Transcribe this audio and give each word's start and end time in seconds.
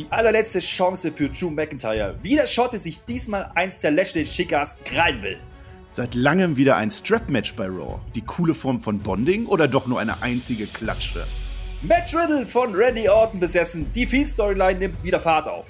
Die 0.00 0.06
allerletzte 0.08 0.60
Chance 0.60 1.12
für 1.12 1.28
Drew 1.28 1.50
McIntyre. 1.50 2.14
Wie 2.22 2.34
der 2.34 2.46
Schotte 2.46 2.78
sich 2.78 3.04
diesmal 3.04 3.50
eins 3.54 3.80
der 3.80 3.90
Lashley 3.90 4.24
Chicas 4.24 4.78
krallen 4.82 5.20
will. 5.20 5.36
Seit 5.88 6.14
langem 6.14 6.56
wieder 6.56 6.76
ein 6.76 6.90
Strap-Match 6.90 7.52
bei 7.52 7.66
Raw. 7.66 8.00
Die 8.14 8.22
coole 8.22 8.54
Form 8.54 8.80
von 8.80 8.98
Bonding 9.00 9.44
oder 9.44 9.68
doch 9.68 9.86
nur 9.86 10.00
eine 10.00 10.22
einzige 10.22 10.66
Klatsche? 10.66 11.26
Matt 11.82 12.14
Riddle 12.14 12.46
von 12.46 12.74
Randy 12.74 13.10
Orton 13.10 13.40
besessen. 13.40 13.92
Die 13.94 14.06
Fiend-Storyline 14.06 14.78
nimmt 14.78 15.04
wieder 15.04 15.20
Fahrt 15.20 15.46
auf. 15.46 15.66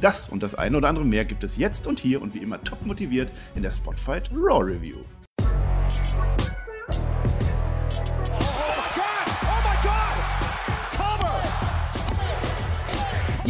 Das 0.00 0.28
und 0.28 0.44
das 0.44 0.54
eine 0.54 0.76
oder 0.76 0.88
andere 0.88 1.04
mehr 1.04 1.24
gibt 1.24 1.42
es 1.42 1.56
jetzt 1.56 1.88
und 1.88 1.98
hier 1.98 2.22
und 2.22 2.34
wie 2.34 2.38
immer 2.38 2.62
top 2.62 2.86
motiviert 2.86 3.32
in 3.56 3.62
der 3.62 3.72
Spotfight 3.72 4.30
Raw 4.32 4.62
Review. 4.62 4.98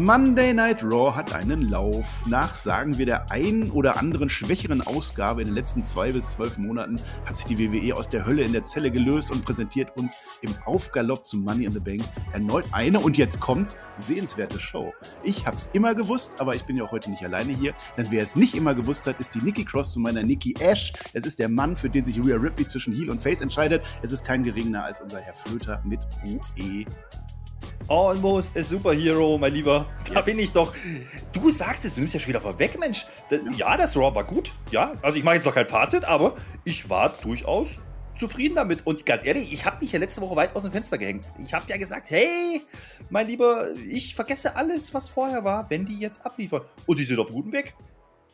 Monday 0.00 0.54
Night 0.54 0.82
Raw 0.82 1.14
hat 1.14 1.34
einen 1.34 1.68
Lauf. 1.68 2.26
Nach, 2.26 2.54
sagen 2.54 2.96
wir, 2.96 3.04
der 3.04 3.30
einen 3.30 3.70
oder 3.72 3.98
anderen 3.98 4.30
schwächeren 4.30 4.80
Ausgabe 4.80 5.42
in 5.42 5.48
den 5.48 5.54
letzten 5.54 5.84
zwei 5.84 6.10
bis 6.10 6.30
zwölf 6.30 6.56
Monaten 6.56 6.96
hat 7.26 7.36
sich 7.36 7.46
die 7.46 7.58
WWE 7.58 7.94
aus 7.94 8.08
der 8.08 8.24
Hölle 8.24 8.42
in 8.42 8.52
der 8.52 8.64
Zelle 8.64 8.90
gelöst 8.90 9.30
und 9.30 9.44
präsentiert 9.44 9.94
uns 9.98 10.24
im 10.40 10.54
Aufgalopp 10.64 11.26
zum 11.26 11.44
Money 11.44 11.66
in 11.66 11.74
the 11.74 11.80
Bank 11.80 12.00
erneut 12.32 12.64
eine 12.72 13.00
und 13.00 13.18
jetzt 13.18 13.38
kommt's, 13.38 13.76
sehenswerte 13.94 14.58
Show. 14.58 14.94
Ich 15.24 15.44
hab's 15.44 15.68
immer 15.74 15.94
gewusst, 15.94 16.40
aber 16.40 16.54
ich 16.54 16.64
bin 16.64 16.76
ja 16.78 16.84
auch 16.84 16.92
heute 16.92 17.10
nicht 17.10 17.22
alleine 17.22 17.52
hier, 17.52 17.74
denn 17.98 18.06
wer 18.10 18.22
es 18.22 18.34
nicht 18.34 18.54
immer 18.54 18.74
gewusst 18.74 19.06
hat, 19.06 19.20
ist 19.20 19.34
die 19.34 19.42
Nikki 19.42 19.64
Cross 19.64 19.92
zu 19.92 20.00
meiner 20.00 20.22
Nikki 20.22 20.54
Ash. 20.60 20.94
Es 21.12 21.26
ist 21.26 21.38
der 21.38 21.50
Mann, 21.50 21.76
für 21.76 21.90
den 21.90 22.04
sich 22.06 22.18
Rhea 22.18 22.36
Ripley 22.36 22.66
zwischen 22.66 22.94
Heel 22.94 23.10
und 23.10 23.20
Face 23.20 23.42
entscheidet. 23.42 23.82
Es 24.00 24.12
ist 24.12 24.24
kein 24.24 24.42
geringerer 24.42 24.84
als 24.84 25.02
unser 25.02 25.20
Herr 25.20 25.34
Flöter 25.34 25.82
mit 25.84 26.00
UE 26.24 26.86
Almost 27.88 28.56
a 28.56 28.62
Superhero, 28.62 29.38
mein 29.38 29.54
Lieber. 29.54 29.86
Da 30.08 30.14
yes. 30.14 30.24
bin 30.24 30.38
ich 30.38 30.52
doch. 30.52 30.72
Du 31.32 31.50
sagst 31.50 31.84
es, 31.84 31.94
du 31.94 32.00
nimmst 32.00 32.14
ja 32.14 32.20
schon 32.20 32.28
wieder 32.28 32.40
vorweg, 32.40 32.78
Mensch. 32.78 33.06
Ja. 33.30 33.38
ja, 33.56 33.76
das 33.76 33.96
Raw 33.96 34.14
war 34.14 34.24
gut. 34.24 34.50
Ja, 34.70 34.94
also 35.02 35.18
ich 35.18 35.24
mache 35.24 35.36
jetzt 35.36 35.44
noch 35.44 35.54
kein 35.54 35.68
Fazit, 35.68 36.04
aber 36.04 36.36
ich 36.64 36.88
war 36.88 37.10
durchaus 37.22 37.80
zufrieden 38.16 38.54
damit. 38.54 38.86
Und 38.86 39.04
ganz 39.06 39.24
ehrlich, 39.24 39.52
ich 39.52 39.64
habe 39.64 39.78
mich 39.80 39.92
ja 39.92 39.98
letzte 39.98 40.20
Woche 40.20 40.36
weit 40.36 40.54
aus 40.54 40.62
dem 40.62 40.72
Fenster 40.72 40.98
gehängt. 40.98 41.26
Ich 41.44 41.54
habe 41.54 41.64
ja 41.68 41.76
gesagt, 41.76 42.10
hey, 42.10 42.60
mein 43.10 43.26
Lieber, 43.26 43.72
ich 43.88 44.14
vergesse 44.14 44.56
alles, 44.56 44.94
was 44.94 45.08
vorher 45.08 45.44
war, 45.44 45.68
wenn 45.70 45.86
die 45.86 45.98
jetzt 45.98 46.24
abliefern. 46.24 46.62
Und 46.86 46.98
die 46.98 47.04
sind 47.04 47.18
auf 47.18 47.28
gutem 47.28 47.52
Weg. 47.52 47.74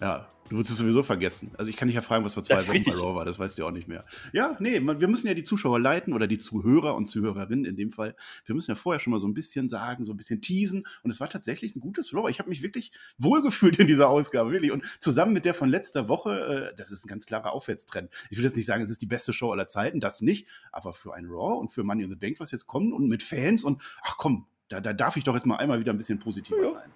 Ja, 0.00 0.28
du 0.48 0.56
würdest 0.56 0.72
es 0.72 0.78
sowieso 0.78 1.02
vergessen. 1.02 1.50
Also 1.56 1.70
ich 1.70 1.76
kann 1.76 1.88
dich 1.88 1.94
ja 1.94 2.02
fragen, 2.02 2.24
was 2.24 2.34
vor 2.34 2.42
zwei 2.42 2.56
Wochen 2.56 2.84
bei 2.84 2.92
Raw 2.92 3.14
war, 3.14 3.24
das 3.24 3.38
weißt 3.38 3.58
du 3.58 3.66
auch 3.66 3.70
nicht 3.70 3.88
mehr. 3.88 4.04
Ja, 4.32 4.56
nee, 4.60 4.80
wir 4.80 5.08
müssen 5.08 5.26
ja 5.26 5.34
die 5.34 5.44
Zuschauer 5.44 5.78
leiten 5.78 6.12
oder 6.12 6.26
die 6.26 6.38
Zuhörer 6.38 6.94
und 6.94 7.06
Zuhörerinnen 7.06 7.64
in 7.64 7.76
dem 7.76 7.92
Fall. 7.92 8.14
Wir 8.44 8.54
müssen 8.54 8.70
ja 8.70 8.74
vorher 8.74 9.00
schon 9.00 9.12
mal 9.12 9.20
so 9.20 9.26
ein 9.26 9.34
bisschen 9.34 9.68
sagen, 9.68 10.04
so 10.04 10.12
ein 10.12 10.16
bisschen 10.16 10.40
teasen. 10.40 10.84
Und 11.02 11.10
es 11.10 11.20
war 11.20 11.28
tatsächlich 11.28 11.76
ein 11.76 11.80
gutes 11.80 12.14
Raw. 12.14 12.30
Ich 12.30 12.38
habe 12.38 12.48
mich 12.48 12.62
wirklich 12.62 12.92
wohlgefühlt 13.18 13.78
in 13.78 13.86
dieser 13.86 14.08
Ausgabe, 14.08 14.52
wirklich. 14.52 14.72
Und 14.72 14.84
zusammen 15.00 15.32
mit 15.32 15.44
der 15.44 15.54
von 15.54 15.68
letzter 15.68 16.08
Woche, 16.08 16.72
äh, 16.72 16.76
das 16.76 16.90
ist 16.90 17.04
ein 17.04 17.08
ganz 17.08 17.26
klarer 17.26 17.52
Aufwärtstrend. 17.52 18.10
Ich 18.30 18.38
will 18.38 18.44
jetzt 18.44 18.56
nicht 18.56 18.66
sagen, 18.66 18.82
es 18.82 18.90
ist 18.90 19.02
die 19.02 19.06
beste 19.06 19.32
Show 19.32 19.52
aller 19.52 19.66
Zeiten, 19.66 20.00
das 20.00 20.20
nicht. 20.20 20.46
Aber 20.72 20.92
für 20.92 21.14
ein 21.14 21.26
Raw 21.26 21.58
und 21.58 21.70
für 21.72 21.84
Money 21.84 22.04
in 22.04 22.10
the 22.10 22.16
Bank, 22.16 22.40
was 22.40 22.50
jetzt 22.50 22.66
kommt 22.66 22.92
und 22.92 23.08
mit 23.08 23.22
Fans 23.22 23.64
und 23.64 23.82
ach 24.02 24.16
komm, 24.16 24.46
da, 24.68 24.80
da 24.80 24.92
darf 24.92 25.16
ich 25.16 25.24
doch 25.24 25.34
jetzt 25.34 25.46
mal 25.46 25.56
einmal 25.56 25.80
wieder 25.80 25.92
ein 25.92 25.98
bisschen 25.98 26.18
positiver 26.18 26.62
ja. 26.62 26.72
sein. 26.72 26.90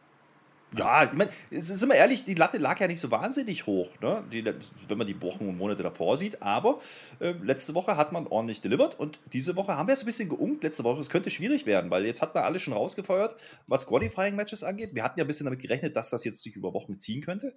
Ja, 0.74 1.04
ich 1.04 1.12
meine, 1.12 1.30
sind 1.50 1.88
wir 1.90 1.96
ehrlich, 1.96 2.24
die 2.24 2.34
Latte 2.34 2.56
lag 2.56 2.80
ja 2.80 2.86
nicht 2.86 3.00
so 3.00 3.10
wahnsinnig 3.10 3.66
hoch, 3.66 3.90
ne? 4.00 4.24
die, 4.32 4.42
wenn 4.88 4.98
man 4.98 5.06
die 5.06 5.20
Wochen 5.20 5.46
und 5.46 5.58
Monate 5.58 5.82
davor 5.82 6.16
sieht. 6.16 6.40
Aber 6.40 6.80
äh, 7.20 7.32
letzte 7.42 7.74
Woche 7.74 7.96
hat 7.96 8.12
man 8.12 8.26
ordentlich 8.26 8.62
delivered 8.62 8.98
und 8.98 9.18
diese 9.32 9.54
Woche 9.56 9.76
haben 9.76 9.86
wir 9.86 9.92
es 9.92 10.02
ein 10.02 10.06
bisschen 10.06 10.30
geungt. 10.30 10.62
Letzte 10.62 10.84
Woche, 10.84 11.02
es 11.02 11.10
könnte 11.10 11.30
schwierig 11.30 11.66
werden, 11.66 11.90
weil 11.90 12.06
jetzt 12.06 12.22
hat 12.22 12.34
man 12.34 12.44
alles 12.44 12.62
schon 12.62 12.72
rausgefeuert, 12.72 13.36
was 13.66 13.86
Qualifying-Matches 13.86 14.64
angeht. 14.64 14.94
Wir 14.94 15.02
hatten 15.02 15.18
ja 15.18 15.24
ein 15.24 15.28
bisschen 15.28 15.44
damit 15.44 15.60
gerechnet, 15.60 15.94
dass 15.94 16.08
das 16.08 16.24
jetzt 16.24 16.42
sich 16.42 16.56
über 16.56 16.72
Wochen 16.72 16.98
ziehen 16.98 17.20
könnte. 17.20 17.54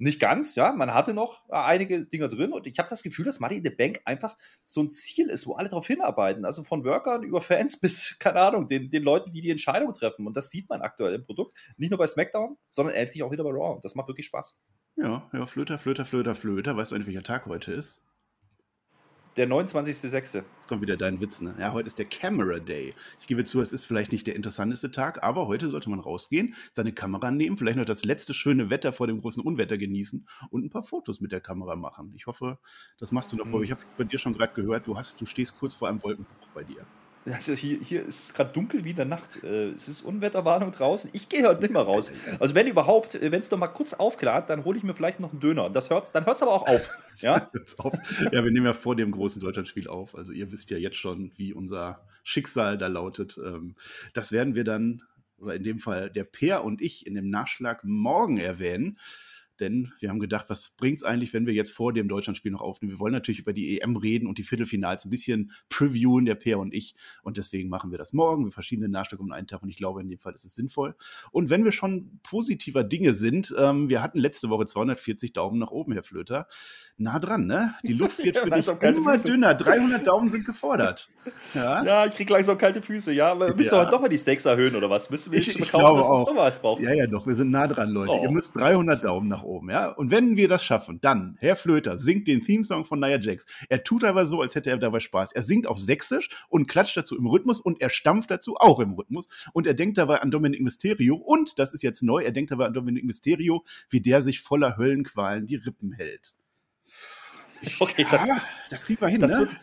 Nicht 0.00 0.20
ganz, 0.20 0.54
ja. 0.54 0.72
Man 0.72 0.94
hatte 0.94 1.12
noch 1.12 1.48
äh, 1.48 1.56
einige 1.56 2.06
Dinge 2.06 2.28
drin 2.28 2.52
und 2.52 2.68
ich 2.68 2.78
habe 2.78 2.88
das 2.88 3.02
Gefühl, 3.02 3.24
dass 3.24 3.40
Money 3.40 3.56
in 3.56 3.64
the 3.64 3.70
Bank 3.70 4.00
einfach 4.04 4.36
so 4.62 4.80
ein 4.80 4.90
Ziel 4.90 5.28
ist, 5.28 5.46
wo 5.48 5.54
alle 5.54 5.68
darauf 5.68 5.88
hinarbeiten. 5.88 6.44
Also 6.44 6.62
von 6.62 6.84
Workern 6.84 7.24
über 7.24 7.40
Fans 7.40 7.80
bis, 7.80 8.16
keine 8.20 8.40
Ahnung, 8.40 8.68
den, 8.68 8.90
den 8.90 9.02
Leuten, 9.02 9.32
die 9.32 9.40
die 9.40 9.50
Entscheidung 9.50 9.92
treffen. 9.92 10.26
Und 10.26 10.36
das 10.36 10.50
sieht 10.50 10.68
man 10.68 10.82
aktuell 10.82 11.14
im 11.14 11.24
Produkt. 11.24 11.58
Nicht 11.76 11.90
nur 11.90 11.98
bei 11.98 12.06
SmackDown, 12.06 12.56
sondern 12.70 12.94
endlich 12.94 13.22
auch 13.24 13.32
wieder 13.32 13.42
bei 13.42 13.50
Raw. 13.50 13.80
Das 13.82 13.96
macht 13.96 14.08
wirklich 14.08 14.26
Spaß. 14.26 14.58
Ja, 14.96 15.28
ja, 15.32 15.46
Flöter, 15.46 15.78
Flöter, 15.78 16.04
Flöter, 16.04 16.34
Flöter. 16.34 16.76
Weißt 16.76 16.92
du 16.92 16.96
eigentlich, 16.96 17.08
welcher 17.08 17.22
Tag 17.24 17.46
heute 17.46 17.72
ist? 17.72 18.02
Der 19.38 19.48
29.06. 19.48 20.42
Jetzt 20.54 20.66
kommt 20.66 20.82
wieder 20.82 20.96
dein 20.96 21.20
Witz, 21.20 21.40
ne? 21.40 21.54
Ja, 21.60 21.72
heute 21.72 21.86
ist 21.86 21.96
der 21.96 22.06
Camera 22.06 22.58
Day. 22.58 22.92
Ich 23.20 23.28
gebe 23.28 23.44
zu, 23.44 23.60
es 23.60 23.72
ist 23.72 23.86
vielleicht 23.86 24.10
nicht 24.10 24.26
der 24.26 24.34
interessanteste 24.34 24.90
Tag, 24.90 25.22
aber 25.22 25.46
heute 25.46 25.70
sollte 25.70 25.88
man 25.90 26.00
rausgehen, 26.00 26.56
seine 26.72 26.92
Kamera 26.92 27.30
nehmen, 27.30 27.56
vielleicht 27.56 27.78
noch 27.78 27.84
das 27.84 28.04
letzte 28.04 28.34
schöne 28.34 28.68
Wetter 28.68 28.92
vor 28.92 29.06
dem 29.06 29.20
großen 29.20 29.40
Unwetter 29.40 29.78
genießen 29.78 30.26
und 30.50 30.64
ein 30.64 30.70
paar 30.70 30.82
Fotos 30.82 31.20
mit 31.20 31.30
der 31.30 31.40
Kamera 31.40 31.76
machen. 31.76 32.14
Ich 32.16 32.26
hoffe, 32.26 32.58
das 32.98 33.12
machst 33.12 33.30
du 33.30 33.36
noch 33.36 33.46
vor. 33.46 33.60
Mhm. 33.60 33.66
Ich 33.66 33.70
habe 33.70 33.82
bei 33.96 34.02
dir 34.02 34.18
schon 34.18 34.32
gerade 34.32 34.54
gehört, 34.54 34.88
du 34.88 34.96
hast, 34.96 35.20
du 35.20 35.24
stehst 35.24 35.56
kurz 35.56 35.72
vor 35.72 35.88
einem 35.88 36.02
Wolkenbruch 36.02 36.48
bei 36.52 36.64
dir. 36.64 36.84
Also 37.32 37.52
hier, 37.52 37.78
hier 37.80 38.04
ist 38.04 38.34
gerade 38.34 38.52
dunkel 38.52 38.84
wie 38.84 38.90
in 38.90 38.96
der 38.96 39.04
Nacht. 39.04 39.42
Äh, 39.42 39.70
es 39.70 39.88
ist 39.88 40.02
Unwetterwarnung 40.02 40.72
draußen. 40.72 41.10
Ich 41.12 41.28
gehe 41.28 41.46
heute 41.46 41.60
nicht 41.60 41.72
mehr 41.72 41.82
raus. 41.82 42.12
Also 42.38 42.54
wenn 42.54 42.66
überhaupt, 42.66 43.14
äh, 43.14 43.32
wenn 43.32 43.40
es 43.40 43.50
noch 43.50 43.58
mal 43.58 43.68
kurz 43.68 43.94
aufklart, 43.94 44.50
dann 44.50 44.64
hole 44.64 44.78
ich 44.78 44.84
mir 44.84 44.94
vielleicht 44.94 45.20
noch 45.20 45.32
einen 45.32 45.40
Döner. 45.40 45.70
Das 45.70 45.90
hört's, 45.90 46.12
dann 46.12 46.26
hört 46.26 46.36
es 46.36 46.42
aber 46.42 46.52
auch 46.52 46.66
auf. 46.66 46.90
Ja? 47.20 47.50
auf. 47.78 47.94
ja, 48.30 48.44
wir 48.44 48.52
nehmen 48.52 48.66
ja 48.66 48.72
vor 48.72 48.94
dem 48.94 49.10
großen 49.10 49.42
Deutschlandspiel 49.42 49.88
auf. 49.88 50.16
Also 50.16 50.32
ihr 50.32 50.52
wisst 50.52 50.70
ja 50.70 50.78
jetzt 50.78 50.98
schon, 50.98 51.32
wie 51.34 51.52
unser 51.52 52.00
Schicksal 52.22 52.78
da 52.78 52.86
lautet. 52.86 53.40
Ähm, 53.44 53.74
das 54.14 54.30
werden 54.30 54.54
wir 54.54 54.62
dann, 54.62 55.02
oder 55.36 55.56
in 55.56 55.64
dem 55.64 55.80
Fall 55.80 56.10
der 56.10 56.22
Peer 56.22 56.62
und 56.62 56.80
ich 56.80 57.08
in 57.08 57.16
dem 57.16 57.28
Nachschlag 57.28 57.82
morgen 57.82 58.38
erwähnen 58.38 58.98
denn 59.60 59.92
wir 60.00 60.08
haben 60.08 60.20
gedacht, 60.20 60.46
was 60.48 60.70
bringt 60.70 60.98
es 60.98 61.02
eigentlich, 61.02 61.32
wenn 61.32 61.46
wir 61.46 61.54
jetzt 61.54 61.72
vor 61.72 61.92
dem 61.92 62.08
Deutschlandspiel 62.08 62.52
noch 62.52 62.60
aufnehmen? 62.60 62.92
Wir 62.92 63.00
wollen 63.00 63.12
natürlich 63.12 63.40
über 63.40 63.52
die 63.52 63.80
EM 63.80 63.96
reden 63.96 64.26
und 64.26 64.38
die 64.38 64.42
Viertelfinals 64.42 65.04
ein 65.04 65.10
bisschen 65.10 65.52
previewen, 65.68 66.24
der 66.24 66.34
Peer 66.34 66.58
und 66.58 66.74
ich. 66.74 66.94
Und 67.22 67.36
deswegen 67.36 67.68
machen 67.68 67.90
wir 67.90 67.98
das 67.98 68.12
morgen. 68.12 68.44
Wir 68.44 68.52
verschieben 68.52 68.82
den 68.82 68.90
Nachschlag 68.90 69.20
um 69.20 69.32
einen 69.32 69.46
Tag 69.46 69.62
und 69.62 69.68
ich 69.68 69.76
glaube, 69.76 70.00
in 70.00 70.08
dem 70.08 70.18
Fall 70.18 70.34
ist 70.34 70.44
es 70.44 70.54
sinnvoll. 70.54 70.94
Und 71.30 71.50
wenn 71.50 71.64
wir 71.64 71.72
schon 71.72 72.20
positiver 72.22 72.84
Dinge 72.84 73.12
sind, 73.12 73.54
ähm, 73.58 73.88
wir 73.88 74.02
hatten 74.02 74.18
letzte 74.18 74.48
Woche 74.50 74.66
240 74.66 75.32
Daumen 75.32 75.58
nach 75.58 75.70
oben, 75.70 75.92
Herr 75.92 76.02
Flöter. 76.02 76.46
Nah 76.96 77.18
dran, 77.18 77.46
ne? 77.46 77.74
Die 77.82 77.92
Luft 77.92 78.18
wird 78.24 78.36
für 78.38 78.50
dich 78.50 78.68
immer 78.68 79.12
Füße. 79.14 79.26
dünner. 79.26 79.54
300 79.54 80.06
Daumen 80.06 80.30
sind 80.30 80.46
gefordert. 80.46 81.08
Ja, 81.54 81.82
ja 81.84 82.06
ich 82.06 82.14
krieg 82.14 82.30
langsam 82.30 82.58
kalte 82.58 82.82
Füße. 82.82 83.12
Ja, 83.12 83.32
aber 83.32 83.54
müssen 83.54 83.74
ja. 83.74 83.84
wir 83.84 83.90
doch 83.90 84.00
mal 84.00 84.08
die 84.08 84.18
Steaks 84.18 84.44
erhöhen 84.44 84.74
oder 84.76 84.88
was? 84.88 85.10
Müssen 85.10 85.32
wir 85.32 85.38
ich, 85.38 85.58
ich 85.58 85.70
glaube 85.70 86.00
auch. 86.00 86.80
Ja, 86.80 86.92
ja, 86.92 87.06
doch. 87.06 87.26
Wir 87.26 87.36
sind 87.36 87.50
nah 87.50 87.66
dran, 87.66 87.90
Leute. 87.90 88.12
Oh. 88.12 88.22
Ihr 88.22 88.30
müsst 88.30 88.54
300 88.54 89.04
Daumen 89.04 89.28
nach 89.28 89.42
oben 89.42 89.47
oben, 89.48 89.70
ja. 89.70 89.88
Und 89.88 90.10
wenn 90.10 90.36
wir 90.36 90.48
das 90.48 90.64
schaffen, 90.64 91.00
dann, 91.00 91.36
Herr 91.40 91.56
Flöter 91.56 91.98
singt 91.98 92.28
den 92.28 92.40
Theme-Song 92.40 92.84
von 92.84 93.00
Nia 93.00 93.18
Jax. 93.18 93.46
Er 93.68 93.82
tut 93.82 94.04
aber 94.04 94.26
so, 94.26 94.40
als 94.40 94.54
hätte 94.54 94.70
er 94.70 94.78
dabei 94.78 95.00
Spaß. 95.00 95.32
Er 95.32 95.42
singt 95.42 95.66
auf 95.66 95.78
Sächsisch 95.78 96.28
und 96.48 96.68
klatscht 96.68 96.96
dazu 96.96 97.16
im 97.16 97.26
Rhythmus 97.26 97.60
und 97.60 97.80
er 97.80 97.90
stampft 97.90 98.30
dazu 98.30 98.56
auch 98.56 98.78
im 98.80 98.92
Rhythmus. 98.92 99.28
Und 99.52 99.66
er 99.66 99.74
denkt 99.74 99.98
dabei 99.98 100.20
an 100.20 100.30
Dominic 100.30 100.60
Mysterio 100.60 101.16
und, 101.16 101.58
das 101.58 101.74
ist 101.74 101.82
jetzt 101.82 102.02
neu, 102.02 102.22
er 102.22 102.32
denkt 102.32 102.50
dabei 102.50 102.66
an 102.66 102.74
Dominic 102.74 103.04
Mysterio, 103.04 103.64
wie 103.90 104.00
der 104.00 104.20
sich 104.20 104.40
voller 104.40 104.76
Höllenqualen 104.76 105.46
die 105.46 105.56
Rippen 105.56 105.92
hält. 105.92 106.34
Okay, 107.80 108.02
ja, 108.02 108.08
das, 108.10 108.28
das 108.70 108.84
kriegen 108.84 109.00
wir 109.00 109.08
hin, 109.08 109.20
das 109.20 109.32
ne? 109.32 109.40
Wird, 109.40 109.56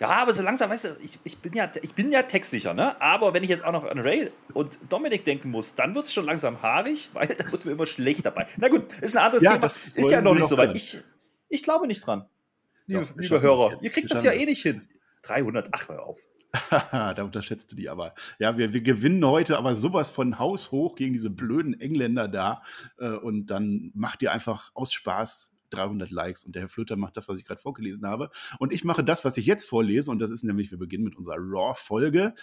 ja, 0.00 0.08
aber 0.08 0.32
so 0.32 0.42
langsam, 0.42 0.70
weißt 0.70 0.84
du, 0.84 0.88
ich, 1.04 1.18
ich, 1.24 1.38
bin, 1.38 1.52
ja, 1.52 1.70
ich 1.82 1.94
bin 1.94 2.10
ja 2.10 2.22
textsicher, 2.22 2.72
ne? 2.72 3.00
Aber 3.02 3.34
wenn 3.34 3.42
ich 3.42 3.50
jetzt 3.50 3.62
auch 3.62 3.72
noch 3.72 3.84
an 3.84 3.98
Ray 3.98 4.30
und 4.54 4.78
Dominik 4.88 5.26
denken 5.26 5.50
muss, 5.50 5.74
dann 5.74 5.94
wird 5.94 6.06
es 6.06 6.14
schon 6.14 6.24
langsam 6.24 6.62
haarig, 6.62 7.10
weil 7.14 7.26
da 7.26 7.52
wird 7.52 7.66
mir 7.66 7.72
immer 7.72 7.84
schlecht 7.84 8.24
dabei. 8.24 8.46
Na 8.56 8.68
gut, 8.68 8.84
ist 9.00 9.14
ein 9.14 9.24
anderes 9.24 9.42
ja, 9.42 9.52
Thema. 9.52 9.66
Ist 9.66 10.10
ja 10.10 10.22
noch 10.22 10.34
nicht 10.34 10.46
so 10.46 10.56
weit. 10.56 10.74
Ich, 10.74 10.98
ich 11.50 11.62
glaube 11.62 11.86
nicht 11.86 12.06
dran. 12.06 12.24
Liebe, 12.86 13.02
Doch, 13.02 13.16
liebe 13.16 13.42
Hörer, 13.42 13.78
ihr 13.82 13.90
kriegt 13.90 14.10
das 14.10 14.24
ja 14.24 14.32
eh 14.32 14.46
nicht 14.46 14.62
hin. 14.62 14.82
300, 15.22 15.68
ach, 15.72 15.88
hör 15.90 16.06
auf. 16.06 16.18
da 16.90 17.22
unterschätzt 17.22 17.70
du 17.70 17.76
die 17.76 17.90
aber. 17.90 18.14
Ja, 18.38 18.56
wir, 18.56 18.72
wir 18.72 18.80
gewinnen 18.80 19.24
heute 19.24 19.58
aber 19.58 19.76
sowas 19.76 20.10
von 20.10 20.38
Haus 20.38 20.72
hoch 20.72 20.96
gegen 20.96 21.12
diese 21.12 21.30
blöden 21.30 21.78
Engländer 21.78 22.26
da. 22.26 22.62
Äh, 22.98 23.10
und 23.10 23.48
dann 23.48 23.92
macht 23.94 24.22
ihr 24.22 24.32
einfach 24.32 24.70
aus 24.74 24.92
Spaß 24.92 25.52
300 25.70 26.10
Likes 26.10 26.44
und 26.44 26.54
der 26.54 26.62
Herr 26.62 26.68
Flöter 26.68 26.96
macht 26.96 27.16
das, 27.16 27.28
was 27.28 27.38
ich 27.38 27.44
gerade 27.44 27.60
vorgelesen 27.60 28.06
habe. 28.06 28.30
Und 28.58 28.72
ich 28.72 28.84
mache 28.84 29.04
das, 29.04 29.24
was 29.24 29.36
ich 29.36 29.46
jetzt 29.46 29.64
vorlese 29.64 30.10
und 30.10 30.18
das 30.18 30.30
ist 30.30 30.44
nämlich, 30.44 30.70
wir 30.70 30.78
beginnen 30.78 31.04
mit 31.04 31.16
unserer 31.16 31.38
Raw-Folge 31.38 32.34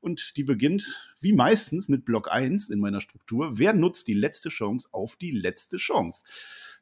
und 0.00 0.36
die 0.36 0.44
beginnt 0.44 1.14
wie 1.20 1.32
meistens 1.32 1.88
mit 1.88 2.04
Block 2.04 2.30
1 2.30 2.70
in 2.70 2.80
meiner 2.80 3.00
Struktur. 3.00 3.58
Wer 3.58 3.72
nutzt 3.72 4.08
die 4.08 4.14
letzte 4.14 4.48
Chance 4.48 4.88
auf 4.92 5.16
die 5.16 5.30
letzte 5.30 5.76
Chance? 5.76 6.24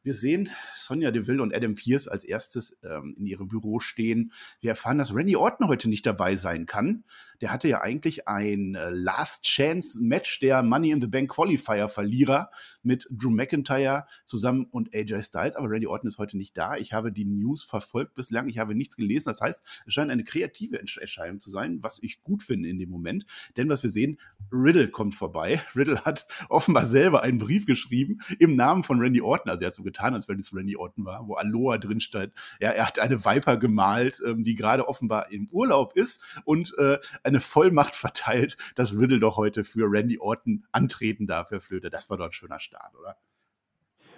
Wir 0.02 0.14
sehen 0.14 0.48
Sonja 0.76 1.10
Deville 1.10 1.42
und 1.42 1.54
Adam 1.54 1.74
Pierce 1.74 2.08
als 2.08 2.24
erstes 2.24 2.74
ähm, 2.82 3.14
in 3.18 3.26
ihrem 3.26 3.48
Büro 3.48 3.80
stehen. 3.80 4.32
Wir 4.60 4.70
erfahren, 4.70 4.96
dass 4.96 5.14
Randy 5.14 5.36
Orton 5.36 5.68
heute 5.68 5.90
nicht 5.90 6.06
dabei 6.06 6.36
sein 6.36 6.64
kann. 6.64 7.04
Der 7.42 7.52
hatte 7.52 7.68
ja 7.68 7.82
eigentlich 7.82 8.26
ein 8.26 8.74
äh, 8.76 8.88
Last 8.88 9.44
Chance 9.44 10.02
Match 10.02 10.40
der 10.40 10.62
Money 10.62 10.90
in 10.90 11.02
the 11.02 11.06
Bank 11.06 11.30
Qualifier 11.30 11.90
Verlierer 11.90 12.50
mit 12.82 13.06
Drew 13.10 13.28
McIntyre 13.28 14.06
zusammen 14.24 14.64
und 14.70 14.94
AJ 14.94 15.22
Styles, 15.22 15.56
aber 15.56 15.68
Randy 15.68 15.86
Orton 15.86 16.08
ist 16.08 16.16
heute 16.16 16.38
nicht 16.38 16.56
da. 16.56 16.76
Ich 16.76 16.94
habe 16.94 17.12
die 17.12 17.26
News 17.26 17.64
verfolgt 17.64 18.14
bislang, 18.14 18.48
ich 18.48 18.58
habe 18.58 18.74
nichts 18.74 18.96
gelesen. 18.96 19.26
Das 19.26 19.42
heißt, 19.42 19.62
es 19.86 19.92
scheint 19.92 20.10
eine 20.10 20.24
kreative 20.24 20.80
Erscheinung 20.80 21.40
zu 21.40 21.50
sein, 21.50 21.82
was 21.82 21.98
ich 22.02 22.22
gut 22.22 22.42
finde 22.42 22.70
in 22.70 22.78
dem 22.78 22.88
Moment. 22.88 23.26
Denn 23.58 23.68
was 23.68 23.82
wir 23.82 23.90
sehen, 23.90 24.18
Riddle 24.50 24.88
kommt 24.88 25.14
vorbei. 25.14 25.60
Riddle 25.76 26.06
hat 26.06 26.26
offenbar 26.48 26.86
selber 26.86 27.22
einen 27.22 27.38
Brief 27.38 27.66
geschrieben 27.66 28.20
im 28.38 28.56
Namen 28.56 28.82
von 28.82 28.98
Randy 28.98 29.20
Orton. 29.20 29.50
Also 29.50 29.64
er 29.64 29.68
hat 29.68 29.74
so 29.74 29.89
getan, 29.92 30.14
als 30.14 30.28
wenn 30.28 30.38
es 30.38 30.54
Randy 30.54 30.76
Orton 30.76 31.04
war, 31.04 31.26
wo 31.26 31.34
Aloha 31.34 31.78
drin 31.78 32.00
stand. 32.00 32.32
Ja, 32.60 32.70
er 32.70 32.86
hat 32.86 32.98
eine 32.98 33.24
Viper 33.24 33.56
gemalt, 33.56 34.20
ähm, 34.24 34.44
die 34.44 34.54
gerade 34.54 34.88
offenbar 34.88 35.30
im 35.30 35.48
Urlaub 35.50 35.96
ist 35.96 36.40
und 36.44 36.74
äh, 36.78 36.98
eine 37.22 37.40
Vollmacht 37.40 37.96
verteilt, 37.96 38.56
dass 38.74 38.96
Riddle 38.96 39.20
doch 39.20 39.36
heute 39.36 39.64
für 39.64 39.90
Randy 39.90 40.18
Orton 40.18 40.66
antreten 40.72 41.26
darf, 41.26 41.50
Herr 41.50 41.60
Flöte. 41.60 41.90
Das 41.90 42.10
war 42.10 42.16
doch 42.16 42.26
ein 42.26 42.32
schöner 42.32 42.60
Start, 42.60 42.94
oder? 42.96 43.16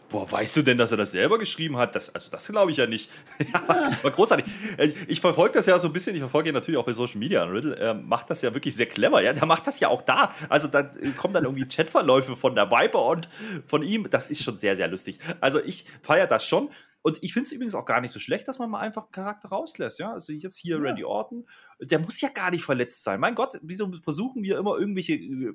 Boah, 0.09 0.31
weißt 0.31 0.57
du 0.59 0.63
denn, 0.63 0.77
dass 0.77 0.91
er 0.91 0.99
das 0.99 1.13
selber 1.13 1.39
geschrieben 1.39 1.79
hat? 1.79 1.95
Das, 1.95 2.15
also 2.15 2.31
das 2.31 2.47
glaube 2.47 2.71
ich 2.71 2.77
ja 2.77 2.87
nicht. 2.87 3.11
ja, 3.53 3.63
war, 4.03 4.11
großartig. 4.11 4.45
Äh, 4.77 4.93
ich 5.09 5.21
verfolge 5.21 5.55
das 5.55 5.67
ja 5.67 5.79
so 5.79 5.89
ein 5.89 5.93
bisschen, 5.93 6.15
ich 6.15 6.21
verfolge 6.21 6.51
ihn 6.51 6.55
natürlich 6.55 6.79
auch 6.79 6.85
bei 6.85 6.93
Social 6.93 7.19
Media. 7.19 7.45
Riddle 7.45 7.77
äh, 7.77 7.95
macht 7.95 8.29
das 8.29 8.43
ja 8.43 8.53
wirklich 8.53 8.77
sehr 8.77 8.87
clever. 8.87 9.23
Ja? 9.23 9.33
Der 9.33 9.47
macht 9.47 9.67
das 9.67 9.81
ja 9.81 9.89
auch 9.89 10.03
da. 10.03 10.35
Also 10.49 10.69
da 10.69 10.91
kommen 11.17 11.35
dann 11.35 11.45
irgendwie 11.45 11.67
Chatverläufe 11.67 12.37
von 12.37 12.55
der 12.55 12.71
Viper 12.71 13.05
und 13.07 13.29
von 13.67 13.83
ihm. 13.83 14.09
Das 14.11 14.31
ist 14.31 14.43
schon 14.43 14.59
sehr, 14.59 14.77
sehr 14.77 14.89
lustig. 14.89 15.19
Also 15.41 15.61
ich 15.65 15.87
feiere 16.03 16.27
das 16.27 16.45
schon. 16.45 16.69
Und 17.03 17.19
ich 17.21 17.33
finde 17.33 17.47
es 17.47 17.53
übrigens 17.53 17.75
auch 17.75 17.85
gar 17.85 18.01
nicht 18.01 18.13
so 18.13 18.21
schlecht, 18.21 18.47
dass 18.47 18.59
man 18.59 18.71
mal 18.71 18.81
einfach 18.81 19.03
einen 19.03 19.13
Charakter 19.13 19.49
rauslässt. 19.49 19.99
Ja? 19.99 20.13
Also 20.13 20.33
jetzt 20.33 20.57
hier 20.57 20.77
ja. 20.77 20.83
Randy 20.83 21.05
Orton, 21.05 21.47
der 21.81 21.99
muss 21.99 22.21
ja 22.21 22.29
gar 22.29 22.51
nicht 22.51 22.65
verletzt 22.65 23.03
sein. 23.03 23.19
Mein 23.19 23.35
Gott, 23.35 23.59
wieso 23.63 23.91
versuchen 23.93 24.43
wir 24.43 24.57
immer 24.57 24.79
irgendwelche 24.79 25.15
äh, 25.15 25.55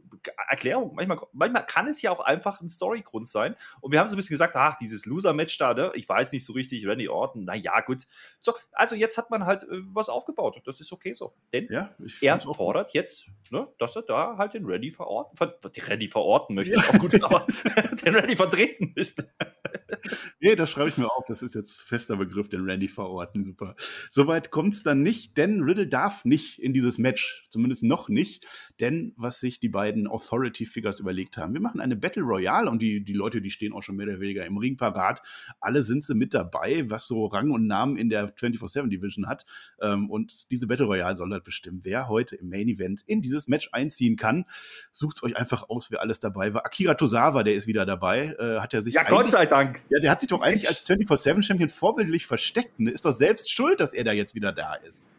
Erklärungen? 0.49 0.95
Manchmal, 0.95 1.19
manchmal 1.31 1.65
kann 1.65 1.87
es 1.87 2.01
ja 2.01 2.11
auch 2.11 2.19
einfach 2.19 2.59
ein 2.59 2.67
Storygrund 2.67 3.27
sein. 3.27 3.55
Und 3.79 3.93
wir 3.93 3.99
haben 3.99 4.07
so 4.07 4.15
ein 4.15 4.17
bisschen 4.17 4.33
gesagt, 4.33 4.55
ach, 4.57 4.77
dieses 4.77 5.05
Loser-Match 5.05 5.57
da, 5.57 5.73
ne? 5.73 5.91
ich 5.95 6.07
weiß 6.07 6.33
nicht 6.33 6.45
so 6.45 6.53
richtig, 6.53 6.85
Randy 6.85 7.07
Orton, 7.07 7.45
naja, 7.45 7.79
gut. 7.81 8.03
So, 8.39 8.53
also 8.73 8.95
jetzt 8.95 9.17
hat 9.17 9.29
man 9.29 9.45
halt 9.45 9.63
äh, 9.63 9.81
was 9.93 10.09
aufgebaut. 10.09 10.61
Das 10.65 10.81
ist 10.81 10.91
okay 10.91 11.13
so. 11.13 11.33
Denn 11.53 11.67
ja, 11.71 11.95
er 12.21 12.39
fordert 12.41 12.93
jetzt, 12.93 13.27
ne, 13.49 13.67
dass 13.79 13.95
er 13.95 14.01
da 14.01 14.37
halt 14.37 14.53
den 14.53 14.65
Randy 14.65 14.89
verorten, 14.89 15.37
ver 15.37 15.57
Randy 15.87 16.09
verorten 16.09 16.55
möchte, 16.55 16.75
ja. 16.75 16.81
auch 16.81 16.99
gut, 16.99 17.21
aber 17.23 17.47
den 18.05 18.15
Randy 18.15 18.35
vertreten 18.35 18.93
müsste. 18.95 19.31
nee, 20.39 20.55
das 20.55 20.69
schreibe 20.69 20.89
ich 20.89 20.97
mir 20.97 21.09
auf. 21.09 21.25
Das 21.27 21.36
ist 21.41 21.55
jetzt 21.55 21.81
fester 21.81 22.17
Begriff, 22.17 22.49
den 22.49 22.65
Randy 22.65 22.87
verorten. 22.87 23.43
Super. 23.43 23.75
Soweit 24.11 24.51
kommt 24.51 24.73
es 24.73 24.83
dann 24.83 25.01
nicht, 25.01 25.37
denn 25.37 25.61
Riddle 25.63 25.87
darf 25.87 26.25
nicht 26.25 26.59
in 26.61 26.73
dieses 26.73 26.97
Match, 26.97 27.47
zumindest 27.49 27.83
noch 27.83 28.09
nicht, 28.09 28.47
denn 28.79 29.13
was 29.17 29.39
sich 29.39 29.59
die 29.59 29.69
beiden 29.69 30.07
Authority 30.07 30.65
Figures 30.65 30.99
überlegt 30.99 31.37
haben, 31.37 31.53
wir 31.53 31.61
machen 31.61 31.81
eine 31.81 31.95
Battle 31.95 32.23
Royale 32.23 32.69
und 32.69 32.81
die, 32.81 33.03
die 33.03 33.13
Leute, 33.13 33.41
die 33.41 33.51
stehen 33.51 33.73
auch 33.73 33.83
schon 33.83 33.95
mehr 33.95 34.07
oder 34.07 34.19
weniger 34.19 34.45
im 34.45 34.57
Ring 34.57 34.77
parat, 34.77 35.21
alle 35.59 35.81
sind 35.81 36.03
sie 36.03 36.15
mit 36.15 36.33
dabei, 36.33 36.89
was 36.89 37.07
so 37.07 37.25
Rang 37.25 37.51
und 37.51 37.67
Namen 37.67 37.97
in 37.97 38.09
der 38.09 38.35
24-7 38.35 38.87
Division 38.89 39.27
hat 39.27 39.45
ähm, 39.81 40.09
und 40.09 40.51
diese 40.51 40.67
Battle 40.67 40.85
Royale 40.85 41.15
soll 41.15 41.31
halt 41.31 41.43
bestimmen, 41.43 41.81
wer 41.83 42.07
heute 42.07 42.35
im 42.35 42.49
Main 42.49 42.67
Event 42.67 43.01
in 43.05 43.21
dieses 43.21 43.47
Match 43.47 43.69
einziehen 43.71 44.15
kann. 44.15 44.45
Sucht 44.91 45.23
euch 45.23 45.35
einfach 45.35 45.69
aus, 45.69 45.91
wer 45.91 46.01
alles 46.01 46.19
dabei 46.19 46.53
war. 46.53 46.65
Akira 46.65 46.93
Tosawa, 46.93 47.43
der 47.43 47.55
ist 47.55 47.67
wieder 47.67 47.85
dabei, 47.85 48.35
äh, 48.39 48.59
hat 48.59 48.73
er 48.73 48.81
sich 48.81 48.95
Ja, 48.95 49.03
Gott 49.03 49.31
sei 49.31 49.45
Dank. 49.45 49.81
Ja, 49.89 49.99
der 49.99 50.11
hat 50.11 50.19
sich 50.19 50.29
doch 50.29 50.41
eigentlich 50.41 50.67
als 50.67 50.83
24-7 51.27 51.41
Champion 51.41 51.69
vorbildlich 51.69 52.25
versteckt. 52.25 52.79
Ne? 52.79 52.91
Ist 52.91 53.05
doch 53.05 53.11
selbst 53.11 53.51
schuld, 53.51 53.79
dass 53.79 53.93
er 53.93 54.03
da 54.03 54.11
jetzt 54.11 54.35
wieder 54.35 54.51
da 54.51 54.75
ist. 54.75 55.09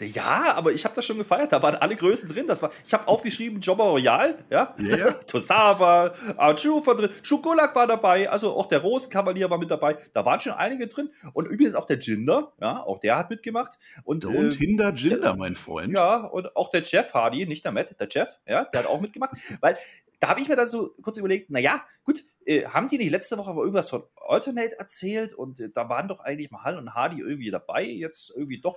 Ja, 0.00 0.54
aber 0.54 0.72
ich 0.72 0.84
habe 0.84 0.94
das 0.94 1.04
schon 1.04 1.18
gefeiert. 1.18 1.52
Da 1.52 1.62
waren 1.62 1.76
alle 1.76 1.94
Größen 1.96 2.28
drin. 2.28 2.46
Das 2.46 2.62
war, 2.62 2.72
ich 2.84 2.92
habe 2.92 3.06
aufgeschrieben 3.06 3.60
Jobber 3.60 3.84
Royal, 3.84 4.38
ja. 4.50 4.74
Yeah. 4.80 5.12
Tosawa, 5.26 6.12
Arju 6.36 6.84
war 6.84 6.96
drin, 6.96 7.10
Schukolak 7.22 7.74
war 7.76 7.86
dabei, 7.86 8.28
also 8.28 8.56
auch 8.56 8.66
der 8.66 8.80
Rosenkavalier 8.80 9.50
war 9.50 9.58
mit 9.58 9.70
dabei. 9.70 9.96
Da 10.12 10.24
waren 10.24 10.40
schon 10.40 10.52
einige 10.52 10.88
drin. 10.88 11.10
Und 11.34 11.46
übrigens 11.46 11.74
auch 11.74 11.84
der 11.84 11.98
Jinder, 11.98 12.52
ja, 12.60 12.82
auch 12.82 12.98
der 12.98 13.16
hat 13.18 13.30
mitgemacht. 13.30 13.78
Und, 14.04 14.24
Don't 14.24 14.54
äh, 14.54 14.56
hinder 14.56 14.92
Jinder, 14.94 15.36
mein 15.36 15.54
Freund. 15.54 15.92
Ja, 15.92 16.24
und 16.24 16.56
auch 16.56 16.70
der 16.70 16.82
Jeff 16.82 17.12
Hardy, 17.14 17.46
nicht 17.46 17.64
der 17.64 17.72
Matt, 17.72 17.98
der 18.00 18.08
Jeff, 18.10 18.40
ja, 18.46 18.64
der 18.64 18.80
hat 18.80 18.88
auch 18.88 19.00
mitgemacht. 19.00 19.32
Weil 19.60 19.76
da 20.20 20.28
habe 20.28 20.40
ich 20.40 20.48
mir 20.48 20.56
dann 20.56 20.68
so 20.68 20.94
kurz 21.02 21.18
überlegt, 21.18 21.50
naja, 21.50 21.84
gut, 22.04 22.22
äh, 22.46 22.66
haben 22.66 22.88
die 22.88 22.98
nicht 22.98 23.10
letzte 23.10 23.38
Woche 23.38 23.50
aber 23.50 23.62
irgendwas 23.62 23.90
von 23.90 24.04
Alternate 24.16 24.78
erzählt 24.78 25.34
und 25.34 25.60
äh, 25.60 25.70
da 25.70 25.88
waren 25.88 26.08
doch 26.08 26.20
eigentlich 26.20 26.50
Mahal 26.50 26.78
und 26.78 26.94
Hardy 26.94 27.20
irgendwie 27.20 27.50
dabei, 27.50 27.84
jetzt 27.84 28.32
irgendwie 28.34 28.60
doch 28.60 28.76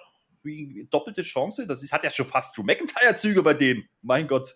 doppelte 0.90 1.22
Chance. 1.22 1.66
Das 1.68 1.84
ist, 1.84 1.92
hat 1.92 2.04
ja 2.04 2.10
schon 2.10 2.28
fast 2.28 2.56
Drew 2.56 2.64
McIntyre-Züge 2.64 3.42
bei 3.42 3.54
denen. 3.54 3.88
Mein 4.02 4.28
Gott. 4.28 4.54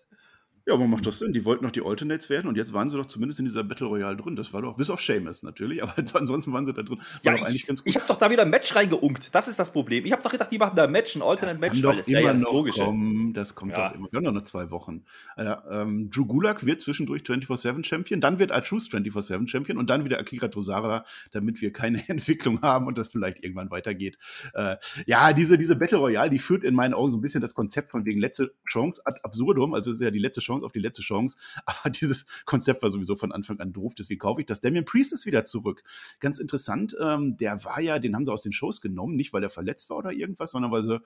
Ja, 0.66 0.74
aber 0.74 0.86
macht 0.86 1.06
das 1.06 1.18
Sinn? 1.18 1.32
Die 1.32 1.44
wollten 1.44 1.64
noch 1.64 1.72
die 1.72 1.82
Alternates 1.82 2.28
werden 2.28 2.46
und 2.46 2.56
jetzt 2.56 2.72
waren 2.72 2.90
sie 2.90 2.96
doch 2.96 3.06
zumindest 3.06 3.40
in 3.40 3.46
dieser 3.46 3.64
Battle 3.64 3.86
Royale 3.86 4.16
drin. 4.16 4.36
Das 4.36 4.52
war 4.52 4.62
doch, 4.62 4.76
bis 4.76 4.90
auf 4.90 5.00
Seamus 5.00 5.42
natürlich, 5.42 5.82
aber 5.82 5.94
ansonsten 6.14 6.52
waren 6.52 6.66
sie 6.66 6.72
da 6.72 6.82
drin. 6.82 6.98
War 6.98 7.06
ja, 7.22 7.34
ich, 7.34 7.46
eigentlich 7.46 7.66
ganz 7.66 7.80
gut. 7.82 7.88
Ich 7.88 7.96
habe 7.96 8.06
doch 8.06 8.16
da 8.16 8.30
wieder 8.30 8.42
ein 8.42 8.50
Match 8.50 8.74
reingeunkt. 8.74 9.34
Das 9.34 9.48
ist 9.48 9.58
das 9.58 9.72
Problem. 9.72 10.04
Ich 10.04 10.12
habe 10.12 10.22
doch 10.22 10.30
gedacht, 10.30 10.50
die 10.52 10.58
machen 10.58 10.76
da 10.76 10.84
ein 10.84 10.92
Match, 10.92 11.16
ein 11.16 11.22
Alternate-Match, 11.22 11.82
weil 11.82 11.96
das 11.96 12.08
wäre 12.08 12.22
ja 12.22 12.32
das 12.32 12.42
Logische. 12.42 12.84
Kommen. 12.84 13.32
Das 13.32 13.54
kommt 13.54 13.72
ja. 13.72 13.88
doch 13.88 13.94
immer. 13.96 14.08
Wir 14.10 14.16
haben 14.18 14.24
doch 14.24 14.32
noch 14.32 14.42
zwei 14.42 14.70
Wochen. 14.70 15.04
Äh, 15.36 15.54
ähm, 15.70 16.10
Drew 16.10 16.26
Gulak 16.26 16.66
wird 16.66 16.80
zwischendurch 16.80 17.22
24-7-Champion, 17.22 18.20
dann 18.20 18.38
wird 18.38 18.52
Artrus 18.52 18.88
24-7-Champion 18.90 19.78
und 19.78 19.88
dann 19.88 20.04
wieder 20.04 20.18
Akira 20.18 20.48
Tozawa, 20.48 21.04
damit 21.30 21.60
wir 21.60 21.72
keine 21.72 22.02
Entwicklung 22.08 22.60
haben 22.62 22.86
und 22.86 22.98
das 22.98 23.08
vielleicht 23.08 23.42
irgendwann 23.42 23.70
weitergeht. 23.70 24.18
Äh, 24.54 24.76
ja, 25.06 25.32
diese, 25.32 25.58
diese 25.58 25.76
Battle 25.76 25.98
Royale, 25.98 26.30
die 26.30 26.38
führt 26.38 26.64
in 26.64 26.74
meinen 26.74 26.94
Augen 26.94 27.12
so 27.12 27.18
ein 27.18 27.22
bisschen 27.22 27.40
das 27.40 27.54
Konzept 27.54 27.90
von 27.90 28.04
wegen 28.04 28.20
letzte 28.20 28.54
Chance 28.68 29.00
ad 29.04 29.20
absurdum. 29.22 29.74
Also 29.74 29.90
es 29.90 29.96
ist 29.96 30.02
ja 30.02 30.10
die 30.10 30.18
letzte 30.18 30.40
Chance 30.40 30.49
auf 30.50 30.72
die 30.72 30.80
letzte 30.80 31.02
Chance. 31.02 31.38
Aber 31.64 31.90
dieses 31.90 32.26
Konzept 32.44 32.82
war 32.82 32.90
sowieso 32.90 33.16
von 33.16 33.32
Anfang 33.32 33.60
an 33.60 33.72
doof, 33.72 33.94
deswegen 33.94 34.18
kaufe 34.18 34.40
ich 34.40 34.46
das. 34.46 34.60
Damian 34.60 34.84
Priest 34.84 35.12
ist 35.12 35.26
wieder 35.26 35.44
zurück. 35.44 35.82
Ganz 36.20 36.38
interessant, 36.38 36.96
ähm, 37.00 37.36
der 37.36 37.64
war 37.64 37.80
ja, 37.80 37.98
den 37.98 38.14
haben 38.14 38.24
sie 38.24 38.32
aus 38.32 38.42
den 38.42 38.52
Shows 38.52 38.80
genommen, 38.80 39.16
nicht 39.16 39.32
weil 39.32 39.42
er 39.42 39.50
verletzt 39.50 39.90
war 39.90 39.96
oder 39.96 40.12
irgendwas, 40.12 40.52
sondern 40.52 40.72
weil 40.72 40.84
sie 40.84 41.00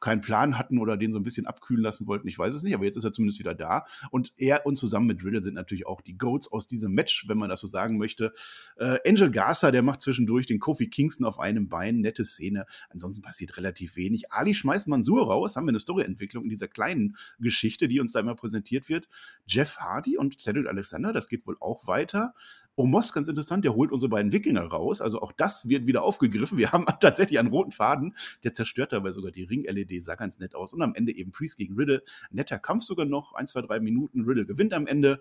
keinen 0.00 0.20
Plan 0.20 0.58
hatten 0.58 0.78
oder 0.78 0.96
den 0.96 1.12
so 1.12 1.18
ein 1.18 1.22
bisschen 1.22 1.46
abkühlen 1.46 1.82
lassen 1.82 2.06
wollten. 2.06 2.28
Ich 2.28 2.38
weiß 2.38 2.54
es 2.54 2.62
nicht, 2.62 2.74
aber 2.74 2.84
jetzt 2.84 2.96
ist 2.96 3.04
er 3.04 3.12
zumindest 3.12 3.38
wieder 3.38 3.54
da. 3.54 3.84
Und 4.10 4.32
er 4.36 4.66
und 4.66 4.76
zusammen 4.76 5.06
mit 5.06 5.24
Riddle 5.24 5.42
sind 5.42 5.54
natürlich 5.54 5.86
auch 5.86 6.00
die 6.00 6.16
Goats 6.16 6.50
aus 6.50 6.66
diesem 6.66 6.92
Match, 6.92 7.28
wenn 7.28 7.38
man 7.38 7.48
das 7.48 7.60
so 7.60 7.66
sagen 7.66 7.98
möchte. 7.98 8.32
Äh, 8.76 8.98
Angel 9.06 9.30
Garza, 9.30 9.70
der 9.70 9.82
macht 9.82 10.00
zwischendurch 10.00 10.46
den 10.46 10.58
Kofi 10.58 10.88
Kingston 10.88 11.26
auf 11.26 11.38
einem 11.38 11.68
Bein. 11.68 12.00
Nette 12.00 12.24
Szene. 12.24 12.66
Ansonsten 12.90 13.22
passiert 13.22 13.56
relativ 13.56 13.96
wenig. 13.96 14.32
Ali 14.32 14.54
schmeißt 14.54 14.88
Mansur 14.88 15.26
raus. 15.26 15.56
Haben 15.56 15.66
wir 15.66 15.70
eine 15.70 15.80
Storyentwicklung 15.80 16.44
in 16.44 16.50
dieser 16.50 16.68
kleinen 16.68 17.16
Geschichte, 17.38 17.88
die 17.88 18.00
uns 18.00 18.12
da 18.12 18.20
immer 18.20 18.34
präsentiert 18.34 18.88
wird. 18.88 19.08
Jeff 19.46 19.76
Hardy 19.78 20.16
und 20.16 20.40
Cedric 20.40 20.66
Alexander, 20.66 21.12
das 21.12 21.28
geht 21.28 21.46
wohl 21.46 21.56
auch 21.60 21.86
weiter. 21.86 22.34
Omos, 22.76 23.12
ganz 23.12 23.28
interessant, 23.28 23.64
der 23.64 23.74
holt 23.74 23.92
unsere 23.92 24.08
beiden 24.08 24.32
Wikinger 24.32 24.64
raus. 24.64 25.00
Also 25.00 25.20
auch 25.20 25.32
das 25.32 25.68
wird 25.68 25.86
wieder 25.86 26.02
aufgegriffen. 26.02 26.58
Wir 26.58 26.72
haben 26.72 26.86
tatsächlich 27.00 27.38
einen 27.38 27.48
roten 27.48 27.72
Faden. 27.72 28.14
Der 28.44 28.54
zerstört 28.54 28.92
dabei 28.92 29.12
sogar 29.12 29.32
die 29.32 29.44
Ring-LED, 29.44 30.02
sah 30.02 30.14
ganz 30.14 30.38
nett 30.38 30.54
aus. 30.54 30.72
Und 30.72 30.82
am 30.82 30.94
Ende 30.94 31.14
eben 31.14 31.32
Priest 31.32 31.56
gegen 31.56 31.74
Riddle. 31.74 32.02
Netter 32.30 32.58
Kampf 32.58 32.84
sogar 32.84 33.06
noch. 33.06 33.34
Ein, 33.34 33.46
zwei, 33.46 33.60
drei 33.62 33.80
Minuten. 33.80 34.24
Riddle 34.24 34.46
gewinnt 34.46 34.72
am 34.72 34.86
Ende. 34.86 35.20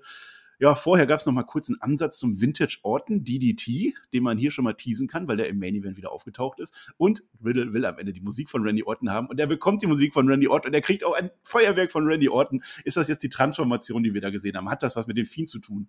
Ja, 0.62 0.76
vorher 0.76 1.08
gab 1.08 1.20
es 1.20 1.26
noch 1.26 1.32
mal 1.32 1.44
kurz 1.44 1.70
einen 1.70 1.82
Ansatz 1.82 2.20
zum 2.20 2.42
Vintage 2.42 2.80
Orton 2.84 3.24
DDT, 3.24 3.94
den 4.12 4.24
man 4.24 4.38
hier 4.38 4.52
schon 4.52 4.66
mal 4.66 4.74
teasen 4.74 5.08
kann, 5.08 5.26
weil 5.30 5.38
der 5.38 5.48
im 5.48 5.58
Main 5.58 5.74
Event 5.74 5.96
wieder 5.96 6.12
aufgetaucht 6.12 6.60
ist. 6.60 6.92
Und 6.98 7.24
Riddle 7.42 7.72
will 7.72 7.86
am 7.86 7.98
Ende 7.98 8.12
die 8.12 8.20
Musik 8.20 8.50
von 8.50 8.64
Randy 8.64 8.84
Orton 8.84 9.10
haben 9.10 9.28
und 9.28 9.40
er 9.40 9.48
bekommt 9.48 9.82
die 9.84 9.88
Musik 9.88 10.14
von 10.14 10.28
Randy 10.28 10.50
Orton 10.50 10.68
und 10.68 10.74
er 10.74 10.82
kriegt 10.82 11.06
auch 11.06 11.14
ein 11.14 11.32
Feuerwerk 11.44 11.94
von 11.94 12.06
Randy 12.06 12.28
Orton. 12.28 12.62
Ist 12.84 12.98
das 12.98 13.08
jetzt 13.08 13.24
die 13.24 13.30
Transformation, 13.30 14.04
die 14.04 14.14
wir 14.14 14.20
da 14.20 14.32
gesehen 14.32 14.58
haben? 14.58 14.70
Hat 14.70 14.84
das 14.84 14.98
was 14.98 15.08
mit 15.08 15.18
dem 15.18 15.26
Fiend 15.26 15.48
zu 15.48 15.60
tun? 15.60 15.88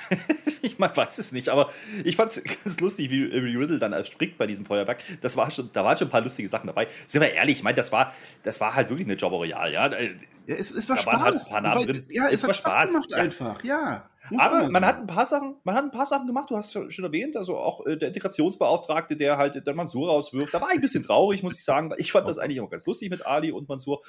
ich 0.62 0.78
mein, 0.78 0.94
weiß 0.96 1.18
es 1.18 1.32
nicht, 1.32 1.48
aber 1.48 1.70
ich 2.04 2.16
fand 2.16 2.30
es 2.30 2.42
ganz 2.42 2.80
lustig, 2.80 3.10
wie, 3.10 3.30
wie 3.32 3.56
Riddle 3.56 3.78
dann 3.78 3.92
erstrickt 3.92 4.38
bei 4.38 4.46
diesem 4.46 4.64
Feuerwerk. 4.64 5.02
Das 5.20 5.36
war 5.36 5.50
schon, 5.50 5.70
da 5.72 5.84
waren 5.84 5.96
schon 5.96 6.08
ein 6.08 6.10
paar 6.10 6.20
lustige 6.20 6.48
Sachen 6.48 6.66
dabei. 6.66 6.88
Sind 7.06 7.20
wir 7.20 7.32
ehrlich, 7.32 7.58
ich 7.58 7.62
meine, 7.62 7.76
das 7.76 7.92
war, 7.92 8.14
das 8.42 8.60
war 8.60 8.74
halt 8.74 8.88
wirklich 8.90 9.06
eine 9.06 9.16
Job 9.16 9.32
Royal, 9.32 9.72
ja. 9.72 9.90
ja 9.90 10.08
es, 10.46 10.70
es 10.70 10.88
war 10.88 10.96
da 10.96 11.02
Spaß. 11.02 11.20
Halt 11.20 11.34
ein 11.34 11.50
paar 11.50 11.60
Namen 11.60 11.86
drin. 11.86 12.06
Ja, 12.08 12.28
es, 12.28 12.34
es 12.34 12.46
war 12.46 12.54
Spaß, 12.54 12.74
Spaß 12.74 12.92
gemacht 12.92 13.10
ja. 13.10 13.16
einfach, 13.18 13.64
ja. 13.64 14.08
Aber 14.36 14.70
man 14.70 14.84
hat 14.86 14.98
ein 14.98 15.06
paar 15.06 15.26
Sachen, 15.26 15.56
man 15.64 15.74
hat 15.74 15.84
ein 15.84 15.90
paar 15.90 16.06
Sachen 16.06 16.26
gemacht, 16.26 16.50
du 16.50 16.56
hast 16.56 16.74
es 16.74 16.94
schon 16.94 17.04
erwähnt, 17.04 17.36
also 17.36 17.56
auch 17.56 17.84
äh, 17.86 17.96
der 17.96 18.08
Integrationsbeauftragte, 18.08 19.16
der 19.16 19.36
halt 19.36 19.66
der 19.66 19.74
Mansur 19.74 20.08
rauswirft, 20.08 20.54
da 20.54 20.60
war 20.60 20.68
ich 20.70 20.76
ein 20.76 20.80
bisschen 20.80 21.02
traurig, 21.02 21.42
muss 21.42 21.56
ich 21.56 21.64
sagen, 21.64 21.90
weil 21.90 22.00
ich 22.00 22.12
fand 22.12 22.28
das 22.28 22.38
eigentlich 22.38 22.60
auch 22.60 22.70
ganz 22.70 22.86
lustig 22.86 23.10
mit 23.10 23.26
Ali 23.26 23.50
und 23.50 23.68
Mansur 23.68 24.00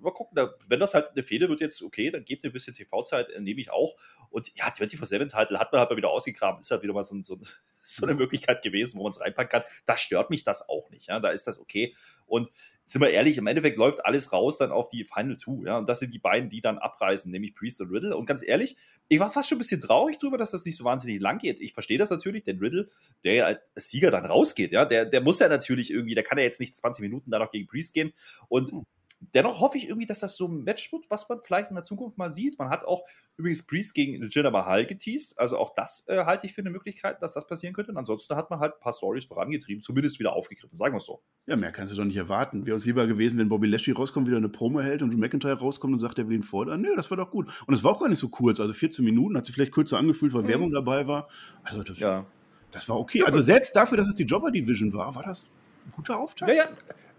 mal 0.00 0.12
gucken, 0.12 0.34
da, 0.34 0.54
wenn 0.68 0.80
das 0.80 0.94
halt 0.94 1.10
eine 1.10 1.22
Fehde 1.22 1.48
wird 1.48 1.60
jetzt, 1.60 1.82
okay, 1.82 2.10
dann 2.10 2.24
gebt 2.24 2.44
ihr 2.44 2.50
ein 2.50 2.52
bisschen 2.52 2.74
TV-Zeit, 2.74 3.30
äh, 3.30 3.40
nehme 3.40 3.60
ich 3.60 3.70
auch. 3.70 3.94
Und 4.30 4.54
ja, 4.56 4.66
24-7-Title 4.66 5.58
hat 5.58 5.72
man 5.72 5.80
halt 5.80 5.90
mal 5.90 5.96
wieder 5.96 6.10
ausgegraben, 6.10 6.60
ist 6.60 6.70
halt 6.70 6.82
wieder 6.82 6.92
mal 6.92 7.04
so, 7.04 7.20
so, 7.22 7.38
so 7.82 8.06
eine 8.06 8.14
Möglichkeit 8.14 8.62
gewesen, 8.62 8.98
wo 8.98 9.02
man 9.02 9.10
es 9.10 9.20
reinpacken 9.20 9.50
kann. 9.50 9.70
Da 9.86 9.96
stört 9.96 10.30
mich 10.30 10.44
das 10.44 10.68
auch 10.68 10.90
nicht, 10.90 11.08
ja, 11.08 11.20
da 11.20 11.30
ist 11.30 11.46
das 11.46 11.58
okay. 11.58 11.94
Und 12.26 12.50
sind 12.90 13.02
wir 13.02 13.10
ehrlich, 13.10 13.38
im 13.38 13.46
Endeffekt 13.46 13.78
läuft 13.78 14.04
alles 14.04 14.32
raus 14.32 14.58
dann 14.58 14.72
auf 14.72 14.88
die 14.88 15.04
Final 15.04 15.36
Two, 15.36 15.64
ja, 15.64 15.78
und 15.78 15.88
das 15.88 16.00
sind 16.00 16.12
die 16.12 16.18
beiden, 16.18 16.50
die 16.50 16.60
dann 16.60 16.76
abreisen, 16.78 17.30
nämlich 17.30 17.54
Priest 17.54 17.80
und 17.80 17.90
Riddle. 17.90 18.16
Und 18.16 18.26
ganz 18.26 18.42
ehrlich, 18.46 18.76
ich 19.06 19.20
war 19.20 19.30
fast 19.30 19.48
schon 19.48 19.56
ein 19.56 19.60
bisschen 19.60 19.80
traurig 19.80 20.18
drüber, 20.18 20.36
dass 20.36 20.50
das 20.50 20.64
nicht 20.64 20.76
so 20.76 20.82
wahnsinnig 20.82 21.20
lang 21.20 21.38
geht. 21.38 21.60
Ich 21.60 21.72
verstehe 21.72 21.98
das 21.98 22.10
natürlich, 22.10 22.42
denn 22.42 22.58
Riddle, 22.58 22.88
der 23.22 23.34
ja 23.34 23.44
als 23.44 23.60
Sieger 23.76 24.10
dann 24.10 24.26
rausgeht, 24.26 24.72
ja, 24.72 24.84
der, 24.84 25.06
der 25.06 25.20
muss 25.20 25.38
ja 25.38 25.48
natürlich 25.48 25.92
irgendwie, 25.92 26.16
der 26.16 26.24
kann 26.24 26.38
ja 26.38 26.44
jetzt 26.44 26.58
nicht 26.58 26.76
20 26.76 27.02
Minuten 27.02 27.30
da 27.30 27.38
noch 27.38 27.52
gegen 27.52 27.68
Priest 27.68 27.94
gehen 27.94 28.12
und 28.48 28.72
hm 28.72 28.84
dennoch 29.20 29.60
hoffe 29.60 29.78
ich 29.78 29.88
irgendwie, 29.88 30.06
dass 30.06 30.20
das 30.20 30.36
so 30.36 30.48
ein 30.48 30.64
Match 30.64 30.92
wird, 30.92 31.04
was 31.10 31.28
man 31.28 31.40
vielleicht 31.42 31.70
in 31.70 31.76
der 31.76 31.84
Zukunft 31.84 32.16
mal 32.18 32.30
sieht. 32.30 32.58
Man 32.58 32.70
hat 32.70 32.84
auch 32.84 33.04
übrigens 33.36 33.66
Priest 33.66 33.94
gegen 33.94 34.22
Jinder 34.22 34.50
Mahal 34.50 34.86
geteased. 34.86 35.38
Also 35.38 35.58
auch 35.58 35.74
das 35.74 36.04
äh, 36.08 36.24
halte 36.24 36.46
ich 36.46 36.54
für 36.54 36.62
eine 36.62 36.70
Möglichkeit, 36.70 37.22
dass 37.22 37.34
das 37.34 37.46
passieren 37.46 37.74
könnte. 37.74 37.90
Und 37.92 37.98
ansonsten 37.98 38.34
hat 38.34 38.50
man 38.50 38.60
halt 38.60 38.74
ein 38.74 38.80
paar 38.80 38.92
Stories 38.92 39.26
vorangetrieben, 39.26 39.82
zumindest 39.82 40.18
wieder 40.18 40.32
aufgegriffen, 40.32 40.76
sagen 40.76 40.94
wir 40.94 40.98
es 40.98 41.04
so. 41.04 41.22
Ja, 41.46 41.56
mehr 41.56 41.70
kannst 41.70 41.92
du 41.92 41.96
doch 41.96 42.04
nicht 42.04 42.16
erwarten. 42.16 42.64
Wäre 42.66 42.74
uns 42.74 42.86
lieber 42.86 43.06
gewesen, 43.06 43.38
wenn 43.38 43.48
Bobby 43.48 43.66
Lashley 43.66 43.94
rauskommt, 43.94 44.26
wieder 44.26 44.38
eine 44.38 44.48
Promo 44.48 44.80
hält 44.80 45.02
und 45.02 45.16
McIntyre 45.16 45.58
rauskommt 45.58 45.92
und 45.92 46.00
sagt, 46.00 46.18
er 46.18 46.28
will 46.28 46.36
ihn 46.36 46.42
fordern. 46.42 46.80
Nö, 46.80 46.94
das 46.96 47.10
war 47.10 47.16
doch 47.16 47.30
gut. 47.30 47.48
Und 47.66 47.74
es 47.74 47.84
war 47.84 47.92
auch 47.92 48.00
gar 48.00 48.08
nicht 48.08 48.18
so 48.18 48.28
kurz. 48.28 48.58
Also 48.58 48.72
14 48.72 49.04
Minuten, 49.04 49.36
hat 49.36 49.46
sich 49.46 49.54
vielleicht 49.54 49.72
kürzer 49.72 49.98
angefühlt, 49.98 50.32
weil 50.32 50.42
mhm. 50.42 50.48
Werbung 50.48 50.72
dabei 50.72 51.06
war. 51.06 51.28
Also 51.62 51.82
das, 51.82 51.98
ja. 51.98 52.26
das 52.70 52.88
war 52.88 52.98
okay. 52.98 53.22
Also 53.24 53.40
selbst 53.40 53.76
dafür, 53.76 53.98
dass 53.98 54.08
es 54.08 54.14
die 54.14 54.24
Jobber 54.24 54.50
Division 54.50 54.92
war, 54.92 55.14
war 55.14 55.22
das 55.22 55.48
guter 55.90 56.18
Auftakt. 56.18 56.50
Ja, 56.50 56.64
ja 56.64 56.68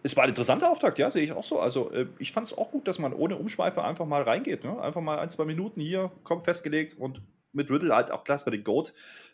es 0.03 0.15
war 0.15 0.23
ein 0.23 0.29
interessanter 0.29 0.69
Auftakt, 0.69 0.97
ja, 0.99 1.11
sehe 1.11 1.23
ich 1.23 1.31
auch 1.31 1.43
so. 1.43 1.59
Also 1.59 1.91
äh, 1.91 2.07
ich 2.17 2.31
fand 2.31 2.47
es 2.47 2.57
auch 2.57 2.71
gut, 2.71 2.87
dass 2.87 2.99
man 2.99 3.13
ohne 3.13 3.37
Umschweife 3.37 3.83
einfach 3.83 4.05
mal 4.05 4.23
reingeht. 4.23 4.63
Ne? 4.63 4.81
Einfach 4.81 5.01
mal 5.01 5.19
ein, 5.19 5.29
zwei 5.29 5.45
Minuten 5.45 5.79
hier, 5.81 6.11
kommt 6.23 6.43
festgelegt 6.43 6.97
und 6.97 7.21
mit 7.53 7.69
Riddle 7.69 7.95
halt 7.95 8.11
auch 8.11 8.23
bei 8.23 8.51
den 8.51 8.63
Goat 8.63 8.93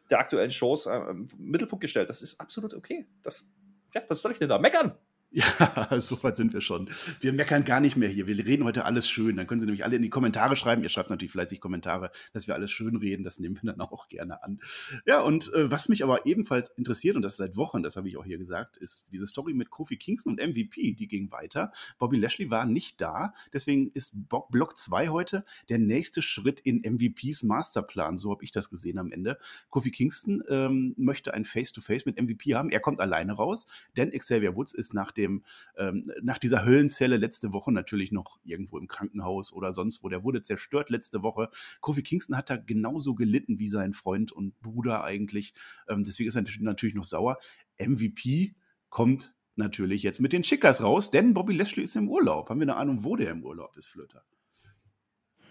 der 0.09 0.19
aktuellen 0.19 0.51
Shows 0.51 0.85
äh, 0.87 0.97
im 0.97 1.27
Mittelpunkt 1.37 1.81
gestellt. 1.81 2.09
Das 2.09 2.21
ist 2.21 2.39
absolut 2.41 2.73
okay. 2.73 3.07
Das, 3.21 3.53
ja, 3.93 4.01
was 4.07 4.21
soll 4.21 4.31
ich 4.31 4.39
denn 4.39 4.49
da 4.49 4.57
meckern? 4.57 4.97
Ja, 5.29 5.43
so 5.99 6.23
weit 6.23 6.37
sind 6.37 6.53
wir 6.53 6.61
schon. 6.61 6.89
Wir 7.19 7.33
meckern 7.33 7.65
gar 7.65 7.81
nicht 7.81 7.97
mehr 7.97 8.07
hier. 8.07 8.27
Wir 8.27 8.45
reden 8.45 8.63
heute 8.63 8.85
alles 8.85 9.09
schön. 9.09 9.35
Dann 9.35 9.45
können 9.45 9.59
Sie 9.59 9.65
nämlich 9.65 9.83
alle 9.83 9.97
in 9.97 10.01
die 10.01 10.09
Kommentare 10.09 10.55
schreiben. 10.55 10.83
Ihr 10.83 10.89
schreibt 10.89 11.09
natürlich 11.09 11.33
fleißig 11.33 11.59
Kommentare, 11.59 12.11
dass 12.31 12.47
wir 12.47 12.55
alles 12.55 12.71
schön 12.71 12.95
reden. 12.95 13.25
Das 13.25 13.37
nehmen 13.37 13.59
wir 13.61 13.73
dann 13.73 13.81
auch 13.81 14.07
gerne 14.07 14.41
an. 14.41 14.61
Ja, 15.05 15.19
und 15.21 15.53
äh, 15.53 15.69
was 15.69 15.89
mich 15.89 16.03
aber 16.03 16.25
ebenfalls 16.25 16.69
interessiert, 16.77 17.17
und 17.17 17.23
das 17.23 17.35
seit 17.35 17.57
Wochen, 17.57 17.83
das 17.83 17.97
habe 17.97 18.07
ich 18.07 18.15
auch 18.15 18.23
hier 18.23 18.37
gesagt, 18.37 18.77
ist 18.77 19.11
diese 19.11 19.27
Story 19.27 19.53
mit 19.53 19.69
Kofi 19.69 19.97
Kingston 19.97 20.33
und 20.33 20.41
MVP. 20.41 20.93
Die 20.93 21.07
ging 21.09 21.29
weiter. 21.29 21.73
Bobby 21.99 22.17
Lashley 22.17 22.49
war 22.49 22.65
nicht 22.65 23.01
da. 23.01 23.33
Deswegen 23.51 23.91
ist 23.93 24.15
Block 24.29 24.77
2 24.77 25.09
heute 25.09 25.43
der 25.67 25.79
nächste 25.79 26.21
Schritt 26.21 26.61
in 26.61 26.77
MVPs 26.77 27.43
Masterplan. 27.43 28.15
So 28.15 28.31
habe 28.31 28.45
ich 28.45 28.51
das 28.51 28.69
gesehen 28.69 28.97
am 28.97 29.11
Ende. 29.11 29.37
Kofi 29.69 29.91
Kingston 29.91 30.41
ähm, 30.47 30.93
möchte 30.95 31.33
ein 31.33 31.43
Face-to-Face 31.43 32.03
-face 32.03 32.05
mit 32.05 32.21
MVP 32.21 32.55
haben. 32.55 32.69
Er 32.69 32.79
kommt 32.79 33.01
alleine 33.01 33.33
raus, 33.33 33.65
denn 33.97 34.11
Xavier 34.11 34.55
Woods 34.55 34.73
ist 34.73 34.93
nach 34.93 35.11
dem, 35.17 35.43
ähm, 35.77 36.11
nach 36.21 36.37
dieser 36.37 36.65
Höllenzelle 36.65 37.17
letzte 37.17 37.53
Woche 37.53 37.71
natürlich 37.71 38.11
noch 38.11 38.39
irgendwo 38.43 38.77
im 38.77 38.87
Krankenhaus 38.87 39.51
oder 39.53 39.73
sonst 39.73 40.03
wo. 40.03 40.09
Der 40.09 40.23
wurde 40.23 40.41
zerstört 40.41 40.89
letzte 40.89 41.23
Woche. 41.23 41.49
Kofi 41.81 42.03
Kingston 42.03 42.37
hat 42.37 42.49
da 42.49 42.57
genauso 42.57 43.15
gelitten 43.15 43.59
wie 43.59 43.67
sein 43.67 43.93
Freund 43.93 44.31
und 44.31 44.59
Bruder 44.61 45.03
eigentlich. 45.03 45.53
Ähm, 45.87 46.03
deswegen 46.03 46.27
ist 46.27 46.35
er 46.35 46.43
natürlich 46.59 46.95
noch 46.95 47.03
sauer. 47.03 47.37
MVP 47.79 48.55
kommt 48.89 49.35
natürlich 49.55 50.03
jetzt 50.03 50.21
mit 50.21 50.33
den 50.33 50.43
Chickers 50.43 50.81
raus, 50.81 51.11
denn 51.11 51.33
Bobby 51.33 51.53
Lashley 51.53 51.83
ist 51.83 51.95
im 51.95 52.09
Urlaub. 52.09 52.49
Haben 52.49 52.59
wir 52.59 52.65
eine 52.65 52.75
Ahnung, 52.75 53.03
wo 53.03 53.15
der 53.15 53.31
im 53.31 53.43
Urlaub 53.43 53.75
ist, 53.75 53.87
Flöter? 53.87 54.23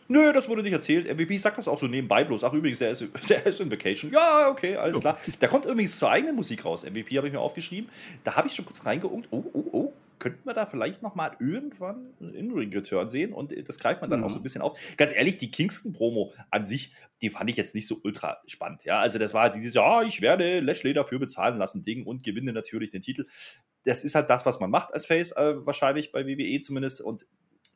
Nö, 0.09 0.33
das 0.33 0.49
wurde 0.49 0.63
nicht 0.63 0.73
erzählt. 0.73 1.13
MVP 1.13 1.37
sagt 1.39 1.59
das 1.59 1.69
auch 1.69 1.79
so 1.79 1.87
nebenbei 1.87 2.25
bloß. 2.25 2.45
Ach, 2.45 2.53
übrigens, 2.53 2.79
der 2.79 2.91
ist, 2.91 3.07
der 3.29 3.47
ist 3.47 3.61
in 3.61 3.71
Vacation. 3.71 4.13
Ja, 4.13 4.49
okay, 4.49 4.77
alles 4.77 5.01
klar. 5.01 5.19
Da 5.41 5.49
kommt 5.49 5.65
übrigens 5.65 5.99
zur 5.99 6.11
eigenen 6.11 6.37
Musik 6.37 6.65
raus. 6.65 6.85
MVP 6.85 7.17
habe 7.17 7.27
ich 7.27 7.33
mir 7.33 7.41
aufgeschrieben. 7.41 7.91
Da 8.25 8.37
habe 8.37 8.49
ich 8.49 8.55
schon 8.55 8.65
kurz 8.65 8.85
reingeungt. 8.87 9.29
Oh, 9.31 9.45
oh, 9.53 9.65
oh. 9.73 9.93
Könnten 10.19 10.47
wir 10.47 10.55
da 10.55 10.65
vielleicht 10.65 11.03
nochmal 11.03 11.37
irgendwann 11.41 12.07
einen 12.21 12.33
In-Ring-Return 12.33 13.11
sehen? 13.11 13.35
Und 13.35 13.53
das 13.69 13.79
greift 13.79 14.01
man 14.01 14.09
dann 14.09 14.21
mhm. 14.21 14.27
auch 14.27 14.31
so 14.31 14.39
ein 14.39 14.43
bisschen 14.43 14.63
auf. 14.63 14.79
Ganz 14.97 15.15
ehrlich, 15.15 15.37
die 15.37 15.51
Kingston-Promo 15.51 16.33
an 16.51 16.65
sich, 16.65 16.95
die 17.21 17.29
fand 17.29 17.51
ich 17.51 17.57
jetzt 17.57 17.75
nicht 17.75 17.87
so 17.87 18.01
ultra 18.03 18.39
spannend. 18.47 18.85
Ja, 18.85 18.99
also 18.99 19.19
das 19.19 19.35
war 19.35 19.43
halt 19.43 19.55
dieses, 19.57 19.75
ja, 19.75 20.03
ich 20.03 20.23
werde 20.23 20.61
Lashley 20.61 20.95
dafür 20.95 21.19
bezahlen 21.19 21.59
lassen 21.59 21.83
Ding 21.83 22.07
und 22.07 22.23
gewinne 22.23 22.55
natürlich 22.55 22.91
den 22.91 23.03
Titel. 23.03 23.27
Das 23.85 24.05
ist 24.05 24.15
halt 24.15 24.31
das, 24.31 24.47
was 24.47 24.59
man 24.59 24.71
macht 24.71 24.95
als 24.95 25.05
Face, 25.05 25.33
äh, 25.33 25.67
wahrscheinlich 25.67 26.13
bei 26.13 26.27
WWE 26.27 26.61
zumindest. 26.61 27.03
Und 27.03 27.27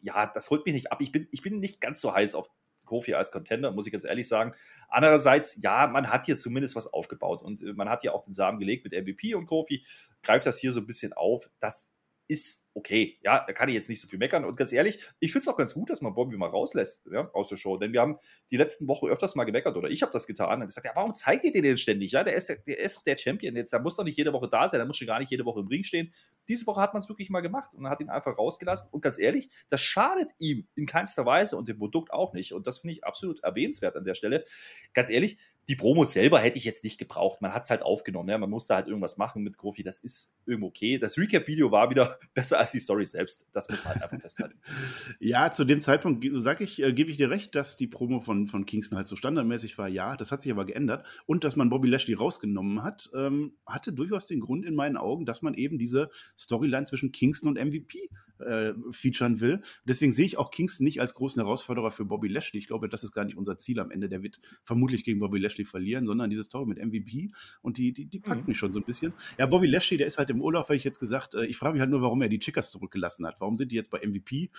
ja, 0.02 0.26
das 0.26 0.50
holt 0.50 0.64
mich 0.66 0.74
nicht 0.74 0.92
ab. 0.92 1.00
Ich 1.00 1.12
bin, 1.12 1.28
ich 1.30 1.42
bin 1.42 1.60
nicht 1.60 1.80
ganz 1.80 2.00
so 2.00 2.14
heiß 2.14 2.34
auf 2.34 2.50
Kofi 2.84 3.14
als 3.14 3.30
Contender, 3.30 3.70
muss 3.70 3.86
ich 3.86 3.92
ganz 3.92 4.04
ehrlich 4.04 4.28
sagen. 4.28 4.54
Andererseits, 4.88 5.62
ja, 5.62 5.86
man 5.86 6.10
hat 6.10 6.26
hier 6.26 6.36
zumindest 6.36 6.76
was 6.76 6.92
aufgebaut 6.92 7.42
und 7.42 7.62
äh, 7.62 7.72
man 7.72 7.88
hat 7.88 8.02
ja 8.02 8.12
auch 8.12 8.24
den 8.24 8.34
Samen 8.34 8.58
gelegt 8.58 8.84
mit 8.84 8.92
MVP 8.92 9.34
und 9.34 9.46
Kofi, 9.46 9.84
greift 10.22 10.46
das 10.46 10.58
hier 10.58 10.72
so 10.72 10.80
ein 10.80 10.86
bisschen 10.86 11.12
auf. 11.12 11.50
Das 11.60 11.92
ist 12.26 12.68
okay. 12.74 13.18
Ja, 13.22 13.44
da 13.46 13.52
kann 13.52 13.68
ich 13.68 13.74
jetzt 13.74 13.88
nicht 13.88 14.00
so 14.00 14.08
viel 14.08 14.18
meckern. 14.18 14.44
Und 14.44 14.56
ganz 14.56 14.72
ehrlich, 14.72 15.00
ich 15.18 15.32
finde 15.32 15.42
es 15.42 15.48
auch 15.48 15.56
ganz 15.56 15.74
gut, 15.74 15.90
dass 15.90 16.00
man 16.00 16.14
Bobby 16.14 16.36
mal 16.36 16.48
rauslässt 16.48 17.08
ja, 17.12 17.30
aus 17.32 17.48
der 17.48 17.56
Show. 17.56 17.76
Denn 17.76 17.92
wir 17.92 18.00
haben 18.00 18.18
die 18.50 18.56
letzten 18.56 18.88
Wochen 18.88 19.06
öfters 19.06 19.34
mal 19.34 19.44
gemeckert, 19.44 19.76
oder 19.76 19.90
ich 19.90 20.02
habe 20.02 20.12
das 20.12 20.26
getan 20.26 20.60
und 20.60 20.68
gesagt, 20.68 20.86
ja, 20.86 20.92
warum 20.94 21.14
zeigt 21.14 21.44
ihr 21.44 21.52
den 21.52 21.62
denn 21.62 21.76
ständig? 21.76 22.12
Ja, 22.12 22.24
der 22.24 22.34
ist, 22.34 22.48
der, 22.48 22.56
der 22.56 22.78
ist 22.78 22.96
doch 22.96 23.02
der 23.02 23.18
Champion 23.18 23.56
jetzt. 23.56 23.72
Der 23.72 23.80
muss 23.80 23.96
doch 23.96 24.04
nicht 24.04 24.16
jede 24.16 24.32
Woche 24.32 24.48
da 24.48 24.68
sein, 24.68 24.78
der 24.78 24.86
muss 24.86 24.96
schon 24.96 25.06
gar 25.06 25.18
nicht 25.18 25.30
jede 25.30 25.44
Woche 25.44 25.60
im 25.60 25.66
Ring 25.66 25.82
stehen. 25.82 26.12
Diese 26.48 26.66
Woche 26.66 26.80
hat 26.80 26.92
man 26.92 27.00
es 27.00 27.08
wirklich 27.08 27.30
mal 27.30 27.40
gemacht 27.40 27.74
und 27.74 27.88
hat 27.88 28.00
ihn 28.00 28.10
einfach 28.10 28.38
rausgelassen. 28.38 28.90
Und 28.92 29.00
ganz 29.00 29.18
ehrlich, 29.18 29.48
das 29.68 29.80
schadet 29.80 30.30
ihm 30.38 30.66
in 30.74 30.86
keinster 30.86 31.26
Weise 31.26 31.56
und 31.56 31.68
dem 31.68 31.78
Produkt 31.78 32.12
auch 32.12 32.32
nicht. 32.32 32.52
Und 32.52 32.66
das 32.66 32.78
finde 32.78 32.92
ich 32.92 33.04
absolut 33.04 33.42
erwähnenswert 33.42 33.96
an 33.96 34.04
der 34.04 34.14
Stelle. 34.14 34.44
Ganz 34.94 35.10
ehrlich, 35.10 35.38
die 35.68 35.76
Promo 35.76 36.04
selber 36.04 36.40
hätte 36.40 36.58
ich 36.58 36.64
jetzt 36.64 36.82
nicht 36.82 36.98
gebraucht. 36.98 37.40
Man 37.40 37.54
hat 37.54 37.62
es 37.62 37.70
halt 37.70 37.82
aufgenommen. 37.82 38.28
Ja? 38.28 38.38
Man 38.38 38.50
musste 38.50 38.74
halt 38.74 38.88
irgendwas 38.88 39.18
machen 39.18 39.42
mit 39.42 39.56
Kofi. 39.56 39.82
Das 39.82 40.00
ist 40.00 40.36
irgendwo 40.44 40.66
okay. 40.68 40.98
Das 40.98 41.16
Recap-Video 41.16 41.70
war 41.70 41.90
wieder 41.90 42.18
besser 42.34 42.58
als 42.58 42.69
die 42.72 42.78
Story 42.78 43.06
selbst. 43.06 43.46
Das 43.52 43.68
muss 43.68 43.84
man 43.84 43.94
halt 43.94 44.02
einfach 44.02 44.20
festhalten. 44.20 44.58
ja, 45.20 45.50
zu 45.50 45.64
dem 45.64 45.80
Zeitpunkt 45.80 46.26
sage 46.34 46.64
ich, 46.64 46.82
äh, 46.82 46.92
gebe 46.92 47.10
ich 47.10 47.16
dir 47.16 47.30
recht, 47.30 47.54
dass 47.54 47.76
die 47.76 47.86
Promo 47.86 48.20
von, 48.20 48.46
von 48.46 48.66
Kingston 48.66 48.96
halt 48.96 49.08
so 49.08 49.16
standardmäßig 49.16 49.78
war. 49.78 49.88
Ja, 49.88 50.16
das 50.16 50.32
hat 50.32 50.42
sich 50.42 50.52
aber 50.52 50.64
geändert. 50.64 51.06
Und 51.26 51.44
dass 51.44 51.56
man 51.56 51.70
Bobby 51.70 51.88
Lashley 51.88 52.14
rausgenommen 52.14 52.82
hat, 52.82 53.10
ähm, 53.14 53.54
hatte 53.66 53.92
durchaus 53.92 54.26
den 54.26 54.40
Grund 54.40 54.64
in 54.64 54.74
meinen 54.74 54.96
Augen, 54.96 55.24
dass 55.24 55.42
man 55.42 55.54
eben 55.54 55.78
diese 55.78 56.10
Storyline 56.36 56.86
zwischen 56.86 57.12
Kingston 57.12 57.50
und 57.50 57.64
MVP 57.64 58.08
äh, 58.40 58.74
featuren 58.90 59.40
will. 59.40 59.60
Deswegen 59.84 60.12
sehe 60.12 60.26
ich 60.26 60.38
auch 60.38 60.50
Kingston 60.50 60.84
nicht 60.84 61.00
als 61.00 61.14
großen 61.14 61.40
Herausforderer 61.42 61.90
für 61.90 62.04
Bobby 62.04 62.28
Lashley. 62.28 62.58
Ich 62.58 62.66
glaube, 62.66 62.88
das 62.88 63.04
ist 63.04 63.12
gar 63.12 63.24
nicht 63.24 63.36
unser 63.36 63.58
Ziel 63.58 63.80
am 63.80 63.90
Ende. 63.90 64.08
Der 64.08 64.22
wird 64.22 64.40
vermutlich 64.62 65.04
gegen 65.04 65.20
Bobby 65.20 65.38
Lashley 65.38 65.64
verlieren, 65.64 66.06
sondern 66.06 66.30
diese 66.30 66.42
Story 66.42 66.66
mit 66.66 66.78
MVP 66.78 67.30
und 67.62 67.78
die, 67.78 67.92
die, 67.92 68.06
die 68.06 68.20
packt 68.20 68.42
mhm. 68.42 68.48
mich 68.48 68.58
schon 68.58 68.72
so 68.72 68.80
ein 68.80 68.84
bisschen. 68.84 69.12
Ja, 69.38 69.46
Bobby 69.46 69.66
Lashley, 69.66 69.98
der 69.98 70.06
ist 70.06 70.18
halt 70.18 70.30
im 70.30 70.40
Urlaub, 70.40 70.68
weil 70.68 70.76
ich 70.76 70.84
jetzt 70.84 71.00
gesagt, 71.00 71.34
äh, 71.34 71.46
ich 71.46 71.56
frage 71.56 71.74
mich 71.74 71.80
halt 71.80 71.90
nur, 71.90 72.02
warum 72.02 72.22
er 72.22 72.28
die 72.28 72.38
Chickers 72.38 72.70
zurückgelassen 72.70 73.26
hat. 73.26 73.40
Warum 73.40 73.56
sind 73.56 73.72
die 73.72 73.76
jetzt 73.76 73.90
bei 73.90 74.06
MVP? 74.06 74.50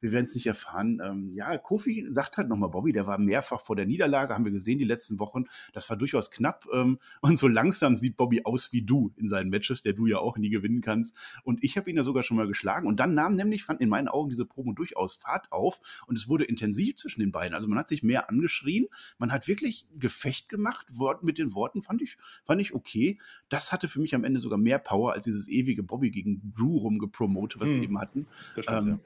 Wir 0.00 0.12
werden 0.12 0.26
es 0.26 0.34
nicht 0.34 0.46
erfahren. 0.46 1.00
Ähm, 1.04 1.32
ja, 1.34 1.56
Kofi 1.58 2.08
sagt 2.10 2.36
halt 2.36 2.48
nochmal, 2.48 2.70
Bobby, 2.70 2.92
der 2.92 3.06
war 3.06 3.18
mehrfach 3.18 3.64
vor 3.64 3.76
der 3.76 3.86
Niederlage, 3.86 4.34
haben 4.34 4.44
wir 4.44 4.52
gesehen 4.52 4.78
die 4.78 4.84
letzten 4.84 5.18
Wochen. 5.18 5.44
Das 5.72 5.88
war 5.90 5.96
durchaus 5.96 6.30
knapp. 6.30 6.66
Ähm, 6.72 6.98
und 7.20 7.38
so 7.38 7.48
langsam 7.48 7.96
sieht 7.96 8.16
Bobby 8.16 8.42
aus 8.44 8.72
wie 8.72 8.82
du 8.82 9.12
in 9.16 9.28
seinen 9.28 9.50
Matches, 9.50 9.82
der 9.82 9.92
du 9.92 10.06
ja 10.06 10.18
auch 10.18 10.36
nie 10.36 10.50
gewinnen 10.50 10.80
kannst. 10.80 11.16
Und 11.44 11.64
ich 11.64 11.76
habe 11.76 11.90
ihn 11.90 11.96
ja 11.96 12.02
sogar 12.02 12.22
schon 12.22 12.36
mal 12.36 12.46
geschlagen. 12.46 12.86
Und 12.86 13.00
dann 13.00 13.14
nahm 13.14 13.34
nämlich, 13.34 13.64
fand 13.64 13.80
in 13.80 13.88
meinen 13.88 14.08
Augen 14.08 14.30
diese 14.30 14.46
Promo 14.46 14.72
durchaus 14.72 15.16
Fahrt 15.16 15.50
auf. 15.52 15.80
Und 16.06 16.16
es 16.16 16.28
wurde 16.28 16.44
intensiv 16.44 16.96
zwischen 16.96 17.20
den 17.20 17.32
beiden. 17.32 17.54
Also 17.54 17.68
man 17.68 17.78
hat 17.78 17.88
sich 17.88 18.02
mehr 18.02 18.28
angeschrien. 18.28 18.86
Man 19.18 19.32
hat 19.32 19.48
wirklich 19.48 19.86
Gefecht 19.98 20.48
gemacht. 20.48 20.86
Wort 20.92 21.22
mit 21.22 21.38
den 21.38 21.54
Worten 21.54 21.82
fand 21.82 22.02
ich, 22.02 22.16
fand 22.44 22.60
ich 22.60 22.74
okay. 22.74 23.18
Das 23.48 23.72
hatte 23.72 23.88
für 23.88 24.00
mich 24.00 24.14
am 24.14 24.24
Ende 24.24 24.40
sogar 24.40 24.58
mehr 24.58 24.78
Power 24.78 25.12
als 25.12 25.24
dieses 25.24 25.48
ewige 25.48 25.82
Bobby 25.82 26.10
gegen 26.10 26.52
Drew 26.54 26.78
rumgepromote, 26.78 27.60
was 27.60 27.68
hm. 27.68 27.76
wir 27.76 27.82
eben 27.82 28.00
hatten. 28.00 28.26
Das 28.54 28.64
stimmt, 28.64 28.82
ähm, 28.82 28.88
ja. 28.88 28.98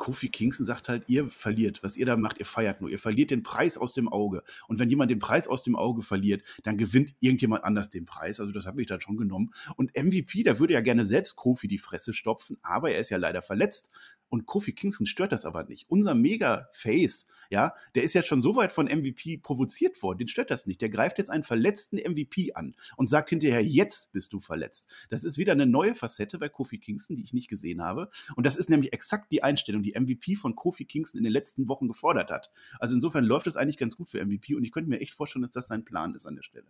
Kofi 0.00 0.30
Kingston 0.30 0.64
sagt 0.66 0.88
halt, 0.88 1.04
ihr 1.08 1.28
verliert. 1.28 1.82
Was 1.82 1.96
ihr 1.96 2.06
da 2.06 2.16
macht, 2.16 2.38
ihr 2.38 2.46
feiert 2.46 2.80
nur. 2.80 2.90
Ihr 2.90 2.98
verliert 2.98 3.30
den 3.30 3.42
Preis 3.42 3.76
aus 3.76 3.92
dem 3.92 4.08
Auge. 4.08 4.42
Und 4.66 4.78
wenn 4.78 4.88
jemand 4.88 5.10
den 5.10 5.18
Preis 5.18 5.46
aus 5.46 5.62
dem 5.62 5.76
Auge 5.76 6.02
verliert, 6.02 6.42
dann 6.64 6.78
gewinnt 6.78 7.14
irgendjemand 7.20 7.64
anders 7.64 7.90
den 7.90 8.06
Preis. 8.06 8.40
Also 8.40 8.50
das 8.50 8.66
habe 8.66 8.80
ich 8.80 8.88
dann 8.88 9.00
schon 9.00 9.18
genommen. 9.18 9.50
Und 9.76 9.94
MVP, 9.94 10.42
der 10.42 10.58
würde 10.58 10.72
ja 10.72 10.80
gerne 10.80 11.04
selbst 11.04 11.36
Kofi 11.36 11.68
die 11.68 11.78
Fresse 11.78 12.14
stopfen, 12.14 12.56
aber 12.62 12.92
er 12.92 13.00
ist 13.00 13.10
ja 13.10 13.18
leider 13.18 13.42
verletzt. 13.42 13.94
Und 14.30 14.46
Kofi 14.46 14.72
Kingston 14.72 15.06
stört 15.06 15.32
das 15.32 15.44
aber 15.44 15.64
nicht. 15.64 15.90
Unser 15.90 16.14
Mega-Face, 16.14 17.26
ja, 17.50 17.74
der 17.94 18.04
ist 18.04 18.14
ja 18.14 18.22
schon 18.22 18.40
so 18.40 18.56
weit 18.56 18.72
von 18.72 18.86
MVP 18.86 19.38
provoziert 19.38 20.00
worden, 20.02 20.18
den 20.18 20.28
stört 20.28 20.50
das 20.50 20.66
nicht. 20.66 20.80
Der 20.80 20.88
greift 20.88 21.18
jetzt 21.18 21.30
einen 21.30 21.42
verletzten 21.42 21.96
MVP 21.96 22.54
an 22.54 22.74
und 22.96 23.08
sagt 23.08 23.30
hinterher, 23.30 23.62
jetzt 23.62 24.12
bist 24.12 24.32
du 24.32 24.38
verletzt. 24.38 24.88
Das 25.10 25.24
ist 25.24 25.36
wieder 25.36 25.52
eine 25.52 25.66
neue 25.66 25.94
Facette 25.94 26.38
bei 26.38 26.48
Kofi 26.48 26.78
Kingston, 26.78 27.16
die 27.16 27.24
ich 27.24 27.34
nicht 27.34 27.48
gesehen 27.48 27.82
habe. 27.82 28.08
Und 28.36 28.46
das 28.46 28.56
ist 28.56 28.70
nämlich 28.70 28.92
exakt 28.92 29.32
die 29.32 29.42
Einstellung, 29.42 29.82
die 29.82 29.98
MVP 29.98 30.36
von 30.36 30.54
Kofi 30.54 30.84
Kingston 30.84 31.18
in 31.18 31.24
den 31.24 31.32
letzten 31.32 31.68
Wochen 31.68 31.88
gefordert 31.88 32.30
hat. 32.30 32.50
Also 32.78 32.94
insofern 32.94 33.24
läuft 33.24 33.48
es 33.48 33.56
eigentlich 33.56 33.78
ganz 33.78 33.96
gut 33.96 34.08
für 34.08 34.24
MVP 34.24 34.54
und 34.54 34.64
ich 34.64 34.70
könnte 34.70 34.88
mir 34.88 35.00
echt 35.00 35.12
vorstellen, 35.12 35.42
dass 35.42 35.52
das 35.52 35.66
sein 35.66 35.84
Plan 35.84 36.14
ist 36.14 36.26
an 36.26 36.36
der 36.36 36.42
Stelle. 36.42 36.66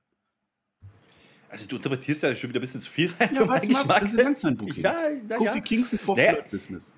Also 1.50 1.66
du 1.66 1.76
interpretierst 1.76 2.22
ja 2.22 2.34
schon 2.34 2.50
wieder 2.50 2.60
ein 2.60 2.62
bisschen 2.62 2.80
zu 2.80 2.90
viel 2.90 3.12
rein 3.18 3.34
ja, 3.34 3.40
für 3.40 3.46
meinen 3.46 3.68
Geschmack. 3.68 4.00
Das 4.00 4.12
ist 4.12 4.22
Langzeit-Booking. 4.22 4.84
Ja, 4.84 5.10
Kofi 5.36 5.44
ja. 5.44 5.60
Kingston 5.60 5.98
for 5.98 6.16
naja. 6.16 6.32
Flirt 6.32 6.50
Business. 6.50 6.94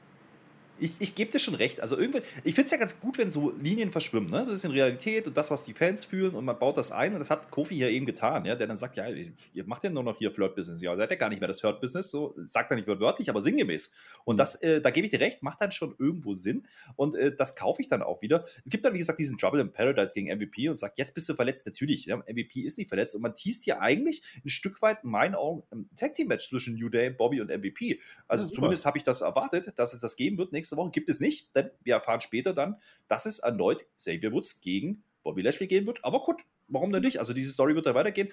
Ich, 0.83 1.01
ich 1.01 1.15
gebe 1.15 1.31
dir 1.31 1.39
schon 1.39 1.55
recht. 1.55 1.81
Also 1.81 1.97
irgendwie, 1.97 2.21
ich 2.45 2.55
finde 2.55 2.67
es 2.67 2.71
ja 2.73 2.79
ganz 2.79 3.01
gut, 3.01 3.19
wenn 3.19 3.31
so 3.31 3.53
Linien 3.61 3.91
verschwimmen. 3.91 4.31
Ne? 4.31 4.45
Das 4.47 4.59
ist 4.59 4.65
in 4.65 4.73
Realität 4.73 5.27
und 5.27 5.37
das, 5.37 5.51
was 5.51 5.63
die 5.63 5.73
Fans 5.73 6.05
fühlen 6.05 6.35
und 6.35 6.45
man 6.45 6.59
baut 6.59 6.77
das 6.77 6.91
ein. 6.91 7.13
Und 7.13 7.21
das 7.21 7.31
hat 7.31 7.51
Kofi 7.51 7.75
hier 7.77 7.91
eben 7.91 8.05
getan, 8.05 8.45
ja, 8.45 8.57
der 8.57 8.67
dann 8.67 8.77
sagt, 8.77 8.97
ja, 8.97 9.07
ihr 9.09 9.65
macht 9.65 9.85
ja 9.85 9.91
nur 9.91 10.03
noch 10.03 10.19
hier 10.19 10.31
Flirt-Business. 10.31 10.83
Ja, 10.83 10.97
seid 10.97 11.11
ja 11.11 11.17
gar 11.17 11.29
nicht 11.29 11.41
mehr 11.41 11.49
das 11.49 11.63
Hurt-Business. 11.63 12.11
So 12.11 12.35
sagt 12.45 12.71
er 12.71 12.77
nicht 12.77 12.89
wörtlich, 12.89 13.31
aber 13.31 13.41
sinngemäß. 13.41 13.93
Und 14.25 14.39
das, 14.39 14.57
äh, 14.57 14.81
da 14.81 14.91
gebe 14.91 15.07
ich 15.07 15.11
dir 15.11 15.21
recht, 15.21 15.43
macht 15.43 15.61
dann 15.61 15.71
schon 15.71 15.95
irgendwo 15.99 16.35
Sinn. 16.35 16.65
Und 16.97 17.15
äh, 17.15 17.35
das 17.35 17.55
kaufe 17.55 17.81
ich 17.81 17.89
dann 17.89 18.03
auch 18.03 18.23
wieder. 18.23 18.45
Es 18.65 18.71
gibt 18.71 18.85
dann, 18.85 18.95
wie 18.95 18.99
gesagt, 18.99 19.19
diesen 19.19 19.39
Trouble 19.39 19.61
in 19.61 19.73
Paradise 19.73 20.13
gegen 20.15 20.35
MVP 20.35 20.69
und 20.69 20.77
sagt, 20.77 20.99
jetzt 20.99 21.15
bist 21.15 21.29
du 21.29 21.35
verletzt. 21.35 21.65
Natürlich, 21.67 22.07
ja, 22.07 22.17
MVP 22.17 22.61
ist 22.61 22.79
nicht 22.79 22.89
verletzt. 22.89 23.15
Und 23.15 23.23
man 23.23 23.37
teast 23.37 23.65
hier 23.65 23.81
eigentlich 23.81 24.23
ein 24.45 24.49
Stück 24.49 24.83
weit 24.83 25.05
in 25.05 25.11
meinen 25.11 25.35
Augen 25.35 25.63
ein 25.71 25.89
Tag-Team-Match 25.97 26.49
zwischen 26.49 26.77
New 26.77 26.89
Day, 26.89 27.11
Bobby 27.11 27.41
und 27.41 27.49
MVP. 27.49 28.01
Also 28.27 28.45
ja, 28.45 28.53
zumindest 28.53 28.85
habe 28.85 28.99
ich 28.99 29.05
das 29.05 29.21
erwartet, 29.21 29.79
dass 29.79 29.93
es 29.93 30.01
das 30.01 30.17
geben 30.17 30.39
wird. 30.39 30.53
Nächste 30.53 30.72
Woche 30.77 30.91
gibt 30.91 31.09
es 31.09 31.21
nicht, 31.21 31.55
denn 31.55 31.71
wir 31.83 31.95
erfahren 31.95 32.21
später 32.21 32.53
dann, 32.53 32.77
dass 33.09 33.27
es 33.27 33.39
erneut 33.39 33.87
Xavier 33.97 34.33
Woods 34.33 34.61
gegen 34.61 35.05
Bobby 35.23 35.43
Lashley 35.43 35.67
gehen 35.67 35.87
wird. 35.87 36.05
Aber 36.05 36.21
gut, 36.21 36.43
warum 36.69 36.93
denn 36.93 37.03
nicht? 37.03 37.19
Also 37.19 37.33
diese 37.33 37.53
Story 37.53 37.75
wird 37.75 37.87
da 37.87 37.95
weitergehen. 37.95 38.29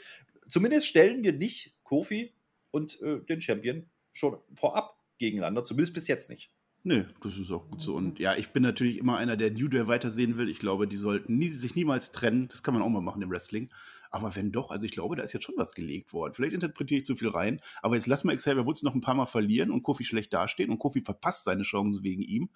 Zumindest 0.48 0.88
stellen 0.88 1.24
wir 1.24 1.34
nicht 1.34 1.76
Kofi 1.84 2.34
und 2.72 3.02
äh, 3.02 3.20
den 3.22 3.42
Champion 3.42 3.90
schon 4.12 4.38
vorab 4.56 4.98
gegeneinander, 5.18 5.64
zumindest 5.64 5.94
bis 5.94 6.08
jetzt 6.08 6.30
nicht. 6.30 6.52
Nö, 6.84 7.04
das 7.22 7.38
ist 7.38 7.52
auch 7.52 7.70
gut 7.70 7.82
so. 7.82 7.94
Und 7.94 8.20
ja, 8.20 8.36
ich 8.36 8.52
bin 8.52 8.64
natürlich 8.64 8.98
immer 8.98 9.18
einer, 9.18 9.36
der 9.36 9.52
New 9.52 9.68
Day 9.68 9.88
weitersehen 9.88 10.38
will. 10.38 10.48
Ich 10.48 10.60
glaube, 10.60 10.88
die 10.88 10.96
sollten 10.96 11.38
nie, 11.38 11.50
sich 11.50 11.76
niemals 11.76 12.12
trennen. 12.12 12.48
Das 12.48 12.64
kann 12.64 12.74
man 12.74 12.82
auch 12.82 12.90
mal 12.90 13.02
machen 13.02 13.22
im 13.22 13.30
Wrestling. 13.30 13.70
Aber 14.10 14.36
wenn 14.36 14.52
doch, 14.52 14.72
also 14.72 14.86
ich 14.86 14.92
glaube, 14.92 15.16
da 15.16 15.24
ist 15.24 15.34
jetzt 15.34 15.44
schon 15.44 15.56
was 15.58 15.74
gelegt 15.74 16.14
worden. 16.14 16.34
Vielleicht 16.34 16.54
interpretiere 16.54 17.00
ich 17.00 17.06
zu 17.06 17.16
viel 17.16 17.30
rein. 17.30 17.62
Aber 17.82 17.96
jetzt 17.96 18.08
lass 18.08 18.24
mal 18.24 18.36
Xavier 18.36 18.66
Woods 18.66 18.84
noch 18.84 18.96
ein 18.96 19.02
paar 19.02 19.16
Mal 19.16 19.26
verlieren 19.26 19.72
und 19.72 19.84
Kofi 19.84 20.04
schlecht 20.04 20.34
dastehen 20.34 20.70
und 20.72 20.80
Kofi 20.80 21.02
verpasst 21.02 21.44
seine 21.44 21.64
Chancen 21.64 22.04
wegen 22.04 22.22
ihm. 22.22 22.50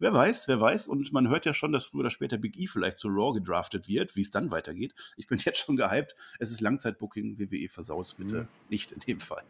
Wer 0.00 0.14
weiß, 0.14 0.46
wer 0.46 0.60
weiß. 0.60 0.88
Und 0.88 1.12
man 1.12 1.28
hört 1.28 1.44
ja 1.44 1.54
schon, 1.54 1.72
dass 1.72 1.86
früher 1.86 2.00
oder 2.00 2.10
später 2.10 2.38
Big 2.38 2.56
E 2.56 2.66
vielleicht 2.66 2.98
zu 2.98 3.08
Raw 3.08 3.32
gedraftet 3.32 3.88
wird, 3.88 4.14
wie 4.14 4.20
es 4.20 4.30
dann 4.30 4.50
weitergeht. 4.50 4.94
Ich 5.16 5.26
bin 5.26 5.38
jetzt 5.44 5.58
schon 5.58 5.76
gehypt. 5.76 6.14
Es 6.38 6.50
ist 6.50 6.60
Langzeitbooking, 6.60 7.38
WWE 7.38 7.68
versaut 7.68 8.14
bitte 8.16 8.42
mhm. 8.42 8.48
nicht 8.68 8.92
in 8.92 9.00
dem 9.00 9.20
Fall. 9.20 9.42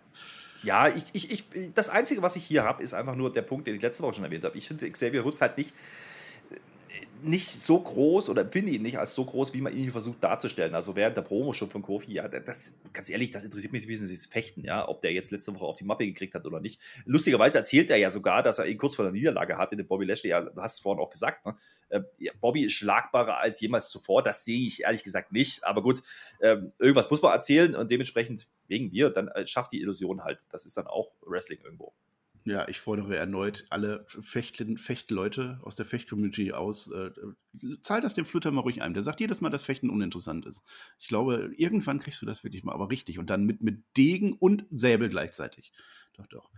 Ja, 0.63 0.89
ich, 0.89 1.05
ich, 1.13 1.31
ich, 1.31 1.73
das 1.75 1.89
Einzige, 1.89 2.23
was 2.23 2.35
ich 2.35 2.45
hier 2.45 2.65
habe, 2.65 2.83
ist 2.83 2.93
einfach 2.93 3.15
nur 3.15 3.31
der 3.33 3.43
Punkt, 3.43 3.67
den 3.67 3.77
ich 3.77 3.83
letzte 3.83 4.03
Woche 4.03 4.15
schon 4.15 4.25
erwähnt 4.25 4.45
habe. 4.45 4.59
Ich 4.59 4.67
finde 4.67 4.91
Xavier 4.91 5.25
Woods 5.25 5.41
halt 5.41 5.57
nicht 5.57 5.73
nicht 7.23 7.49
so 7.49 7.81
groß 7.81 8.29
oder 8.31 8.47
finde 8.51 8.73
ihn 8.73 8.83
nicht 8.83 8.99
als 8.99 9.15
so 9.15 9.25
groß, 9.25 9.55
wie 9.55 9.61
man 9.61 9.77
ihn 9.77 9.91
versucht 9.91 10.23
darzustellen. 10.23 10.75
Also 10.75 10.97
während 10.97 11.17
der 11.17 11.23
Promo 11.23 11.53
schon 11.53 11.71
von 11.71 11.83
Kofi, 11.83 12.13
ja, 12.13 12.29
das, 12.29 12.75
ganz 12.93 13.11
ehrlich, 13.11 13.31
das 13.31 13.45
interessiert 13.45 13.73
mich 13.73 13.85
ein 13.85 13.89
bisschen 13.89 14.09
dieses 14.09 14.27
Fechten, 14.27 14.65
ja, 14.65 14.89
ob 14.89 15.01
der 15.01 15.13
jetzt 15.13 15.31
letzte 15.31 15.55
Woche 15.55 15.67
auf 15.67 15.77
die 15.77 15.85
Mappe 15.85 16.07
gekriegt 16.07 16.35
hat 16.35 16.47
oder 16.47 16.61
nicht. 16.61 16.81
Lustigerweise 17.05 17.59
erzählt 17.59 17.91
er 17.91 17.97
ja 17.97 18.11
sogar, 18.11 18.43
dass 18.43 18.59
er 18.59 18.67
ihn 18.67 18.79
kurz 18.79 18.95
vor 18.95 19.05
der 19.05 19.13
Niederlage 19.13 19.59
hatte, 19.59 19.77
den 19.77 19.87
Bobby 19.87 20.05
Lashley, 20.05 20.31
ja, 20.31 20.41
du 20.43 20.61
hast 20.61 20.75
es 20.75 20.81
vorhin 20.81 21.03
auch 21.03 21.11
gesagt, 21.11 21.45
ne? 21.45 21.57
äh, 21.91 22.03
ja, 22.19 22.33
Bobby 22.41 22.65
ist 22.65 22.73
schlagbarer 22.73 23.39
als 23.39 23.61
jemals 23.61 23.89
zuvor, 23.89 24.23
das 24.23 24.45
sehe 24.45 24.67
ich 24.67 24.83
ehrlich 24.83 25.03
gesagt 25.03 25.33
nicht, 25.33 25.65
aber 25.65 25.83
gut, 25.83 26.03
äh, 26.41 26.57
irgendwas 26.79 27.11
muss 27.11 27.23
man 27.23 27.33
erzählen 27.33 27.75
und 27.75 27.91
dementsprechend 27.91 28.47
wegen 28.67 28.91
mir, 28.91 29.11
dann 29.11 29.29
äh, 29.29 29.47
schafft 29.47 29.73
die 29.73 29.81
Illusion 29.81 30.25
halt, 30.25 30.45
das 30.51 30.65
ist 30.65 30.77
dann 30.77 30.87
auch 30.87 31.11
Wrestling 31.23 31.61
irgendwo. 31.63 31.93
Ja, 32.49 32.67
ich 32.67 32.81
fordere 32.81 33.15
erneut 33.15 33.67
alle 33.69 34.07
Fechtleute 34.09 35.59
aus 35.63 35.77
der 35.77 35.85
Fecht-Community 35.85 36.53
aus, 36.53 36.91
äh, 36.91 37.11
zahlt 37.83 38.05
das 38.05 38.15
dem 38.15 38.25
Flutter 38.25 38.51
mal 38.53 38.63
ruhig 38.63 38.81
ein. 38.81 38.95
Der 38.95 39.03
sagt 39.03 39.21
jedes 39.21 39.43
Mal, 39.43 39.51
dass 39.51 39.65
Fechten 39.65 39.91
uninteressant 39.91 40.47
ist. 40.47 40.63
Ich 40.99 41.09
glaube, 41.09 41.53
irgendwann 41.59 41.99
kriegst 41.99 42.23
du 42.23 42.27
das 42.27 42.45
wirklich 42.45 42.65
mal, 42.65 42.73
aber 42.73 42.91
richtig. 42.91 43.19
Und 43.19 43.29
dann 43.29 43.45
mit, 43.45 43.61
mit 43.63 43.85
Degen 43.99 44.33
und 44.33 44.65
Säbel 44.71 45.11
gleichzeitig. 45.11 45.73
Doch, 46.15 46.27
doch. 46.29 46.51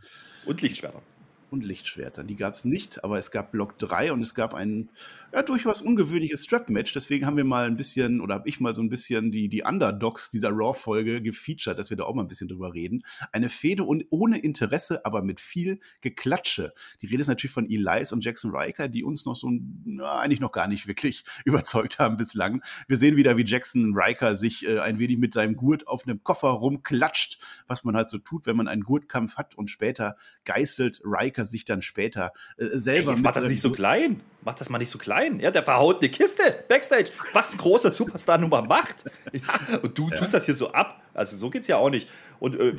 Und 0.46 0.62
Lichtschwerter 0.62 1.02
und 1.50 1.64
Lichtschwertern. 1.64 2.26
Die 2.26 2.36
gab 2.36 2.54
es 2.54 2.64
nicht, 2.64 3.04
aber 3.04 3.18
es 3.18 3.30
gab 3.30 3.52
Block 3.52 3.78
3 3.78 4.12
und 4.12 4.20
es 4.20 4.34
gab 4.34 4.54
ein 4.54 4.90
ja, 5.32 5.42
durchaus 5.42 5.82
ungewöhnliches 5.82 6.44
Strap-Match. 6.44 6.92
Deswegen 6.92 7.26
haben 7.26 7.36
wir 7.36 7.44
mal 7.44 7.66
ein 7.66 7.76
bisschen, 7.76 8.20
oder 8.20 8.34
habe 8.34 8.48
ich 8.48 8.60
mal 8.60 8.74
so 8.74 8.82
ein 8.82 8.88
bisschen 8.88 9.30
die, 9.30 9.48
die 9.48 9.62
Underdogs 9.62 10.30
dieser 10.30 10.50
Raw-Folge 10.50 11.22
gefeatured, 11.22 11.78
dass 11.78 11.90
wir 11.90 11.96
da 11.96 12.04
auch 12.04 12.14
mal 12.14 12.22
ein 12.22 12.28
bisschen 12.28 12.48
drüber 12.48 12.74
reden. 12.74 13.02
Eine 13.32 13.48
Fehde 13.48 13.84
und 13.84 14.04
ohne 14.10 14.38
Interesse, 14.38 15.04
aber 15.04 15.22
mit 15.22 15.40
viel 15.40 15.78
Geklatsche. 16.00 16.72
Die 17.02 17.06
Rede 17.06 17.20
ist 17.20 17.28
natürlich 17.28 17.52
von 17.52 17.70
Elias 17.70 18.12
und 18.12 18.24
Jackson 18.24 18.54
Riker, 18.54 18.88
die 18.88 19.04
uns 19.04 19.24
noch 19.24 19.36
so 19.36 19.50
na, 19.84 20.18
eigentlich 20.18 20.40
noch 20.40 20.52
gar 20.52 20.66
nicht 20.66 20.86
wirklich 20.86 21.24
überzeugt 21.44 21.98
haben 21.98 22.16
bislang. 22.16 22.62
Wir 22.88 22.96
sehen 22.96 23.16
wieder, 23.16 23.36
wie 23.36 23.44
Jackson 23.44 23.92
Riker 23.94 24.34
sich 24.34 24.66
äh, 24.66 24.80
ein 24.80 24.98
wenig 24.98 25.18
mit 25.18 25.34
seinem 25.34 25.56
Gurt 25.56 25.86
auf 25.86 26.06
einem 26.06 26.22
Koffer 26.22 26.48
rumklatscht, 26.48 27.38
was 27.66 27.84
man 27.84 27.96
halt 27.96 28.10
so 28.10 28.18
tut, 28.18 28.46
wenn 28.46 28.56
man 28.56 28.68
einen 28.68 28.82
Gurtkampf 28.82 29.36
hat 29.36 29.54
und 29.54 29.70
später 29.70 30.16
geißelt 30.44 31.02
Riker 31.04 31.39
Amerika 31.40 31.44
sich 31.44 31.64
dann 31.64 31.82
später 31.82 32.32
äh, 32.56 32.66
selber. 32.78 33.08
Ey, 33.08 33.14
jetzt 33.14 33.22
macht 33.22 33.36
das 33.36 33.48
nicht 33.48 33.60
so 33.60 33.70
klein. 33.72 34.20
Mach 34.42 34.54
das 34.54 34.70
mal 34.70 34.78
nicht 34.78 34.90
so 34.90 34.98
klein. 34.98 35.40
Ja, 35.40 35.50
der 35.50 35.62
verhaut 35.62 35.98
eine 36.00 36.08
Kiste 36.08 36.64
backstage. 36.68 37.10
Was 37.32 37.52
ein 37.52 37.58
großer 37.58 37.92
Superstar 37.92 38.38
nun 38.38 38.50
mal 38.50 38.62
macht. 38.62 39.04
Ja, 39.32 39.78
und 39.78 39.96
du 39.96 40.08
ja. 40.08 40.16
tust 40.16 40.34
das 40.34 40.46
hier 40.46 40.54
so 40.54 40.72
ab. 40.72 41.02
Also 41.20 41.36
so 41.36 41.50
geht 41.50 41.60
es 41.60 41.68
ja 41.68 41.76
auch 41.76 41.90
nicht. 41.90 42.08
Und 42.38 42.58
äh, 42.58 42.74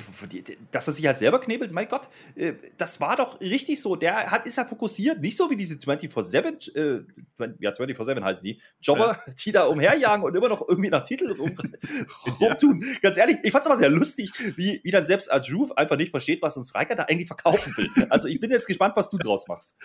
dass 0.71 0.87
er 0.87 0.93
sich 0.93 1.05
halt 1.05 1.17
selber 1.17 1.39
knebelt, 1.39 1.71
mein 1.71 1.87
Gott, 1.87 2.09
äh, 2.35 2.53
das 2.75 2.99
war 2.99 3.15
doch 3.15 3.39
richtig 3.39 3.79
so. 3.79 3.95
Der 3.95 4.31
hat, 4.31 4.47
ist 4.47 4.57
ja 4.57 4.65
fokussiert. 4.65 5.21
Nicht 5.21 5.37
so 5.37 5.51
wie 5.51 5.55
diese 5.55 5.75
24-7, 5.75 6.75
äh, 6.75 7.03
ja, 7.59 7.69
24-7 7.69 8.23
heißen 8.23 8.43
die, 8.43 8.59
Jobber, 8.81 9.19
ja. 9.27 9.33
die 9.33 9.51
da 9.51 9.65
umherjagen 9.65 10.25
und 10.25 10.35
immer 10.35 10.49
noch 10.49 10.67
irgendwie 10.67 10.89
nach 10.89 11.03
Titeln 11.03 11.31
rum, 11.33 11.51
rumtun. 12.41 12.83
Ganz 13.03 13.17
ehrlich, 13.17 13.37
ich 13.43 13.51
fand 13.51 13.61
es 13.61 13.67
aber 13.67 13.77
sehr 13.77 13.91
lustig, 13.91 14.31
wie, 14.55 14.81
wie 14.83 14.89
dann 14.89 15.03
selbst 15.03 15.31
Arjuf 15.31 15.71
einfach 15.73 15.97
nicht 15.97 16.09
versteht, 16.09 16.41
was 16.41 16.57
uns 16.57 16.73
Riker 16.73 16.95
da 16.95 17.03
eigentlich 17.03 17.27
verkaufen 17.27 17.77
will. 17.77 17.89
Also 18.09 18.27
ich 18.27 18.39
bin 18.39 18.49
jetzt 18.49 18.65
gespannt, 18.65 18.95
was 18.95 19.11
du 19.11 19.19
draus 19.19 19.47
machst. 19.47 19.77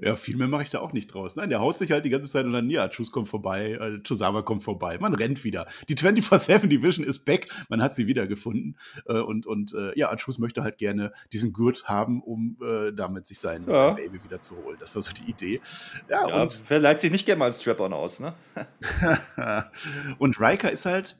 Ja, 0.00 0.16
viel 0.16 0.36
mehr 0.36 0.48
mache 0.48 0.64
ich 0.64 0.70
da 0.70 0.80
auch 0.80 0.92
nicht 0.92 1.14
draus. 1.14 1.36
Nein, 1.36 1.48
der 1.48 1.60
haut 1.60 1.78
sich 1.78 1.92
halt 1.92 2.04
die 2.04 2.10
ganze 2.10 2.28
Zeit 2.28 2.44
und 2.44 2.52
dann, 2.52 2.68
ja, 2.70 2.88
Chus 2.88 3.12
kommt 3.12 3.28
vorbei, 3.28 3.78
äh, 3.80 3.98
Tosawa 4.00 4.42
kommt 4.42 4.64
vorbei. 4.64 4.98
Man 4.98 5.14
rennt 5.14 5.44
wieder. 5.44 5.66
Die 5.88 5.94
24-7 5.94 6.66
Division 6.66 7.06
ist 7.06 7.24
back. 7.24 7.46
Man 7.68 7.80
hat 7.80 7.94
sie 7.94 7.99
wiedergefunden. 8.06 8.76
Äh, 9.06 9.18
und 9.18 9.46
und 9.46 9.74
äh, 9.74 9.98
ja, 9.98 10.14
Chus 10.16 10.38
möchte 10.38 10.62
halt 10.62 10.78
gerne 10.78 11.12
diesen 11.32 11.52
Gurt 11.52 11.84
haben, 11.84 12.22
um 12.22 12.56
äh, 12.62 12.92
damit 12.92 13.26
sich 13.26 13.38
sein, 13.38 13.64
ja. 13.66 13.94
sein 13.94 13.96
Baby 13.96 14.24
wieder 14.24 14.40
zu 14.40 14.56
holen. 14.56 14.76
Das 14.80 14.94
war 14.94 15.02
so 15.02 15.12
die 15.12 15.30
Idee. 15.30 15.60
Ja, 16.08 16.28
ja 16.28 16.42
und 16.42 16.62
wer 16.68 16.78
leiht 16.78 17.00
sich 17.00 17.10
nicht 17.10 17.26
gerne 17.26 17.38
mal 17.38 17.46
als 17.46 17.60
Strap-on 17.60 17.92
aus, 17.92 18.20
ne? 18.20 18.34
und 20.18 20.40
Riker 20.40 20.70
ist 20.70 20.86
halt 20.86 21.16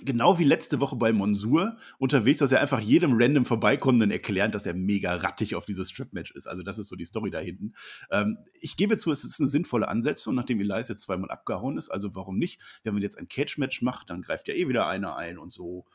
genau 0.00 0.38
wie 0.38 0.44
letzte 0.44 0.80
Woche 0.80 0.96
bei 0.96 1.12
Monsur 1.12 1.76
unterwegs, 1.98 2.38
dass 2.38 2.52
er 2.52 2.60
einfach 2.60 2.80
jedem 2.80 3.12
random 3.14 3.44
Vorbeikommenden 3.44 4.10
erklärt, 4.10 4.54
dass 4.54 4.66
er 4.66 4.74
mega 4.74 5.14
rattig 5.14 5.54
auf 5.54 5.66
dieses 5.66 5.90
Strip-Match 5.90 6.32
ist. 6.32 6.46
Also 6.46 6.62
das 6.62 6.78
ist 6.78 6.88
so 6.88 6.96
die 6.96 7.04
Story 7.04 7.30
da 7.30 7.38
hinten. 7.38 7.74
Ähm, 8.10 8.38
ich 8.60 8.76
gebe 8.76 8.96
zu, 8.96 9.12
es 9.12 9.24
ist 9.24 9.40
eine 9.40 9.48
sinnvolle 9.48 9.88
Ansetzung, 9.88 10.34
nachdem 10.34 10.60
Elias 10.60 10.88
jetzt 10.88 11.02
zweimal 11.02 11.30
abgehauen 11.30 11.78
ist. 11.78 11.90
Also 11.90 12.14
warum 12.14 12.38
nicht? 12.38 12.60
Wenn 12.82 12.94
man 12.94 13.02
jetzt 13.02 13.18
ein 13.18 13.28
Catch-Match 13.28 13.82
macht, 13.82 14.10
dann 14.10 14.22
greift 14.22 14.48
ja 14.48 14.54
eh 14.54 14.68
wieder 14.68 14.88
einer 14.88 15.16
ein 15.16 15.38
und 15.38 15.52
so 15.52 15.86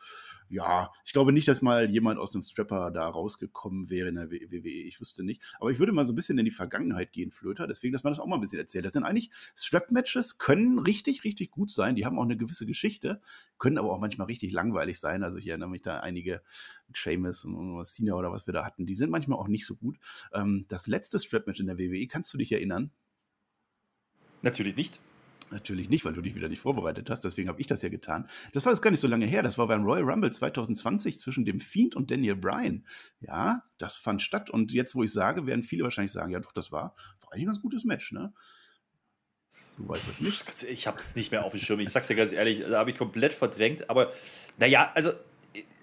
ja, 0.50 0.92
ich 1.06 1.14
glaube 1.14 1.32
nicht, 1.32 1.48
dass 1.48 1.62
mal 1.62 1.90
jemand 1.90 2.20
aus 2.20 2.32
dem 2.32 2.42
Strapper 2.42 2.90
da 2.92 3.08
rausgekommen 3.08 3.90
wäre 3.90 4.10
in 4.10 4.16
der 4.16 4.32
WWE. 4.32 4.70
Ich 4.70 5.00
wüsste 5.00 5.24
nicht. 5.24 5.44
Aber 5.60 5.70
ich 5.70 5.78
würde 5.78 5.92
mal 5.92 6.06
so 6.06 6.14
ein 6.14 6.16
bisschen 6.16 6.38
in 6.40 6.46
die 6.46 6.52
Vergangenheit 6.52 7.12
gehen, 7.12 7.32
Flöter. 7.32 7.68
Deswegen, 7.68 7.94
dass 7.94 8.04
man 8.04 8.12
das 8.12 8.20
auch 8.20 8.26
mal 8.26 8.36
ein 8.36 8.42
bisschen 8.42 8.60
erzählt. 8.60 8.84
Das 8.84 8.94
sind 8.94 9.04
eigentlich 9.04 9.30
Strap-Matches, 9.56 10.40
können 10.40 10.80
richtig, 10.80 11.24
richtig 11.24 11.52
gut 11.52 11.70
sein. 11.70 11.96
Die 11.96 12.06
haben 12.06 12.18
auch 12.18 12.24
eine 12.24 12.36
gewisse 12.38 12.66
Geschichte, 12.66 13.22
können 13.60 13.78
aber 13.78 13.92
auch 13.92 14.00
manchmal 14.00 14.26
richtig 14.26 14.52
langweilig 14.52 15.00
sein. 15.00 15.24
Also 15.24 15.38
ich 15.38 15.48
erinnere 15.48 15.70
mich 15.70 15.84
da 15.84 16.00
einige 16.00 16.42
Seamus 16.94 17.46
und 17.46 17.84
Cena 17.86 18.16
oder 18.16 18.32
was 18.32 18.48
wir 18.48 18.54
da 18.54 18.66
hatten. 18.66 18.88
Die 18.88 18.96
sind 18.96 19.12
manchmal 19.12 19.38
auch 19.38 19.48
nicht 19.48 19.68
so 19.68 19.76
gut. 19.76 19.98
Ähm, 20.34 20.66
das 20.68 20.88
letzte 20.88 21.20
Strap-Match 21.20 21.60
in 21.60 21.68
der 21.68 21.78
WWE, 21.78 22.08
kannst 22.08 22.34
du 22.34 22.38
dich 22.40 22.52
erinnern? 22.52 22.92
Natürlich 24.42 24.76
nicht. 24.76 25.00
Natürlich 25.52 25.90
nicht, 25.90 26.06
weil 26.06 26.14
du 26.14 26.22
dich 26.22 26.36
wieder 26.36 26.48
nicht 26.48 26.60
vorbereitet 26.60 27.10
hast. 27.10 27.22
Deswegen 27.22 27.50
habe 27.50 27.60
ich 27.60 27.68
das 27.68 27.82
ja 27.82 27.90
getan. 27.90 28.28
Das 28.54 28.66
war 28.66 28.72
jetzt 28.72 28.82
gar 28.82 28.92
nicht 28.92 29.00
so 29.00 29.08
lange 29.08 29.26
her. 29.26 29.42
Das 29.42 29.58
war 29.58 29.68
beim 29.68 29.84
Royal 29.84 30.04
Rumble 30.04 30.32
2020 30.32 31.20
zwischen 31.20 31.46
dem 31.46 31.60
Fiend 31.60 31.96
und 31.96 32.12
Daniel 32.12 32.36
Bryan. 32.36 32.86
Ja, 33.20 33.64
das 33.78 33.98
fand 33.98 34.22
statt. 34.22 34.50
Und 34.50 34.72
jetzt, 34.74 34.96
wo 34.96 35.04
ich 35.04 35.12
sage, 35.12 35.48
werden 35.48 35.64
viele 35.64 35.84
wahrscheinlich 35.84 36.12
sagen, 36.12 36.32
ja 36.32 36.40
doch, 36.40 36.52
das 36.52 36.72
war, 36.72 36.94
war 37.22 37.34
eigentlich 37.34 37.44
ein 37.44 37.48
ganz 37.48 37.62
gutes 37.62 37.84
Match, 37.84 38.12
ne? 38.12 38.34
Du 39.78 39.88
weißt 39.88 40.10
es 40.10 40.20
nicht. 40.20 40.64
Ich 40.64 40.88
habe 40.88 40.98
es 40.98 41.16
nicht 41.16 41.32
mehr 41.32 41.46
auf 41.46 41.54
dem 41.54 41.62
Schirm. 41.62 41.80
Ich 41.80 41.90
sag's 41.90 42.08
dir 42.08 42.16
ganz 42.16 42.34
ehrlich, 42.34 42.60
da 42.60 42.80
habe 42.80 42.92
ich 42.92 42.98
komplett 42.98 43.34
verdrängt. 43.34 43.90
Aber 43.90 44.12
naja, 44.58 44.92
also 44.94 45.12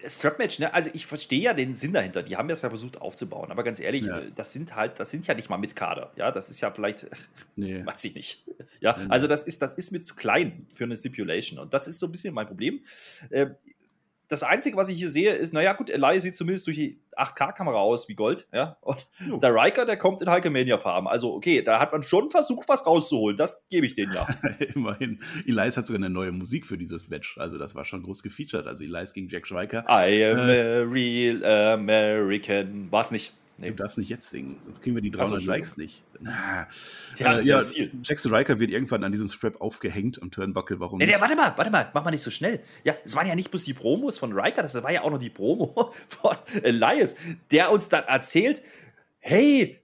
Strap-Match, 0.09 0.59
ne? 0.59 0.73
Also 0.73 0.89
ich 0.93 1.05
verstehe 1.05 1.41
ja 1.41 1.53
den 1.53 1.73
Sinn 1.73 1.93
dahinter. 1.93 2.23
Die 2.23 2.37
haben 2.37 2.47
das 2.47 2.61
ja 2.61 2.69
versucht 2.69 3.01
aufzubauen. 3.01 3.51
Aber 3.51 3.63
ganz 3.63 3.79
ehrlich, 3.79 4.05
ja. 4.05 4.19
Äh, 4.19 4.31
das 4.35 4.53
sind 4.53 4.75
halt, 4.75 4.99
das 4.99 5.11
sind 5.11 5.27
ja 5.27 5.33
nicht 5.33 5.49
mal 5.49 5.57
mit 5.57 5.75
Kader. 5.75 6.11
Ja, 6.15 6.31
das 6.31 6.49
ist 6.49 6.61
ja 6.61 6.71
vielleicht, 6.71 7.07
nee. 7.55 7.85
weiß 7.85 8.05
ich 8.05 8.15
nicht. 8.15 8.45
Ja, 8.79 8.95
also 9.09 9.27
das 9.27 9.43
ist, 9.43 9.61
das 9.61 9.73
ist 9.73 9.91
mir 9.91 10.01
zu 10.01 10.15
klein 10.15 10.67
für 10.73 10.83
eine 10.83 10.97
Stipulation. 10.97 11.59
Und 11.59 11.73
das 11.73 11.87
ist 11.87 11.99
so 11.99 12.07
ein 12.07 12.11
bisschen 12.11 12.33
mein 12.33 12.47
Problem. 12.47 12.81
Das 14.29 14.43
Einzige, 14.43 14.75
was 14.75 14.89
ich 14.89 14.97
hier 14.97 15.07
sehe, 15.07 15.33
ist, 15.33 15.53
naja, 15.53 15.73
gut, 15.73 15.89
Eli 15.89 16.19
sieht 16.19 16.35
zumindest 16.35 16.67
durch 16.67 16.75
die 16.75 16.99
8K-Kamera 17.15 17.77
aus 17.77 18.09
wie 18.09 18.15
Gold, 18.15 18.45
ja. 18.53 18.77
Und 18.81 19.07
jo. 19.25 19.37
der 19.37 19.53
Riker, 19.53 19.85
der 19.85 19.97
kommt 19.97 20.21
in 20.21 20.29
Hulkamania-Farben. 20.29 21.07
Also, 21.07 21.33
okay, 21.33 21.61
da 21.61 21.79
hat 21.79 21.93
man 21.93 22.03
schon 22.03 22.29
versucht, 22.29 22.67
was 22.67 22.85
rauszuholen. 22.85 23.37
Das 23.37 23.67
gebe 23.69 23.85
ich 23.85 23.93
denen 23.93 24.13
ja. 24.13 24.27
Immerhin. 24.75 25.19
Elias 25.45 25.77
hat 25.77 25.87
sogar 25.87 25.99
eine 25.99 26.09
neue 26.09 26.31
Musik 26.33 26.65
für 26.65 26.77
dieses 26.77 27.07
Match. 27.07 27.37
Also, 27.37 27.57
das 27.57 27.73
war 27.73 27.85
schon 27.85 28.03
groß 28.03 28.21
gefeatured. 28.21 28.67
Also, 28.67 28.83
Elias 28.83 29.13
gegen 29.13 29.29
Jack 29.29 29.49
Riker. 29.49 29.85
I 29.89 30.23
am 30.25 30.49
äh, 30.49 30.79
a 30.79 30.81
real 30.81 31.45
American. 31.45 32.91
War 32.91 33.01
es 33.01 33.11
nicht. 33.11 33.33
Nee. 33.59 33.69
Du 33.69 33.75
darfst 33.75 33.97
nicht 33.97 34.09
jetzt 34.09 34.29
singen, 34.29 34.57
sonst 34.59 34.81
kriegen 34.81 34.95
wir 34.95 35.01
die 35.01 35.09
300 35.09 35.41
so, 35.41 35.47
Likes 35.47 35.77
nicht. 35.77 36.03
Na, 36.19 36.67
ja, 37.17 37.39
äh, 37.39 37.41
ja 37.43 37.59
Jackson 38.03 38.33
Riker 38.33 38.59
wird 38.59 38.69
irgendwann 38.69 39.03
an 39.03 39.11
diesem 39.11 39.27
Strap 39.27 39.59
aufgehängt 39.59 40.21
am 40.21 40.29
Turnbuckle. 40.29 40.79
Warum 40.79 40.99
nee, 40.99 41.07
nee, 41.07 41.15
warte 41.17 41.35
mal, 41.35 41.53
warte 41.55 41.71
mal, 41.71 41.89
mach 41.91 42.03
mal 42.03 42.11
nicht 42.11 42.21
so 42.21 42.29
schnell. 42.29 42.61
Ja, 42.83 42.95
es 43.03 43.15
waren 43.15 43.25
ja 43.25 43.33
nicht 43.33 43.49
bloß 43.49 43.63
die 43.63 43.73
Promos 43.73 44.19
von 44.19 44.31
Riker, 44.31 44.61
das 44.61 44.75
war 44.75 44.91
ja 44.91 45.01
auch 45.01 45.09
noch 45.09 45.17
die 45.17 45.31
Promo 45.31 45.91
von 46.07 46.37
Elias, 46.61 47.15
der 47.49 47.71
uns 47.71 47.89
dann 47.89 48.03
erzählt, 48.03 48.61
hey, 49.19 49.79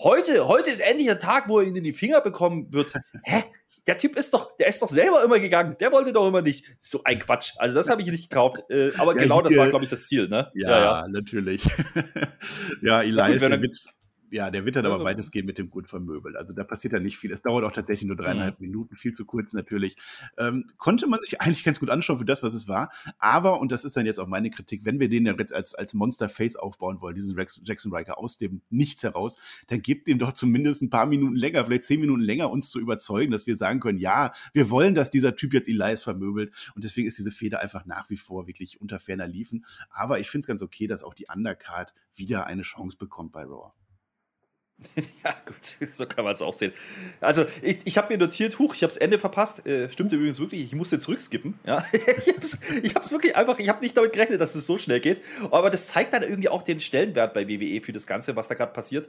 heute, 0.00 0.48
heute 0.48 0.70
ist 0.70 0.80
endlich 0.80 1.06
der 1.06 1.20
Tag, 1.20 1.48
wo 1.48 1.60
er 1.60 1.68
ihn 1.68 1.76
in 1.76 1.84
die 1.84 1.92
Finger 1.92 2.20
bekommen 2.20 2.72
wird. 2.72 2.94
Hä? 3.22 3.44
Der 3.90 3.98
Typ 3.98 4.14
ist 4.14 4.32
doch, 4.32 4.56
der 4.56 4.68
ist 4.68 4.80
doch 4.80 4.88
selber 4.88 5.24
immer 5.24 5.40
gegangen. 5.40 5.76
Der 5.80 5.90
wollte 5.90 6.12
doch 6.12 6.28
immer 6.28 6.42
nicht. 6.42 6.64
So 6.78 7.02
ein 7.02 7.18
Quatsch. 7.18 7.54
Also 7.58 7.74
das 7.74 7.90
habe 7.90 8.00
ich 8.02 8.08
nicht 8.08 8.30
gekauft. 8.30 8.62
Äh, 8.70 8.92
aber 8.96 9.16
ja, 9.16 9.22
genau 9.22 9.40
hier, 9.40 9.48
das 9.48 9.56
war, 9.56 9.68
glaube 9.68 9.84
ich, 9.84 9.90
das 9.90 10.06
Ziel, 10.06 10.28
ne? 10.28 10.48
Ja, 10.54 10.70
ja, 10.70 10.80
ja. 10.80 11.08
natürlich. 11.08 11.64
ja, 12.82 13.02
Elias, 13.02 13.40
der 13.40 13.60
wird, 13.60 13.76
ja, 14.30 14.50
der 14.50 14.64
wird 14.64 14.76
dann 14.76 14.86
aber 14.86 15.02
weitestgehend 15.04 15.46
mit 15.46 15.58
dem 15.58 15.70
Grund 15.70 15.88
vermöbelt. 15.88 16.36
Also 16.36 16.54
da 16.54 16.64
passiert 16.64 16.92
dann 16.92 17.02
nicht 17.02 17.18
viel. 17.18 17.32
Es 17.32 17.42
dauert 17.42 17.64
auch 17.64 17.72
tatsächlich 17.72 18.06
nur 18.06 18.16
dreieinhalb 18.16 18.60
mhm. 18.60 18.66
Minuten, 18.66 18.96
viel 18.96 19.12
zu 19.12 19.24
kurz 19.24 19.52
natürlich. 19.52 19.96
Ähm, 20.38 20.66
konnte 20.78 21.06
man 21.06 21.20
sich 21.20 21.40
eigentlich 21.40 21.64
ganz 21.64 21.80
gut 21.80 21.90
anschauen 21.90 22.18
für 22.18 22.24
das, 22.24 22.42
was 22.42 22.54
es 22.54 22.68
war. 22.68 22.90
Aber, 23.18 23.60
und 23.60 23.72
das 23.72 23.84
ist 23.84 23.96
dann 23.96 24.06
jetzt 24.06 24.20
auch 24.20 24.26
meine 24.26 24.50
Kritik, 24.50 24.84
wenn 24.84 25.00
wir 25.00 25.08
den 25.08 25.26
ja 25.26 25.34
jetzt 25.38 25.54
als, 25.54 25.74
als 25.74 25.94
Monster-Face 25.94 26.56
aufbauen 26.56 27.00
wollen, 27.00 27.14
diesen 27.14 27.36
Rex, 27.36 27.60
Jackson 27.64 27.94
Riker 27.94 28.18
aus 28.18 28.38
dem 28.38 28.62
Nichts 28.70 29.02
heraus, 29.02 29.36
dann 29.66 29.82
gebt 29.82 30.08
ihm 30.08 30.18
doch 30.18 30.32
zumindest 30.32 30.82
ein 30.82 30.90
paar 30.90 31.06
Minuten 31.06 31.36
länger, 31.36 31.64
vielleicht 31.64 31.84
zehn 31.84 32.00
Minuten 32.00 32.22
länger, 32.22 32.50
uns 32.50 32.70
zu 32.70 32.80
überzeugen, 32.80 33.32
dass 33.32 33.46
wir 33.46 33.56
sagen 33.56 33.80
können, 33.80 33.98
ja, 33.98 34.32
wir 34.52 34.70
wollen, 34.70 34.94
dass 34.94 35.10
dieser 35.10 35.34
Typ 35.34 35.54
jetzt 35.54 35.68
Elias 35.68 36.02
vermöbelt. 36.02 36.54
Und 36.74 36.84
deswegen 36.84 37.06
ist 37.06 37.18
diese 37.18 37.30
Feder 37.30 37.60
einfach 37.60 37.86
nach 37.86 38.10
wie 38.10 38.16
vor 38.16 38.46
wirklich 38.46 38.80
unter 38.80 38.98
ferner 38.98 39.26
Liefen. 39.26 39.64
Aber 39.90 40.20
ich 40.20 40.30
finde 40.30 40.44
es 40.44 40.46
ganz 40.46 40.62
okay, 40.62 40.86
dass 40.86 41.02
auch 41.02 41.14
die 41.14 41.26
Undercard 41.32 41.94
wieder 42.14 42.46
eine 42.46 42.62
Chance 42.62 42.96
bekommt 42.96 43.32
bei 43.32 43.42
Raw. 43.42 43.72
Ja, 45.24 45.34
gut, 45.44 45.90
so 45.94 46.06
kann 46.06 46.24
man 46.24 46.32
es 46.32 46.40
auch 46.40 46.54
sehen. 46.54 46.72
Also, 47.20 47.44
ich, 47.62 47.78
ich 47.84 47.98
habe 47.98 48.12
mir 48.12 48.18
notiert, 48.18 48.58
huch, 48.58 48.74
ich 48.74 48.82
habe 48.82 48.88
das 48.88 48.96
Ende 48.96 49.18
verpasst. 49.18 49.66
Äh, 49.66 49.90
stimmte 49.90 50.16
übrigens 50.16 50.40
wirklich, 50.40 50.62
ich 50.62 50.74
musste 50.74 50.98
zurückskippen. 50.98 51.58
Ja? 51.66 51.84
ich 51.92 52.28
habe 52.28 52.40
es 52.42 52.58
ich 52.82 52.94
wirklich 53.10 53.36
einfach, 53.36 53.58
ich 53.58 53.68
habe 53.68 53.82
nicht 53.82 53.96
damit 53.96 54.12
gerechnet, 54.12 54.40
dass 54.40 54.54
es 54.54 54.66
so 54.66 54.78
schnell 54.78 55.00
geht. 55.00 55.20
Aber 55.50 55.70
das 55.70 55.88
zeigt 55.88 56.14
dann 56.14 56.22
irgendwie 56.22 56.48
auch 56.48 56.62
den 56.62 56.80
Stellenwert 56.80 57.34
bei 57.34 57.48
WWE 57.48 57.82
für 57.82 57.92
das 57.92 58.06
Ganze, 58.06 58.36
was 58.36 58.48
da 58.48 58.54
gerade 58.54 58.72
passiert. 58.72 59.08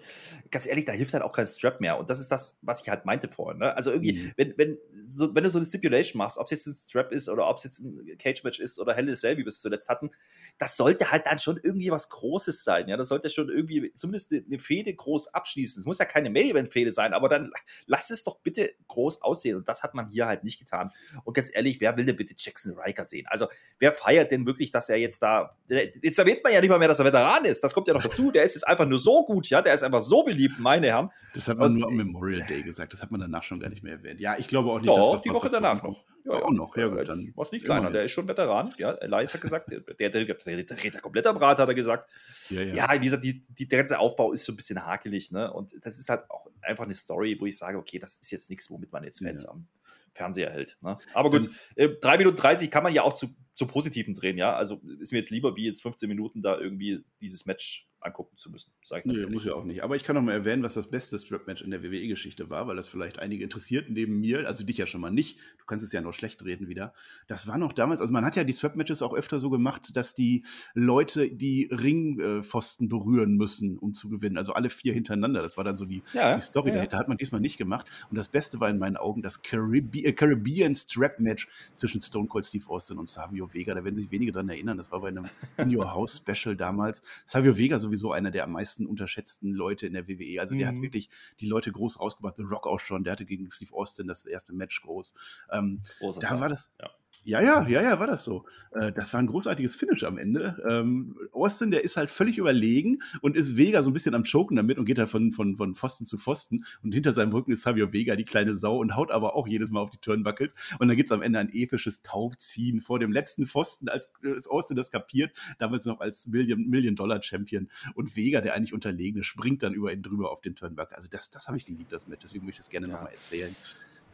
Ganz 0.50 0.68
ehrlich, 0.68 0.86
da 0.86 0.92
hilft 0.92 1.14
halt 1.14 1.24
auch 1.24 1.32
kein 1.32 1.48
Strap 1.48 1.80
mehr. 1.80 1.98
Und 1.98 2.10
das 2.10 2.20
ist 2.20 2.32
das, 2.32 2.60
was 2.62 2.82
ich 2.82 2.90
halt 2.90 3.06
meinte 3.06 3.30
vorhin. 3.30 3.60
Ne? 3.60 3.76
Also, 3.76 3.92
irgendwie, 3.92 4.14
mhm. 4.14 4.32
wenn, 4.36 4.54
wenn, 4.58 4.78
so, 4.94 5.34
wenn 5.34 5.44
du 5.44 5.50
so 5.50 5.60
eine 5.60 5.66
Stipulation 5.66 6.18
machst, 6.18 6.38
ob 6.38 6.46
es 6.46 6.52
jetzt 6.52 6.68
ein 6.68 6.74
Strap 6.74 7.12
ist 7.12 7.30
oder 7.30 7.48
ob 7.48 7.58
es 7.58 7.64
jetzt 7.64 7.80
ein 7.80 8.18
Cage-Match 8.18 8.60
ist 8.60 8.80
oder 8.80 8.94
Hell 8.94 9.08
in 9.08 9.16
Cell, 9.16 9.38
wie 9.38 9.44
wir 9.44 9.48
es 9.48 9.62
zuletzt 9.62 9.88
hatten, 9.88 10.12
das 10.58 10.76
sollte 10.76 11.12
halt 11.12 11.26
dann 11.26 11.40
schon 11.40 11.60
irgendwie 11.62 11.92
was 11.92 12.10
Großes 12.10 12.64
sein. 12.64 12.90
Ja, 12.90 12.98
das 12.98 13.08
sollte 13.08 13.30
schon 13.30 13.50
irgendwie 13.50 13.94
zumindest 13.94 14.34
eine 14.34 14.60
Fehde 14.60 14.94
groß 14.94 15.34
abschließen 15.34 15.61
abschließen. 15.62 15.82
Es 15.82 15.86
muss 15.86 16.00
ja 16.00 16.06
keine 16.06 16.30
Main-Event-Fehde 16.30 16.92
sein, 16.92 17.14
aber 17.14 17.30
dann 17.30 17.52
lass 17.86 18.10
es 18.10 18.24
doch 18.24 18.40
bitte 18.40 18.74
groß 18.88 19.22
aussehen. 19.22 19.58
Und 19.58 19.68
das 19.68 19.84
hat 19.84 19.94
man 19.94 20.10
hier 20.10 20.28
halt 20.28 20.44
nicht 20.44 20.60
getan. 20.60 20.92
Und 21.24 21.34
ganz 21.34 21.52
ehrlich, 21.54 21.80
wer 21.82 21.96
will 21.98 22.06
denn 22.06 22.16
bitte 22.16 22.34
Jackson 22.38 22.78
Riker 22.78 23.06
sehen? 23.06 23.26
Also, 23.30 23.48
wer 23.80 23.92
feiert 23.92 24.32
denn 24.32 24.46
wirklich, 24.46 24.72
dass 24.72 24.90
er 24.90 24.98
jetzt 24.98 25.22
da. 25.22 25.56
Jetzt 25.68 26.20
erwähnt 26.20 26.44
man 26.44 26.54
ja 26.54 26.62
nicht 26.62 26.70
mal 26.70 26.80
mehr, 26.80 26.88
dass 26.88 27.00
er 27.00 27.06
Veteran 27.06 27.46
ist. 27.46 27.64
Das 27.64 27.74
kommt 27.74 27.88
ja 27.88 27.94
noch 27.94 28.04
dazu. 28.04 28.32
Der 28.32 28.44
ist 28.44 28.56
jetzt 28.56 28.68
einfach 28.68 28.88
nur 28.88 29.00
so 29.00 29.26
gut, 29.26 29.50
ja. 29.50 29.62
Der 29.62 29.74
ist 29.74 29.84
einfach 29.84 30.02
so 30.02 30.24
beliebt, 30.24 30.60
meine 30.60 30.88
Herren. 30.88 31.12
Das 31.34 31.48
hat 31.48 31.58
man 31.58 31.72
Und, 31.72 31.80
nur 31.80 31.88
am 31.88 31.96
Memorial 31.96 32.46
Day 32.48 32.62
gesagt. 32.62 32.94
Das 32.94 33.02
hat 33.02 33.12
man 33.12 33.22
danach 33.22 33.44
schon 33.44 33.60
gar 33.60 33.70
nicht 33.70 33.84
mehr 33.84 33.94
erwähnt. 33.94 34.20
Ja, 34.20 34.38
ich 34.38 34.48
glaube 34.48 34.70
auch 34.70 34.80
nicht, 34.80 34.90
doch, 34.90 35.14
dass 35.14 35.22
die 35.22 35.30
Woche 35.30 35.50
danach 35.50 35.84
noch. 35.84 36.04
Ja, 36.26 36.34
auch 36.34 36.52
noch. 36.52 36.76
Ja, 36.78 36.88
gut, 36.88 37.08
dann. 37.08 37.32
Was 37.36 37.52
nicht 37.52 37.66
kleiner. 37.66 37.92
Der 37.92 38.04
ist 38.04 38.12
schon 38.12 38.28
Veteran. 38.28 38.74
Ja, 38.78 38.92
Elias 38.94 39.34
hat 39.34 39.42
gesagt, 39.42 39.72
der, 39.72 40.10
der, 40.10 40.26
der, 40.26 41.02
komplett 41.02 41.28
am 41.28 41.38
Rad, 41.38 41.60
hat 41.60 41.68
er 41.68 41.76
gesagt. 41.76 42.10
Ja, 42.50 42.62
ja. 42.62 42.74
ja 42.74 43.02
wie 43.02 43.06
gesagt, 43.06 43.24
die, 43.24 43.42
die, 43.42 43.68
der 43.68 43.80
ganze 43.80 44.00
Aufbau 44.00 44.32
ist 44.32 44.44
so 44.44 44.54
ein 44.54 44.56
bisschen 44.56 44.86
hakelig, 44.86 45.32
ne? 45.32 45.52
Und 45.52 45.74
das 45.82 45.98
ist 45.98 46.10
halt 46.10 46.30
auch 46.30 46.48
einfach 46.62 46.86
eine 46.86 46.94
Story, 46.94 47.38
wo 47.40 47.46
ich 47.46 47.58
sage, 47.58 47.78
okay, 47.78 48.00
das 48.00 48.18
ist 48.18 48.32
jetzt 48.32 48.50
nichts, 48.50 48.70
womit 48.70 48.92
man 48.92 49.04
jetzt 49.04 49.24
Fans 49.24 49.44
ja. 49.44 49.50
am 49.50 49.68
Fernseher 50.14 50.52
hält. 50.52 50.78
Ne? 50.82 50.98
Aber 51.14 51.30
gut, 51.30 51.50
äh, 51.76 51.90
3 51.90 52.18
Minuten 52.18 52.38
30 52.38 52.70
kann 52.70 52.84
man 52.84 52.94
ja 52.94 53.04
auch 53.04 53.14
zu, 53.14 53.34
zu 53.62 53.68
Positiven 53.68 54.16
drehen, 54.16 54.38
ja. 54.38 54.56
Also 54.56 54.82
ist 55.00 55.12
mir 55.12 55.20
jetzt 55.20 55.30
lieber, 55.30 55.56
wie 55.56 55.66
jetzt 55.66 55.84
15 55.84 56.10
Minuten 56.10 56.42
da 56.42 56.58
irgendwie 56.60 57.04
dieses 57.22 57.46
Match 57.46 57.92
angucken 58.02 58.36
zu 58.36 58.50
müssen. 58.50 58.72
Sag 58.84 59.06
ich 59.06 59.12
nee, 59.12 59.26
muss 59.28 59.46
ja 59.46 59.54
auch 59.54 59.64
nicht. 59.64 59.84
Aber 59.84 59.96
ich 59.96 60.04
kann 60.04 60.16
noch 60.16 60.24
mal 60.24 60.34
erwähnen, 60.34 60.64
was 60.64 60.74
das 60.74 60.90
beste 60.90 61.20
Strap-Match 61.20 61.62
in 61.62 61.72
der 61.72 61.84
WWE-Geschichte 61.84 62.50
war, 62.50 62.68
weil 62.68 62.76
das 62.76 62.88
vielleicht 62.88 63.20
einige 63.20 63.44
interessiert 63.44 63.90
neben 63.90 64.20
mir, 64.20 64.48
also 64.48 64.64
dich 64.66 64.78
ja 64.78 64.86
schon 64.86 65.02
mal 65.02 65.12
nicht. 65.12 65.38
Du 65.60 65.66
kannst 65.66 65.86
es 65.86 65.92
ja 65.92 66.02
noch 66.02 66.14
schlecht 66.14 66.44
reden 66.44 66.68
wieder. 66.68 66.94
Das 67.28 67.48
war 67.48 67.58
noch 67.58 67.74
damals, 67.74 68.02
also 68.02 68.12
man 68.12 68.26
hat 68.26 68.36
ja 68.36 68.44
die 68.44 68.54
Strap-Matches 68.54 69.02
auch 69.02 69.14
öfter 69.14 69.40
so 69.40 69.50
gemacht, 69.50 69.96
dass 69.96 70.14
die 70.14 70.44
Leute 70.74 71.30
die 71.30 71.70
Ringpfosten 71.72 72.88
berühren 72.88 73.36
müssen, 73.36 73.78
um 73.78 73.94
zu 73.94 74.10
gewinnen. 74.10 74.38
Also 74.38 74.54
alle 74.54 74.70
vier 74.70 74.94
hintereinander. 74.94 75.42
Das 75.42 75.58
war 75.58 75.64
dann 75.64 75.78
so 75.78 75.86
die, 75.86 76.02
ja, 76.14 76.36
die 76.36 76.42
Story 76.42 76.70
ja. 76.70 76.76
dahinter. 76.76 76.98
Hat 76.98 77.08
man 77.08 77.18
diesmal 77.18 77.42
nicht 77.42 77.58
gemacht. 77.58 77.88
Und 78.10 78.18
das 78.18 78.30
Beste 78.30 78.60
war 78.60 78.70
in 78.70 78.80
meinen 78.80 78.98
Augen 78.98 79.22
das 79.22 79.44
Caribbean, 79.44 80.16
Caribbean 80.16 80.76
Strap-Match 80.76 81.48
zwischen 81.74 82.02
Stone 82.02 82.28
Cold 82.28 82.46
Steve 82.46 82.68
Austin 82.68 82.98
und 82.98 83.08
Savio 83.08 83.51
Vega. 83.54 83.74
Da 83.74 83.84
werden 83.84 83.96
sich 83.96 84.12
wenige 84.12 84.32
dran 84.32 84.50
erinnern. 84.50 84.78
Das 84.78 84.92
war 84.92 85.02
bei 85.02 85.10
einem 85.10 85.28
In 85.58 85.76
Your 85.76 85.94
House 85.94 86.18
Special 86.18 86.56
damals. 86.56 87.02
Savio 87.26 87.58
Vega 87.58 87.78
so 87.78 87.92
sowieso 87.92 88.14
einer 88.14 88.32
der 88.32 88.46
am 88.46 88.54
meisten 88.54 88.86
unterschätzten 88.86 89.54
Leute 89.54 89.86
in 89.86 89.94
der 89.94 90.08
WWE. 90.08 90.40
Also 90.40 90.56
der 90.56 90.72
mhm. 90.72 90.76
hat 90.76 90.82
wirklich 90.82 91.10
die 91.40 91.48
Leute 91.48 91.72
groß 91.72 92.00
rausgebracht. 92.00 92.38
The 92.38 92.44
Rock 92.44 92.68
auch 92.68 92.80
schon, 92.80 93.04
der 93.04 93.14
hatte 93.14 93.26
gegen 93.26 93.52
Steve 93.52 93.74
Austin 93.74 94.08
das 94.08 94.26
erste 94.26 94.54
Match 94.54 94.82
groß. 94.82 95.14
Ähm, 95.52 95.82
da 96.22 96.40
war 96.40 96.50
das. 96.50 96.70
Ja. 96.80 96.90
Ja, 97.24 97.40
ja, 97.40 97.68
ja, 97.68 97.84
ja, 97.84 98.00
war 98.00 98.08
das 98.08 98.24
so. 98.24 98.46
Äh, 98.72 98.92
das 98.92 99.14
war 99.14 99.20
ein 99.20 99.28
großartiges 99.28 99.76
Finish 99.76 100.04
am 100.04 100.18
Ende. 100.18 100.62
Ähm, 100.68 101.16
Austin, 101.32 101.70
der 101.70 101.84
ist 101.84 101.96
halt 101.96 102.10
völlig 102.10 102.40
überlegen 102.40 103.04
und 103.22 103.36
ist 103.36 103.58
Vega 103.58 103.84
so 103.84 103.92
ein 103.92 103.94
bisschen 103.94 104.16
am 104.16 104.24
Choken 104.24 104.58
damit 104.58 104.80
und 104.80 104.86
geht 104.86 104.98
halt 104.98 105.10
von, 105.10 105.32
von, 105.32 105.56
von 105.56 105.76
Pfosten 105.76 106.06
zu 106.06 106.18
Pfosten. 106.18 106.66
Und 106.82 106.94
hinter 106.94 107.14
seinem 107.14 107.32
Rücken 107.32 107.52
ist 107.52 107.62
Savio 107.62 107.94
Vega, 107.94 108.16
die 108.16 108.24
kleine 108.24 108.56
Sau, 108.56 108.78
und 108.78 108.96
haut 108.96 109.12
aber 109.12 109.36
auch 109.36 109.48
jedes 109.48 109.70
Mal 109.70 109.82
auf 109.82 109.92
die 109.92 110.00
Turnbuckles. 110.00 110.56
Und 110.80 110.88
dann 110.88 110.98
gibt 110.98 111.10
es 111.10 111.12
am 111.12 111.22
Ende 111.22 111.38
ein 111.38 111.50
episches 111.54 112.02
Taufziehen 112.02 112.82
vor 112.82 112.98
dem 112.98 113.12
letzten 113.12 113.46
Pfosten, 113.46 113.88
als, 113.88 114.12
als 114.24 114.48
Austin 114.48 114.76
das 114.76 114.90
kapiert, 114.90 115.32
damals 115.60 115.86
noch 115.86 116.00
als 116.00 116.26
Million-Dollar-Champion. 116.26 117.70
und 117.94 118.16
Vega, 118.16 118.42
der 118.42 118.56
eigentlich 118.56 118.74
Unterlegene, 118.74 119.24
springt 119.24 119.62
dann 119.62 119.76
über 119.76 119.94
ihn 119.94 120.02
drüber 120.02 120.32
auf 120.32 120.42
den 120.42 120.56
Turnbuckle. 120.56 120.96
Also 120.96 121.08
das, 121.08 121.30
das 121.30 121.48
habe 121.48 121.58
ich 121.58 121.66
geliebt, 121.66 121.92
das 121.92 122.08
Match. 122.08 122.22
Deswegen 122.24 122.46
möchte 122.46 122.62
ich 122.62 122.66
das 122.66 122.70
gerne 122.72 122.88
ja. 122.88 122.94
nochmal 122.94 123.12
erzählen. 123.12 123.56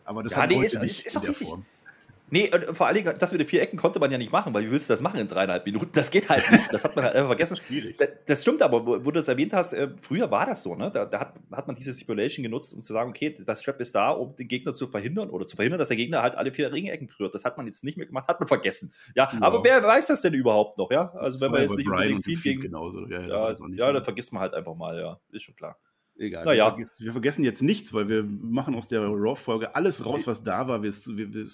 Aber 0.04 0.24
das 0.24 0.34
ja, 0.34 0.46
nee, 0.46 0.66
ist, 0.66 0.76
ist, 0.76 1.06
ist 1.06 1.18
auch 1.18 1.24
richtig. 1.24 1.48
Form. 1.48 1.66
Nee, 2.30 2.52
und 2.54 2.76
vor 2.76 2.88
allen 2.88 2.96
Dingen, 2.96 3.14
das 3.18 3.32
mit 3.32 3.40
den 3.40 3.48
vier 3.48 3.62
Ecken 3.62 3.78
konnte 3.78 4.00
man 4.00 4.12
ja 4.12 4.18
nicht 4.18 4.32
machen, 4.32 4.54
weil 4.54 4.66
wie 4.66 4.72
willst 4.72 4.90
du 4.90 4.94
das 4.94 5.02
machen 5.02 5.20
in 5.20 5.28
dreieinhalb 5.28 5.66
Minuten? 5.66 5.90
Das 5.94 6.12
geht 6.12 6.28
halt 6.30 6.50
nicht. 6.52 6.74
Das 6.74 6.84
hat 6.84 6.96
man 6.96 7.06
halt 7.06 7.16
einfach 7.16 7.30
vergessen. 7.30 7.58
Schwierig. 7.58 7.98
Das, 8.26 8.42
stimmt 8.42 8.62
aber, 8.62 8.86
wo, 8.86 8.98
du 8.98 9.12
das 9.12 9.28
erwähnt 9.30 9.54
hast, 9.54 9.74
äh, 9.74 9.90
früher 10.02 10.30
war 10.30 10.46
das 10.46 10.64
so, 10.64 10.76
ne? 10.76 10.92
Da, 10.92 11.06
da, 11.06 11.20
hat, 11.22 11.34
hat 11.52 11.68
man 11.68 11.76
diese 11.76 11.94
Stipulation 11.94 12.44
genutzt, 12.44 12.74
um 12.74 12.82
zu 12.82 12.92
sagen, 12.92 13.10
okay, 13.10 13.38
das 13.46 13.62
Strap 13.62 13.80
ist 13.80 13.96
da, 13.96 14.12
um 14.12 14.36
den 14.36 14.48
Gegner 14.48 14.74
zu 14.74 14.88
verhindern 14.88 15.30
oder 15.30 15.46
zu 15.46 15.56
verhindern, 15.56 15.80
dass 15.80 15.88
der 15.88 15.98
Gegner 15.98 16.22
halt 16.22 16.36
alle 16.36 16.54
vier 16.54 16.72
Ringecken 16.72 17.08
berührt. 17.08 17.34
Das 17.34 17.46
hat 17.46 17.58
man 17.58 17.66
jetzt 17.66 17.84
nicht 17.84 17.98
mehr 17.98 18.08
gemacht, 18.08 18.28
hat 18.28 18.40
man 18.40 18.48
vergessen. 18.48 18.94
Ja, 19.16 19.30
ja. 19.32 19.40
aber 19.42 19.64
wer 19.64 19.82
weiß 19.82 20.08
das 20.08 20.22
denn 20.22 20.34
überhaupt 20.34 20.78
noch, 20.78 20.92
ja? 20.92 21.12
Also 21.14 21.40
wenn 21.40 21.52
man 21.52 21.62
jetzt 21.62 21.78
nicht 21.78 21.88
unbedingt 21.88 22.26
viel 22.26 22.40
gegen. 22.42 22.62
Genauso. 22.62 23.08
Ja, 23.08 23.22
ja, 23.22 23.52
ja, 23.52 23.68
ja 23.70 23.94
da 23.94 24.04
vergisst 24.04 24.34
man 24.34 24.42
halt 24.42 24.54
einfach 24.54 24.76
mal, 24.76 25.00
ja. 25.00 25.20
Ist 25.32 25.44
schon 25.44 25.56
klar. 25.56 25.78
Egal. 26.18 26.46
Naja. 26.46 26.66
Wir, 26.66 26.72
vergessen, 26.72 27.06
wir, 27.06 27.12
vergessen 27.12 27.44
jetzt 27.44 27.62
nichts, 27.62 27.94
weil 27.94 28.10
wir 28.10 28.24
machen 28.24 28.76
aus 28.76 28.88
der 28.88 29.02
Raw-Folge 29.02 29.76
alles 29.76 30.06
raus, 30.06 30.26
was 30.26 30.44
da 30.44 30.68
war. 30.68 30.82
Wir, 30.82 30.92
wir, 30.92 31.34
wir, 31.34 31.46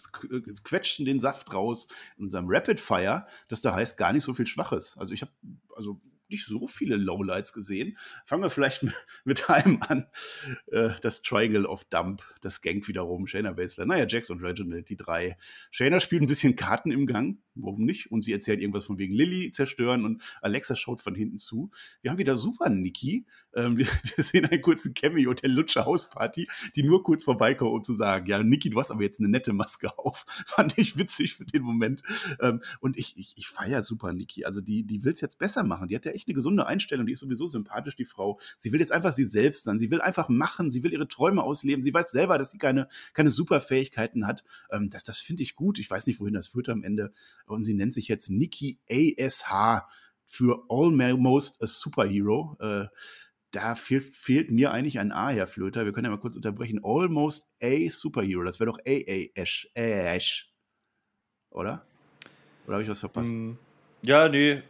quetschen 0.64 1.06
den 1.06 1.20
Saft 1.20 1.54
raus 1.54 1.88
in 2.18 2.26
unserem 2.26 2.46
Rapid 2.48 2.80
Fire, 2.80 3.26
das 3.48 3.62
da 3.62 3.76
heißt 3.76 3.98
gar 3.98 4.14
nicht 4.14 4.24
so 4.24 4.34
viel 4.34 4.48
Schwaches. 4.48 4.98
Also 4.98 5.14
ich 5.14 5.22
habe, 5.22 5.32
also 5.76 6.00
nicht 6.34 6.46
so 6.46 6.68
viele 6.68 6.96
Lowlights 6.96 7.54
gesehen. 7.54 7.98
Fangen 8.26 8.44
wir 8.44 8.50
vielleicht 8.50 8.86
mit 9.24 9.50
einem 9.50 9.82
an. 9.82 10.08
Äh, 10.72 10.90
das 11.02 11.22
Triangle 11.22 11.66
of 11.66 11.86
Dump, 11.86 12.24
das 12.42 12.62
gangt 12.62 12.88
wiederum 12.88 13.28
Shayna 13.28 13.54
Baszler. 13.54 13.86
Naja, 13.86 14.06
Jax 14.08 14.30
und 14.30 14.44
Reginald, 14.44 14.90
die 14.90 14.98
drei. 14.98 15.38
Shayna 15.72 16.00
spielt 16.00 16.24
ein 16.24 16.28
bisschen 16.28 16.56
Karten 16.56 16.92
im 16.92 17.06
Gang, 17.06 17.38
warum 17.56 17.86
nicht? 17.86 18.12
Und 18.12 18.24
sie 18.24 18.34
erzählt 18.34 18.62
irgendwas 18.62 18.86
von 18.86 18.98
wegen 18.98 19.14
Lilly 19.14 19.52
zerstören 19.52 20.06
und 20.06 20.24
Alexa 20.42 20.76
schaut 20.76 21.02
von 21.02 21.16
hinten 21.16 21.38
zu. 21.38 21.70
Wir 22.02 22.12
haben 22.12 22.18
wieder 22.18 22.38
Super 22.38 22.70
Nikki. 22.70 23.26
Ähm, 23.56 23.78
wir, 23.78 23.88
sehen 24.18 24.46
einen 24.46 24.62
kurzen 24.62 24.94
Cameo 24.94 25.34
der 25.34 25.50
Lutscher 25.50 25.86
Hausparty, 25.86 26.48
die 26.76 26.84
nur 26.84 27.04
kurz 27.04 27.24
vorbeikommt, 27.24 27.72
um 27.72 27.84
zu 27.84 27.94
sagen, 27.94 28.26
ja, 28.26 28.42
Nikki, 28.42 28.72
du 28.72 28.80
hast 28.80 28.92
aber 28.92 29.04
jetzt 29.04 29.20
eine 29.20 29.30
nette 29.30 29.54
Maske 29.54 29.98
auf. 30.00 30.26
Fand 30.48 30.78
ich 30.78 30.98
witzig 30.98 31.36
für 31.36 31.46
den 31.46 31.62
Moment. 31.62 32.02
Ähm, 32.42 32.62
und 32.80 32.98
ich, 32.98 33.18
ich, 33.18 33.34
ich 33.38 33.48
feiere 33.48 33.84
Super 33.84 34.14
Nikki. 34.14 34.46
Also 34.46 34.62
die, 34.62 34.84
die 34.84 35.04
will 35.04 35.14
es 35.14 35.22
jetzt 35.22 35.38
besser 35.38 35.64
machen. 35.64 35.88
Die 35.88 35.96
hat 35.96 36.06
ja 36.06 36.12
echt 36.12 36.23
eine 36.28 36.36
gesunde 36.36 36.68
Einstellung. 36.68 37.06
Die 37.06 37.14
ist 37.14 37.20
sowieso 37.20 37.46
sympathisch, 37.46 37.96
die 37.96 38.06
Frau. 38.06 38.40
Sie 38.58 38.72
will 38.72 38.80
jetzt 38.80 38.92
einfach 38.92 39.14
sie 39.14 39.24
selbst 39.24 39.64
sein. 39.64 39.80
Sie 39.80 39.92
will 39.92 40.02
einfach 40.02 40.30
machen. 40.30 40.70
Sie 40.70 40.84
will 40.84 40.94
ihre 40.94 41.08
Träume 41.08 41.44
ausleben. 41.44 41.84
Sie 41.84 41.94
weiß 41.94 42.12
selber, 42.12 42.38
dass 42.38 42.52
sie 42.52 42.58
keine, 42.58 42.88
keine 43.14 43.30
Superfähigkeiten 43.30 44.28
hat. 44.28 44.44
Ähm, 44.72 44.90
das 44.90 45.04
das 45.04 45.20
finde 45.20 45.44
ich 45.44 45.56
gut. 45.56 45.80
Ich 45.80 45.90
weiß 45.90 46.08
nicht, 46.08 46.20
wohin 46.20 46.34
das 46.34 46.48
führt 46.48 46.70
am 46.70 46.84
Ende. 46.84 47.12
Und 47.46 47.66
sie 47.66 47.74
nennt 47.74 47.94
sich 47.94 48.08
jetzt 48.08 48.30
Nikki 48.30 48.80
ASH 48.90 49.84
für 50.26 50.66
Almost 50.70 51.62
a 51.62 51.68
Superhero. 51.68 52.58
Äh, 52.60 52.88
da 53.52 53.76
fehlt, 53.76 54.04
fehlt, 54.04 54.50
mir 54.50 54.72
eigentlich 54.72 55.00
ein 55.00 55.12
A, 55.12 55.30
Herr 55.30 55.46
Flöter. 55.46 55.86
Wir 55.86 55.92
können 55.92 56.06
ja 56.06 56.12
mal 56.12 56.20
kurz 56.20 56.36
unterbrechen. 56.36 56.80
Almost 56.84 57.52
a 57.62 57.90
Superhero. 57.90 58.44
Das 58.44 58.60
wäre 58.60 58.72
doch 58.72 58.80
A-A-Ash. 58.80 59.70
Ash. 59.76 60.52
Oder? 61.52 61.86
Oder 62.66 62.74
habe 62.74 62.84
ich 62.84 62.90
was 62.90 63.00
verpasst? 63.00 63.34
Mm, 63.34 63.54
ja, 64.02 64.28
nee. 64.28 64.64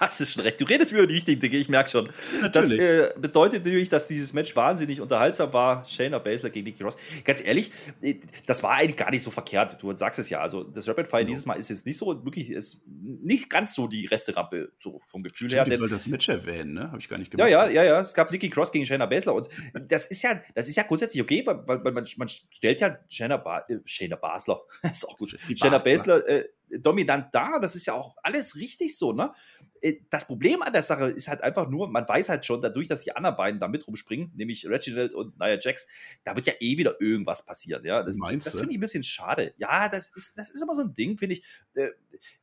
Hast 0.00 0.18
du 0.18 0.24
schon 0.24 0.42
recht. 0.42 0.60
Du 0.60 0.64
redest 0.64 0.92
mir 0.92 0.98
über 0.98 1.06
die 1.06 1.14
wichtigen 1.14 1.40
Dinge, 1.40 1.56
ich 1.56 1.68
merke 1.68 1.90
schon. 1.90 2.08
Natürlich. 2.40 2.52
Das 2.52 2.72
äh, 2.72 3.12
bedeutet 3.18 3.64
natürlich, 3.64 3.90
dass 3.90 4.06
dieses 4.06 4.32
Match 4.32 4.56
wahnsinnig 4.56 5.00
unterhaltsam 5.00 5.52
war. 5.52 5.84
Shayna 5.84 6.18
Baszler 6.18 6.50
gegen 6.50 6.64
Nikki 6.64 6.82
Ross. 6.82 6.96
Ganz 7.24 7.44
ehrlich, 7.44 7.70
äh, 8.00 8.14
das 8.46 8.62
war 8.62 8.72
eigentlich 8.72 8.96
gar 8.96 9.10
nicht 9.10 9.22
so 9.22 9.30
verkehrt. 9.30 9.76
Du 9.80 9.92
sagst 9.92 10.18
es 10.18 10.30
ja. 10.30 10.40
Also, 10.40 10.64
das 10.64 10.88
Rapid 10.88 11.06
Fire 11.06 11.22
no. 11.22 11.28
dieses 11.28 11.44
Mal 11.44 11.54
ist 11.54 11.68
jetzt 11.68 11.84
nicht 11.84 11.98
so, 11.98 12.24
wirklich, 12.24 12.50
ist 12.50 12.82
nicht 12.86 13.50
ganz 13.50 13.74
so 13.74 13.86
die 13.86 14.06
Resterampe, 14.06 14.72
so 14.78 15.00
vom 15.10 15.22
Gefühl 15.22 15.50
Stimmt, 15.50 15.66
her. 15.66 15.72
Ich 15.72 15.78
soll 15.78 15.90
das 15.90 16.06
Match 16.06 16.28
erwähnen, 16.28 16.72
ne? 16.72 16.88
Habe 16.88 16.98
ich 16.98 17.08
gar 17.08 17.18
nicht 17.18 17.30
gemacht. 17.30 17.50
Ja, 17.50 17.66
ja, 17.66 17.70
ja, 17.70 17.84
ja. 17.84 18.00
Es 18.00 18.14
gab 18.14 18.32
Nikki 18.32 18.48
Cross 18.48 18.72
gegen 18.72 18.86
Shayna 18.86 19.04
Baszler 19.04 19.34
und 19.34 19.48
das 19.88 20.06
ist 20.06 20.22
ja, 20.22 20.40
das 20.54 20.68
ist 20.68 20.76
ja 20.76 20.82
grundsätzlich 20.84 21.22
okay, 21.22 21.42
weil, 21.44 21.60
weil 21.66 21.92
man, 21.92 22.06
man 22.16 22.28
stellt 22.28 22.80
ja 22.80 22.98
Shayna, 23.08 23.36
ba 23.36 23.64
äh, 23.68 23.78
Shayna 23.84 24.16
Basler, 24.16 24.62
ist 24.82 25.06
auch 25.06 25.18
gut, 25.18 25.36
Shayna 25.54 25.78
Baszler 25.78 26.26
äh, 26.26 26.44
dominant 26.78 27.28
da. 27.32 27.58
Das 27.58 27.74
ist 27.74 27.86
ja 27.86 27.94
auch 27.94 28.16
alles 28.22 28.56
richtig 28.56 28.96
so, 28.96 29.12
ne? 29.12 29.32
Äh, 29.80 30.00
das 30.10 30.26
Problem 30.26 30.62
an 30.62 30.72
der 30.72 30.82
Sache 30.82 31.10
ist 31.10 31.28
halt 31.28 31.42
einfach 31.42 31.68
nur, 31.68 31.88
man 31.88 32.08
weiß 32.08 32.28
halt 32.28 32.44
schon, 32.44 32.62
dadurch, 32.62 32.88
dass 32.88 33.02
die 33.02 33.14
anderen 33.14 33.36
beiden 33.36 33.60
da 33.60 33.68
mit 33.68 33.86
rumspringen, 33.86 34.32
nämlich 34.34 34.68
Reginald 34.68 35.14
und 35.14 35.38
Nia 35.38 35.58
Jax, 35.60 35.86
da 36.24 36.36
wird 36.36 36.46
ja 36.46 36.54
eh 36.60 36.78
wieder 36.78 37.00
irgendwas 37.00 37.44
passieren. 37.44 37.84
Ja? 37.84 38.02
Das, 38.02 38.18
das 38.18 38.54
finde 38.54 38.72
ich 38.72 38.78
ein 38.78 38.80
bisschen 38.80 39.04
schade. 39.04 39.54
Ja, 39.58 39.88
das 39.88 40.14
ist, 40.14 40.38
das 40.38 40.50
ist 40.50 40.62
immer 40.62 40.74
so 40.74 40.82
ein 40.82 40.94
Ding, 40.94 41.18
finde 41.18 41.36
ich. 41.36 41.44
Äh, 41.74 41.90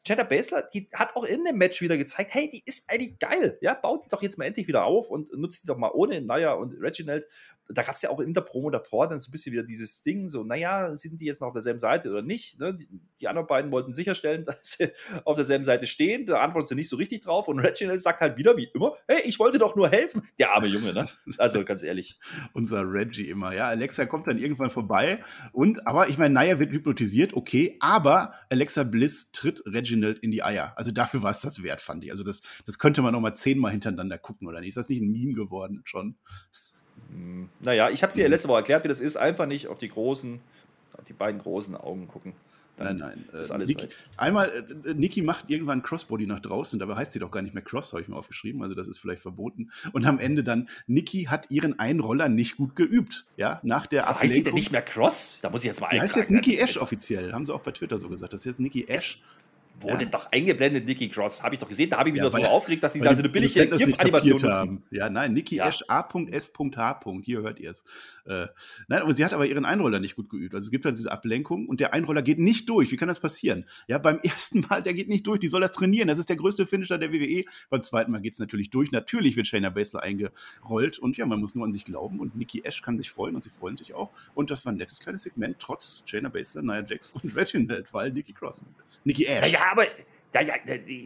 Jenna 0.05 0.23
Baszler, 0.23 0.67
die 0.73 0.89
hat 0.93 1.15
auch 1.15 1.23
in 1.23 1.43
dem 1.43 1.57
Match 1.57 1.81
wieder 1.81 1.97
gezeigt, 1.97 2.33
hey, 2.33 2.49
die 2.49 2.63
ist 2.65 2.89
eigentlich 2.89 3.19
geil. 3.19 3.57
Ja, 3.61 3.73
baut 3.73 4.05
die 4.05 4.09
doch 4.09 4.21
jetzt 4.21 4.37
mal 4.37 4.45
endlich 4.45 4.67
wieder 4.67 4.85
auf 4.85 5.11
und 5.11 5.31
nutzt 5.33 5.63
die 5.63 5.67
doch 5.67 5.77
mal 5.77 5.91
ohne 5.93 6.21
Nia 6.21 6.53
und 6.53 6.73
Reginald 6.81 7.27
da 7.69 7.83
gab 7.83 7.95
es 7.95 8.01
ja 8.01 8.09
auch 8.09 8.19
in 8.19 8.33
der 8.33 8.41
Promo 8.41 8.69
davor 8.69 9.07
dann 9.07 9.19
so 9.19 9.29
ein 9.29 9.31
bisschen 9.31 9.51
wieder 9.51 9.63
dieses 9.63 10.01
Ding, 10.01 10.29
so, 10.29 10.43
naja, 10.43 10.95
sind 10.95 11.19
die 11.19 11.25
jetzt 11.25 11.41
noch 11.41 11.47
auf 11.47 11.53
derselben 11.53 11.79
Seite 11.79 12.09
oder 12.09 12.21
nicht? 12.21 12.59
Ne? 12.59 12.73
Die, 12.73 12.87
die, 13.19 13.27
anderen 13.27 13.47
beiden 13.47 13.71
wollten 13.71 13.93
sicherstellen, 13.93 14.45
dass 14.45 14.77
sie 14.77 14.91
auf 15.25 15.35
derselben 15.35 15.65
Seite 15.65 15.87
stehen. 15.87 16.25
Da 16.25 16.41
antworten 16.41 16.67
sie 16.67 16.75
nicht 16.75 16.89
so 16.89 16.95
richtig 16.95 17.23
drauf. 17.27 17.47
Und 17.47 17.59
Reginald 17.59 18.01
sagt 18.01 18.21
halt 18.21 18.37
wieder, 18.37 18.57
wie 18.57 18.69
immer, 18.73 18.93
hey, 19.07 19.21
ich 19.25 19.39
wollte 19.39 19.57
doch 19.57 19.75
nur 19.75 19.89
helfen. 19.89 20.21
Der 20.39 20.53
arme 20.53 20.67
Junge, 20.67 20.93
ne? 20.93 21.05
Also 21.37 21.63
ganz 21.63 21.83
ehrlich. 21.83 22.19
Unser 22.53 22.83
Reggie 22.83 23.29
immer, 23.29 23.53
ja. 23.53 23.67
Alexa 23.67 24.05
kommt 24.05 24.27
dann 24.27 24.37
irgendwann 24.37 24.69
vorbei. 24.69 25.23
Und, 25.51 25.85
aber 25.87 26.09
ich 26.09 26.17
meine, 26.17 26.33
Naya 26.33 26.59
wird 26.59 26.71
hypnotisiert, 26.71 27.33
okay, 27.33 27.77
aber 27.79 28.33
Alexa 28.49 28.83
Bliss 28.83 29.31
tritt 29.31 29.61
Reginald 29.65 30.19
in 30.19 30.31
die 30.31 30.43
Eier. 30.43 30.73
Also 30.75 30.91
dafür 30.91 31.23
war 31.23 31.31
es 31.31 31.41
das 31.41 31.63
wert, 31.63 31.81
fand 31.81 32.03
ich. 32.03 32.11
Also 32.11 32.23
das, 32.23 32.41
das 32.65 32.79
könnte 32.79 33.01
man 33.01 33.13
noch 33.13 33.21
mal 33.21 33.33
zehnmal 33.33 33.71
hintereinander 33.71 34.17
gucken, 34.17 34.47
oder 34.47 34.59
nicht? 34.59 34.69
Ist 34.69 34.77
das 34.77 34.89
nicht 34.89 35.01
ein 35.01 35.11
Meme 35.11 35.33
geworden 35.33 35.81
schon? 35.85 36.15
Hm, 37.09 37.49
naja, 37.59 37.89
ich 37.89 38.01
habe 38.03 38.09
es 38.09 38.15
dir 38.15 38.23
ja 38.23 38.29
letzte 38.29 38.47
Woche 38.47 38.59
erklärt, 38.59 38.83
wie 38.83 38.89
das 38.89 38.99
ist. 38.99 39.17
Einfach 39.17 39.45
nicht 39.45 39.67
auf 39.67 39.77
die 39.77 39.89
großen, 39.89 40.39
auf 40.97 41.03
die 41.03 41.13
beiden 41.13 41.39
großen 41.39 41.75
Augen 41.75 42.07
gucken. 42.07 42.33
Dann 42.77 42.97
nein, 42.97 43.25
nein. 43.31 43.41
Ist 43.41 43.51
alles 43.51 43.69
Niki, 43.69 43.87
einmal, 44.17 44.65
äh, 44.85 44.93
Niki 44.93 45.21
macht 45.21 45.49
irgendwann 45.49 45.81
Crossbody 45.81 46.27
nach 46.27 46.39
draußen, 46.39 46.79
dabei 46.79 46.95
heißt 46.95 47.13
sie 47.13 47.19
doch 47.19 47.31
gar 47.31 47.41
nicht 47.41 47.55
mehr 47.55 47.63
Cross, 47.63 47.91
habe 47.91 48.01
ich 48.01 48.07
mir 48.07 48.15
aufgeschrieben, 48.15 48.61
also 48.61 48.75
das 48.75 48.87
ist 48.87 48.99
vielleicht 48.99 49.21
verboten. 49.21 49.71
Und 49.93 50.05
am 50.05 50.19
Ende 50.19 50.43
dann, 50.43 50.69
Niki 50.85 51.23
hat 51.23 51.49
ihren 51.49 51.79
Einroller 51.79 52.29
nicht 52.29 52.55
gut 52.55 52.75
geübt. 52.75 53.25
Ja, 53.35 53.59
nach 53.63 53.87
der 53.87 54.03
so 54.03 54.09
Ablenkung. 54.09 54.23
heißt 54.23 54.33
sie 54.35 54.43
denn 54.43 54.53
nicht 54.53 54.71
mehr 54.71 54.83
Cross? 54.83 55.39
Da 55.41 55.49
muss 55.49 55.61
ich 55.61 55.67
jetzt 55.67 55.81
mal 55.81 55.87
eintragen. 55.87 56.07
heißt 56.07 56.15
jetzt 56.17 56.31
Niki 56.31 56.57
Ash 56.57 56.77
offiziell, 56.77 57.33
haben 57.33 57.45
sie 57.45 57.53
auch 57.53 57.61
bei 57.61 57.71
Twitter 57.71 57.97
so 57.97 58.09
gesagt. 58.09 58.33
Das 58.33 58.41
ist 58.41 58.45
jetzt 58.45 58.59
Niki 58.59 58.85
Ash 58.87 59.21
wurde 59.79 60.05
ja. 60.05 60.09
doch 60.09 60.31
eingeblendet, 60.31 60.85
Nikki 60.85 61.09
Cross. 61.09 61.43
Habe 61.43 61.55
ich 61.55 61.59
doch 61.59 61.67
gesehen. 61.67 61.89
Da 61.89 61.97
habe 61.97 62.09
ich 62.09 62.13
mich 62.13 62.23
ja, 62.23 62.29
darüber 62.29 62.49
aufgeregt, 62.49 62.83
dass 62.83 62.93
die 62.93 63.01
da 63.01 63.13
so 63.13 63.21
eine 63.21 63.29
billige 63.29 63.67
GIF-Animation 63.67 64.41
nutzen. 64.41 64.83
Ja, 64.91 65.09
nein, 65.09 65.33
Nikki 65.33 65.57
ja. 65.57 65.67
Ash 65.67 65.83
A.S.H. 65.87 66.99
Hier 67.23 67.41
hört 67.41 67.59
ihr 67.59 67.71
es. 67.71 67.83
Äh, 68.25 68.47
nein, 68.87 69.01
aber 69.01 69.13
sie 69.13 69.23
hat 69.23 69.33
aber 69.33 69.45
ihren 69.45 69.65
Einroller 69.65 69.99
nicht 69.99 70.15
gut 70.15 70.29
geübt. 70.29 70.53
Also 70.53 70.65
es 70.65 70.71
gibt 70.71 70.85
halt 70.85 70.97
diese 70.97 71.11
Ablenkung 71.11 71.67
und 71.67 71.79
der 71.79 71.93
Einroller 71.93 72.21
geht 72.21 72.39
nicht 72.39 72.67
durch. 72.69 72.91
Wie 72.91 72.95
kann 72.95 73.07
das 73.07 73.19
passieren? 73.19 73.65
Ja, 73.87 73.97
beim 73.97 74.19
ersten 74.23 74.61
Mal, 74.61 74.81
der 74.81 74.93
geht 74.93 75.09
nicht 75.09 75.25
durch. 75.27 75.39
Die 75.39 75.47
soll 75.47 75.61
das 75.61 75.71
trainieren. 75.71 76.07
Das 76.07 76.17
ist 76.17 76.29
der 76.29 76.35
größte 76.35 76.65
Finisher 76.65 76.97
der 76.97 77.13
WWE. 77.13 77.45
Beim 77.69 77.83
zweiten 77.83 78.11
Mal 78.11 78.21
geht 78.21 78.33
es 78.33 78.39
natürlich 78.39 78.69
durch. 78.69 78.91
Natürlich 78.91 79.35
wird 79.35 79.47
Shayna 79.47 79.69
Baszler 79.69 80.03
eingerollt 80.03 80.99
und 80.99 81.17
ja, 81.17 81.25
man 81.25 81.39
muss 81.39 81.55
nur 81.55 81.65
an 81.65 81.73
sich 81.73 81.85
glauben 81.85 82.19
und 82.19 82.35
Nikki 82.35 82.61
Ash 82.63 82.81
kann 82.81 82.97
sich 82.97 83.09
freuen 83.09 83.35
und 83.35 83.43
sie 83.43 83.49
freuen 83.49 83.77
sich 83.77 83.93
auch. 83.93 84.11
Und 84.33 84.51
das 84.51 84.65
war 84.65 84.73
ein 84.73 84.77
nettes 84.77 84.99
kleines 84.99 85.23
Segment, 85.23 85.57
trotz 85.59 86.03
Shayna 86.05 86.29
Baszler, 86.29 86.61
Nia 86.61 86.83
Jax 86.83 87.11
und 87.11 87.35
Reginald, 87.35 87.93
weil 87.93 88.11
Nikki 88.11 88.33
Cross. 88.33 88.65
Nikki 89.03 89.25
Ash. 89.25 89.51
Ja 89.51 89.66
aber 89.71 89.85
ja, 90.33 90.41
ja, 90.41 90.53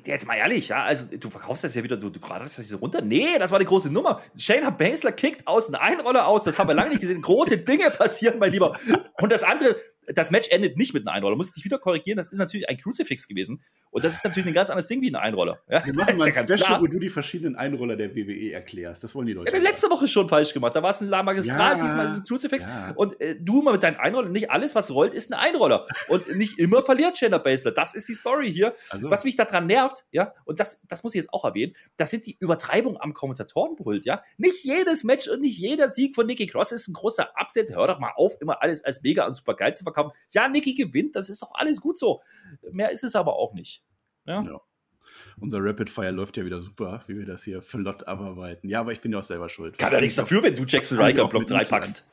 jetzt 0.05 0.25
mal 0.27 0.35
ehrlich, 0.35 0.69
ja, 0.69 0.83
also 0.83 1.15
du 1.15 1.29
verkaufst 1.29 1.63
das 1.63 1.75
ja 1.75 1.83
wieder, 1.83 1.95
du, 1.95 2.09
du 2.09 2.19
das 2.19 2.67
hier 2.67 2.77
runter. 2.77 3.01
Nee, 3.01 3.37
das 3.37 3.51
war 3.51 3.59
eine 3.59 3.65
große 3.65 3.91
Nummer. 3.91 4.21
Shayna 4.35 4.71
Baszler 4.71 5.11
kickt 5.11 5.47
aus 5.47 5.71
einem 5.73 5.81
Einroller 5.81 6.27
aus, 6.27 6.43
das 6.43 6.57
haben 6.57 6.67
wir 6.67 6.73
lange 6.73 6.89
nicht 6.89 7.01
gesehen. 7.01 7.21
Große 7.21 7.59
Dinge 7.59 7.89
passieren, 7.91 8.39
mein 8.39 8.51
Lieber. 8.51 8.75
Und 9.21 9.31
das 9.31 9.43
andere, 9.43 9.75
das 10.13 10.31
Match 10.31 10.49
endet 10.51 10.77
nicht 10.77 10.93
mit 10.93 11.07
einem 11.07 11.15
Einroller. 11.15 11.35
Muss 11.35 11.47
ich 11.47 11.53
dich 11.53 11.65
wieder 11.65 11.79
korrigieren, 11.79 12.17
das 12.17 12.31
ist 12.31 12.37
natürlich 12.37 12.69
ein 12.69 12.77
Crucifix 12.77 13.27
gewesen. 13.27 13.63
Und 13.89 14.03
das 14.03 14.13
ist 14.13 14.23
natürlich 14.23 14.47
ein 14.47 14.53
ganz 14.53 14.69
anderes 14.69 14.87
Ding 14.87 15.01
wie 15.01 15.11
ein 15.11 15.15
Einroller. 15.15 15.59
Ja? 15.69 15.85
Wir 15.85 15.93
machen 15.93 16.15
mal 16.17 16.27
ein 16.27 16.33
ja 16.33 16.43
Special, 16.43 16.57
klar. 16.57 16.81
wo 16.81 16.87
du 16.87 16.99
die 16.99 17.09
verschiedenen 17.09 17.55
Einroller 17.55 17.95
der 17.95 18.15
WWE 18.15 18.51
erklärst. 18.51 19.03
Das 19.03 19.13
wollen 19.15 19.27
die 19.27 19.33
Leute. 19.33 19.55
Ja, 19.55 19.61
letzte 19.61 19.89
Woche 19.89 20.07
schon 20.07 20.29
falsch 20.29 20.53
gemacht. 20.53 20.75
Da 20.75 20.83
war 20.83 20.89
es 20.91 21.01
ein 21.01 21.09
La 21.09 21.23
Magistral, 21.23 21.77
ja, 21.77 21.83
diesmal 21.83 22.05
ist 22.05 22.11
es 22.13 22.19
ein 22.19 22.25
Crucifix. 22.25 22.65
Ja. 22.65 22.93
Und 22.95 23.19
äh, 23.21 23.35
du 23.39 23.61
mal 23.61 23.73
mit 23.73 23.83
deinen 23.83 23.97
Einrollern, 23.97 24.31
nicht 24.31 24.49
alles, 24.49 24.75
was 24.75 24.91
rollt, 24.91 25.13
ist 25.13 25.31
ein 25.31 25.39
Einroller. 25.39 25.85
Und 26.07 26.35
nicht 26.35 26.57
immer 26.59 26.81
verliert 26.83 27.17
Shayna 27.17 27.37
Baszler. 27.37 27.71
Das 27.71 27.93
ist 27.93 28.07
die 28.07 28.13
Story 28.13 28.51
hier. 28.51 28.73
Also. 28.89 29.09
Was 29.09 29.23
mich 29.23 29.35
daran 29.35 29.67
nervt, 29.67 30.05
ja, 30.11 30.33
und 30.45 30.59
das, 30.59 30.87
das 30.87 31.03
muss 31.03 31.13
ich 31.13 31.19
jetzt 31.19 31.33
auch 31.33 31.45
erwähnen, 31.45 31.73
das 31.97 32.11
sind 32.11 32.25
die 32.25 32.37
Übertreibungen 32.39 32.99
am 32.99 33.13
Kommentatorenpult, 33.13 34.05
ja. 34.05 34.23
Nicht 34.37 34.63
jedes 34.63 35.03
Match 35.03 35.27
und 35.27 35.41
nicht 35.41 35.59
jeder 35.59 35.89
Sieg 35.89 36.15
von 36.15 36.25
Nikki 36.25 36.47
Cross 36.47 36.71
ist 36.71 36.87
ein 36.87 36.93
großer 36.93 37.33
Upset. 37.39 37.69
Hör 37.75 37.87
doch 37.87 37.99
mal 37.99 38.11
auf, 38.15 38.39
immer 38.41 38.61
alles 38.61 38.83
als 38.83 39.03
mega 39.03 39.25
und 39.25 39.33
super 39.33 39.55
geil 39.55 39.75
zu 39.75 39.83
verkaufen. 39.83 40.00
Ja, 40.33 40.47
Nikki 40.47 40.73
gewinnt, 40.73 41.15
das 41.15 41.29
ist 41.29 41.41
doch 41.41 41.51
alles 41.53 41.81
gut 41.81 41.97
so. 41.97 42.21
Mehr 42.71 42.91
ist 42.91 43.03
es 43.03 43.15
aber 43.15 43.35
auch 43.35 43.53
nicht. 43.53 43.83
Ja. 44.25 44.43
ja. 44.43 44.61
Unser 45.39 45.59
Rapid 45.61 45.89
Fire 45.89 46.11
läuft 46.11 46.37
ja 46.37 46.45
wieder 46.45 46.61
super, 46.61 47.03
wie 47.07 47.17
wir 47.17 47.25
das 47.25 47.43
hier 47.43 47.61
flott 47.61 48.07
abarbeiten. 48.07 48.69
Ja, 48.69 48.81
aber 48.81 48.91
ich 48.91 49.01
bin 49.01 49.11
ja 49.11 49.19
auch 49.19 49.23
selber 49.23 49.49
schuld. 49.49 49.77
Kann 49.77 49.91
ja 49.91 49.99
nichts 49.99 50.15
dafür, 50.15 50.43
wenn 50.43 50.55
du 50.55 50.63
Jackson 50.63 50.99
Riker 50.99 51.27
Block 51.27 51.47
3 51.47 51.65
packst. 51.65 52.09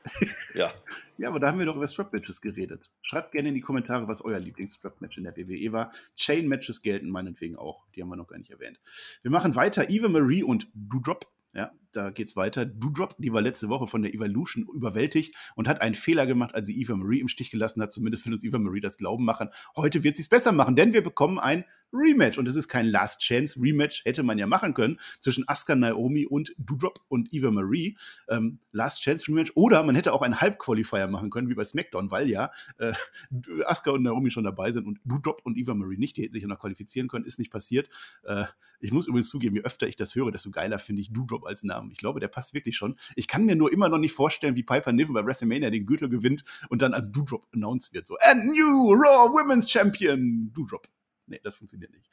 ja. 0.55 0.73
Ja, 1.21 1.31
aber 1.31 1.41
da 1.41 1.49
haben 1.49 1.59
wir 1.59 1.67
doch 1.67 1.75
über 1.75 1.89
Strap-Matches 1.89 2.41
geredet. 2.41 2.93
Schreibt 3.03 3.33
gerne 3.33 3.49
in 3.49 3.57
die 3.57 3.61
Kommentare, 3.61 4.07
was 4.07 4.25
euer 4.25 4.39
Lieblings-Strap-Match 4.39 5.19
in 5.19 5.25
der 5.25 5.37
WWE 5.37 5.73
war. 5.73 5.91
Chain-Matches 6.15 6.81
gelten 6.81 7.11
meinetwegen 7.11 7.57
auch. 7.57 7.89
Die 7.97 8.03
haben 8.03 8.09
wir 8.09 8.15
noch 8.15 8.29
gar 8.29 8.39
nicht 8.39 8.53
erwähnt. 8.53 8.79
Wir 9.23 9.33
machen 9.33 9.57
weiter. 9.57 9.91
Eva 9.91 10.07
Marie 10.07 10.45
und 10.45 10.69
Doudrop 10.75 11.27
ja, 11.55 11.73
da 11.93 12.11
geht's 12.11 12.37
weiter. 12.37 12.65
Doudrop, 12.65 13.17
die 13.19 13.33
war 13.33 13.41
letzte 13.41 13.69
Woche 13.69 13.87
von 13.87 14.03
der 14.03 14.15
Evolution 14.15 14.67
überwältigt 14.75 15.35
und 15.57 15.69
hat 15.69 15.81
einen 15.81 15.95
Fehler 15.95 16.27
gemacht, 16.27 16.55
als 16.55 16.67
sie 16.67 16.81
Eva 16.81 16.97
Marie 16.97 17.21
im 17.21 17.29
Stich 17.29 17.51
gelassen 17.51 17.83
hat. 17.83 17.93
Zumindest 17.93 18.27
will 18.27 18.33
uns 18.33 18.45
Eva 18.45 18.59
Marie 18.59 18.81
das 18.81 18.97
Glauben 18.97 19.25
machen. 19.25 19.49
Heute 19.77 20.03
wird 20.03 20.17
sie 20.17 20.23
es 20.23 20.29
besser 20.29 20.53
machen, 20.53 20.77
denn 20.77 20.93
wir 20.93 21.03
bekommen 21.03 21.39
ein 21.39 21.65
Rematch. 21.93 22.39
Und 22.39 22.47
es 22.47 22.57
ist 22.57 22.69
kein 22.69 22.87
Last 22.87 23.21
Chance 23.21 23.61
Rematch, 23.61 24.05
hätte 24.05 24.23
man 24.23 24.39
ja 24.39 24.47
machen 24.47 24.75
können, 24.75 24.99
zwischen 25.21 25.49
Asuka 25.49 25.75
Naomi 25.75 26.27
und 26.27 26.55
Doudrop 26.59 27.01
und 27.09 27.33
Eva 27.33 27.51
Marie. 27.51 27.97
Ähm, 28.29 28.61
Last 28.73 29.03
Chance 29.03 29.29
Rematch. 29.29 29.53
Oder 29.55 29.83
man 29.83 29.95
hätte 29.95 30.13
auch 30.13 30.23
einen 30.23 30.41
Halbqualifier 30.41 31.09
machen 31.09 31.31
können, 31.31 31.49
wie 31.49 31.55
bei 31.55 31.65
SmackDown, 31.65 32.11
weil 32.11 32.29
ja 32.29 32.51
äh, 32.79 32.93
Asuka 33.65 33.93
und 33.93 34.03
Naomi 34.03 34.31
schon 34.31 34.45
dabei 34.45 34.71
sind 34.71 34.87
und 34.87 35.01
Doudrop 35.05 35.41
und 35.45 35.57
Eva 35.57 35.75
Marie 35.75 35.97
nicht. 35.97 36.17
Die 36.17 36.23
hätten 36.23 36.33
sich 36.33 36.43
ja 36.43 36.49
noch 36.49 36.59
qualifizieren 36.59 37.09
können, 37.09 37.25
ist 37.25 37.39
nicht 37.39 37.51
passiert. 37.51 37.89
Äh, 38.25 38.45
ich 38.81 38.93
muss 38.93 39.09
übrigens 39.09 39.29
zugeben, 39.29 39.57
je 39.57 39.63
öfter 39.63 39.89
ich 39.89 39.97
das 39.97 40.15
höre, 40.15 40.31
desto 40.31 40.51
geiler 40.51 40.79
finde 40.79 41.03
ich 41.03 41.13
Doudrop 41.13 41.47
als 41.47 41.65
Namen. 41.79 41.91
Ich 41.93 41.99
glaube, 41.99 42.21
der 42.21 42.29
passt 42.29 42.55
wirklich 42.55 42.77
schon. 42.77 42.97
Ich 43.17 43.29
kann 43.29 43.45
mir 43.45 43.57
nur 43.57 43.73
immer 43.73 43.89
noch 43.89 43.99
nicht 43.99 44.13
vorstellen, 44.13 44.57
wie 44.57 44.63
Piper 44.63 44.93
Niven 44.93 45.15
bei 45.15 45.25
WrestleMania 45.25 45.71
den 45.71 45.87
Gürtel 45.87 46.09
gewinnt 46.09 46.45
und 46.69 46.83
dann 46.83 46.95
als 46.95 47.11
Doudrop 47.13 47.47
announced 47.53 47.95
wird. 47.95 48.07
So, 48.07 48.17
and 48.29 48.47
new 48.47 48.93
Raw 48.93 49.31
Women's 49.33 49.71
Champion 49.71 50.51
Doudrop 50.53 50.89
nee, 51.29 51.41
das 51.43 51.57
funktioniert 51.57 51.93
nicht. 51.93 52.09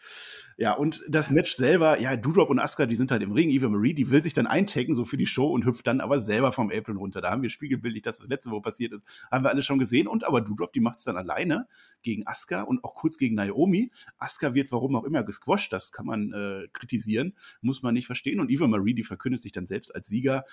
Ja, 0.57 0.73
und 0.73 1.03
das 1.09 1.31
Match 1.31 1.55
selber, 1.55 1.99
ja, 1.99 2.15
Doudrop 2.15 2.49
und 2.49 2.59
Asuka, 2.59 2.85
die 2.85 2.95
sind 2.95 3.11
halt 3.11 3.23
im 3.23 3.31
Ring. 3.31 3.49
Eva 3.49 3.69
Marie, 3.69 3.93
die 3.93 4.09
will 4.11 4.21
sich 4.21 4.33
dann 4.33 4.47
eintaken, 4.47 4.95
so 4.95 5.05
für 5.05 5.17
die 5.17 5.25
Show 5.25 5.47
und 5.47 5.65
hüpft 5.65 5.87
dann 5.87 6.01
aber 6.01 6.19
selber 6.19 6.51
vom 6.51 6.71
Apron 6.71 6.97
runter. 6.97 7.21
Da 7.21 7.31
haben 7.31 7.41
wir 7.41 7.49
spiegelbildlich 7.49 8.03
das, 8.03 8.19
was 8.19 8.27
letzte 8.27 8.51
Woche 8.51 8.61
passiert 8.61 8.93
ist, 8.93 9.05
haben 9.31 9.43
wir 9.43 9.49
alle 9.49 9.63
schon 9.63 9.79
gesehen. 9.79 10.07
Und 10.07 10.25
aber 10.25 10.41
Doudrop, 10.41 10.73
die 10.73 10.79
macht 10.79 10.99
es 10.99 11.05
dann 11.05 11.17
alleine 11.17 11.67
gegen 12.01 12.27
Asuka 12.27 12.61
und 12.63 12.83
auch 12.83 12.95
kurz 12.95 13.17
gegen 13.17 13.35
Naomi. 13.35 13.91
Asuka 14.17 14.53
wird 14.53 14.71
warum 14.71 14.95
auch 14.95 15.03
immer 15.03 15.23
gesquasht, 15.23 15.71
das 15.71 15.91
kann 15.91 16.05
man 16.05 16.33
äh, 16.33 16.67
kritisieren, 16.73 17.33
muss 17.61 17.81
man 17.83 17.93
nicht 17.93 18.07
verstehen. 18.07 18.39
Und 18.39 18.51
Eva 18.51 18.67
Marie, 18.67 18.93
die 18.93 19.03
verkündet 19.03 19.41
sich 19.41 19.51
dann 19.51 19.67
selbst 19.67 19.93
als 19.93 20.07
Sieger. 20.07 20.45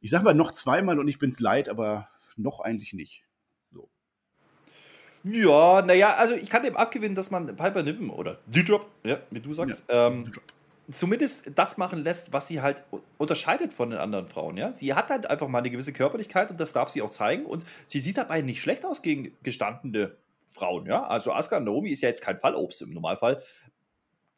Ich 0.00 0.10
sag 0.10 0.22
mal 0.22 0.34
noch 0.34 0.52
zweimal 0.52 0.98
und 0.98 1.08
ich 1.08 1.18
bin's 1.18 1.40
leid, 1.40 1.68
aber 1.68 2.08
noch 2.36 2.60
eigentlich 2.60 2.92
nicht. 2.92 3.25
Ja, 5.28 5.82
naja, 5.82 6.14
also 6.14 6.34
ich 6.34 6.48
kann 6.48 6.62
dem 6.62 6.76
abgewinnen, 6.76 7.16
dass 7.16 7.32
man 7.32 7.46
Piper 7.46 7.82
Niven 7.82 8.10
oder 8.10 8.38
D-Drop, 8.46 8.86
ja, 9.02 9.18
wie 9.30 9.40
du 9.40 9.52
sagst, 9.52 9.82
ja, 9.88 10.06
ähm, 10.06 10.30
zumindest 10.90 11.50
das 11.54 11.78
machen 11.78 12.04
lässt, 12.04 12.32
was 12.32 12.46
sie 12.46 12.60
halt 12.60 12.84
unterscheidet 13.18 13.72
von 13.72 13.90
den 13.90 13.98
anderen 13.98 14.28
Frauen. 14.28 14.56
Ja? 14.56 14.72
Sie 14.72 14.94
hat 14.94 15.10
halt 15.10 15.28
einfach 15.28 15.48
mal 15.48 15.58
eine 15.58 15.70
gewisse 15.70 15.92
Körperlichkeit 15.92 16.50
und 16.50 16.60
das 16.60 16.72
darf 16.72 16.90
sie 16.90 17.02
auch 17.02 17.10
zeigen. 17.10 17.44
Und 17.44 17.64
sie 17.86 17.98
sieht 17.98 18.18
dabei 18.18 18.40
nicht 18.42 18.62
schlecht 18.62 18.84
aus 18.84 19.02
gegen 19.02 19.36
gestandene 19.42 20.16
Frauen. 20.46 20.86
Ja? 20.86 21.04
Also 21.04 21.32
Asuka 21.32 21.58
Naomi 21.58 21.90
ist 21.90 22.02
ja 22.02 22.08
jetzt 22.08 22.20
kein 22.20 22.38
Fallobst 22.38 22.82
im 22.82 22.92
Normalfall. 22.92 23.42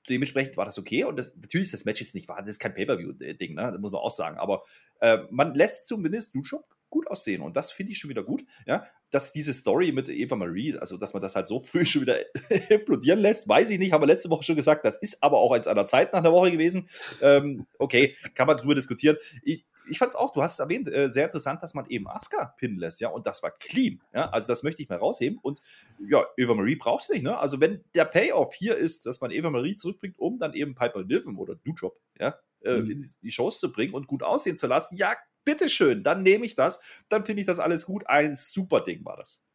Dementsprechend 0.08 0.56
war 0.56 0.64
das 0.64 0.78
okay. 0.78 1.04
Und 1.04 1.18
das, 1.18 1.36
natürlich 1.36 1.66
ist 1.66 1.74
das 1.74 1.84
Match 1.84 2.00
jetzt 2.00 2.14
nicht 2.14 2.28
wahnsinnig, 2.28 2.54
ist 2.54 2.60
kein 2.60 2.72
Pay-Per-View-Ding, 2.72 3.54
ne? 3.54 3.72
das 3.72 3.80
muss 3.80 3.92
man 3.92 4.00
auch 4.00 4.10
sagen. 4.10 4.38
Aber 4.38 4.62
äh, 5.00 5.18
man 5.30 5.54
lässt 5.54 5.86
zumindest 5.86 6.34
Duschuk 6.34 6.64
gut 6.88 7.06
aussehen. 7.08 7.42
Und 7.42 7.56
das 7.56 7.70
finde 7.70 7.92
ich 7.92 7.98
schon 7.98 8.08
wieder 8.08 8.22
gut, 8.22 8.44
ja. 8.66 8.84
Dass 9.10 9.32
diese 9.32 9.52
Story 9.52 9.92
mit 9.92 10.08
Eva 10.08 10.36
Marie, 10.36 10.76
also 10.76 10.96
dass 10.96 11.12
man 11.14 11.22
das 11.22 11.34
halt 11.34 11.46
so 11.46 11.60
früh 11.64 11.86
schon 11.86 12.02
wieder 12.02 12.18
implodieren 12.70 13.20
lässt, 13.20 13.48
weiß 13.48 13.70
ich 13.70 13.78
nicht, 13.78 13.92
haben 13.92 14.02
wir 14.02 14.06
letzte 14.06 14.30
Woche 14.30 14.44
schon 14.44 14.56
gesagt, 14.56 14.84
das 14.84 14.96
ist 14.96 15.22
aber 15.22 15.38
auch 15.38 15.52
eins 15.52 15.66
einer 15.66 15.84
Zeit 15.84 16.12
nach 16.12 16.22
der 16.22 16.32
Woche 16.32 16.52
gewesen. 16.52 16.88
Ähm, 17.20 17.66
okay, 17.78 18.14
kann 18.34 18.46
man 18.46 18.56
drüber 18.56 18.74
diskutieren. 18.74 19.16
Ich, 19.42 19.64
ich 19.90 19.98
fand 19.98 20.10
es 20.10 20.16
auch, 20.16 20.32
du 20.32 20.42
hast 20.42 20.54
es 20.54 20.58
erwähnt, 20.58 20.92
äh, 20.92 21.08
sehr 21.08 21.24
interessant, 21.24 21.62
dass 21.62 21.74
man 21.74 21.86
eben 21.86 22.08
Asuka 22.08 22.54
pinnen 22.56 22.78
lässt, 22.78 23.00
ja, 23.00 23.08
und 23.08 23.26
das 23.26 23.42
war 23.42 23.50
clean, 23.50 24.00
ja, 24.12 24.28
also 24.30 24.46
das 24.46 24.62
möchte 24.62 24.82
ich 24.82 24.88
mal 24.88 24.98
rausheben 24.98 25.38
und 25.40 25.60
ja, 26.06 26.24
Eva 26.36 26.54
Marie 26.54 26.76
brauchst 26.76 27.08
du 27.08 27.14
nicht, 27.14 27.22
ne, 27.22 27.38
also 27.38 27.60
wenn 27.60 27.82
der 27.94 28.04
Payoff 28.04 28.54
hier 28.54 28.76
ist, 28.76 29.06
dass 29.06 29.20
man 29.20 29.30
Eva 29.30 29.50
Marie 29.50 29.76
zurückbringt, 29.76 30.18
um 30.18 30.38
dann 30.38 30.54
eben 30.54 30.74
Piper 30.74 31.04
Niven 31.04 31.36
oder 31.36 31.54
Dujob, 31.54 31.98
ja, 32.18 32.38
äh, 32.62 32.78
mhm. 32.78 32.90
in 32.90 33.10
die 33.22 33.32
Shows 33.32 33.60
zu 33.60 33.72
bringen 33.72 33.94
und 33.94 34.06
gut 34.06 34.22
aussehen 34.22 34.56
zu 34.56 34.66
lassen, 34.66 34.96
ja, 34.96 35.14
bitteschön, 35.48 36.02
dann 36.02 36.22
nehme 36.22 36.44
ich 36.44 36.54
das, 36.54 36.78
dann 37.08 37.24
finde 37.24 37.40
ich 37.40 37.46
das 37.46 37.58
alles 37.58 37.86
gut. 37.86 38.06
Ein 38.06 38.36
super 38.36 38.82
Ding 38.82 39.02
war 39.06 39.16
das. 39.16 39.47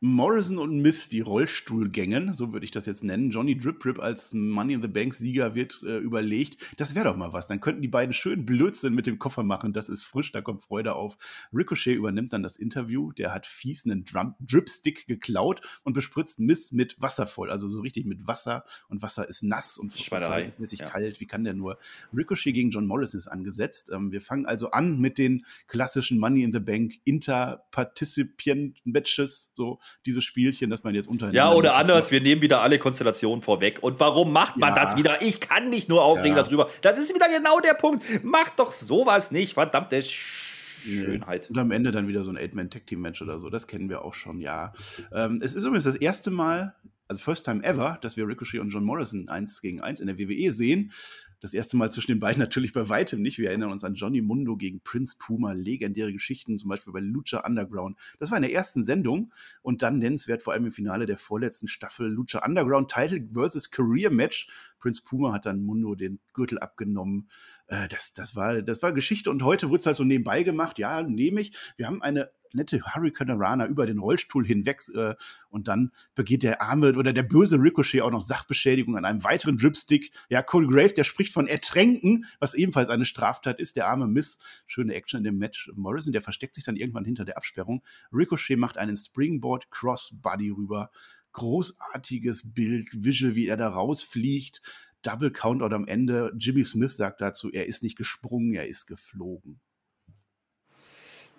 Morrison 0.00 0.58
und 0.58 0.80
Miss, 0.80 1.08
die 1.08 1.22
Rollstuhlgängen, 1.22 2.32
so 2.32 2.52
würde 2.52 2.64
ich 2.64 2.70
das 2.70 2.86
jetzt 2.86 3.02
nennen. 3.02 3.30
Johnny 3.30 3.58
Drip 3.58 3.80
Drip 3.80 3.98
als 3.98 4.32
Money 4.32 4.74
in 4.74 4.82
the 4.82 4.86
Bank 4.86 5.12
Sieger 5.12 5.56
wird 5.56 5.82
äh, 5.82 5.98
überlegt. 5.98 6.56
Das 6.76 6.94
wäre 6.94 7.06
doch 7.06 7.16
mal 7.16 7.32
was. 7.32 7.48
Dann 7.48 7.58
könnten 7.58 7.82
die 7.82 7.88
beiden 7.88 8.12
schön 8.12 8.46
Blödsinn 8.46 8.94
mit 8.94 9.08
dem 9.08 9.18
Koffer 9.18 9.42
machen. 9.42 9.72
Das 9.72 9.88
ist 9.88 10.04
frisch, 10.04 10.30
da 10.30 10.40
kommt 10.40 10.62
Freude 10.62 10.94
auf. 10.94 11.16
Ricochet 11.52 11.96
übernimmt 11.96 12.32
dann 12.32 12.44
das 12.44 12.56
Interview. 12.56 13.10
Der 13.10 13.34
hat 13.34 13.44
fies 13.44 13.86
einen 13.86 14.04
Drum 14.04 14.36
Dripstick 14.38 15.08
geklaut 15.08 15.62
und 15.82 15.94
bespritzt 15.94 16.38
Miss 16.38 16.70
mit 16.70 16.94
Wasser 17.00 17.26
voll. 17.26 17.50
Also 17.50 17.66
so 17.66 17.80
richtig 17.80 18.06
mit 18.06 18.24
Wasser. 18.24 18.64
Und 18.88 19.02
Wasser 19.02 19.28
ist 19.28 19.42
nass 19.42 19.78
und 19.78 19.92
verhältnismäßig 19.92 20.78
ja. 20.78 20.86
kalt. 20.86 21.18
Wie 21.18 21.26
kann 21.26 21.42
der 21.42 21.54
nur? 21.54 21.76
Ricochet 22.14 22.54
gegen 22.54 22.70
John 22.70 22.86
Morrison 22.86 23.18
ist 23.18 23.26
angesetzt. 23.26 23.90
Ähm, 23.92 24.12
wir 24.12 24.20
fangen 24.20 24.46
also 24.46 24.70
an 24.70 25.00
mit 25.00 25.18
den 25.18 25.44
klassischen 25.66 26.20
Money 26.20 26.44
in 26.44 26.52
the 26.52 26.60
Bank 26.60 26.94
Inter-Participant 27.02 28.78
Matches. 28.84 29.50
So 29.54 29.80
dieses 30.06 30.24
Spielchen, 30.24 30.70
dass 30.70 30.84
man 30.84 30.94
jetzt 30.94 31.08
untereinander. 31.08 31.50
Ja, 31.50 31.52
oder 31.52 31.76
anders, 31.76 32.10
wir 32.10 32.20
nehmen 32.20 32.42
wieder 32.42 32.62
alle 32.62 32.78
Konstellationen 32.78 33.42
vorweg. 33.42 33.78
Und 33.82 34.00
warum 34.00 34.32
macht 34.32 34.56
man 34.56 34.70
ja. 34.70 34.80
das 34.80 34.96
wieder? 34.96 35.22
Ich 35.22 35.40
kann 35.40 35.70
mich 35.70 35.88
nur 35.88 36.02
aufregen 36.02 36.36
ja. 36.36 36.42
darüber. 36.42 36.68
Das 36.82 36.98
ist 36.98 37.14
wieder 37.14 37.28
genau 37.28 37.60
der 37.60 37.74
Punkt. 37.74 38.04
Macht 38.24 38.58
doch 38.58 38.72
sowas 38.72 39.30
nicht, 39.30 39.54
verdammte 39.54 40.02
Schönheit. 40.02 41.50
Und 41.50 41.58
am 41.58 41.70
Ende 41.70 41.90
dann 41.90 42.08
wieder 42.08 42.24
so 42.24 42.30
ein 42.30 42.38
Eight-Man-Tag-Team-Match 42.38 43.22
oder 43.22 43.38
so. 43.38 43.50
Das 43.50 43.66
kennen 43.66 43.88
wir 43.88 44.04
auch 44.04 44.14
schon, 44.14 44.40
ja. 44.40 44.72
Ähm, 45.12 45.40
es 45.42 45.54
ist 45.54 45.64
übrigens 45.64 45.84
das 45.84 45.96
erste 45.96 46.30
Mal, 46.30 46.74
also 47.08 47.22
first 47.22 47.44
time 47.44 47.64
ever, 47.64 47.98
dass 48.02 48.16
wir 48.16 48.28
Ricochet 48.28 48.60
und 48.60 48.68
John 48.68 48.84
Morrison 48.84 49.28
eins 49.28 49.60
gegen 49.60 49.80
eins 49.80 50.00
in 50.00 50.06
der 50.06 50.18
WWE 50.18 50.50
sehen. 50.50 50.92
Das 51.40 51.54
erste 51.54 51.76
Mal 51.76 51.90
zwischen 51.92 52.10
den 52.10 52.20
beiden 52.20 52.38
natürlich 52.40 52.72
bei 52.72 52.88
weitem 52.88 53.22
nicht. 53.22 53.38
Wir 53.38 53.48
erinnern 53.48 53.72
uns 53.72 53.84
an 53.84 53.94
Johnny 53.94 54.20
Mundo 54.20 54.56
gegen 54.56 54.80
Prince 54.80 55.16
Puma, 55.18 55.52
legendäre 55.52 56.12
Geschichten, 56.12 56.58
zum 56.58 56.68
Beispiel 56.68 56.92
bei 56.92 57.00
Lucha 57.00 57.46
Underground. 57.46 57.98
Das 58.18 58.30
war 58.30 58.38
in 58.38 58.42
der 58.42 58.52
ersten 58.52 58.84
Sendung 58.84 59.32
und 59.62 59.82
dann 59.82 59.98
nennenswert 59.98 60.42
vor 60.42 60.52
allem 60.52 60.66
im 60.66 60.72
Finale 60.72 61.06
der 61.06 61.18
vorletzten 61.18 61.68
Staffel 61.68 62.08
Lucha 62.08 62.44
Underground 62.44 62.90
Title 62.90 63.26
versus 63.32 63.70
Career 63.70 64.10
Match. 64.10 64.48
Prince 64.78 65.02
Puma 65.02 65.32
hat 65.32 65.46
dann 65.46 65.62
Mundo 65.62 65.94
den 65.94 66.20
Gürtel 66.32 66.58
abgenommen. 66.58 67.28
Äh, 67.68 67.88
das, 67.88 68.12
das, 68.12 68.36
war, 68.36 68.62
das 68.62 68.82
war 68.82 68.92
Geschichte 68.92 69.30
und 69.30 69.42
heute 69.42 69.70
wurde 69.70 69.80
es 69.80 69.86
halt 69.86 69.96
so 69.96 70.04
nebenbei 70.04 70.42
gemacht. 70.42 70.78
Ja, 70.78 71.02
nehme 71.02 71.40
ich. 71.40 71.52
Wir 71.76 71.86
haben 71.86 72.02
eine 72.02 72.30
nette 72.54 72.80
Hurricane 72.82 73.36
Rana 73.36 73.66
über 73.66 73.86
den 73.86 73.98
Rollstuhl 73.98 74.46
hinweg 74.46 74.80
äh, 74.94 75.14
und 75.48 75.68
dann 75.68 75.92
begeht 76.14 76.42
der 76.42 76.62
arme 76.62 76.94
oder 76.94 77.12
der 77.12 77.22
böse 77.22 77.56
Ricochet 77.56 78.02
auch 78.02 78.10
noch 78.10 78.20
Sachbeschädigung 78.20 78.96
an 78.96 79.04
einem 79.04 79.24
weiteren 79.24 79.56
Dripstick. 79.56 80.12
Ja, 80.28 80.42
Cody 80.42 80.66
Graves, 80.66 80.94
der 80.94 81.04
spricht 81.04 81.32
von 81.32 81.46
Ertränken, 81.46 82.24
was 82.40 82.54
ebenfalls 82.54 82.90
eine 82.90 83.04
Straftat 83.04 83.58
ist. 83.60 83.76
Der 83.76 83.86
arme 83.86 84.06
Miss, 84.06 84.38
schöne 84.66 84.94
Action 84.94 85.18
in 85.18 85.24
dem 85.24 85.38
Match. 85.38 85.70
Morrison, 85.74 86.12
der 86.12 86.22
versteckt 86.22 86.54
sich 86.54 86.64
dann 86.64 86.76
irgendwann 86.76 87.04
hinter 87.04 87.24
der 87.24 87.36
Absperrung. 87.36 87.82
Ricochet 88.12 88.58
macht 88.58 88.78
einen 88.78 88.96
Springboard 88.96 89.70
Crossbody 89.70 90.50
rüber. 90.50 90.90
Großartiges 91.32 92.52
Bild, 92.54 92.88
Visual, 92.92 93.34
wie 93.34 93.46
er 93.46 93.56
da 93.56 93.68
rausfliegt. 93.68 94.60
Double 95.02 95.30
Countout 95.30 95.74
am 95.74 95.86
Ende. 95.86 96.32
Jimmy 96.36 96.64
Smith 96.64 96.96
sagt 96.96 97.20
dazu, 97.20 97.50
er 97.50 97.66
ist 97.66 97.82
nicht 97.82 97.96
gesprungen, 97.96 98.54
er 98.54 98.66
ist 98.66 98.86
geflogen 98.86 99.60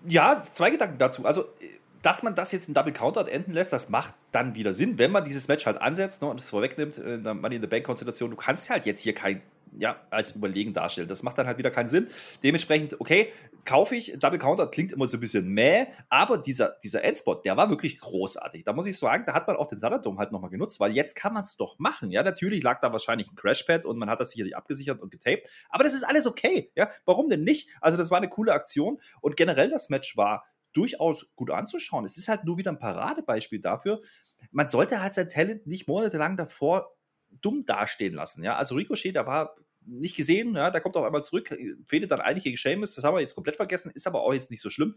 ja, 0.07 0.41
zwei 0.41 0.69
Gedanken 0.69 0.97
dazu. 0.97 1.25
Also, 1.25 1.45
dass 2.01 2.23
man 2.23 2.35
das 2.35 2.51
jetzt 2.51 2.67
in 2.67 2.73
Double 2.73 2.93
Counter 2.93 3.27
enden 3.27 3.53
lässt, 3.53 3.73
das 3.73 3.89
macht 3.89 4.13
dann 4.31 4.55
wieder 4.55 4.73
Sinn, 4.73 4.97
wenn 4.97 5.11
man 5.11 5.25
dieses 5.25 5.47
Match 5.47 5.65
halt 5.65 5.81
ansetzt 5.81 6.21
ne, 6.21 6.29
und 6.29 6.39
es 6.39 6.49
vorwegnimmt, 6.49 6.97
äh, 6.97 7.15
in 7.15 7.23
der 7.23 7.33
Money 7.33 7.55
in 7.55 7.61
the 7.61 7.67
Bank 7.67 7.85
Konstellation. 7.85 8.29
Du 8.29 8.37
kannst 8.37 8.69
halt 8.69 8.85
jetzt 8.85 9.01
hier 9.01 9.13
kein 9.13 9.41
ja, 9.77 10.05
als 10.09 10.31
überlegen 10.31 10.73
darstellen. 10.73 11.07
Das 11.07 11.23
macht 11.23 11.37
dann 11.37 11.47
halt 11.47 11.57
wieder 11.57 11.71
keinen 11.71 11.87
Sinn. 11.87 12.07
Dementsprechend, 12.43 12.99
okay, 12.99 13.31
kaufe 13.65 13.95
ich. 13.95 14.17
Double 14.19 14.39
Counter 14.39 14.67
klingt 14.67 14.91
immer 14.91 15.07
so 15.07 15.17
ein 15.17 15.19
bisschen 15.19 15.47
mäh, 15.47 15.87
aber 16.09 16.37
dieser, 16.37 16.77
dieser 16.83 17.03
Endspot, 17.03 17.45
der 17.45 17.57
war 17.57 17.69
wirklich 17.69 17.99
großartig. 17.99 18.63
Da 18.63 18.73
muss 18.73 18.87
ich 18.87 18.97
sagen, 18.97 19.23
da 19.25 19.33
hat 19.33 19.47
man 19.47 19.57
auch 19.57 19.67
den 19.67 19.79
Thunderdome 19.79 20.17
halt 20.17 20.31
nochmal 20.31 20.49
genutzt, 20.49 20.79
weil 20.79 20.93
jetzt 20.93 21.15
kann 21.15 21.33
man 21.33 21.43
es 21.43 21.57
doch 21.57 21.77
machen. 21.79 22.11
Ja, 22.11 22.23
natürlich 22.23 22.63
lag 22.63 22.81
da 22.81 22.91
wahrscheinlich 22.91 23.29
ein 23.29 23.35
Crashpad 23.35 23.85
und 23.85 23.97
man 23.97 24.09
hat 24.09 24.19
das 24.19 24.31
sicherlich 24.31 24.55
abgesichert 24.55 25.01
und 25.01 25.11
getaped, 25.11 25.49
aber 25.69 25.83
das 25.83 25.93
ist 25.93 26.03
alles 26.03 26.27
okay. 26.27 26.71
Ja, 26.75 26.89
warum 27.05 27.29
denn 27.29 27.43
nicht? 27.43 27.69
Also, 27.81 27.97
das 27.97 28.11
war 28.11 28.17
eine 28.17 28.29
coole 28.29 28.53
Aktion 28.53 28.99
und 29.21 29.35
generell 29.35 29.69
das 29.69 29.89
Match 29.89 30.17
war 30.17 30.45
durchaus 30.73 31.35
gut 31.35 31.51
anzuschauen. 31.51 32.05
Es 32.05 32.17
ist 32.17 32.27
halt 32.27 32.43
nur 32.45 32.57
wieder 32.57 32.71
ein 32.71 32.79
Paradebeispiel 32.79 33.59
dafür. 33.59 34.01
Man 34.51 34.67
sollte 34.67 35.01
halt 35.01 35.13
sein 35.13 35.27
Talent 35.27 35.67
nicht 35.67 35.87
monatelang 35.87 36.37
davor 36.37 36.95
dumm 37.41 37.65
dastehen 37.65 38.13
lassen. 38.13 38.43
Ja, 38.43 38.55
also 38.55 38.75
Ricochet, 38.75 39.15
da 39.15 39.25
war 39.25 39.55
nicht 39.85 40.15
gesehen, 40.15 40.55
ja, 40.55 40.71
der 40.71 40.81
kommt 40.81 40.95
auch 40.97 41.05
einmal 41.05 41.23
zurück, 41.23 41.55
fehlt 41.87 42.11
dann 42.11 42.21
eigentlich 42.21 42.43
gegen 42.43 42.57
Sheamus, 42.57 42.95
das 42.95 43.03
haben 43.03 43.15
wir 43.15 43.21
jetzt 43.21 43.35
komplett 43.35 43.55
vergessen, 43.55 43.91
ist 43.93 44.07
aber 44.07 44.21
auch 44.21 44.33
jetzt 44.33 44.51
nicht 44.51 44.61
so 44.61 44.69
schlimm. 44.69 44.95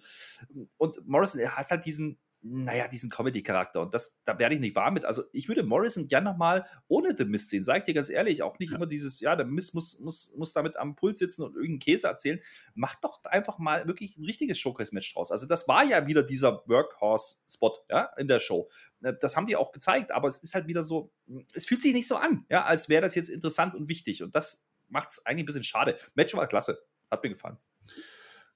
Und 0.76 1.06
Morrison, 1.06 1.40
er 1.40 1.56
hat 1.56 1.70
halt 1.70 1.84
diesen, 1.86 2.18
naja, 2.42 2.88
diesen 2.88 3.08
Comedy-Charakter. 3.08 3.80
Und 3.80 3.94
das, 3.94 4.20
da 4.24 4.38
werde 4.38 4.56
ich 4.56 4.60
nicht 4.60 4.74
warm 4.74 4.94
mit. 4.94 5.04
Also, 5.04 5.22
ich 5.32 5.48
würde 5.48 5.62
Morrison 5.62 6.08
gerne 6.08 6.30
nochmal 6.30 6.66
ohne 6.88 7.16
The 7.16 7.24
Mist 7.24 7.50
sehen, 7.50 7.62
sage 7.62 7.78
ich 7.78 7.84
dir 7.84 7.94
ganz 7.94 8.08
ehrlich. 8.08 8.42
Auch 8.42 8.58
nicht 8.58 8.72
immer 8.72 8.86
dieses, 8.86 9.20
ja, 9.20 9.36
der 9.36 9.46
Mist 9.46 9.74
muss, 9.74 10.00
muss, 10.00 10.34
muss 10.36 10.52
damit 10.52 10.76
am 10.76 10.96
Puls 10.96 11.20
sitzen 11.20 11.42
und 11.42 11.54
irgendeinen 11.54 11.78
Käse 11.78 12.08
erzählen. 12.08 12.40
Macht 12.74 13.04
doch 13.04 13.22
einfach 13.24 13.58
mal 13.58 13.86
wirklich 13.86 14.18
ein 14.18 14.24
richtiges 14.24 14.58
Showcase-Match 14.58 15.14
draus. 15.14 15.30
Also, 15.30 15.46
das 15.46 15.68
war 15.68 15.84
ja 15.84 16.06
wieder 16.06 16.22
dieser 16.22 16.62
Workhorse-Spot 16.66 17.72
ja, 17.88 18.10
in 18.16 18.26
der 18.26 18.40
Show. 18.40 18.68
Äh, 19.02 19.14
das 19.20 19.36
haben 19.36 19.46
die 19.46 19.56
auch 19.56 19.70
gezeigt, 19.70 20.10
aber 20.10 20.26
es 20.28 20.38
ist 20.38 20.54
halt 20.54 20.66
wieder 20.66 20.82
so, 20.82 21.12
es 21.54 21.66
fühlt 21.66 21.82
sich 21.82 21.92
nicht 21.92 22.08
so 22.08 22.16
an, 22.16 22.44
ja, 22.50 22.64
als 22.64 22.88
wäre 22.88 23.02
das 23.02 23.14
jetzt 23.14 23.28
interessant 23.28 23.74
und 23.74 23.88
wichtig. 23.88 24.22
Und 24.22 24.34
das 24.34 24.66
macht 24.88 25.10
es 25.10 25.24
eigentlich 25.26 25.44
ein 25.44 25.46
bisschen 25.46 25.64
schade. 25.64 25.96
Match 26.14 26.34
war 26.34 26.46
klasse. 26.46 26.82
Hat 27.10 27.22
mir 27.22 27.30
gefallen. 27.30 27.58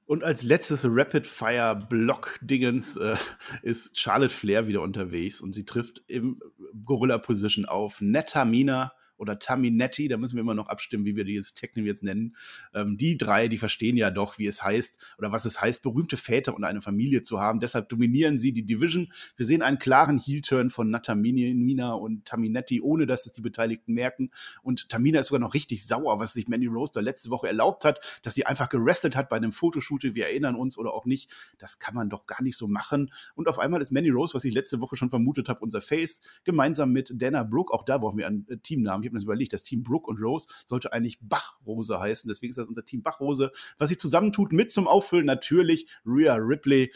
Und 0.07 0.23
als 0.23 0.45
letztes 0.45 0.85
Rapid-Fire-Block-Dingens 0.85 2.97
äh, 2.97 3.17
ist 3.63 3.99
Charlotte 3.99 4.33
Flair 4.33 4.69
wieder 4.69 4.83
unterwegs 4.83 5.41
und 5.41 5.53
sie 5.53 5.65
trifft 5.65 6.05
im 6.07 6.41
Gorilla-Position 6.85 7.67
auf 7.67 8.01
Netamina 8.01 8.93
oder 9.17 9.39
Taminetti, 9.39 10.09
da 10.09 10.17
müssen 10.17 10.37
wir 10.37 10.43
immer 10.43 10.55
noch 10.55 10.69
abstimmen, 10.69 11.05
wie 11.05 11.17
wir 11.17 11.25
dieses 11.25 11.55
Technik 11.55 11.87
jetzt 11.87 12.03
nennen. 12.03 12.35
Ähm, 12.75 12.97
die 12.97 13.17
drei, 13.17 13.49
die 13.49 13.59
verstehen 13.59 13.97
ja 13.97 14.11
doch, 14.11 14.39
wie 14.39 14.47
es 14.47 14.63
heißt 14.63 15.17
oder 15.19 15.33
was 15.33 15.45
es 15.45 15.61
heißt, 15.61 15.83
berühmte 15.83 16.17
Väter 16.17 16.55
und 16.55 16.65
eine 16.65 16.81
Familie 16.81 17.23
zu 17.23 17.41
haben. 17.41 17.61
Deshalb 17.61 17.89
dominieren 17.89 18.39
sie 18.39 18.53
die 18.53 18.65
Division. 18.65 19.09
Wir 19.37 19.47
sehen 19.47 19.63
einen 19.63 19.79
klaren 19.79 20.19
Heel-Turn 20.19 20.71
von 20.71 20.91
Natamina 20.91 21.95
und 21.95 22.25
Taminetti, 22.25 22.81
ohne 22.81 23.07
dass 23.07 23.27
es 23.27 23.33
die 23.33 23.41
Beteiligten 23.41 23.95
merken. 23.95 24.31
Und 24.63 24.89
Tamina 24.89 25.21
ist 25.21 25.27
sogar 25.27 25.41
noch 25.41 25.55
richtig 25.55 25.87
sauer, 25.87 26.19
was 26.19 26.33
sich 26.33 26.49
Mandy 26.49 26.67
Rose 26.67 26.93
da 26.95 27.01
letzte 27.01 27.31
Woche 27.31 27.47
erlaubt 27.47 27.85
hat, 27.85 28.21
dass 28.23 28.35
sie 28.35 28.47
einfach 28.47 28.69
gerestet 28.69 29.17
hat 29.17 29.29
bei 29.29 29.37
einem 29.37 29.53
Fotoshooting. 29.53 30.15
Wir 30.15 30.27
erinnern 30.27 30.57
uns 30.57 30.79
oder 30.79 30.93
auch 30.93 31.07
nicht. 31.07 31.31
Das 31.59 31.79
kann 31.79 31.95
man 31.95 32.11
doch 32.11 32.27
gar 32.27 32.43
nicht 32.43 32.57
so 32.57 32.69
machen. 32.69 33.11
Und 33.35 33.49
auf 33.49 33.59
einmal 33.59 33.81
ist 33.81 33.93
Mandy 33.93 34.11
Rose, 34.11 34.35
was 34.35 34.45
ich 34.45 34.55
letzte 34.55 34.81
Woche 34.81 34.97
schon 34.97 35.11
vermutet 35.11 35.49
habe, 35.49 35.61
unser 35.61 35.81
Face, 35.81 36.21
gemeinsam 36.45 36.93
mit 36.93 37.13
Dana 37.15 37.43
Brooke. 37.43 37.73
Auch 37.73 37.85
da 37.85 37.99
brauchen 37.99 38.19
wir 38.19 38.27
einen 38.27 38.47
äh, 38.49 38.59
Teamnamen 38.59 39.03
ich 39.07 39.11
habe 39.11 39.15
mir 39.15 39.21
das 39.21 39.25
überlegt, 39.25 39.53
das 39.53 39.63
Team 39.63 39.83
Brooke 39.83 40.11
und 40.11 40.21
Rose 40.21 40.49
sollte 40.67 40.93
eigentlich 40.93 41.19
Bachrose 41.21 41.99
heißen. 41.99 42.29
Deswegen 42.29 42.51
ist 42.51 42.57
das 42.57 42.67
unser 42.67 42.85
Team 42.85 43.03
Bachrose, 43.03 43.53
was 43.79 43.89
sich 43.89 43.99
zusammentut 43.99 44.53
mit 44.53 44.71
zum 44.71 44.89
Auffüllen 44.89 45.27
natürlich 45.27 45.89
Rhea 46.05 46.35
Ripley 46.35 46.91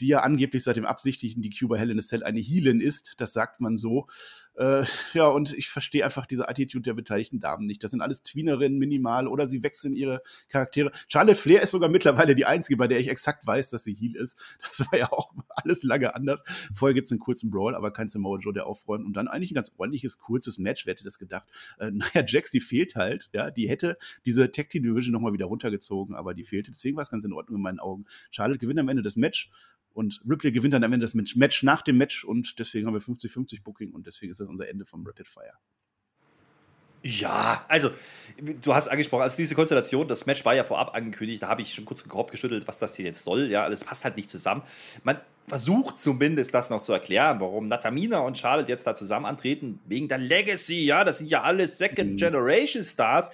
die 0.00 0.08
ja 0.08 0.20
angeblich 0.20 0.62
seit 0.62 0.76
dem 0.76 0.86
absichtlichen 0.86 1.42
die 1.42 1.50
Cuba 1.50 1.76
Hell 1.76 1.90
in 1.90 1.98
a 1.98 2.02
Cell 2.02 2.22
eine 2.22 2.40
Healin 2.40 2.80
ist, 2.80 3.20
das 3.20 3.32
sagt 3.32 3.60
man 3.60 3.76
so. 3.76 4.06
Äh, 4.58 4.84
ja, 5.14 5.28
und 5.28 5.54
ich 5.54 5.68
verstehe 5.68 6.04
einfach 6.04 6.26
diese 6.26 6.48
Attitude 6.48 6.82
der 6.82 6.94
beteiligten 6.94 7.40
Damen 7.40 7.66
nicht. 7.66 7.82
Das 7.82 7.92
sind 7.92 8.00
alles 8.00 8.22
Tweenerinnen 8.22 8.78
minimal 8.78 9.28
oder 9.28 9.46
sie 9.46 9.62
wechseln 9.62 9.94
ihre 9.94 10.20
Charaktere. 10.48 10.90
Charlotte 11.08 11.38
Flair 11.38 11.62
ist 11.62 11.70
sogar 11.70 11.88
mittlerweile 11.88 12.34
die 12.34 12.44
einzige, 12.44 12.76
bei 12.76 12.88
der 12.88 12.98
ich 12.98 13.08
exakt 13.08 13.46
weiß, 13.46 13.70
dass 13.70 13.84
sie 13.84 13.94
Heal 13.94 14.16
ist. 14.16 14.38
Das 14.68 14.86
war 14.92 14.98
ja 14.98 15.12
auch 15.12 15.32
alles 15.48 15.82
lange 15.82 16.14
anders. 16.14 16.44
Vorher 16.74 16.94
gibt 16.94 17.06
es 17.06 17.12
einen 17.12 17.20
kurzen 17.20 17.50
Brawl, 17.50 17.74
aber 17.74 17.90
kein 17.90 18.08
Samoa 18.08 18.38
Joe, 18.38 18.52
der 18.52 18.66
aufräumt. 18.66 19.06
Und 19.06 19.14
dann 19.14 19.28
eigentlich 19.28 19.50
ein 19.50 19.54
ganz 19.54 19.72
ordentliches, 19.76 20.18
kurzes 20.18 20.58
Match. 20.58 20.84
Wer 20.84 20.94
hätte 20.94 21.04
das 21.04 21.18
gedacht? 21.18 21.46
Äh, 21.78 21.90
naja, 21.92 22.24
Jax, 22.26 22.50
die 22.50 22.60
fehlt 22.60 22.96
halt. 22.96 23.30
Ja, 23.32 23.50
die 23.50 23.68
hätte 23.68 23.96
diese 24.26 24.50
Tag 24.50 24.70
Team 24.70 24.82
Division 24.82 25.12
nochmal 25.12 25.32
wieder 25.32 25.46
runtergezogen, 25.46 26.14
aber 26.14 26.34
die 26.34 26.44
fehlte. 26.44 26.70
Deswegen 26.70 26.96
war 26.96 27.02
es 27.02 27.10
ganz 27.10 27.24
in 27.24 27.32
Ordnung 27.32 27.56
in 27.56 27.62
meinen 27.62 27.80
Augen. 27.80 28.04
Charlotte 28.30 28.58
gewinnt 28.58 28.80
am 28.80 28.88
Ende 28.88 29.02
das 29.02 29.16
Match 29.16 29.50
und 29.98 30.20
Ripley 30.30 30.52
gewinnt 30.52 30.74
dann 30.74 30.84
am 30.84 30.92
Ende 30.92 31.04
das 31.04 31.14
Match 31.14 31.62
nach 31.64 31.82
dem 31.82 31.98
Match 31.98 32.22
und 32.22 32.60
deswegen 32.60 32.86
haben 32.86 32.94
wir 32.94 33.00
50-50 33.00 33.64
Booking 33.64 33.90
und 33.90 34.06
deswegen 34.06 34.30
ist 34.30 34.38
das 34.38 34.46
unser 34.46 34.68
Ende 34.68 34.86
vom 34.86 35.04
Rapid 35.04 35.26
Fire. 35.26 35.54
Ja, 37.02 37.64
also 37.66 37.90
du 38.60 38.74
hast 38.74 38.86
angesprochen, 38.86 39.22
also 39.22 39.36
diese 39.36 39.56
Konstellation, 39.56 40.06
das 40.06 40.26
Match 40.26 40.44
war 40.44 40.54
ja 40.54 40.62
vorab 40.62 40.94
angekündigt, 40.94 41.42
da 41.42 41.48
habe 41.48 41.62
ich 41.62 41.74
schon 41.74 41.84
kurz 41.84 42.04
den 42.04 42.10
Kopf 42.10 42.30
geschüttelt, 42.30 42.68
was 42.68 42.78
das 42.78 42.94
hier 42.94 43.06
jetzt 43.06 43.24
soll. 43.24 43.50
Ja, 43.50 43.68
das 43.68 43.82
passt 43.82 44.04
halt 44.04 44.16
nicht 44.16 44.30
zusammen. 44.30 44.62
Man 45.02 45.20
versucht 45.48 45.98
zumindest 45.98 46.54
das 46.54 46.70
noch 46.70 46.80
zu 46.80 46.92
erklären, 46.92 47.40
warum 47.40 47.66
Natamina 47.66 48.20
und 48.20 48.38
Charlotte 48.38 48.70
jetzt 48.70 48.86
da 48.86 48.94
zusammen 48.94 49.26
antreten, 49.26 49.80
wegen 49.86 50.06
der 50.06 50.18
Legacy. 50.18 50.84
Ja, 50.84 51.02
das 51.02 51.18
sind 51.18 51.28
ja 51.28 51.42
alle 51.42 51.66
Second 51.66 52.12
mhm. 52.12 52.16
Generation 52.16 52.84
Stars 52.84 53.32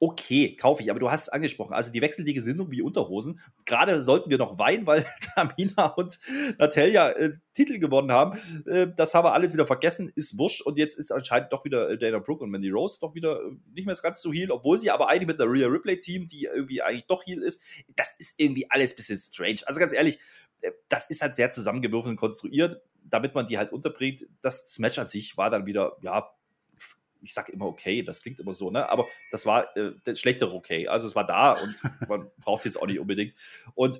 okay, 0.00 0.56
kaufe 0.56 0.82
ich. 0.82 0.90
Aber 0.90 1.00
du 1.00 1.10
hast 1.10 1.22
es 1.22 1.28
angesprochen. 1.28 1.72
Also 1.72 1.90
die 1.90 2.02
wechselnde 2.02 2.34
Gesinnung 2.34 2.70
wie 2.70 2.82
Unterhosen. 2.82 3.40
Gerade 3.64 4.02
sollten 4.02 4.30
wir 4.30 4.38
noch 4.38 4.58
weinen, 4.58 4.86
weil 4.86 5.06
Tamina 5.34 5.86
und 5.86 6.18
Natalia 6.58 7.10
äh, 7.10 7.32
Titel 7.54 7.78
gewonnen 7.78 8.12
haben. 8.12 8.38
Äh, 8.66 8.88
das 8.94 9.14
haben 9.14 9.24
wir 9.24 9.32
alles 9.32 9.54
wieder 9.54 9.66
vergessen. 9.66 10.12
Ist 10.14 10.38
wurscht. 10.38 10.62
Und 10.62 10.78
jetzt 10.78 10.98
ist 10.98 11.10
anscheinend 11.10 11.52
doch 11.52 11.64
wieder 11.64 11.90
äh, 11.90 11.98
Dana 11.98 12.18
Brooke 12.18 12.44
und 12.44 12.50
Mandy 12.50 12.70
Rose 12.70 12.98
doch 13.00 13.14
wieder 13.14 13.40
äh, 13.40 13.56
nicht 13.72 13.86
mehr 13.86 13.94
ganz 14.02 14.20
so 14.20 14.32
heel, 14.32 14.50
obwohl 14.50 14.78
sie 14.78 14.90
aber 14.90 15.08
eigentlich 15.08 15.28
mit 15.28 15.38
der 15.38 15.50
Rhea 15.50 15.68
Ripley-Team, 15.68 16.26
die 16.26 16.44
irgendwie 16.44 16.82
eigentlich 16.82 17.06
doch 17.06 17.24
heel 17.24 17.42
ist. 17.42 17.62
Das 17.96 18.14
ist 18.18 18.38
irgendwie 18.38 18.70
alles 18.70 18.92
ein 18.92 18.96
bisschen 18.96 19.18
strange. 19.18 19.60
Also 19.66 19.80
ganz 19.80 19.92
ehrlich, 19.92 20.18
äh, 20.60 20.72
das 20.88 21.08
ist 21.08 21.22
halt 21.22 21.34
sehr 21.34 21.50
zusammengewürfelt 21.50 22.10
und 22.10 22.16
konstruiert, 22.16 22.80
damit 23.04 23.34
man 23.34 23.46
die 23.46 23.58
halt 23.58 23.72
unterbringt. 23.72 24.26
Das 24.42 24.78
Match 24.78 24.98
an 24.98 25.06
sich 25.06 25.36
war 25.36 25.50
dann 25.50 25.66
wieder, 25.66 25.96
ja, 26.02 26.30
ich 27.24 27.34
sage 27.34 27.52
immer 27.52 27.66
okay, 27.66 28.02
das 28.02 28.22
klingt 28.22 28.38
immer 28.38 28.52
so, 28.52 28.70
ne? 28.70 28.88
Aber 28.88 29.08
das 29.30 29.46
war 29.46 29.76
äh, 29.76 29.92
das 30.04 30.20
schlechtere 30.20 30.52
okay. 30.52 30.86
Also 30.88 31.06
es 31.06 31.16
war 31.16 31.26
da 31.26 31.52
und 31.52 31.74
man 32.08 32.30
braucht 32.40 32.60
es 32.60 32.74
jetzt 32.74 32.82
auch 32.82 32.86
nicht 32.86 33.00
unbedingt. 33.00 33.34
Und 33.74 33.98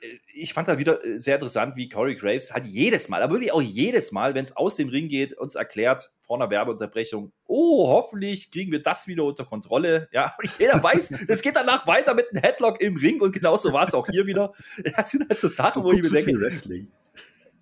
äh, 0.00 0.18
ich 0.32 0.52
fand 0.52 0.68
da 0.68 0.78
wieder 0.78 1.04
äh, 1.04 1.18
sehr 1.18 1.36
interessant, 1.36 1.76
wie 1.76 1.88
Corey 1.88 2.14
Graves 2.14 2.52
halt 2.52 2.66
jedes 2.66 3.08
Mal, 3.08 3.22
aber 3.22 3.34
wirklich 3.34 3.52
auch 3.52 3.62
jedes 3.62 4.12
Mal, 4.12 4.34
wenn 4.34 4.44
es 4.44 4.56
aus 4.56 4.76
dem 4.76 4.88
Ring 4.88 5.08
geht, 5.08 5.32
uns 5.32 5.54
erklärt, 5.54 6.10
vor 6.20 6.36
einer 6.36 6.50
Werbeunterbrechung, 6.50 7.32
oh, 7.46 7.88
hoffentlich 7.88 8.50
kriegen 8.50 8.70
wir 8.70 8.82
das 8.82 9.08
wieder 9.08 9.24
unter 9.24 9.44
Kontrolle. 9.44 10.08
Ja, 10.12 10.34
und 10.42 10.50
jeder 10.58 10.82
weiß, 10.82 11.24
es 11.26 11.42
geht 11.42 11.56
danach 11.56 11.86
weiter 11.86 12.14
mit 12.14 12.30
einem 12.30 12.42
Headlock 12.42 12.80
im 12.80 12.96
Ring 12.96 13.20
und 13.20 13.32
genauso 13.32 13.72
war 13.72 13.84
es 13.84 13.94
auch 13.94 14.06
hier 14.06 14.26
wieder. 14.26 14.52
Das 14.96 15.10
sind 15.10 15.28
halt 15.28 15.38
so 15.38 15.48
Sachen, 15.48 15.84
wo 15.84 15.92
ich 15.92 16.02
mir 16.02 16.10
denke, 16.10 16.40
Wrestling 16.40 16.90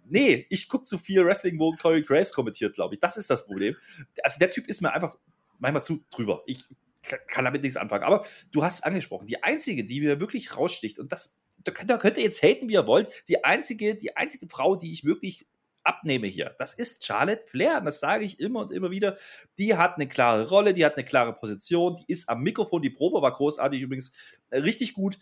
nee, 0.09 0.46
ich 0.50 0.68
gucke 0.68 0.84
zu 0.84 0.98
viel 0.98 1.24
Wrestling, 1.24 1.59
wo 1.59 1.72
Corey 1.72 2.02
Graves 2.02 2.32
kommentiert, 2.32 2.74
glaube 2.74 2.94
ich. 2.94 3.00
Das 3.00 3.16
ist 3.16 3.30
das 3.30 3.46
Problem. 3.46 3.76
Also 4.22 4.38
der 4.38 4.50
Typ 4.50 4.66
ist 4.66 4.80
mir 4.82 4.92
einfach 4.92 5.16
manchmal 5.59 5.82
zu 5.82 6.04
drüber. 6.11 6.42
Ich 6.46 6.64
kann 7.02 7.44
damit 7.44 7.62
nichts 7.62 7.76
anfangen. 7.76 8.04
Aber 8.04 8.24
du 8.52 8.64
hast 8.64 8.82
angesprochen, 8.82 9.26
die 9.26 9.42
einzige, 9.42 9.84
die 9.84 10.00
mir 10.00 10.20
wirklich 10.20 10.57
raussticht, 10.57 10.98
und 10.98 11.12
das, 11.12 11.42
da 11.59 11.72
könnt, 11.72 12.16
ihr 12.16 12.24
jetzt 12.24 12.42
haten, 12.42 12.68
wie 12.68 12.74
ihr 12.74 12.86
wollt, 12.86 13.09
die 13.28 13.44
einzige, 13.44 13.94
die 13.94 14.16
einzige 14.16 14.48
Frau, 14.48 14.76
die 14.76 14.92
ich 14.92 15.04
wirklich 15.04 15.46
abnehme 15.84 16.26
hier, 16.26 16.57
das 16.59 16.74
ist 16.74 17.07
Charlotte 17.07 17.46
Flair. 17.46 17.80
Das 17.80 18.00
sage 18.00 18.24
ich 18.24 18.40
immer 18.40 18.61
und 18.61 18.72
immer 18.72 18.90
wieder. 18.90 19.16
Die 19.57 19.76
hat 19.76 19.94
eine 19.94 20.09
klare 20.09 20.48
Rolle, 20.48 20.74
die 20.74 20.84
hat 20.84 20.96
eine 20.96 21.04
klare 21.04 21.32
Position, 21.32 21.96
die 21.96 22.12
ist 22.12 22.28
am 22.28 22.42
Mikrofon, 22.42 22.82
die 22.82 22.90
Probe 22.90 23.22
war 23.22 23.32
großartig 23.32 23.80
übrigens, 23.80 24.12
äh, 24.50 24.59
richtig 24.59 24.94
gut 24.94 25.18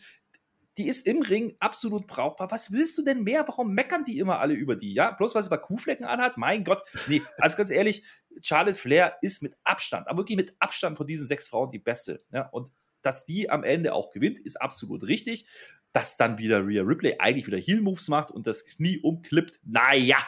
die 0.78 0.88
ist 0.88 1.06
im 1.06 1.22
Ring 1.22 1.54
absolut 1.60 2.06
brauchbar. 2.06 2.50
Was 2.50 2.72
willst 2.72 2.98
du 2.98 3.02
denn 3.02 3.22
mehr? 3.22 3.46
Warum 3.46 3.74
meckern 3.74 4.04
die 4.04 4.18
immer 4.18 4.40
alle 4.40 4.54
über 4.54 4.76
die? 4.76 4.92
Ja, 4.92 5.12
bloß 5.12 5.34
weil 5.34 5.42
sie 5.42 5.50
bei 5.50 5.56
Kuhflecken 5.56 6.04
anhat? 6.04 6.36
Mein 6.36 6.64
Gott. 6.64 6.82
Nee, 7.06 7.22
also 7.38 7.56
ganz 7.56 7.70
ehrlich, 7.70 8.04
Charlotte 8.42 8.78
Flair 8.78 9.16
ist 9.22 9.42
mit 9.42 9.54
Abstand, 9.62 10.08
aber 10.08 10.18
wirklich 10.18 10.36
mit 10.36 10.54
Abstand 10.58 10.96
von 10.96 11.06
diesen 11.06 11.26
sechs 11.26 11.48
Frauen 11.48 11.70
die 11.70 11.78
beste. 11.78 12.24
Ja, 12.32 12.48
und 12.48 12.72
dass 13.02 13.24
die 13.24 13.50
am 13.50 13.62
Ende 13.62 13.94
auch 13.94 14.10
gewinnt, 14.10 14.40
ist 14.40 14.60
absolut 14.60 15.04
richtig. 15.04 15.46
Dass 15.92 16.16
dann 16.16 16.38
wieder 16.38 16.66
Rhea 16.66 16.82
Ripley 16.82 17.16
eigentlich 17.20 17.46
wieder 17.46 17.58
Heel-Moves 17.58 18.08
macht 18.08 18.32
und 18.32 18.48
das 18.48 18.66
Knie 18.66 18.98
umklippt, 18.98 19.60
naja, 19.62 20.18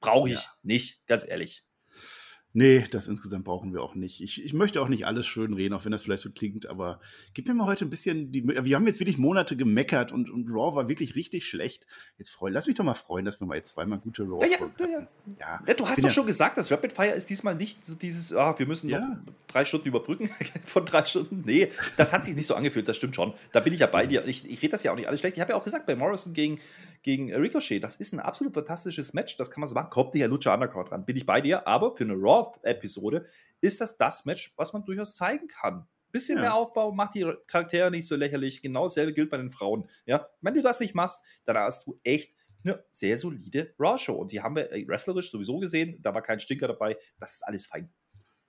brauche 0.00 0.30
ich 0.30 0.36
ja. 0.36 0.50
nicht, 0.62 1.06
ganz 1.06 1.28
ehrlich. 1.28 1.65
Nee, 2.56 2.86
das 2.90 3.06
insgesamt 3.06 3.44
brauchen 3.44 3.74
wir 3.74 3.82
auch 3.82 3.94
nicht. 3.94 4.22
Ich, 4.22 4.42
ich 4.42 4.54
möchte 4.54 4.80
auch 4.80 4.88
nicht 4.88 5.06
alles 5.06 5.26
schön 5.26 5.52
reden, 5.52 5.74
auch 5.74 5.84
wenn 5.84 5.92
das 5.92 6.04
vielleicht 6.04 6.22
so 6.22 6.30
klingt, 6.30 6.64
aber 6.64 7.00
gib 7.34 7.46
mir 7.46 7.52
mal 7.52 7.66
heute 7.66 7.84
ein 7.84 7.90
bisschen 7.90 8.32
die. 8.32 8.48
Wir 8.48 8.76
haben 8.76 8.86
jetzt 8.86 8.98
wirklich 8.98 9.18
Monate 9.18 9.58
gemeckert 9.58 10.10
und, 10.10 10.30
und 10.30 10.48
Raw 10.50 10.74
war 10.74 10.88
wirklich 10.88 11.16
richtig 11.16 11.46
schlecht. 11.46 11.86
Jetzt 12.16 12.30
freuen, 12.30 12.54
lass 12.54 12.66
mich 12.66 12.74
doch 12.74 12.84
mal 12.84 12.94
freuen, 12.94 13.26
dass 13.26 13.40
wir 13.40 13.46
mal 13.46 13.56
jetzt 13.56 13.72
zweimal 13.72 13.98
gute 13.98 14.22
Raw 14.22 14.42
ja, 14.42 14.56
ja, 14.58 14.70
ja, 14.78 15.06
ja. 15.38 15.60
ja. 15.66 15.74
Du 15.74 15.86
hast 15.86 16.02
doch 16.02 16.10
schon 16.10 16.24
gesagt, 16.24 16.56
das 16.56 16.72
Rapid 16.72 16.94
Fire 16.94 17.10
ist 17.10 17.28
diesmal 17.28 17.54
nicht 17.54 17.84
so 17.84 17.94
dieses, 17.94 18.32
ah, 18.32 18.58
wir 18.58 18.66
müssen 18.66 18.88
noch 18.88 19.06
drei 19.48 19.66
Stunden 19.66 19.88
überbrücken 19.88 20.30
von 20.64 20.86
drei 20.86 21.04
Stunden. 21.04 21.42
Nee, 21.44 21.70
das 21.98 22.14
hat 22.14 22.24
sich 22.24 22.34
nicht 22.34 22.46
so 22.46 22.54
angefühlt, 22.54 22.88
das 22.88 22.96
stimmt 22.96 23.16
schon. 23.16 23.34
Da 23.52 23.60
bin 23.60 23.74
ich 23.74 23.80
ja 23.80 23.86
bei 23.86 24.06
dir. 24.06 24.26
Ich, 24.26 24.48
ich 24.48 24.62
rede 24.62 24.70
das 24.70 24.82
ja 24.82 24.92
auch 24.92 24.96
nicht 24.96 25.08
alles 25.08 25.20
schlecht. 25.20 25.36
Ich 25.36 25.42
habe 25.42 25.52
ja 25.52 25.58
auch 25.58 25.64
gesagt, 25.64 25.84
bei 25.84 25.94
Morrison 25.94 26.32
gegen, 26.32 26.58
gegen 27.02 27.32
Ricochet, 27.34 27.80
das 27.80 27.96
ist 27.96 28.12
ein 28.12 28.20
absolut 28.20 28.54
fantastisches 28.54 29.12
Match, 29.12 29.36
das 29.36 29.50
kann 29.50 29.60
man 29.60 29.68
so 29.68 29.74
machen. 29.74 29.90
Kommt 29.90 30.14
nicht 30.14 30.22
der 30.22 30.28
Lucha 30.28 30.54
Undercard 30.54 30.92
ran, 30.92 31.04
bin 31.04 31.16
ich 31.16 31.26
bei 31.26 31.40
dir, 31.40 31.66
aber 31.66 31.94
für 31.96 32.04
eine 32.04 32.14
Raw 32.14 32.50
Episode, 32.62 33.26
ist 33.60 33.80
das 33.80 33.96
das 33.96 34.24
Match, 34.24 34.54
was 34.56 34.72
man 34.72 34.84
durchaus 34.84 35.16
zeigen 35.16 35.48
kann. 35.48 35.86
Bisschen 36.12 36.36
ja. 36.36 36.42
mehr 36.42 36.54
Aufbau, 36.54 36.92
macht 36.92 37.14
die 37.14 37.30
Charaktere 37.46 37.90
nicht 37.90 38.06
so 38.06 38.16
lächerlich. 38.16 38.62
Genau 38.62 38.84
dasselbe 38.84 39.12
gilt 39.12 39.30
bei 39.30 39.36
den 39.36 39.50
Frauen. 39.50 39.88
Ja, 40.06 40.28
wenn 40.40 40.54
du 40.54 40.62
das 40.62 40.80
nicht 40.80 40.94
machst, 40.94 41.22
dann 41.44 41.56
hast 41.58 41.86
du 41.86 41.98
echt 42.04 42.36
eine 42.64 42.84
sehr 42.90 43.16
solide 43.16 43.74
Raw-Show. 43.78 44.14
Und 44.14 44.32
die 44.32 44.40
haben 44.40 44.56
wir 44.56 44.72
äh, 44.72 44.86
wrestlerisch 44.86 45.30
sowieso 45.30 45.58
gesehen. 45.58 46.00
Da 46.02 46.14
war 46.14 46.22
kein 46.22 46.40
Stinker 46.40 46.68
dabei. 46.68 46.96
Das 47.18 47.34
ist 47.34 47.42
alles 47.42 47.66
fein. 47.66 47.92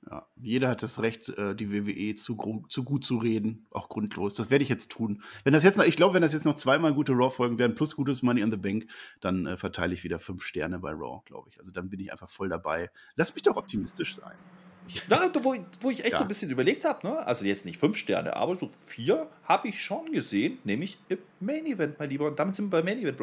Ja, 0.10 0.26
jeder 0.38 0.70
hat 0.70 0.84
das 0.84 1.02
Recht, 1.02 1.30
äh, 1.30 1.54
die 1.54 1.72
WWE 1.72 2.16
zu, 2.16 2.64
zu 2.70 2.84
gut 2.84 3.04
zu 3.04 3.18
reden, 3.18 3.68
auch 3.72 3.90
grundlos. 3.90 4.34
Das 4.34 4.50
werde 4.50 4.64
ich 4.64 4.70
jetzt 4.70 4.92
tun. 4.92 5.22
Wenn 5.44 5.54
das 5.54 5.64
jetzt 5.64 5.78
noch, 5.78 5.86
ich 5.86 5.98
glaube, 5.98 6.14
wenn 6.14 6.22
das 6.22 6.34
jetzt 6.34 6.46
noch 6.46 6.56
zweimal 6.56 6.94
gute 6.94 7.12
Raw-Folgen 7.12 7.60
werden, 7.60 7.76
plus 7.76 7.96
gutes 7.96 8.24
Money 8.24 8.42
in 8.42 8.52
the 8.52 8.58
Bank, 8.58 8.90
dann 9.20 9.46
äh, 9.46 9.58
verteile 9.58 9.94
ich 9.94 10.04
wieder 10.04 10.20
fünf 10.20 10.44
Sterne 10.44 10.80
bei 10.80 10.92
Raw, 10.92 11.22
glaube 11.26 11.50
ich. 11.50 11.60
Also 11.60 11.72
dann 11.72 11.90
bin 11.90 12.00
ich 12.00 12.12
einfach 12.12 12.30
voll 12.30 12.50
daby. 12.50 12.88
Lass 13.16 13.34
mich 13.34 13.44
doch 13.44 13.58
optimistisch 13.58 14.16
sein. 14.16 14.36
Ja, 15.10 15.30
wo, 15.44 15.56
wo 15.82 15.90
ich 15.90 16.06
echt 16.06 16.14
ja. 16.14 16.18
so 16.20 16.24
ein 16.24 16.30
bisschen 16.30 16.50
überlegt 16.50 16.86
habe, 16.86 17.06
ne? 17.06 17.28
also 17.28 17.44
jetzt 17.44 17.66
nicht 17.66 17.78
fünf 17.78 17.98
Sterne, 17.98 18.38
aber 18.38 18.56
so 18.56 18.70
vier 18.86 19.28
habe 19.44 19.68
ich 19.68 19.82
schon 19.82 20.14
gesehen, 20.14 20.60
nämlich 20.64 20.98
im 21.10 21.18
Main 21.42 21.66
Event, 21.66 22.00
mein 22.00 22.10
Lieber. 22.10 22.28
Und 22.28 22.40
damit 22.40 22.56
sind 22.56 22.68
wir 22.68 22.78
beim 22.78 22.86
Main 22.86 23.00
Event 23.00 23.20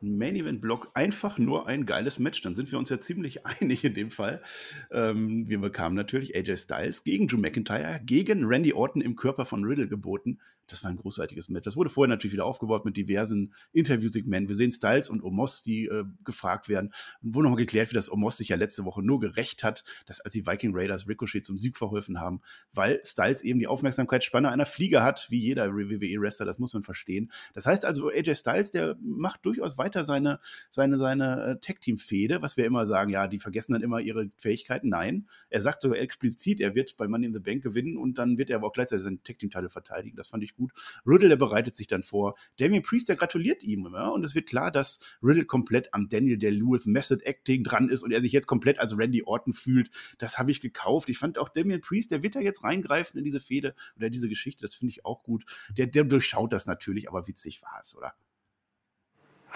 Block. 0.00 0.18
Main 0.18 0.36
Event 0.36 0.60
Block 0.60 0.90
einfach 0.94 1.38
nur 1.38 1.66
ein 1.66 1.86
geiles 1.86 2.18
Match. 2.18 2.40
Dann 2.40 2.54
sind 2.54 2.70
wir 2.70 2.78
uns 2.78 2.90
ja 2.90 3.00
ziemlich 3.00 3.46
einig 3.60 3.84
in 3.84 3.94
dem 3.94 4.10
Fall. 4.10 4.42
Ähm, 4.90 5.48
wir 5.48 5.60
bekamen 5.60 5.96
natürlich 5.96 6.36
AJ 6.36 6.56
Styles 6.58 7.04
gegen 7.04 7.28
Drew 7.28 7.38
McIntyre, 7.38 8.00
gegen 8.04 8.44
Randy 8.44 8.72
Orton 8.72 9.02
im 9.02 9.16
Körper 9.16 9.44
von 9.44 9.64
Riddle 9.64 9.88
geboten. 9.88 10.38
Das 10.68 10.82
war 10.82 10.90
ein 10.90 10.96
großartiges 10.96 11.48
Match. 11.48 11.64
Das 11.64 11.76
wurde 11.76 11.90
vorher 11.90 12.08
natürlich 12.08 12.32
wieder 12.32 12.44
aufgebaut 12.44 12.84
mit 12.84 12.96
diversen 12.96 13.54
Interviewsegmenten. 13.72 14.48
Wir 14.48 14.56
sehen 14.56 14.72
Styles 14.72 15.08
und 15.08 15.22
Omos, 15.22 15.62
die 15.62 15.86
äh, 15.86 16.04
gefragt 16.24 16.68
werden. 16.68 16.92
Und 17.22 17.34
wurde 17.34 17.44
nochmal 17.44 17.58
geklärt, 17.58 17.90
wie 17.90 17.94
das 17.94 18.10
Omos 18.10 18.36
sich 18.36 18.48
ja 18.48 18.56
letzte 18.56 18.84
Woche 18.84 19.02
nur 19.02 19.20
gerecht 19.20 19.64
hat, 19.64 19.84
dass 20.06 20.20
als 20.20 20.32
die 20.34 20.46
Viking 20.46 20.72
Raiders 20.74 21.08
Ricochet 21.08 21.44
zum 21.44 21.56
Sieg 21.56 21.76
verholfen 21.76 22.20
haben, 22.20 22.40
weil 22.72 23.00
Styles 23.04 23.42
eben 23.42 23.58
die 23.58 23.66
Aufmerksamkeitsspanne 23.66 24.50
einer 24.50 24.66
Flieger 24.66 25.04
hat, 25.04 25.26
wie 25.30 25.38
jeder 25.38 25.72
WWE-Wrestler, 25.72 26.46
das 26.46 26.58
muss 26.58 26.74
man 26.74 26.82
verstehen. 26.82 27.30
Das 27.54 27.66
heißt 27.66 27.84
also, 27.84 28.08
AJ 28.08 28.34
Styles, 28.34 28.70
der 28.70 28.96
macht 29.00 29.46
durchaus 29.46 29.78
weiter 29.78 30.04
seine, 30.04 30.40
seine, 30.70 30.98
seine 30.98 31.44
äh, 31.44 31.60
Tag-Team-Fehde, 31.60 32.42
was 32.42 32.56
wir 32.56 32.66
immer 32.66 32.86
sagen, 32.86 33.10
ja, 33.10 33.28
die 33.28 33.38
vergessen 33.38 33.72
dann 33.72 33.82
immer 33.82 34.00
ihre 34.00 34.30
Fähigkeiten. 34.36 34.88
Nein, 34.88 35.28
er 35.48 35.60
sagt 35.60 35.82
sogar 35.82 35.98
explizit, 35.98 36.60
er 36.60 36.74
wird 36.74 36.96
bei 36.96 37.08
Money 37.08 37.26
in 37.26 37.32
the 37.32 37.40
Bank 37.40 37.62
gewinnen 37.62 37.96
und 37.96 38.18
dann 38.18 38.38
wird 38.38 38.50
er 38.50 38.56
aber 38.56 38.68
auch 38.68 38.72
gleichzeitig 38.72 39.04
seinen 39.04 39.22
Tag-Team-Titel 39.22 39.68
verteidigen. 39.68 40.16
Das 40.16 40.28
fand 40.28 40.42
ich 40.42 40.55
gut. 40.56 40.72
Riddle, 41.06 41.28
der 41.28 41.36
bereitet 41.36 41.76
sich 41.76 41.86
dann 41.86 42.02
vor. 42.02 42.36
Damien 42.58 42.82
Priest, 42.82 43.08
der 43.08 43.16
gratuliert 43.16 43.62
ihm. 43.62 43.88
Ja? 43.92 44.08
Und 44.08 44.24
es 44.24 44.34
wird 44.34 44.48
klar, 44.48 44.70
dass 44.70 45.00
Riddle 45.22 45.44
komplett 45.44 45.92
am 45.94 46.08
Daniel 46.08 46.38
der 46.38 46.50
Lewis 46.50 46.86
Method 46.86 47.22
Acting 47.24 47.64
dran 47.64 47.88
ist 47.88 48.02
und 48.02 48.12
er 48.12 48.20
sich 48.20 48.32
jetzt 48.32 48.46
komplett 48.46 48.78
als 48.78 48.96
Randy 48.96 49.22
Orton 49.24 49.52
fühlt. 49.52 49.90
Das 50.18 50.38
habe 50.38 50.50
ich 50.50 50.60
gekauft. 50.60 51.08
Ich 51.08 51.18
fand 51.18 51.38
auch 51.38 51.48
Damien 51.48 51.80
Priest, 51.80 52.10
der 52.10 52.22
wird 52.22 52.34
da 52.34 52.40
jetzt 52.40 52.64
reingreifen 52.64 53.18
in 53.18 53.24
diese 53.24 53.40
Fehde 53.40 53.74
oder 53.96 54.10
diese 54.10 54.28
Geschichte. 54.28 54.62
Das 54.62 54.74
finde 54.74 54.90
ich 54.92 55.04
auch 55.04 55.22
gut. 55.22 55.44
Der, 55.76 55.86
der 55.86 56.04
durchschaut 56.04 56.52
das 56.52 56.66
natürlich, 56.66 57.08
aber 57.08 57.26
witzig 57.26 57.62
war 57.62 57.78
es, 57.82 57.96
oder? 57.96 58.14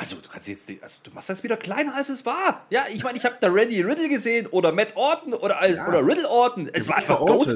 Also, 0.01 0.17
du 0.17 0.31
kannst 0.31 0.49
jetzt, 0.49 0.71
also 0.81 1.01
du 1.03 1.11
machst 1.11 1.29
das 1.29 1.43
wieder 1.43 1.59
kleiner, 1.59 1.95
als 1.95 2.09
es 2.09 2.25
war. 2.25 2.65
Ja, 2.71 2.87
ich 2.91 3.05
meine, 3.05 3.19
ich 3.19 3.25
habe 3.27 3.37
da 3.39 3.49
Randy 3.49 3.83
Riddle 3.83 4.09
gesehen 4.09 4.47
oder 4.47 4.73
Matt 4.73 4.97
Orton 4.97 5.35
oder, 5.35 5.69
ja. 5.69 5.87
oder 5.89 5.99
Riddle 5.99 6.27
Orton. 6.29 6.71
Es 6.73 6.89
war 6.89 6.97
einfach 6.97 7.19
Goat. 7.19 7.55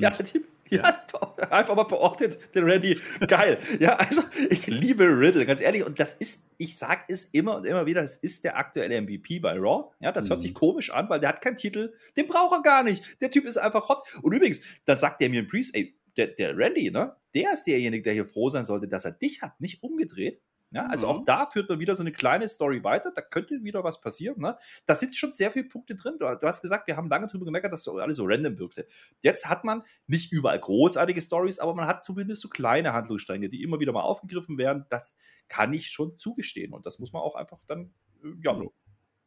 Ja, 0.71 0.83
ja, 0.83 1.51
einfach 1.51 1.75
mal 1.75 1.89
verortet, 1.89 2.55
den 2.55 2.65
Randy. 2.65 2.99
Geil. 3.27 3.59
Ja, 3.79 3.97
also 3.97 4.23
ich 4.51 4.67
liebe 4.67 5.05
Riddle, 5.05 5.47
ganz 5.47 5.61
ehrlich. 5.61 5.85
Und 5.85 6.01
das 6.01 6.15
ist, 6.15 6.51
ich 6.59 6.77
sag 6.77 7.05
es 7.09 7.25
immer 7.25 7.57
und 7.57 7.67
immer 7.67 7.87
wieder, 7.87 8.03
das 8.03 8.17
ist 8.17 8.45
der 8.45 8.57
aktuelle 8.57 9.01
MVP 9.01 9.41
bei 9.41 9.59
Raw. 9.59 9.91
Ja, 10.01 10.13
das 10.13 10.27
mhm. 10.27 10.31
hört 10.31 10.43
sich 10.43 10.55
komisch 10.55 10.91
an, 10.91 11.09
weil 11.09 11.21
der 11.21 11.31
hat 11.31 11.43
keinen 11.43 11.57
Titel. 11.57 11.93
Den 12.17 12.27
braucht 12.27 12.53
er 12.53 12.63
gar 12.63 12.83
nicht. 12.83 13.21
Der 13.21 13.31
Typ 13.31 13.45
ist 13.45 13.57
einfach 13.57 13.89
hot. 13.89 14.03
Und 14.23 14.33
übrigens, 14.33 14.63
dann 14.85 14.99
sagt 14.99 15.21
der 15.21 15.31
mir 15.31 15.41
im 15.41 15.47
Priest, 15.47 15.75
ey, 15.75 15.97
der, 16.17 16.29
der 16.29 16.57
Randy, 16.57 16.91
ne, 16.91 17.15
der 17.35 17.53
ist 17.53 17.65
derjenige, 17.65 18.03
der 18.03 18.13
hier 18.13 18.25
froh 18.25 18.49
sein 18.49 18.65
sollte, 18.65 18.89
dass 18.89 19.05
er 19.05 19.13
dich 19.13 19.43
hat, 19.43 19.61
nicht 19.61 19.83
umgedreht. 19.83 20.43
Ja, 20.75 20.87
also 20.87 21.07
mhm. 21.07 21.13
auch 21.13 21.25
da 21.25 21.49
führt 21.49 21.69
man 21.69 21.79
wieder 21.79 21.95
so 21.95 22.03
eine 22.03 22.11
kleine 22.11 22.49
Story 22.49 22.83
weiter. 22.83 23.13
Da 23.15 23.23
könnte 23.23 23.63
wieder 23.63 23.85
was 23.85 24.01
passieren. 24.01 24.41
Ne? 24.41 24.57
Da 24.87 24.97
sind 24.97 25.15
schon 25.15 25.33
sehr 25.33 25.53
viele 25.53 25.69
Punkte 25.69 25.95
drin. 25.95 26.17
Du, 26.19 26.27
du 26.27 26.47
hast 26.49 26.63
gesagt, 26.63 26.89
wir 26.89 26.97
haben 26.97 27.09
lange 27.09 27.29
drüber 27.29 27.45
gemerkt, 27.45 27.73
dass 27.73 27.85
so 27.85 27.97
alles 27.99 28.17
so 28.17 28.25
random 28.27 28.59
wirkte. 28.59 28.85
Jetzt 29.21 29.49
hat 29.49 29.63
man 29.63 29.85
nicht 30.09 30.33
überall 30.33 30.59
großartige 30.59 31.23
Stories, 31.23 31.61
aber 31.61 31.77
man 31.77 31.87
hat 31.87 32.03
zumindest 32.03 32.43
so 32.43 32.49
kleine 32.49 32.93
Handlungsstränge, 32.93 33.49
die 33.49 33.63
immer 33.63 33.79
wieder 33.79 33.93
mal 33.93 34.03
aufgegriffen 34.03 34.59
werden. 34.59 34.85
Das 34.91 35.17
kann 35.47 35.73
ich 35.73 35.93
schon 35.93 36.19
zugestehen. 36.19 36.73
Und 36.73 36.87
das 36.87 36.99
muss 36.99 37.13
man 37.13 37.23
auch 37.23 37.37
einfach 37.37 37.61
dann 37.69 37.95
äh, 38.25 38.33
ja, 38.43 38.61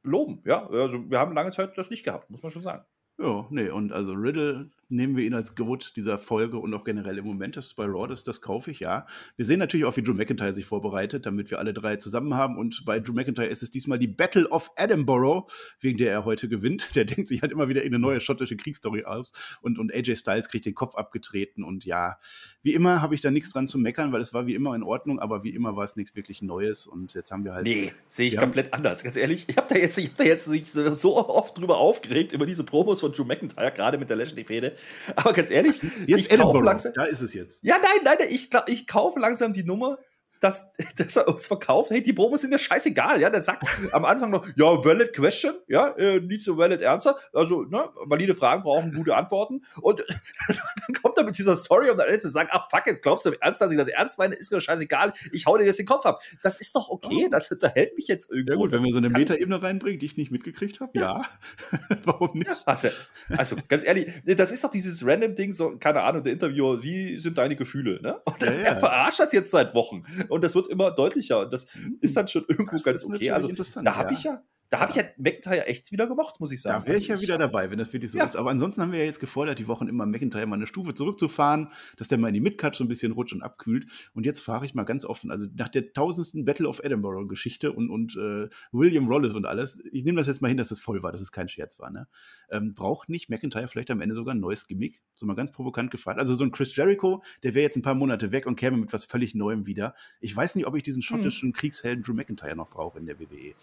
loben. 0.04 0.42
Ja, 0.44 0.68
also 0.68 1.10
wir 1.10 1.18
haben 1.18 1.34
lange 1.34 1.52
Zeit 1.52 1.78
das 1.78 1.90
nicht 1.90 2.04
gehabt, 2.04 2.30
muss 2.30 2.44
man 2.44 2.52
schon 2.52 2.62
sagen. 2.62 2.86
Ja, 3.20 3.48
nee, 3.50 3.70
und 3.70 3.92
also 3.92 4.14
Riddle 4.14 4.70
nehmen 4.90 5.18
wir 5.18 5.26
ihn 5.26 5.34
als 5.34 5.56
Goat 5.56 5.94
dieser 5.96 6.18
Folge 6.18 6.58
und 6.58 6.74
auch 6.74 6.84
generell 6.84 7.18
im 7.18 7.26
Moment. 7.26 7.58
Das 7.58 7.68
ist 7.68 7.74
bei 7.76 7.86
Raw, 7.86 8.08
das, 8.08 8.24
das 8.24 8.42
kaufe 8.42 8.72
ich, 8.72 8.80
ja. 8.80 9.06
Wir 9.36 9.46
sehen 9.46 9.60
natürlich 9.60 9.86
auch, 9.86 9.98
wie 9.98 10.02
Drew 10.02 10.14
McIntyre 10.14 10.54
sich 10.54 10.66
vorbereitet, 10.66 11.26
damit 11.26 11.52
wir 11.52 11.60
alle 11.60 11.74
drei 11.74 11.98
zusammen 11.98 12.36
haben. 12.36 12.58
Und 12.58 12.86
bei 12.86 13.00
Drew 13.00 13.14
McIntyre 13.14 13.48
ist 13.48 13.64
es 13.64 13.70
diesmal 13.70 14.00
die 14.00 14.08
Battle 14.08 14.48
of 14.50 14.72
Edinburgh, 14.76 15.52
wegen 15.80 15.98
der 15.98 16.12
er 16.12 16.26
heute 16.26 16.48
gewinnt. 16.48 16.96
Der 16.96 17.06
denkt 17.06 17.28
sich 17.28 17.42
halt 17.42 17.52
immer 17.52 17.70
wieder 17.70 17.84
in 17.84 17.94
eine 17.94 18.00
neue 18.00 18.22
schottische 18.22 18.56
Kriegsstory 18.56 19.04
aus. 19.04 19.32
Und, 19.62 19.78
und 19.78 19.94
AJ 19.94 20.18
Styles 20.18 20.50
kriegt 20.50 20.66
den 20.66 20.76
Kopf 20.76 20.96
abgetreten. 20.96 21.64
Und 21.64 21.86
ja, 21.86 22.18
wie 22.62 22.74
immer 22.74 23.02
habe 23.02 23.16
ich 23.16 23.22
da 23.22 23.32
nichts 23.32 23.52
dran 23.52 23.68
zu 23.68 23.78
meckern, 23.78 24.12
weil 24.14 24.22
es 24.22 24.34
war 24.34 24.48
wie 24.48 24.56
immer 24.56 24.74
in 24.76 24.84
Ordnung, 24.84 25.20
aber 25.20 25.44
wie 25.44 25.54
immer 25.54 25.76
war 25.76 25.84
es 25.84 25.96
nichts 25.96 26.16
wirklich 26.16 26.42
Neues. 26.42 26.88
Und 26.88 27.14
jetzt 27.14 27.32
haben 27.32 27.44
wir 27.44 27.54
halt. 27.54 27.66
Nee, 27.66 27.92
sehe 28.08 28.28
ich 28.28 28.38
komplett 28.38 28.74
anders, 28.74 29.04
ganz 29.04 29.16
ehrlich. 29.16 29.46
Ich 29.50 29.58
habe 29.58 29.68
da 29.70 29.76
jetzt, 29.76 29.98
ich 29.98 30.10
hab 30.10 30.16
da 30.16 30.24
jetzt 30.24 30.46
so 30.46 31.18
oft 31.18 31.58
drüber 31.58 31.78
aufgeregt, 31.78 32.32
über 32.32 32.46
diese 32.46 32.64
Promos 32.64 33.02
von 33.02 33.07
Drew 33.10 33.24
McIntyre, 33.24 33.72
gerade 33.72 33.98
mit 33.98 34.10
der 34.10 34.18
Lashley-Fehde. 34.18 34.74
Aber 35.16 35.34
ganz 35.34 35.50
ehrlich, 35.52 35.82
jetzt 36.06 36.32
ich 36.32 36.38
kaufe 36.38 36.60
langsam. 36.64 36.94
Da 36.94 37.06
ist 37.06 37.22
es 37.22 37.34
jetzt. 37.34 37.64
Ja, 37.64 37.78
nein, 37.82 38.04
nein, 38.04 38.28
ich, 38.30 38.50
ich 38.68 38.88
kaufe 38.88 39.20
langsam 39.20 39.54
die 39.54 39.64
Nummer, 39.64 39.98
dass, 40.40 40.72
dass 40.98 41.16
er 41.16 41.28
uns 41.28 41.48
verkauft. 41.48 41.92
Hey, 41.92 42.02
die 42.02 42.14
Promos 42.14 42.42
sind 42.42 42.52
ja 42.52 42.58
scheißegal. 42.58 43.22
Ja, 43.22 43.30
der 43.30 43.42
sagt 43.42 43.64
am 43.92 44.06
Anfang 44.06 44.32
noch, 44.32 44.48
ja, 44.56 44.66
valid 44.84 45.14
question, 45.14 45.54
ja, 45.68 45.90
äh, 45.98 46.20
nicht 46.20 46.44
so 46.44 46.58
valid 46.58 46.84
answer. 46.84 47.18
Also, 47.34 47.64
ne, 47.64 47.84
valide 48.06 48.36
Fragen 48.36 48.64
brauchen 48.64 48.94
gute 48.94 49.16
Antworten. 49.16 49.64
Und 49.82 50.04
dann 50.48 51.02
kommt 51.02 51.18
er 51.18 51.24
mit 51.24 51.38
dieser 51.38 51.56
Story 51.56 51.90
und 51.90 51.98
dann 51.98 52.08
Ende 52.08 52.30
sagt, 52.30 52.52
ach 52.54 52.70
fuck 52.70 52.88
it, 52.88 53.02
glaubst 53.02 53.26
du 53.26 53.32
ernst, 53.40 53.62
dass 53.62 53.72
ich 53.72 53.78
das 53.78 53.88
ernst 53.88 54.18
meine? 54.18 54.36
Ist 54.36 54.52
mir 54.52 54.62
scheißegal. 54.62 55.14
Ich 55.32 55.46
hau 55.46 55.58
dir 55.58 55.66
jetzt 55.66 55.80
den 55.80 55.86
Kopf 55.86 56.06
ab. 56.06 56.22
Das 56.44 56.58
ist 56.58 56.76
doch 56.76 56.90
okay. 56.90 57.26
Oh. 57.26 57.30
Das 57.30 57.52
unterhält 57.52 57.96
mich 57.96 58.08
jetzt 58.08 58.32
irgendwo. 58.32 58.52
Ja 58.52 58.58
gut, 58.58 58.72
wenn 58.72 58.84
wir 58.84 58.94
so 58.94 59.00
eine 59.00 59.10
Metaebene 59.10 59.62
reinbringen, 59.62 60.00
die 60.00 60.06
ich 60.06 60.18
nicht 60.18 60.32
mitgekriegt 60.32 60.80
habe, 60.80 60.92
ja. 60.98 61.02
ja. 61.02 61.98
Warum 62.04 62.38
nicht? 62.38 62.50
Ja, 62.50 62.58
also, 62.66 62.90
also, 63.30 63.56
ganz 63.68 63.84
ehrlich, 63.84 64.12
das 64.26 64.52
ist 64.52 64.64
doch 64.64 64.72
dieses 64.72 65.06
random 65.06 65.36
Ding, 65.36 65.52
so, 65.52 65.78
keine 65.78 66.02
Ahnung, 66.04 66.24
der 66.24 66.34
Interviewer, 66.34 66.84
wie 66.84 67.18
sind 67.18 67.38
deine 67.38 67.56
Gefühle? 67.56 68.02
Ne? 68.02 68.20
Und 68.26 68.42
ja, 68.42 68.52
er 68.52 68.80
verarscht 68.80 69.20
das 69.20 69.32
jetzt 69.32 69.52
seit 69.52 69.74
Wochen 69.74 70.04
und 70.30 70.44
das 70.44 70.56
wird 70.56 70.68
immer 70.68 70.92
deutlicher. 70.92 71.40
Und 71.42 71.54
das 71.54 71.74
mhm. 71.76 71.98
ist 72.02 72.16
dann 72.18 72.28
schon 72.28 72.46
irgendwo 72.48 72.74
das 72.74 72.84
ganz 72.84 73.06
okay. 73.06 73.32
Also 73.32 73.50
da 73.84 73.96
habe 73.96 74.14
ich 74.14 74.24
ja, 74.24 74.44
da 74.70 74.82
habe 74.82 74.92
ich 74.92 74.98
ja 74.98 75.04
McIntyre 75.18 75.66
echt 75.68 75.92
wieder 75.92 76.08
gemocht, 76.08 76.40
muss 76.40 76.52
ich 76.52 76.62
sagen. 76.62 76.82
Da 76.82 76.88
wäre 76.88 76.98
ich 76.98 77.10
also, 77.10 77.22
ja 77.22 77.28
wieder 77.28 77.38
dabei, 77.38 77.72
wenn 77.72 77.78
das 77.78 77.94
wirklich 77.94 78.12
so 78.12 78.18
ja. 78.18 78.26
ist. 78.26 78.36
Aber 78.36 78.50
ansonsten 78.50 78.82
haben 78.82 78.92
wir 78.92 79.00
ja 79.00 79.06
jetzt 79.06 79.20
gefordert, 79.20 79.60
die 79.60 79.68
Wochen 79.68 79.88
immer 79.88 80.06
McIntyre 80.06 80.46
mal 80.46 80.56
eine 80.56 80.68
Stufe 80.68 80.94
zurückzufahren, 80.94 81.70
dass 81.96 82.08
der 82.08 82.18
mal 82.18 82.28
in 82.28 82.34
die 82.34 82.42
Midcard 82.42 82.76
so 82.76 82.84
ein 82.84 82.88
bisschen 82.88 83.14
rutscht 83.14 83.34
und 83.34 83.42
abkühlt. 83.42 83.88
Und 84.14 84.26
jetzt 84.26 84.42
fahre 84.42 84.66
ich 84.66 84.74
mal 84.74 84.84
ganz 84.84 85.06
offen, 85.06 85.32
also 85.32 85.48
nach 85.56 85.70
der 85.70 85.94
tausendsten 85.94 86.44
Battle 86.44 86.68
of 86.68 86.84
Edinburgh-Geschichte 86.84 87.72
und, 87.72 87.90
und 87.90 88.18
äh, 88.18 88.50
William 88.72 89.08
Rollis 89.08 89.36
und 89.36 89.46
alles, 89.46 89.80
ich 89.92 90.04
nehme 90.04 90.18
das 90.18 90.28
jetzt 90.28 90.42
mal 90.42 90.50
hin, 90.50 90.58
dass 90.58 90.72
es 90.72 90.80
voll 90.80 91.02
war, 91.02 91.12
dass 91.12 91.22
es 91.22 91.32
kein 91.32 91.48
Scherz 91.48 91.80
war. 91.80 91.90
Ne? 91.90 92.08
Ähm, 92.50 92.74
braucht 92.74 93.10
nicht 93.10 93.30
McIntyre 93.30 93.68
vielleicht 93.68 93.92
am 93.92 94.02
Ende 94.02 94.16
sogar 94.16 94.36
ein 94.36 94.40
neues 94.40 94.68
Gimmick? 94.68 95.02
So 95.14 95.26
mal 95.26 95.36
ganz 95.36 95.52
provokant 95.52 95.92
gefragt. 95.92 96.20
Also 96.20 96.36
so 96.36 96.44
ein 96.44 96.52
Chris 96.52 96.76
Jericho, 96.76 97.24
der 97.44 97.54
wäre 97.54 97.64
jetzt 97.64 97.78
ein 97.78 97.82
paar 97.82 97.96
Monate 97.96 98.32
weg 98.32 98.46
und 98.46 98.58
käme 98.58 98.78
mit 98.78 98.92
was 98.92 99.06
völlig 99.06 99.34
Neuem 99.34 99.66
wieder. 99.66 99.96
Ich 100.20 100.36
weiß 100.36 100.56
nicht, 100.56 100.68
ob 100.68 100.76
ich 100.76 100.84
diesen 100.84 101.02
schottischen 101.02 101.50
hm. 101.50 101.54
Kriegshelden 101.54 102.04
Drew 102.04 102.14
McIntyre 102.14 102.56
noch 102.56 102.70
brauche 102.70 103.00
in 103.00 103.06
der 103.06 103.20
WWE. 103.20 103.54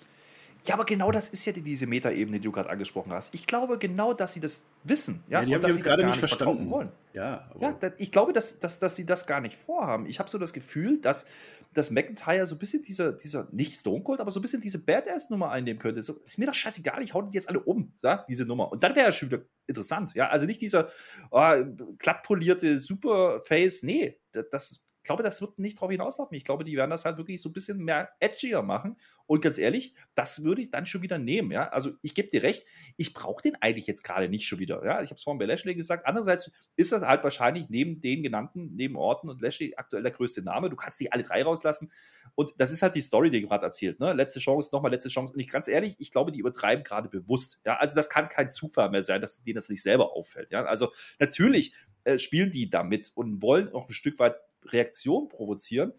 Ja, 0.66 0.74
aber 0.74 0.86
genau 0.86 1.10
das 1.10 1.28
ist 1.28 1.44
ja 1.44 1.52
diese 1.52 1.86
Metaebene, 1.86 2.38
die 2.38 2.44
du 2.44 2.52
gerade 2.52 2.70
angesprochen 2.70 3.12
hast. 3.12 3.34
Ich 3.34 3.46
glaube 3.46 3.78
genau, 3.78 4.14
dass 4.14 4.32
sie 4.32 4.40
das 4.40 4.64
wissen. 4.82 5.22
Ja, 5.28 5.40
ja 5.40 5.46
die 5.46 5.54
haben 5.54 5.62
dass 5.62 5.76
sie 5.76 5.82
gerade 5.82 6.06
nicht 6.06 6.16
verstanden 6.16 6.70
wollen. 6.70 6.90
Ja, 7.12 7.50
ja 7.60 7.78
ich 7.98 8.10
glaube, 8.10 8.32
dass, 8.32 8.60
dass, 8.60 8.78
dass 8.78 8.96
sie 8.96 9.04
das 9.04 9.26
gar 9.26 9.40
nicht 9.40 9.56
vorhaben. 9.56 10.06
Ich 10.06 10.18
habe 10.18 10.30
so 10.30 10.38
das 10.38 10.54
Gefühl, 10.54 11.00
dass, 11.02 11.26
dass 11.74 11.90
McIntyre 11.90 12.46
so 12.46 12.54
ein 12.54 12.58
bisschen 12.58 12.82
dieser, 12.82 13.12
dieser 13.12 13.46
nicht 13.52 13.74
Stone 13.74 14.02
Cold, 14.02 14.20
aber 14.20 14.30
so 14.30 14.40
ein 14.40 14.42
bisschen 14.42 14.62
diese 14.62 14.82
Badass-Nummer 14.82 15.50
einnehmen 15.50 15.78
könnte. 15.78 16.00
So, 16.00 16.14
ist 16.24 16.38
mir 16.38 16.46
doch 16.46 16.54
scheißegal, 16.54 17.02
ich 17.02 17.12
hau 17.12 17.20
die 17.20 17.34
jetzt 17.34 17.50
alle 17.50 17.60
um, 17.60 17.92
ja, 18.02 18.24
diese 18.26 18.46
Nummer. 18.46 18.72
Und 18.72 18.82
dann 18.82 18.96
wäre 18.96 19.10
es 19.10 19.16
schon 19.16 19.30
wieder 19.30 19.42
interessant. 19.66 20.14
Ja, 20.14 20.28
also 20.28 20.46
nicht 20.46 20.62
dieser 20.62 20.88
oh, 21.30 21.52
glatt 21.98 22.22
polierte 22.22 22.78
Superface. 22.78 23.82
Nee, 23.82 24.18
das, 24.50 24.83
glaube, 25.04 25.22
das 25.22 25.40
wird 25.40 25.58
nicht 25.58 25.80
drauf 25.80 25.90
hinauslaufen. 25.90 26.36
Ich 26.36 26.44
glaube, 26.44 26.64
die 26.64 26.76
werden 26.76 26.90
das 26.90 27.04
halt 27.04 27.18
wirklich 27.18 27.40
so 27.40 27.50
ein 27.50 27.52
bisschen 27.52 27.78
mehr 27.78 28.10
edgier 28.20 28.62
machen. 28.62 28.96
Und 29.26 29.40
ganz 29.40 29.56
ehrlich, 29.56 29.94
das 30.14 30.44
würde 30.44 30.60
ich 30.62 30.70
dann 30.70 30.86
schon 30.86 31.02
wieder 31.02 31.18
nehmen. 31.18 31.50
Ja? 31.50 31.68
Also 31.68 31.92
ich 32.02 32.14
gebe 32.14 32.28
dir 32.28 32.42
recht, 32.42 32.66
ich 32.96 33.14
brauche 33.14 33.42
den 33.42 33.56
eigentlich 33.60 33.86
jetzt 33.86 34.02
gerade 34.02 34.28
nicht 34.28 34.46
schon 34.46 34.58
wieder. 34.58 34.84
Ja? 34.84 35.00
Ich 35.02 35.10
habe 35.10 35.16
es 35.16 35.22
vorhin 35.22 35.38
bei 35.38 35.46
Lashley 35.46 35.74
gesagt. 35.74 36.06
Andererseits 36.06 36.50
ist 36.76 36.92
das 36.92 37.02
halt 37.02 37.24
wahrscheinlich 37.24 37.68
neben 37.70 38.00
den 38.00 38.22
genannten, 38.22 38.74
neben 38.74 38.96
Orten 38.96 39.28
und 39.28 39.40
Lashley 39.40 39.74
aktuell 39.76 40.02
der 40.02 40.12
größte 40.12 40.42
Name. 40.42 40.68
Du 40.68 40.76
kannst 40.76 41.00
die 41.00 41.10
alle 41.12 41.22
drei 41.22 41.42
rauslassen. 41.42 41.90
Und 42.34 42.52
das 42.58 42.70
ist 42.70 42.82
halt 42.82 42.94
die 42.94 43.00
Story, 43.00 43.30
die 43.30 43.40
gerade 43.40 43.64
erzählt. 43.64 44.00
Ne? 44.00 44.12
Letzte 44.12 44.40
Chance, 44.40 44.70
nochmal 44.72 44.90
letzte 44.90 45.08
Chance. 45.08 45.32
Und 45.32 45.40
ich 45.40 45.48
ganz 45.48 45.68
ehrlich, 45.68 45.96
ich 45.98 46.10
glaube, 46.10 46.32
die 46.32 46.38
übertreiben 46.38 46.84
gerade 46.84 47.08
bewusst. 47.08 47.60
Ja? 47.64 47.76
Also 47.76 47.94
das 47.94 48.10
kann 48.10 48.28
kein 48.28 48.50
Zufall 48.50 48.90
mehr 48.90 49.02
sein, 49.02 49.20
dass 49.20 49.42
denen 49.42 49.54
das 49.54 49.68
nicht 49.68 49.82
selber 49.82 50.12
auffällt. 50.12 50.50
Ja? 50.50 50.64
Also 50.64 50.92
natürlich 51.18 51.74
äh, 52.04 52.18
spielen 52.18 52.50
die 52.50 52.68
damit 52.68 53.10
und 53.14 53.40
wollen 53.40 53.72
auch 53.72 53.88
ein 53.88 53.94
Stück 53.94 54.18
weit 54.18 54.36
Reaktion 54.66 55.28
provozieren. 55.28 55.92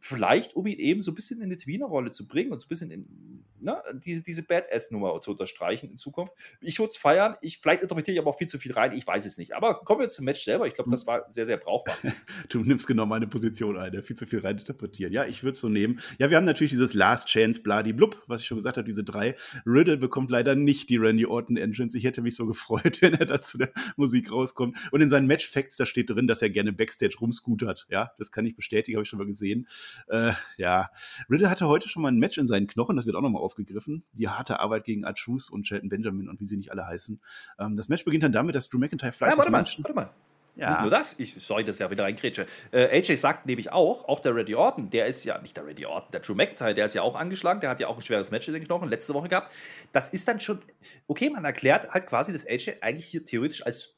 Vielleicht, 0.00 0.56
um 0.56 0.66
ihn 0.66 0.78
eben 0.78 1.00
so 1.00 1.12
ein 1.12 1.14
bisschen 1.14 1.38
in 1.38 1.44
eine 1.44 1.56
Tweener-Rolle 1.56 2.10
zu 2.10 2.26
bringen 2.26 2.52
und 2.52 2.60
so 2.60 2.66
ein 2.66 2.68
bisschen 2.68 2.90
in, 2.90 3.44
ne, 3.60 3.82
diese, 4.04 4.22
diese 4.22 4.42
Badass-Nummer 4.42 5.20
zu 5.20 5.32
unterstreichen 5.32 5.90
in 5.90 5.98
Zukunft. 5.98 6.32
Ich 6.60 6.78
würde 6.78 6.88
es 6.88 6.96
feiern. 6.96 7.36
Ich, 7.42 7.58
vielleicht 7.58 7.82
interpretiere 7.82 8.14
ich 8.14 8.20
aber 8.20 8.30
auch 8.30 8.38
viel 8.38 8.48
zu 8.48 8.58
viel 8.58 8.72
rein. 8.72 8.92
Ich 8.92 9.06
weiß 9.06 9.26
es 9.26 9.38
nicht. 9.38 9.54
Aber 9.54 9.80
kommen 9.84 10.00
wir 10.00 10.08
zum 10.08 10.24
Match 10.24 10.42
selber. 10.42 10.66
Ich 10.66 10.74
glaube, 10.74 10.90
das 10.90 11.06
war 11.06 11.30
sehr, 11.30 11.46
sehr 11.46 11.58
brauchbar. 11.58 11.96
du 12.48 12.60
nimmst 12.60 12.86
genau 12.86 13.06
meine 13.06 13.26
Position 13.26 13.76
ein, 13.76 14.02
viel 14.02 14.16
zu 14.16 14.26
viel 14.26 14.40
rein 14.40 14.58
interpretieren. 14.58 15.12
Ja, 15.12 15.26
ich 15.26 15.42
würde 15.42 15.52
es 15.52 15.60
so 15.60 15.68
nehmen. 15.68 16.00
Ja, 16.18 16.30
wir 16.30 16.36
haben 16.36 16.44
natürlich 16.44 16.70
dieses 16.70 16.94
Last 16.94 17.28
Chance, 17.28 17.60
Bloody 17.60 17.92
Blub, 17.92 18.22
was 18.26 18.40
ich 18.40 18.46
schon 18.46 18.56
gesagt 18.56 18.76
habe, 18.76 18.86
diese 18.86 19.04
drei. 19.04 19.36
Riddle 19.66 19.98
bekommt 19.98 20.30
leider 20.30 20.54
nicht 20.54 20.88
die 20.88 20.96
Randy 20.96 21.26
Orton 21.26 21.56
Engines. 21.56 21.94
Ich 21.94 22.04
hätte 22.04 22.22
mich 22.22 22.36
so 22.36 22.46
gefreut, 22.50 23.02
wenn 23.02 23.14
er 23.14 23.26
da 23.26 23.40
zu 23.40 23.58
der 23.58 23.70
Musik 23.96 24.32
rauskommt. 24.32 24.78
Und 24.92 25.00
in 25.00 25.08
seinen 25.08 25.26
Match-Facts, 25.26 25.76
da 25.76 25.86
steht 25.86 26.10
drin, 26.10 26.26
dass 26.26 26.42
er 26.42 26.50
gerne 26.50 26.72
Backstage 26.72 27.16
rumscootert. 27.20 27.86
Ja, 27.90 28.12
das 28.18 28.32
kann 28.32 28.46
ich 28.46 28.56
bestätigen, 28.56 28.96
habe 28.96 29.02
ich 29.02 29.08
schon 29.08 29.18
mal 29.18 29.26
gesehen. 29.26 29.66
Äh, 30.08 30.32
ja, 30.56 30.90
Riddle 31.28 31.50
hatte 31.50 31.68
heute 31.68 31.88
schon 31.88 32.02
mal 32.02 32.10
ein 32.10 32.18
Match 32.18 32.38
in 32.38 32.46
seinen 32.46 32.66
Knochen, 32.66 32.96
das 32.96 33.06
wird 33.06 33.16
auch 33.16 33.22
nochmal 33.22 33.42
aufgegriffen. 33.42 34.04
Die 34.12 34.28
harte 34.28 34.60
Arbeit 34.60 34.84
gegen 34.84 35.04
Archus 35.04 35.50
und 35.50 35.66
Shelton 35.66 35.88
Benjamin 35.88 36.28
und 36.28 36.40
wie 36.40 36.46
sie 36.46 36.56
nicht 36.56 36.70
alle 36.70 36.86
heißen. 36.86 37.20
Ähm, 37.58 37.76
das 37.76 37.88
Match 37.88 38.04
beginnt 38.04 38.24
dann 38.24 38.32
damit, 38.32 38.54
dass 38.54 38.68
Drew 38.68 38.78
McIntyre 38.78 39.12
fleißig 39.12 39.32
ja, 39.32 39.38
warte 39.38 39.50
mal, 39.50 39.64
warte 39.64 39.94
mal. 39.94 40.10
Ja. 40.56 40.72
Nicht 40.72 40.80
nur 40.82 40.90
das, 40.90 41.18
ich, 41.18 41.34
sorry, 41.38 41.64
dass 41.64 41.76
ich 41.76 41.80
ja 41.80 41.90
wieder 41.90 42.04
reingrätsche. 42.04 42.46
Äh, 42.72 42.98
AJ 42.98 43.16
sagt 43.16 43.46
nämlich 43.46 43.72
auch, 43.72 44.06
auch 44.08 44.20
der 44.20 44.34
Randy 44.34 44.54
Orton, 44.54 44.90
der 44.90 45.06
ist 45.06 45.24
ja, 45.24 45.40
nicht 45.40 45.56
der 45.56 45.66
Randy 45.66 45.86
Orton, 45.86 46.10
der 46.12 46.20
Drew 46.20 46.34
McIntyre, 46.34 46.74
der 46.74 46.86
ist 46.86 46.94
ja 46.94 47.02
auch 47.02 47.16
angeschlagen, 47.16 47.60
der 47.60 47.70
hat 47.70 47.80
ja 47.80 47.88
auch 47.88 47.96
ein 47.96 48.02
schweres 48.02 48.30
Match 48.30 48.46
in 48.48 48.54
den 48.54 48.64
Knochen 48.64 48.88
letzte 48.88 49.14
Woche 49.14 49.28
gehabt. 49.28 49.50
Das 49.92 50.08
ist 50.08 50.28
dann 50.28 50.40
schon, 50.40 50.60
okay, 51.06 51.30
man 51.30 51.44
erklärt 51.44 51.90
halt 51.90 52.06
quasi, 52.06 52.32
dass 52.32 52.46
AJ 52.46 52.78
eigentlich 52.82 53.06
hier 53.06 53.24
theoretisch 53.24 53.64
als 53.64 53.96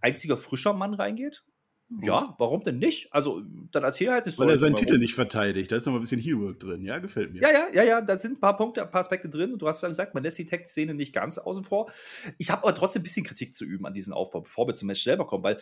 einziger 0.00 0.36
frischer 0.36 0.74
Mann 0.74 0.94
reingeht 0.94 1.44
ja, 1.90 2.34
warum 2.38 2.62
denn 2.62 2.78
nicht? 2.78 3.12
Also, 3.14 3.42
dann 3.72 3.82
erzähl 3.82 4.10
halt 4.10 4.24
eine 4.24 4.32
Story. 4.32 4.48
Weil 4.48 4.56
er 4.56 4.58
seinen 4.58 4.76
Titel 4.76 4.98
nicht 4.98 5.14
verteidigt. 5.14 5.72
Da 5.72 5.76
ist 5.76 5.86
noch 5.86 5.94
ein 5.94 6.00
bisschen 6.00 6.20
Heelwork 6.20 6.60
drin. 6.60 6.84
Ja, 6.84 6.98
gefällt 6.98 7.32
mir. 7.32 7.40
Ja, 7.40 7.50
ja, 7.50 7.66
ja, 7.72 7.82
ja. 7.82 8.00
Da 8.02 8.18
sind 8.18 8.32
ein 8.32 8.40
paar 8.40 8.58
Punkte, 8.58 8.82
ein 8.82 8.90
paar 8.90 9.00
Aspekte 9.00 9.30
drin. 9.30 9.54
Und 9.54 9.62
du 9.62 9.68
hast 9.68 9.82
ja 9.82 9.88
gesagt, 9.88 10.12
man 10.12 10.22
lässt 10.22 10.36
die 10.36 10.44
Tech-Szene 10.44 10.92
nicht 10.92 11.14
ganz 11.14 11.38
außen 11.38 11.64
vor. 11.64 11.90
Ich 12.36 12.50
habe 12.50 12.62
aber 12.62 12.74
trotzdem 12.74 13.00
ein 13.00 13.04
bisschen 13.04 13.24
Kritik 13.24 13.54
zu 13.54 13.64
üben 13.64 13.86
an 13.86 13.94
diesem 13.94 14.12
Aufbau, 14.12 14.42
bevor 14.42 14.66
wir 14.66 14.74
zum 14.74 14.88
Match 14.88 15.02
selber 15.02 15.26
kommen, 15.26 15.44
weil 15.44 15.58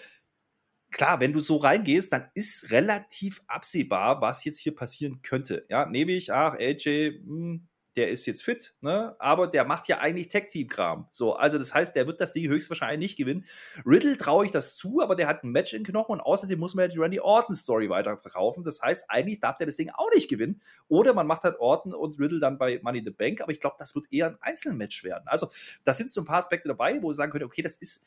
klar, 0.90 1.20
wenn 1.20 1.32
du 1.32 1.40
so 1.40 1.56
reingehst, 1.56 2.12
dann 2.12 2.28
ist 2.34 2.70
relativ 2.70 3.42
absehbar, 3.46 4.20
was 4.20 4.44
jetzt 4.44 4.58
hier 4.58 4.74
passieren 4.74 5.22
könnte. 5.22 5.64
Ja, 5.68 5.86
nehme 5.86 6.12
ich, 6.12 6.32
ach, 6.32 6.54
AJ, 6.54 7.20
mh, 7.24 7.26
hm, 7.26 7.68
der 7.96 8.10
ist 8.10 8.26
jetzt 8.26 8.44
fit, 8.44 8.74
ne? 8.82 9.16
aber 9.18 9.46
der 9.46 9.64
macht 9.64 9.88
ja 9.88 9.98
eigentlich 9.98 10.28
Tag-Team-Kram. 10.28 11.08
So, 11.10 11.34
also 11.34 11.56
das 11.58 11.74
heißt, 11.74 11.96
der 11.96 12.06
wird 12.06 12.20
das 12.20 12.32
Ding 12.32 12.48
höchstwahrscheinlich 12.48 12.98
nicht 12.98 13.16
gewinnen. 13.16 13.46
Riddle 13.86 14.16
traue 14.18 14.44
ich 14.44 14.50
das 14.50 14.76
zu, 14.76 15.00
aber 15.00 15.16
der 15.16 15.26
hat 15.26 15.44
ein 15.44 15.50
Match 15.50 15.72
in 15.72 15.82
Knochen 15.82 16.12
und 16.12 16.20
außerdem 16.20 16.58
muss 16.58 16.74
man 16.74 16.84
ja 16.84 16.88
die 16.88 16.98
Randy 16.98 17.20
Orton-Story 17.20 17.88
weiterverkaufen. 17.88 18.64
Das 18.64 18.82
heißt, 18.82 19.06
eigentlich 19.08 19.40
darf 19.40 19.56
der 19.56 19.66
das 19.66 19.76
Ding 19.76 19.90
auch 19.94 20.10
nicht 20.14 20.28
gewinnen. 20.28 20.60
Oder 20.88 21.14
man 21.14 21.26
macht 21.26 21.42
halt 21.42 21.58
Orton 21.58 21.94
und 21.94 22.18
Riddle 22.18 22.38
dann 22.38 22.58
bei 22.58 22.80
Money 22.82 22.98
in 22.98 23.04
the 23.06 23.10
Bank, 23.10 23.40
aber 23.40 23.52
ich 23.52 23.60
glaube, 23.60 23.76
das 23.78 23.94
wird 23.94 24.12
eher 24.12 24.28
ein 24.28 24.38
Einzelmatch 24.40 25.02
werden. 25.02 25.24
Also, 25.26 25.48
da 25.84 25.94
sind 25.94 26.10
so 26.10 26.20
ein 26.20 26.26
paar 26.26 26.38
Aspekte 26.38 26.68
dabei, 26.68 27.02
wo 27.02 27.10
ich 27.10 27.16
sagen 27.16 27.32
könnte, 27.32 27.46
okay, 27.46 27.62
das 27.62 27.76
ist 27.76 28.06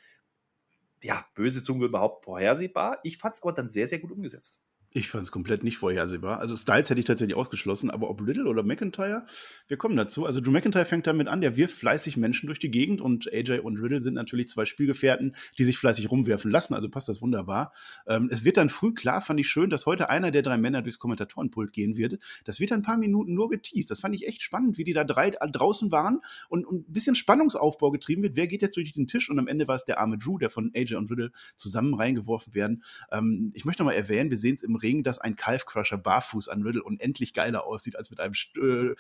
ja 1.03 1.25
böse 1.33 1.63
Zunge 1.63 1.85
überhaupt 1.85 2.25
vorhersehbar. 2.25 2.99
Ich 3.03 3.17
fand 3.17 3.33
es 3.33 3.41
aber 3.41 3.53
dann 3.53 3.67
sehr, 3.67 3.87
sehr 3.87 3.99
gut 3.99 4.11
umgesetzt. 4.11 4.61
Ich 4.91 5.07
fand 5.07 5.23
es 5.23 5.31
komplett 5.31 5.63
nicht 5.63 5.77
vorhersehbar. 5.77 6.39
Also 6.39 6.55
Styles 6.55 6.89
hätte 6.89 6.99
ich 6.99 7.05
tatsächlich 7.05 7.37
ausgeschlossen, 7.37 7.91
aber 7.91 8.09
ob 8.09 8.21
Little 8.21 8.47
oder 8.47 8.63
McIntyre, 8.63 9.23
wir 9.67 9.77
kommen 9.77 9.95
dazu. 9.95 10.25
Also 10.25 10.41
Drew 10.41 10.49
McIntyre 10.49 10.83
fängt 10.83 11.05
damit 11.05 11.27
an, 11.27 11.41
der 11.41 11.55
wirft 11.55 11.75
fleißig 11.75 12.17
Menschen 12.17 12.47
durch 12.47 12.57
die 12.57 12.71
Gegend 12.71 12.99
und 12.99 13.31
AJ 13.31 13.59
und 13.59 13.77
Riddle 13.77 14.01
sind 14.01 14.15
natürlich 14.15 14.49
zwei 14.49 14.65
Spielgefährten, 14.65 15.35
die 15.59 15.63
sich 15.63 15.77
fleißig 15.77 16.09
rumwerfen 16.09 16.49
lassen, 16.49 16.73
also 16.73 16.89
passt 16.89 17.07
das 17.07 17.21
wunderbar. 17.21 17.71
Ähm, 18.07 18.29
es 18.31 18.43
wird 18.45 18.57
dann 18.57 18.69
früh 18.69 18.91
klar, 18.95 19.21
fand 19.21 19.39
ich 19.39 19.47
schön, 19.47 19.69
dass 19.69 19.85
heute 19.85 20.09
einer 20.09 20.31
der 20.31 20.41
drei 20.41 20.57
Männer 20.57 20.81
durchs 20.81 20.97
Kommentatorenpult 20.97 21.71
gehen 21.71 21.95
wird. 21.95 22.17
Das 22.45 22.59
wird 22.59 22.71
ein 22.71 22.81
paar 22.81 22.97
Minuten 22.97 23.35
nur 23.35 23.49
geteased. 23.49 23.91
Das 23.91 23.99
fand 23.99 24.15
ich 24.15 24.27
echt 24.27 24.41
spannend, 24.41 24.79
wie 24.79 24.83
die 24.83 24.93
da 24.93 25.03
drei 25.03 25.29
draußen 25.29 25.91
waren 25.91 26.21
und, 26.49 26.65
und 26.65 26.89
ein 26.89 26.91
bisschen 26.91 27.13
Spannungsaufbau 27.13 27.91
getrieben 27.91 28.23
wird. 28.23 28.35
Wer 28.35 28.47
geht 28.47 28.63
jetzt 28.63 28.75
durch 28.75 28.91
den 28.91 29.05
Tisch? 29.05 29.29
Und 29.29 29.37
am 29.37 29.47
Ende 29.47 29.67
war 29.67 29.75
es 29.75 29.85
der 29.85 29.99
arme 29.99 30.17
Drew, 30.17 30.39
der 30.39 30.49
von 30.49 30.71
AJ 30.75 30.95
und 30.95 31.11
Riddle 31.11 31.31
zusammen 31.55 31.93
reingeworfen 31.93 32.55
werden. 32.55 32.83
Ähm, 33.11 33.51
ich 33.53 33.65
möchte 33.65 33.83
noch 33.83 33.91
mal 33.91 33.95
erwähnen, 33.95 34.31
wir 34.31 34.37
sehen 34.39 34.55
es 34.55 34.63
im 34.63 34.78
Ring, 34.80 35.03
dass 35.03 35.19
ein 35.19 35.36
Calf-Crusher 35.36 35.97
barfuß 35.97 36.49
an 36.49 36.63
Riddle 36.63 36.84
unendlich 36.84 37.34
geiler 37.34 37.65
aussieht, 37.65 37.95
als 37.95 38.09
mit 38.09 38.19
einem 38.19 38.34
äh, 38.57 38.95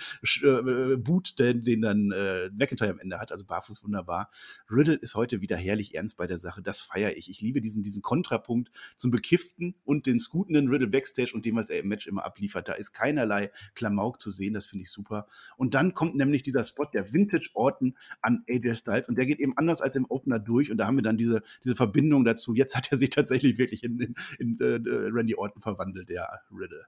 äh, 0.47 0.97
Boot, 0.97 1.39
den, 1.39 1.63
den 1.63 1.81
dann 1.81 2.11
äh, 2.11 2.49
McIntyre 2.51 2.91
am 2.91 2.99
Ende 2.99 3.19
hat. 3.19 3.31
Also 3.31 3.45
barfuß 3.45 3.83
wunderbar. 3.83 4.29
Riddle 4.69 4.95
ist 4.95 5.15
heute 5.15 5.41
wieder 5.41 5.57
herrlich 5.57 5.95
ernst 5.95 6.17
bei 6.17 6.27
der 6.27 6.37
Sache. 6.37 6.61
Das 6.61 6.81
feiere 6.81 7.17
ich. 7.17 7.29
Ich 7.29 7.41
liebe 7.41 7.61
diesen, 7.61 7.83
diesen 7.83 8.01
Kontrapunkt 8.01 8.69
zum 8.95 9.11
Bekifften 9.11 9.75
und 9.83 10.05
den 10.05 10.19
scootenden 10.19 10.69
Riddle 10.69 10.87
Backstage 10.87 11.33
und 11.33 11.45
dem, 11.45 11.55
was 11.55 11.69
er 11.69 11.79
im 11.79 11.87
Match 11.87 12.07
immer 12.07 12.25
abliefert. 12.25 12.67
Da 12.67 12.73
ist 12.73 12.93
keinerlei 12.93 13.51
Klamauk 13.75 14.21
zu 14.21 14.31
sehen. 14.31 14.53
Das 14.53 14.65
finde 14.65 14.83
ich 14.83 14.91
super. 14.91 15.27
Und 15.57 15.73
dann 15.73 15.93
kommt 15.93 16.15
nämlich 16.15 16.43
dieser 16.43 16.65
Spot 16.65 16.85
der 16.85 17.13
Vintage 17.13 17.49
Orton 17.53 17.97
an 18.21 18.43
AJ 18.49 18.75
Styles 18.75 19.09
und 19.09 19.17
der 19.17 19.25
geht 19.25 19.39
eben 19.39 19.57
anders 19.57 19.81
als 19.81 19.95
im 19.95 20.05
Opener 20.09 20.39
durch 20.39 20.71
und 20.71 20.77
da 20.77 20.87
haben 20.87 20.97
wir 20.97 21.03
dann 21.03 21.17
diese, 21.17 21.41
diese 21.63 21.75
Verbindung 21.75 22.25
dazu. 22.25 22.53
Jetzt 22.53 22.75
hat 22.75 22.91
er 22.91 22.97
sich 22.97 23.09
tatsächlich 23.09 23.57
wirklich 23.57 23.83
in, 23.83 23.99
in, 23.99 24.15
in 24.39 24.57
uh, 24.61 25.09
Randy 25.11 25.35
Orton 25.35 25.61
verwandelt, 25.61 25.68
der 25.77 26.41
Riddle. 26.51 26.85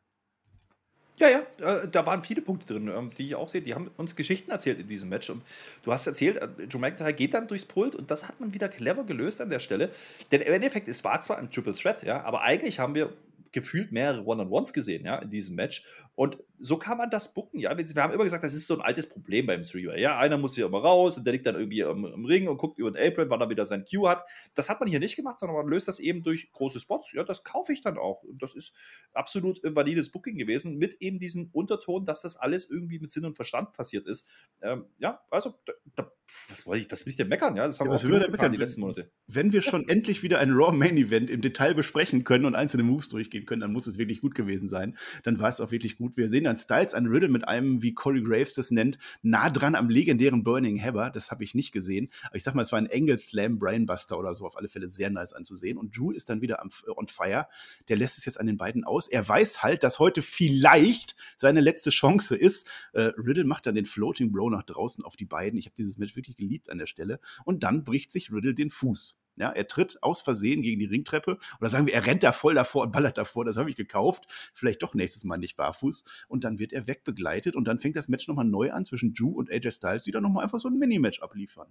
Ja, 1.21 1.27
ja, 1.29 1.83
äh, 1.83 1.87
da 1.87 2.05
waren 2.07 2.23
viele 2.23 2.41
Punkte 2.41 2.73
drin, 2.73 2.87
ähm, 2.87 3.11
die 3.15 3.27
ich 3.27 3.35
auch 3.35 3.47
sehe. 3.47 3.61
Die 3.61 3.75
haben 3.75 3.91
uns 3.97 4.15
Geschichten 4.15 4.49
erzählt 4.49 4.79
in 4.79 4.87
diesem 4.87 5.09
Match. 5.09 5.29
Und 5.29 5.43
du 5.83 5.91
hast 5.91 6.07
erzählt, 6.07 6.37
äh, 6.37 6.47
Joe 6.63 6.81
McIntyre 6.81 7.13
geht 7.13 7.35
dann 7.35 7.47
durchs 7.47 7.65
Pult 7.65 7.93
und 7.93 8.09
das 8.09 8.27
hat 8.27 8.39
man 8.39 8.55
wieder 8.55 8.69
clever 8.69 9.03
gelöst 9.03 9.39
an 9.39 9.51
der 9.51 9.59
Stelle. 9.59 9.91
Denn 10.31 10.41
im 10.41 10.51
Endeffekt, 10.51 10.87
es 10.87 11.03
war 11.03 11.21
zwar 11.21 11.37
ein 11.37 11.51
Triple 11.51 11.73
Threat, 11.73 12.01
ja, 12.03 12.23
aber 12.23 12.41
eigentlich 12.41 12.79
haben 12.79 12.95
wir 12.95 13.13
gefühlt 13.51 13.91
mehrere 13.91 14.25
One-on-Ones 14.25 14.73
gesehen, 14.73 15.05
ja, 15.05 15.17
in 15.17 15.29
diesem 15.29 15.55
Match. 15.55 15.85
Und 16.15 16.37
so 16.63 16.77
kann 16.77 16.97
man 16.97 17.09
das 17.09 17.33
bucken, 17.33 17.59
ja. 17.59 17.75
Wir 17.75 18.03
haben 18.03 18.13
immer 18.13 18.23
gesagt, 18.23 18.43
das 18.43 18.53
ist 18.53 18.67
so 18.67 18.75
ein 18.75 18.81
altes 18.81 19.09
Problem 19.09 19.47
beim 19.47 19.63
Three-Way. 19.63 19.99
Ja, 19.99 20.19
einer 20.19 20.37
muss 20.37 20.55
hier 20.55 20.67
immer 20.67 20.79
raus 20.79 21.17
und 21.17 21.25
der 21.25 21.33
liegt 21.33 21.45
dann 21.45 21.55
irgendwie 21.55 21.79
im, 21.79 22.05
im, 22.05 22.25
Ring 22.25 22.47
und 22.47 22.57
guckt 22.57 22.77
über 22.77 22.91
den 22.91 23.03
Apron, 23.03 23.29
wann 23.29 23.41
er 23.41 23.49
wieder 23.49 23.65
sein 23.65 23.83
Q 23.83 24.07
hat. 24.07 24.23
Das 24.53 24.69
hat 24.69 24.79
man 24.79 24.87
hier 24.87 24.99
nicht 24.99 25.15
gemacht, 25.15 25.39
sondern 25.39 25.57
man 25.57 25.67
löst 25.67 25.87
das 25.87 25.99
eben 25.99 26.23
durch 26.23 26.51
große 26.51 26.79
Spots. 26.79 27.13
Ja, 27.13 27.23
das 27.23 27.43
kaufe 27.43 27.73
ich 27.73 27.81
dann 27.81 27.97
auch. 27.97 28.23
Und 28.23 28.41
das 28.41 28.53
ist 28.53 28.73
absolut 29.13 29.59
valides 29.63 30.11
Booking 30.11 30.37
gewesen, 30.37 30.77
mit 30.77 31.01
eben 31.01 31.17
diesem 31.17 31.49
Unterton, 31.51 32.05
dass 32.05 32.21
das 32.21 32.37
alles 32.37 32.69
irgendwie 32.69 32.99
mit 32.99 33.11
Sinn 33.11 33.25
und 33.25 33.35
Verstand 33.35 33.73
passiert 33.73 34.05
ist. 34.05 34.29
Ähm, 34.61 34.85
ja, 34.99 35.19
also 35.31 35.55
da, 35.65 35.73
da 35.95 36.11
was 36.47 36.65
wollte 36.65 36.81
ich, 36.81 36.87
das 36.87 37.05
will 37.05 37.11
ich 37.11 37.17
dir 37.17 37.25
meckern, 37.25 37.55
ja? 37.55 37.65
Das 37.65 37.79
haben 37.79 37.91
ja, 37.91 38.01
wir 38.01 38.25
auch 38.25 38.29
meckern, 38.29 38.51
die 38.51 38.57
letzten 38.57 38.81
Monate. 38.81 39.11
Wenn 39.27 39.51
wir 39.51 39.61
schon 39.61 39.87
endlich 39.87 40.23
wieder 40.23 40.39
ein 40.39 40.51
Raw 40.51 40.71
Main 40.71 40.97
Event 40.97 41.29
im 41.29 41.41
Detail 41.41 41.73
besprechen 41.73 42.23
können 42.23 42.45
und 42.45 42.55
einzelne 42.55 42.83
Moves 42.83 43.09
durchgehen 43.09 43.45
können, 43.45 43.61
dann 43.61 43.73
muss 43.73 43.87
es 43.87 43.97
wirklich 43.97 44.21
gut 44.21 44.35
gewesen 44.35 44.67
sein. 44.67 44.97
Dann 45.23 45.39
war 45.39 45.49
es 45.49 45.59
auch 45.59 45.71
wirklich 45.71 45.97
gut. 45.97 46.17
Wir 46.17 46.29
sehen 46.29 46.47
dann 46.51 46.57
Styles 46.57 46.93
an 46.93 47.07
Riddle 47.07 47.29
mit 47.29 47.47
einem, 47.47 47.81
wie 47.81 47.93
Corey 47.93 48.21
Graves 48.21 48.53
das 48.53 48.71
nennt, 48.71 48.97
nah 49.21 49.49
dran 49.49 49.75
am 49.75 49.89
legendären 49.89 50.43
Burning 50.43 50.75
Heather. 50.75 51.09
Das 51.09 51.31
habe 51.31 51.43
ich 51.43 51.55
nicht 51.55 51.71
gesehen. 51.71 52.09
Aber 52.27 52.35
ich 52.35 52.43
sag 52.43 52.55
mal, 52.55 52.61
es 52.61 52.71
war 52.71 52.79
ein 52.79 52.87
Engel 52.87 53.17
Slam 53.17 53.57
Brainbuster 53.57 54.17
oder 54.17 54.33
so. 54.33 54.45
Auf 54.45 54.57
alle 54.57 54.67
Fälle 54.67 54.89
sehr 54.89 55.09
nice 55.09 55.33
anzusehen. 55.33 55.77
Und 55.77 55.97
Drew 55.97 56.11
ist 56.11 56.29
dann 56.29 56.41
wieder 56.41 56.61
am, 56.61 56.69
äh, 56.87 56.91
on 56.91 57.07
fire. 57.07 57.47
Der 57.87 57.97
lässt 57.97 58.17
es 58.17 58.25
jetzt 58.25 58.39
an 58.39 58.47
den 58.47 58.57
beiden 58.57 58.83
aus. 58.83 59.07
Er 59.07 59.27
weiß 59.27 59.63
halt, 59.63 59.83
dass 59.83 59.99
heute 59.99 60.21
vielleicht 60.21 61.15
seine 61.37 61.61
letzte 61.61 61.89
Chance 61.89 62.35
ist. 62.35 62.67
Äh, 62.93 63.11
Riddle 63.17 63.45
macht 63.45 63.65
dann 63.65 63.75
den 63.75 63.85
Floating 63.85 64.31
Bro 64.31 64.49
nach 64.49 64.63
draußen 64.63 65.03
auf 65.03 65.15
die 65.15 65.25
beiden. 65.25 65.57
Ich 65.57 65.65
habe 65.65 65.75
dieses 65.77 65.97
Match 65.97 66.15
wirklich 66.15 66.35
geliebt 66.35 66.69
an 66.69 66.77
der 66.77 66.87
Stelle. 66.87 67.19
Und 67.45 67.63
dann 67.63 67.83
bricht 67.83 68.11
sich 68.11 68.31
Riddle 68.31 68.53
den 68.53 68.69
Fuß. 68.69 69.20
Ja, 69.35 69.49
er 69.49 69.67
tritt 69.67 70.01
aus 70.03 70.21
Versehen 70.21 70.61
gegen 70.61 70.79
die 70.79 70.85
Ringtreppe. 70.85 71.37
Oder 71.59 71.69
sagen 71.69 71.87
wir, 71.87 71.93
er 71.93 72.05
rennt 72.05 72.23
da 72.23 72.31
voll 72.31 72.53
davor 72.53 72.83
und 72.83 72.91
ballert 72.91 73.17
davor. 73.17 73.45
Das 73.45 73.57
habe 73.57 73.69
ich 73.69 73.75
gekauft. 73.75 74.25
Vielleicht 74.53 74.83
doch 74.83 74.93
nächstes 74.93 75.23
Mal 75.23 75.37
nicht 75.37 75.57
barfuß. 75.57 76.03
Und 76.27 76.43
dann 76.43 76.59
wird 76.59 76.73
er 76.73 76.87
wegbegleitet. 76.87 77.55
Und 77.55 77.65
dann 77.65 77.79
fängt 77.79 77.95
das 77.95 78.07
Match 78.07 78.27
nochmal 78.27 78.45
neu 78.45 78.71
an 78.71 78.85
zwischen 78.85 79.13
Drew 79.13 79.31
und 79.31 79.51
AJ 79.51 79.71
Styles, 79.71 80.03
die 80.03 80.11
dann 80.11 80.23
nochmal 80.23 80.43
einfach 80.43 80.59
so 80.59 80.67
ein 80.67 80.77
Minimatch 80.77 81.21
abliefern. 81.21 81.67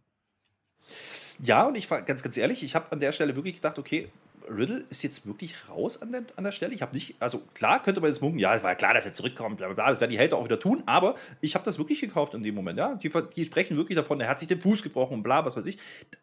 Ja, 1.43 1.67
und 1.67 1.77
ich 1.77 1.91
war 1.91 2.03
ganz, 2.03 2.23
ganz 2.23 2.37
ehrlich, 2.37 2.63
ich 2.63 2.75
habe 2.75 2.93
an 2.93 3.01
der 3.01 3.13
Stelle 3.13 3.37
wirklich 3.37 3.55
gedacht, 3.55 3.79
okay, 3.79 4.11
Riddle 4.49 4.85
ist 4.91 5.03
jetzt 5.03 5.27
wirklich 5.27 5.69
raus 5.69 6.03
an 6.03 6.13
der, 6.13 6.23
an 6.37 6.45
der 6.45 6.53
Stelle. 6.53 6.75
Ich 6.75 6.83
habe 6.83 6.95
nicht, 6.95 7.15
also 7.21 7.41
klar 7.55 7.83
könnte 7.83 8.01
man 8.01 8.11
jetzt 8.11 8.21
munken, 8.21 8.39
ja, 8.39 8.55
es 8.55 8.63
war 8.63 8.71
ja 8.71 8.75
klar, 8.75 8.95
dass 8.95 9.07
er 9.07 9.13
zurückkommt, 9.13 9.59
bla 9.59 9.69
bla 9.69 9.75
bla, 9.75 9.91
das 9.91 10.01
werden 10.01 10.11
die 10.11 10.19
Hater 10.19 10.37
auch 10.37 10.45
wieder 10.45 10.59
tun, 10.59 10.83
aber 10.87 11.15
ich 11.41 11.55
habe 11.55 11.65
das 11.65 11.79
wirklich 11.79 12.01
gekauft 12.01 12.35
in 12.35 12.43
dem 12.43 12.55
Moment, 12.55 12.79
ja. 12.79 12.95
Die, 12.97 13.11
die 13.37 13.45
sprechen 13.45 13.77
wirklich 13.77 13.97
davon, 13.97 14.21
er 14.21 14.29
hat 14.29 14.39
sich 14.39 14.49
den 14.49 14.61
Fuß 14.61 14.83
gebrochen 14.83 15.15
und 15.15 15.23
bla, 15.23 15.45
was 15.45 15.57
weiß 15.57 15.67
ich. 15.67 15.79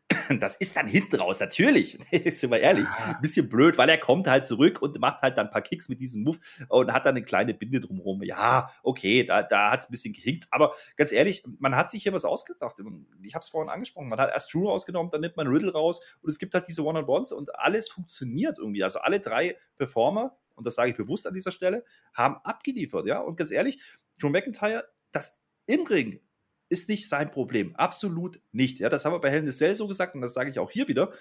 Das 0.39 0.55
ist 0.57 0.75
dann 0.77 0.87
hinten 0.87 1.15
raus, 1.17 1.39
natürlich, 1.39 1.97
sind 2.11 2.51
wir 2.51 2.59
ehrlich, 2.59 2.87
ein 3.05 3.21
bisschen 3.21 3.49
blöd, 3.49 3.77
weil 3.77 3.89
er 3.89 3.97
kommt 3.97 4.27
halt 4.27 4.45
zurück 4.45 4.81
und 4.81 4.99
macht 4.99 5.21
halt 5.21 5.37
dann 5.37 5.47
ein 5.47 5.51
paar 5.51 5.61
Kicks 5.61 5.89
mit 5.89 5.99
diesem 5.99 6.23
Move 6.23 6.37
und 6.69 6.93
hat 6.93 7.05
dann 7.05 7.15
eine 7.15 7.23
kleine 7.23 7.53
Binde 7.53 7.79
drumherum. 7.79 8.23
Ja, 8.23 8.69
okay, 8.83 9.23
da, 9.23 9.43
da 9.43 9.71
hat 9.71 9.81
es 9.81 9.89
ein 9.89 9.91
bisschen 9.91 10.13
gehinkt, 10.13 10.47
aber 10.51 10.73
ganz 10.95 11.11
ehrlich, 11.11 11.43
man 11.59 11.75
hat 11.75 11.89
sich 11.89 12.03
hier 12.03 12.13
was 12.13 12.25
ausgedacht. 12.25 12.75
Ich 13.21 13.35
habe 13.35 13.43
es 13.43 13.49
vorhin 13.49 13.69
angesprochen, 13.69 14.09
man 14.09 14.19
hat 14.19 14.31
erst 14.31 14.53
Drew 14.53 14.67
rausgenommen, 14.67 15.11
dann 15.11 15.21
nimmt 15.21 15.37
man 15.37 15.47
Riddle 15.47 15.71
raus 15.71 16.01
und 16.21 16.29
es 16.29 16.39
gibt 16.39 16.53
halt 16.53 16.67
diese 16.67 16.83
One-on-Ones 16.83 17.31
und 17.31 17.55
alles 17.55 17.89
funktioniert 17.89 18.57
irgendwie. 18.57 18.83
Also 18.83 18.99
alle 18.99 19.19
drei 19.19 19.57
Performer, 19.77 20.37
und 20.55 20.65
das 20.65 20.75
sage 20.75 20.91
ich 20.91 20.97
bewusst 20.97 21.27
an 21.27 21.33
dieser 21.33 21.51
Stelle, 21.51 21.83
haben 22.13 22.37
abgeliefert, 22.43 23.05
ja. 23.05 23.19
Und 23.19 23.37
ganz 23.37 23.51
ehrlich, 23.51 23.81
Drew 24.19 24.29
McIntyre, 24.29 24.87
das 25.11 25.43
im 25.67 25.85
Ring 25.85 26.19
ist 26.69 26.89
nicht 26.89 27.07
sein 27.07 27.31
Problem. 27.31 27.75
Absolut 27.75 28.41
nicht. 28.51 28.79
Ja, 28.79 28.89
das 28.89 29.05
haben 29.05 29.13
wir 29.13 29.19
bei 29.19 29.29
Hell 29.29 29.43
in 29.43 29.51
Cell 29.51 29.75
so 29.75 29.87
gesagt 29.87 30.15
und 30.15 30.21
das 30.21 30.33
sage 30.33 30.49
ich 30.49 30.59
auch 30.59 30.71
hier 30.71 30.87
wieder. 30.87 31.11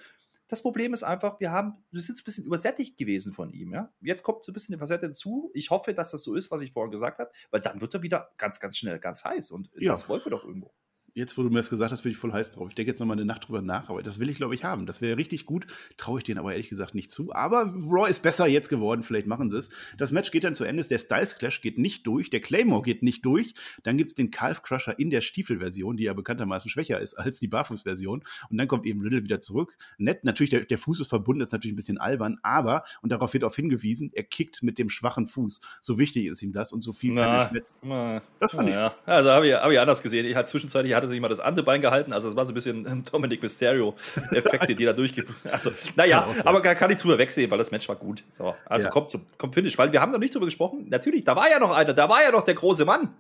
Das 0.48 0.62
Problem 0.62 0.92
ist 0.92 1.02
einfach, 1.02 1.40
wir 1.40 1.50
haben, 1.50 1.84
wir 1.90 2.00
sind 2.00 2.16
so 2.16 2.22
ein 2.22 2.24
bisschen 2.24 2.44
übersättigt 2.44 2.96
gewesen 2.96 3.32
von 3.32 3.50
ihm. 3.50 3.72
Ja? 3.72 3.92
Jetzt 4.00 4.22
kommt 4.22 4.44
so 4.44 4.52
ein 4.52 4.54
bisschen 4.54 4.74
die 4.74 4.78
Facette 4.78 5.06
hinzu. 5.06 5.50
Ich 5.54 5.70
hoffe, 5.70 5.92
dass 5.92 6.12
das 6.12 6.22
so 6.22 6.34
ist, 6.34 6.50
was 6.52 6.60
ich 6.60 6.70
vorhin 6.70 6.92
gesagt 6.92 7.18
habe, 7.18 7.30
weil 7.50 7.60
dann 7.60 7.80
wird 7.80 7.94
er 7.94 8.02
wieder 8.02 8.30
ganz, 8.38 8.60
ganz 8.60 8.76
schnell 8.76 9.00
ganz 9.00 9.24
heiß. 9.24 9.50
Und 9.50 9.70
ja. 9.74 9.90
das 9.90 10.08
wollten 10.08 10.26
wir 10.26 10.30
doch 10.30 10.44
irgendwo 10.44 10.72
jetzt, 11.16 11.36
wo 11.38 11.42
du 11.42 11.48
mir 11.48 11.56
das 11.56 11.70
gesagt 11.70 11.92
hast, 11.92 12.02
bin 12.02 12.12
ich 12.12 12.18
voll 12.18 12.32
heiß 12.32 12.52
drauf. 12.52 12.68
Ich 12.68 12.74
denke 12.74 12.90
jetzt 12.90 13.00
noch 13.00 13.06
mal 13.06 13.14
eine 13.14 13.24
Nacht 13.24 13.48
drüber 13.48 13.62
nach, 13.62 13.88
aber 13.88 14.02
das 14.02 14.20
will 14.20 14.28
ich, 14.28 14.36
glaube 14.36 14.54
ich, 14.54 14.64
haben. 14.64 14.86
Das 14.86 15.00
wäre 15.00 15.16
richtig 15.16 15.46
gut. 15.46 15.66
Traue 15.96 16.18
ich 16.18 16.24
denen 16.24 16.38
aber 16.38 16.52
ehrlich 16.52 16.68
gesagt 16.68 16.94
nicht 16.94 17.10
zu. 17.10 17.32
Aber 17.34 17.74
Raw 17.74 18.08
ist 18.08 18.22
besser 18.22 18.46
jetzt 18.46 18.68
geworden. 18.68 19.02
Vielleicht 19.02 19.26
machen 19.26 19.48
sie 19.48 19.56
es. 19.56 19.70
Das 19.96 20.12
Match 20.12 20.30
geht 20.30 20.44
dann 20.44 20.54
zu 20.54 20.64
Ende. 20.64 20.84
Der 20.84 20.98
Styles 20.98 21.36
Clash 21.38 21.62
geht 21.62 21.78
nicht 21.78 22.06
durch. 22.06 22.28
Der 22.28 22.40
Claymore 22.40 22.82
geht 22.82 23.02
nicht 23.02 23.24
durch. 23.24 23.54
Dann 23.82 23.96
gibt 23.96 24.10
es 24.10 24.14
den 24.14 24.30
Calf 24.30 24.62
Crusher 24.62 24.98
in 24.98 25.10
der 25.10 25.22
Stiefelversion, 25.22 25.96
die 25.96 26.04
ja 26.04 26.12
bekanntermaßen 26.12 26.70
schwächer 26.70 27.00
ist 27.00 27.14
als 27.14 27.38
die 27.38 27.48
Barfußversion. 27.48 28.22
Und 28.50 28.58
dann 28.58 28.68
kommt 28.68 28.84
eben 28.84 29.00
Riddle 29.00 29.24
wieder 29.24 29.40
zurück. 29.40 29.74
Nett, 29.96 30.24
natürlich, 30.24 30.50
der, 30.50 30.66
der 30.66 30.78
Fuß 30.78 31.00
ist 31.00 31.08
verbunden, 31.08 31.40
das 31.40 31.48
ist 31.48 31.52
natürlich 31.52 31.72
ein 31.72 31.76
bisschen 31.76 31.98
albern, 31.98 32.38
aber, 32.42 32.84
und 33.00 33.10
darauf 33.10 33.32
wird 33.32 33.44
auch 33.44 33.54
hingewiesen, 33.54 34.10
er 34.14 34.24
kickt 34.24 34.62
mit 34.62 34.78
dem 34.78 34.90
schwachen 34.90 35.26
Fuß. 35.26 35.60
So 35.80 35.98
wichtig 35.98 36.26
ist 36.26 36.42
ihm 36.42 36.52
das 36.52 36.72
und 36.72 36.82
so 36.82 36.92
viel 36.92 37.12
na, 37.14 37.22
kann 37.22 37.34
er 37.34 37.48
schmerzen. 37.48 38.20
Das 38.38 38.52
fand 38.52 38.68
na, 38.68 38.68
ich. 38.68 38.74
Ja. 38.74 38.94
Also 39.06 39.30
habe 39.30 39.48
ich, 39.48 39.54
hab 39.54 39.70
ich 39.70 39.80
anders 39.80 40.02
gesehen. 40.02 40.26
Ich 40.26 40.36
hatte 40.36 40.50
zwischenzeitlich 40.50 40.94
hatte 40.94 41.05
sich 41.08 41.20
mal 41.20 41.28
das 41.28 41.40
andere 41.40 41.64
Bein 41.64 41.80
gehalten. 41.80 42.12
Also, 42.12 42.28
das 42.28 42.36
war 42.36 42.44
so 42.44 42.52
ein 42.52 42.54
bisschen 42.54 43.04
Dominic 43.12 43.42
Mysterio-Effekte, 43.42 44.74
die 44.74 44.84
da 44.84 44.92
durchgehen. 44.92 45.26
Also, 45.50 45.70
naja, 45.96 46.26
aber 46.44 46.60
kann 46.60 46.90
ich 46.90 46.98
drüber 46.98 47.18
wegsehen, 47.18 47.50
weil 47.50 47.58
das 47.58 47.70
Match 47.70 47.88
war 47.88 47.96
gut. 47.96 48.24
So, 48.30 48.54
also 48.66 48.86
ja. 48.86 48.90
kommt 48.90 49.08
zum 49.08 49.26
kommt 49.38 49.54
Finish, 49.54 49.76
weil 49.78 49.92
wir 49.92 50.00
haben 50.00 50.12
noch 50.12 50.18
nicht 50.18 50.34
drüber 50.34 50.46
gesprochen. 50.46 50.86
Natürlich, 50.88 51.24
da 51.24 51.36
war 51.36 51.50
ja 51.50 51.58
noch 51.58 51.74
einer, 51.74 51.94
da 51.94 52.08
war 52.08 52.22
ja 52.22 52.30
noch 52.30 52.42
der 52.42 52.54
große 52.54 52.84
Mann 52.84 53.10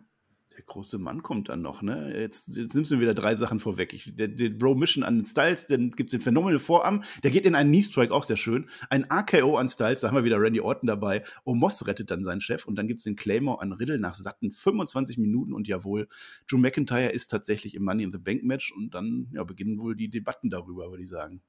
der 0.56 0.64
große 0.64 0.98
Mann 0.98 1.22
kommt 1.22 1.50
dann 1.50 1.60
noch, 1.60 1.82
ne? 1.82 2.18
Jetzt, 2.18 2.56
jetzt 2.56 2.74
nimmst 2.74 2.90
du 2.90 2.98
wieder 2.98 3.12
drei 3.12 3.34
Sachen 3.34 3.60
vorweg. 3.60 3.92
Ich, 3.92 4.14
der, 4.14 4.28
der 4.28 4.50
Bro 4.50 4.76
Mission 4.76 5.04
an 5.04 5.24
Styles, 5.26 5.66
dann 5.66 5.90
gibt 5.90 6.08
es 6.08 6.12
den 6.12 6.22
Phenomenal 6.22 6.58
Vorarm, 6.58 7.02
der 7.22 7.30
geht 7.30 7.44
in 7.44 7.54
einen 7.54 7.70
Knee 7.70 7.82
Strike, 7.82 8.12
auch 8.12 8.22
sehr 8.22 8.38
schön. 8.38 8.68
Ein 8.88 9.10
AKO 9.10 9.58
an 9.58 9.68
Styles, 9.68 10.00
da 10.00 10.08
haben 10.08 10.16
wir 10.16 10.24
wieder 10.24 10.40
Randy 10.40 10.60
Orton 10.60 10.86
dabei. 10.86 11.24
Omos 11.44 11.86
rettet 11.86 12.10
dann 12.10 12.22
seinen 12.22 12.40
Chef 12.40 12.66
und 12.66 12.76
dann 12.76 12.88
gibt 12.88 13.00
es 13.00 13.04
den 13.04 13.16
Claymore 13.16 13.60
an 13.60 13.72
Riddle 13.72 13.98
nach 13.98 14.14
satten 14.14 14.50
25 14.50 15.18
Minuten 15.18 15.52
und 15.52 15.68
jawohl, 15.68 16.08
Drew 16.48 16.58
McIntyre 16.58 17.10
ist 17.10 17.30
tatsächlich 17.30 17.74
im 17.74 17.84
Money 17.84 18.04
in 18.04 18.12
the 18.12 18.18
Bank 18.18 18.42
Match 18.42 18.72
und 18.72 18.94
dann 18.94 19.28
ja, 19.32 19.44
beginnen 19.44 19.78
wohl 19.78 19.94
die 19.94 20.08
Debatten 20.08 20.48
darüber, 20.48 20.90
würde 20.90 21.02
ich 21.02 21.08
sagen. 21.10 21.42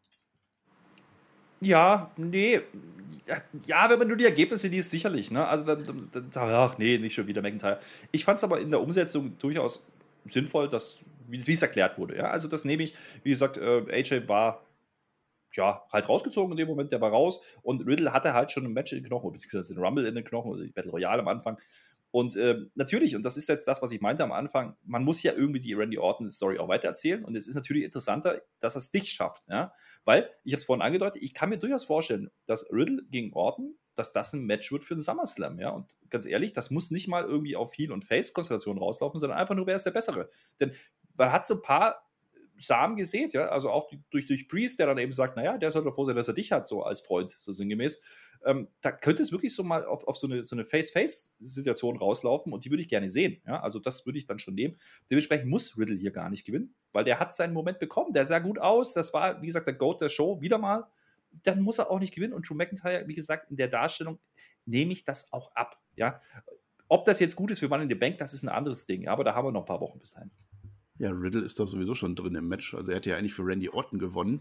Ja, 1.61 2.11
nee. 2.17 2.61
Ja, 3.65 3.89
wenn 3.89 3.99
man 3.99 4.07
nur 4.07 4.17
die 4.17 4.25
Ergebnisse 4.25 4.67
liest, 4.67 4.91
sicherlich. 4.91 5.31
Ne? 5.31 5.47
Also, 5.47 5.63
dann, 5.63 6.09
dann, 6.11 6.29
ach 6.35 6.77
nee, 6.77 6.97
nicht 6.97 7.13
schon 7.13 7.27
wieder 7.27 7.41
McIntyre. 7.41 7.79
Ich 8.11 8.25
fand 8.25 8.37
es 8.37 8.43
aber 8.43 8.59
in 8.59 8.71
der 8.71 8.81
Umsetzung 8.81 9.37
durchaus 9.39 9.87
sinnvoll, 10.25 10.67
dass, 10.67 10.99
wie 11.27 11.37
es 11.39 11.61
erklärt 11.61 11.97
wurde. 11.97 12.17
Ja? 12.17 12.29
Also, 12.29 12.47
das 12.47 12.65
nehme 12.65 12.83
ich. 12.83 12.93
Wie 13.23 13.29
gesagt, 13.29 13.57
äh, 13.57 13.85
AJ 13.89 14.27
war 14.27 14.67
ja, 15.57 15.83
halt 15.91 16.07
rausgezogen 16.07 16.51
in 16.51 16.57
dem 16.57 16.67
Moment, 16.67 16.91
der 16.91 17.01
war 17.01 17.09
raus 17.09 17.43
und 17.63 17.85
Riddle 17.85 18.13
hatte 18.13 18.33
halt 18.33 18.51
schon 18.51 18.65
ein 18.65 18.73
Match 18.73 18.93
in 18.93 18.99
den 18.99 19.07
Knochen, 19.07 19.31
beziehungsweise 19.31 19.73
den 19.73 19.83
Rumble 19.83 20.05
in 20.05 20.15
den 20.15 20.23
Knochen 20.23 20.51
oder 20.51 20.63
die 20.63 20.71
Battle 20.71 20.91
Royale 20.91 21.21
am 21.21 21.27
Anfang 21.27 21.57
und 22.17 22.35
äh, 22.35 22.57
natürlich, 22.73 23.15
und 23.15 23.21
das 23.21 23.37
ist 23.37 23.47
jetzt 23.47 23.67
das, 23.67 23.83
was 23.83 23.91
ich 23.91 24.01
meinte 24.01 24.23
am 24.23 24.31
Anfang, 24.31 24.75
man 24.83 25.03
muss 25.03 25.21
ja 25.21 25.33
irgendwie 25.33 25.59
die 25.59 25.75
Randy 25.75 25.99
Orton-Story 25.99 26.57
auch 26.57 26.67
weitererzählen. 26.67 27.23
Und 27.23 27.37
es 27.37 27.47
ist 27.47 27.53
natürlich 27.53 27.83
interessanter, 27.83 28.41
dass 28.59 28.75
er 28.75 28.79
es 28.79 28.91
nicht 28.91 29.09
schafft. 29.09 29.43
Ja? 29.47 29.71
Weil, 30.03 30.27
ich 30.43 30.53
habe 30.53 30.59
es 30.59 30.65
vorhin 30.65 30.81
angedeutet, 30.81 31.21
ich 31.21 31.35
kann 31.35 31.49
mir 31.49 31.59
durchaus 31.59 31.83
vorstellen, 31.83 32.31
dass 32.47 32.73
Riddle 32.73 33.03
gegen 33.11 33.33
Orton, 33.33 33.77
dass 33.93 34.13
das 34.13 34.33
ein 34.33 34.47
Match 34.47 34.71
wird 34.71 34.83
für 34.83 34.95
den 34.95 35.01
SummerSlam. 35.01 35.59
Ja? 35.59 35.69
Und 35.69 35.95
ganz 36.09 36.25
ehrlich, 36.25 36.53
das 36.53 36.71
muss 36.71 36.89
nicht 36.89 37.07
mal 37.07 37.23
irgendwie 37.23 37.55
auf 37.55 37.71
Heel- 37.77 37.91
und 37.91 38.03
Face-Konstellationen 38.03 38.81
rauslaufen, 38.81 39.19
sondern 39.19 39.37
einfach 39.37 39.53
nur, 39.53 39.67
wer 39.67 39.75
ist 39.75 39.85
der 39.85 39.91
Bessere. 39.91 40.31
Denn 40.59 40.73
man 41.13 41.31
hat 41.31 41.45
so 41.45 41.53
ein 41.53 41.61
paar 41.61 42.06
Samen 42.59 42.95
gesät, 42.95 43.33
ja, 43.33 43.47
also 43.47 43.69
auch 43.69 43.91
durch, 44.09 44.25
durch 44.25 44.47
Priest, 44.47 44.79
der 44.79 44.87
dann 44.87 44.97
eben 44.97 45.11
sagt, 45.11 45.35
naja, 45.35 45.57
der 45.57 45.71
sollte 45.71 45.91
froh 45.91 46.05
sein, 46.05 46.15
dass 46.15 46.27
er 46.27 46.33
dich 46.33 46.51
hat, 46.51 46.67
so 46.67 46.83
als 46.83 47.01
Freund, 47.01 47.35
so 47.37 47.51
sinngemäß. 47.51 48.01
Ähm, 48.45 48.67
da 48.81 48.91
könnte 48.91 49.23
es 49.23 49.31
wirklich 49.31 49.53
so 49.55 49.63
mal 49.63 49.85
auf, 49.85 50.07
auf 50.07 50.17
so 50.17 50.27
eine, 50.27 50.43
so 50.43 50.55
eine 50.55 50.63
Face-Face-Situation 50.63 51.97
rauslaufen 51.97 52.53
und 52.53 52.65
die 52.65 52.69
würde 52.69 52.81
ich 52.81 52.89
gerne 52.89 53.09
sehen. 53.09 53.41
Ja? 53.45 53.61
Also 53.61 53.79
das 53.79 54.05
würde 54.05 54.19
ich 54.19 54.25
dann 54.25 54.39
schon 54.39 54.55
nehmen. 54.55 54.77
Dementsprechend 55.09 55.49
muss 55.49 55.77
Riddle 55.77 55.97
hier 55.97 56.11
gar 56.11 56.29
nicht 56.29 56.45
gewinnen, 56.45 56.75
weil 56.93 57.03
der 57.03 57.19
hat 57.19 57.33
seinen 57.33 57.53
Moment 57.53 57.79
bekommen. 57.79 58.13
Der 58.13 58.25
sah 58.25 58.39
gut 58.39 58.59
aus. 58.59 58.93
Das 58.93 59.13
war, 59.13 59.41
wie 59.41 59.47
gesagt, 59.47 59.67
der 59.67 59.73
Goat 59.73 60.01
der 60.01 60.09
Show 60.09 60.39
wieder 60.41 60.57
mal. 60.57 60.87
dann 61.43 61.61
muss 61.61 61.79
er 61.79 61.91
auch 61.91 61.99
nicht 61.99 62.13
gewinnen. 62.13 62.33
Und 62.33 62.49
Drew 62.49 62.55
McIntyre, 62.55 63.07
wie 63.07 63.13
gesagt, 63.13 63.49
in 63.49 63.57
der 63.57 63.67
Darstellung 63.67 64.19
nehme 64.65 64.91
ich 64.91 65.03
das 65.03 65.33
auch 65.33 65.53
ab. 65.55 65.81
Ja? 65.95 66.21
Ob 66.87 67.05
das 67.05 67.19
jetzt 67.19 67.35
gut 67.35 67.51
ist 67.51 67.59
für 67.59 67.67
Money 67.67 67.83
in 67.83 67.89
the 67.89 67.95
Bank, 67.95 68.17
das 68.17 68.33
ist 68.33 68.43
ein 68.43 68.49
anderes 68.49 68.85
Ding. 68.85 69.07
Aber 69.07 69.23
da 69.23 69.35
haben 69.35 69.47
wir 69.47 69.51
noch 69.51 69.61
ein 69.61 69.65
paar 69.65 69.81
Wochen 69.81 69.99
bis 69.99 70.13
dahin. 70.13 70.31
Ja, 70.99 71.11
Riddle 71.11 71.41
ist 71.41 71.59
doch 71.59 71.67
sowieso 71.67 71.93
schon 71.93 72.15
drin 72.15 72.35
im 72.35 72.47
Match. 72.47 72.73
Also 72.73 72.91
er 72.91 72.97
hat 72.97 73.05
ja 73.05 73.17
eigentlich 73.17 73.33
für 73.33 73.45
Randy 73.45 73.69
Orton 73.69 73.99
gewonnen. 73.99 74.39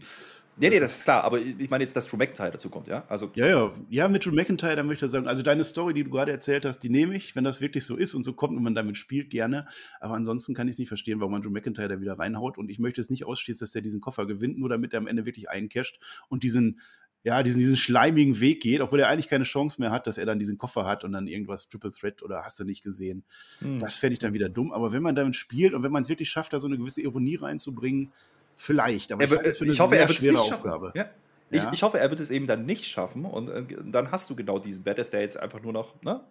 Nee, 0.59 0.71
nee, 0.71 0.79
das 0.79 0.97
ist 0.97 1.03
klar, 1.03 1.23
aber 1.23 1.39
ich 1.39 1.69
meine 1.69 1.83
jetzt, 1.83 1.95
dass 1.95 2.07
Drew 2.07 2.17
McIntyre 2.17 2.49
dazu 2.49 2.71
kommt, 2.71 2.87
ja? 2.87 3.05
Also 3.09 3.29
ja, 3.35 3.45
ja, 3.45 3.71
ja, 3.91 4.07
mit 4.07 4.25
Drew 4.25 4.31
McIntyre, 4.31 4.75
da 4.75 4.81
möchte 4.81 5.05
ich 5.05 5.11
sagen, 5.11 5.27
also 5.27 5.43
deine 5.43 5.63
Story, 5.63 5.93
die 5.93 6.03
du 6.03 6.09
gerade 6.09 6.31
erzählt 6.31 6.65
hast, 6.65 6.79
die 6.79 6.89
nehme 6.89 7.15
ich, 7.15 7.35
wenn 7.35 7.43
das 7.43 7.61
wirklich 7.61 7.85
so 7.85 7.95
ist 7.95 8.15
und 8.15 8.23
so 8.23 8.33
kommt 8.33 8.57
und 8.57 8.63
man 8.63 8.73
damit 8.73 8.97
spielt, 8.97 9.29
gerne. 9.29 9.67
Aber 9.99 10.15
ansonsten 10.15 10.55
kann 10.55 10.67
ich 10.67 10.73
es 10.73 10.79
nicht 10.79 10.87
verstehen, 10.87 11.19
warum 11.19 11.33
man 11.33 11.43
Drew 11.43 11.51
McIntyre 11.51 11.89
da 11.89 12.01
wieder 12.01 12.17
reinhaut. 12.17 12.57
Und 12.57 12.71
ich 12.71 12.79
möchte 12.79 13.01
es 13.01 13.11
nicht 13.11 13.25
ausschließen, 13.25 13.59
dass 13.59 13.71
der 13.71 13.83
diesen 13.83 14.01
Koffer 14.01 14.25
gewinnt, 14.25 14.57
nur 14.57 14.69
damit 14.69 14.93
er 14.93 14.97
am 14.97 15.05
Ende 15.05 15.27
wirklich 15.27 15.47
eincasht 15.47 15.99
und 16.27 16.41
diesen 16.41 16.79
ja, 17.27 17.43
diesen, 17.43 17.59
diesen 17.59 17.75
schleimigen 17.75 18.39
Weg 18.39 18.61
geht, 18.61 18.79
obwohl 18.79 19.01
er 19.01 19.09
eigentlich 19.09 19.27
keine 19.27 19.43
Chance 19.43 19.81
mehr 19.81 19.91
hat, 19.91 20.07
dass 20.07 20.17
er 20.17 20.25
dann 20.25 20.39
diesen 20.39 20.57
Koffer 20.57 20.85
hat 20.85 21.03
und 21.03 21.11
dann 21.11 21.27
irgendwas 21.27 21.67
Triple 21.67 21.91
Threat 21.91 22.23
oder 22.23 22.43
hast 22.45 22.57
du 22.57 22.63
nicht 22.63 22.85
gesehen. 22.85 23.25
Hm. 23.59 23.79
Das 23.79 23.95
fände 23.95 24.13
ich 24.13 24.19
dann 24.19 24.31
wieder 24.31 24.47
dumm. 24.47 24.71
Aber 24.71 24.93
wenn 24.93 25.03
man 25.03 25.13
damit 25.13 25.35
spielt 25.35 25.73
und 25.73 25.83
wenn 25.83 25.91
man 25.91 26.03
es 26.03 26.09
wirklich 26.09 26.29
schafft, 26.29 26.53
da 26.53 26.61
so 26.61 26.67
eine 26.67 26.77
gewisse 26.77 27.01
Ironie 27.01 27.35
reinzubringen, 27.35 28.13
vielleicht. 28.55 29.11
Aber 29.11 29.25
er, 29.25 29.45
ich, 29.45 29.61
ich 29.61 29.79
hoffe, 29.81 29.97
er 29.97 30.07
wird 30.07 30.17
schwere 30.17 30.39
Aufgabe. 30.39 30.93
Ja. 30.95 31.09
Ich, 31.49 31.63
ja. 31.63 31.71
ich, 31.73 31.83
hoffe, 31.83 31.99
er 31.99 32.09
wird 32.09 32.21
es 32.21 32.31
eben 32.31 32.47
dann 32.47 32.65
nicht 32.65 32.85
schaffen 32.85 33.25
und 33.25 33.49
äh, 33.49 33.65
dann 33.83 34.09
hast 34.09 34.29
du 34.29 34.35
genau 34.37 34.57
diesen 34.57 34.85
Badass, 34.85 35.09
der 35.09 35.19
jetzt 35.19 35.37
einfach 35.37 35.61
nur 35.61 35.73
noch, 35.73 36.01
ne? 36.03 36.23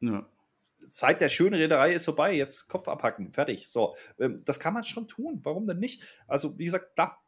Ja. 0.00 0.26
Zeit 0.90 1.22
der 1.22 1.30
schönen 1.30 1.54
Reederei 1.54 1.94
ist 1.94 2.04
vorbei, 2.04 2.34
jetzt 2.34 2.68
Kopf 2.68 2.88
abhacken, 2.88 3.32
fertig. 3.32 3.68
So, 3.68 3.96
ähm, 4.20 4.42
das 4.44 4.60
kann 4.60 4.74
man 4.74 4.84
schon 4.84 5.08
tun. 5.08 5.40
Warum 5.44 5.66
denn 5.66 5.78
nicht? 5.78 6.02
Also, 6.28 6.58
wie 6.58 6.66
gesagt, 6.66 6.94
klar, 6.94 7.22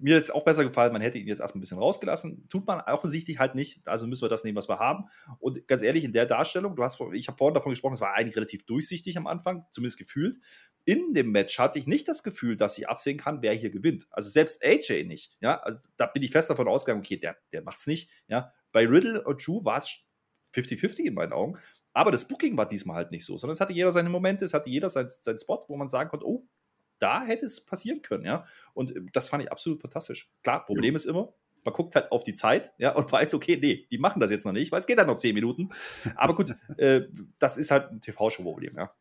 mir 0.00 0.16
jetzt 0.16 0.34
auch 0.34 0.44
besser 0.44 0.64
gefallen, 0.64 0.92
man 0.92 1.02
hätte 1.02 1.18
ihn 1.18 1.26
jetzt 1.26 1.40
erstmal 1.40 1.58
ein 1.58 1.62
bisschen 1.62 1.78
rausgelassen. 1.78 2.46
Tut 2.48 2.66
man 2.66 2.80
offensichtlich 2.80 3.38
halt 3.38 3.54
nicht. 3.54 3.86
Also 3.86 4.06
müssen 4.06 4.22
wir 4.22 4.28
das 4.28 4.44
nehmen, 4.44 4.56
was 4.56 4.68
wir 4.68 4.78
haben. 4.78 5.04
Und 5.38 5.66
ganz 5.66 5.82
ehrlich, 5.82 6.04
in 6.04 6.12
der 6.12 6.26
Darstellung, 6.26 6.76
du 6.76 6.82
hast, 6.82 7.00
ich 7.12 7.28
habe 7.28 7.38
vorhin 7.38 7.54
davon 7.54 7.70
gesprochen, 7.70 7.94
es 7.94 8.00
war 8.00 8.14
eigentlich 8.14 8.36
relativ 8.36 8.66
durchsichtig 8.66 9.16
am 9.16 9.26
Anfang, 9.26 9.64
zumindest 9.70 9.98
gefühlt. 9.98 10.38
In 10.84 11.14
dem 11.14 11.30
Match 11.30 11.58
hatte 11.58 11.78
ich 11.78 11.86
nicht 11.86 12.08
das 12.08 12.22
Gefühl, 12.22 12.56
dass 12.56 12.78
ich 12.78 12.88
absehen 12.88 13.18
kann, 13.18 13.42
wer 13.42 13.54
hier 13.54 13.70
gewinnt. 13.70 14.06
Also 14.10 14.28
selbst 14.28 14.64
AJ 14.64 15.04
nicht. 15.04 15.36
Ja, 15.40 15.60
also 15.60 15.78
da 15.96 16.06
bin 16.06 16.22
ich 16.22 16.30
fest 16.30 16.50
davon 16.50 16.68
ausgegangen, 16.68 17.00
okay, 17.00 17.16
der, 17.16 17.36
der 17.52 17.62
macht's 17.62 17.86
nicht. 17.86 18.10
Ja, 18.28 18.52
bei 18.72 18.86
Riddle 18.86 19.22
und 19.24 19.46
Drew 19.46 19.64
war 19.64 19.78
es 19.78 20.04
50-50 20.54 21.06
in 21.06 21.14
meinen 21.14 21.32
Augen. 21.32 21.58
Aber 21.92 22.12
das 22.12 22.28
Booking 22.28 22.56
war 22.56 22.68
diesmal 22.68 22.96
halt 22.96 23.10
nicht 23.10 23.24
so, 23.24 23.38
sondern 23.38 23.54
es 23.54 23.60
hatte 23.60 23.72
jeder 23.72 23.90
seine 23.92 24.08
Momente, 24.08 24.44
es 24.44 24.54
hatte 24.54 24.70
jeder 24.70 24.90
seinen, 24.90 25.08
seinen 25.08 25.38
Spot, 25.38 25.64
wo 25.68 25.76
man 25.76 25.88
sagen 25.88 26.10
konnte, 26.10 26.26
oh, 26.26 26.46
da 26.98 27.24
hätte 27.24 27.46
es 27.46 27.64
passieren 27.64 28.02
können, 28.02 28.24
ja. 28.24 28.44
Und 28.74 28.94
äh, 28.94 29.00
das 29.12 29.28
fand 29.28 29.42
ich 29.42 29.52
absolut 29.52 29.80
fantastisch. 29.80 30.30
Klar, 30.42 30.64
Problem 30.64 30.94
ja. 30.94 30.96
ist 30.96 31.06
immer, 31.06 31.32
man 31.64 31.74
guckt 31.74 31.94
halt 31.94 32.10
auf 32.12 32.22
die 32.22 32.34
Zeit, 32.34 32.72
ja, 32.78 32.94
und 32.94 33.10
weiß, 33.12 33.34
okay, 33.34 33.58
nee, 33.60 33.86
die 33.90 33.98
machen 33.98 34.20
das 34.20 34.30
jetzt 34.30 34.46
noch 34.46 34.52
nicht, 34.52 34.72
weil 34.72 34.78
es 34.78 34.86
geht 34.86 34.98
dann 34.98 35.06
noch 35.06 35.16
zehn 35.16 35.34
Minuten. 35.34 35.70
Aber 36.16 36.34
gut, 36.34 36.54
äh, 36.78 37.02
das 37.38 37.58
ist 37.58 37.70
halt 37.70 37.90
ein 37.90 38.00
TV-Show-Problem, 38.00 38.76
ja. 38.76 38.92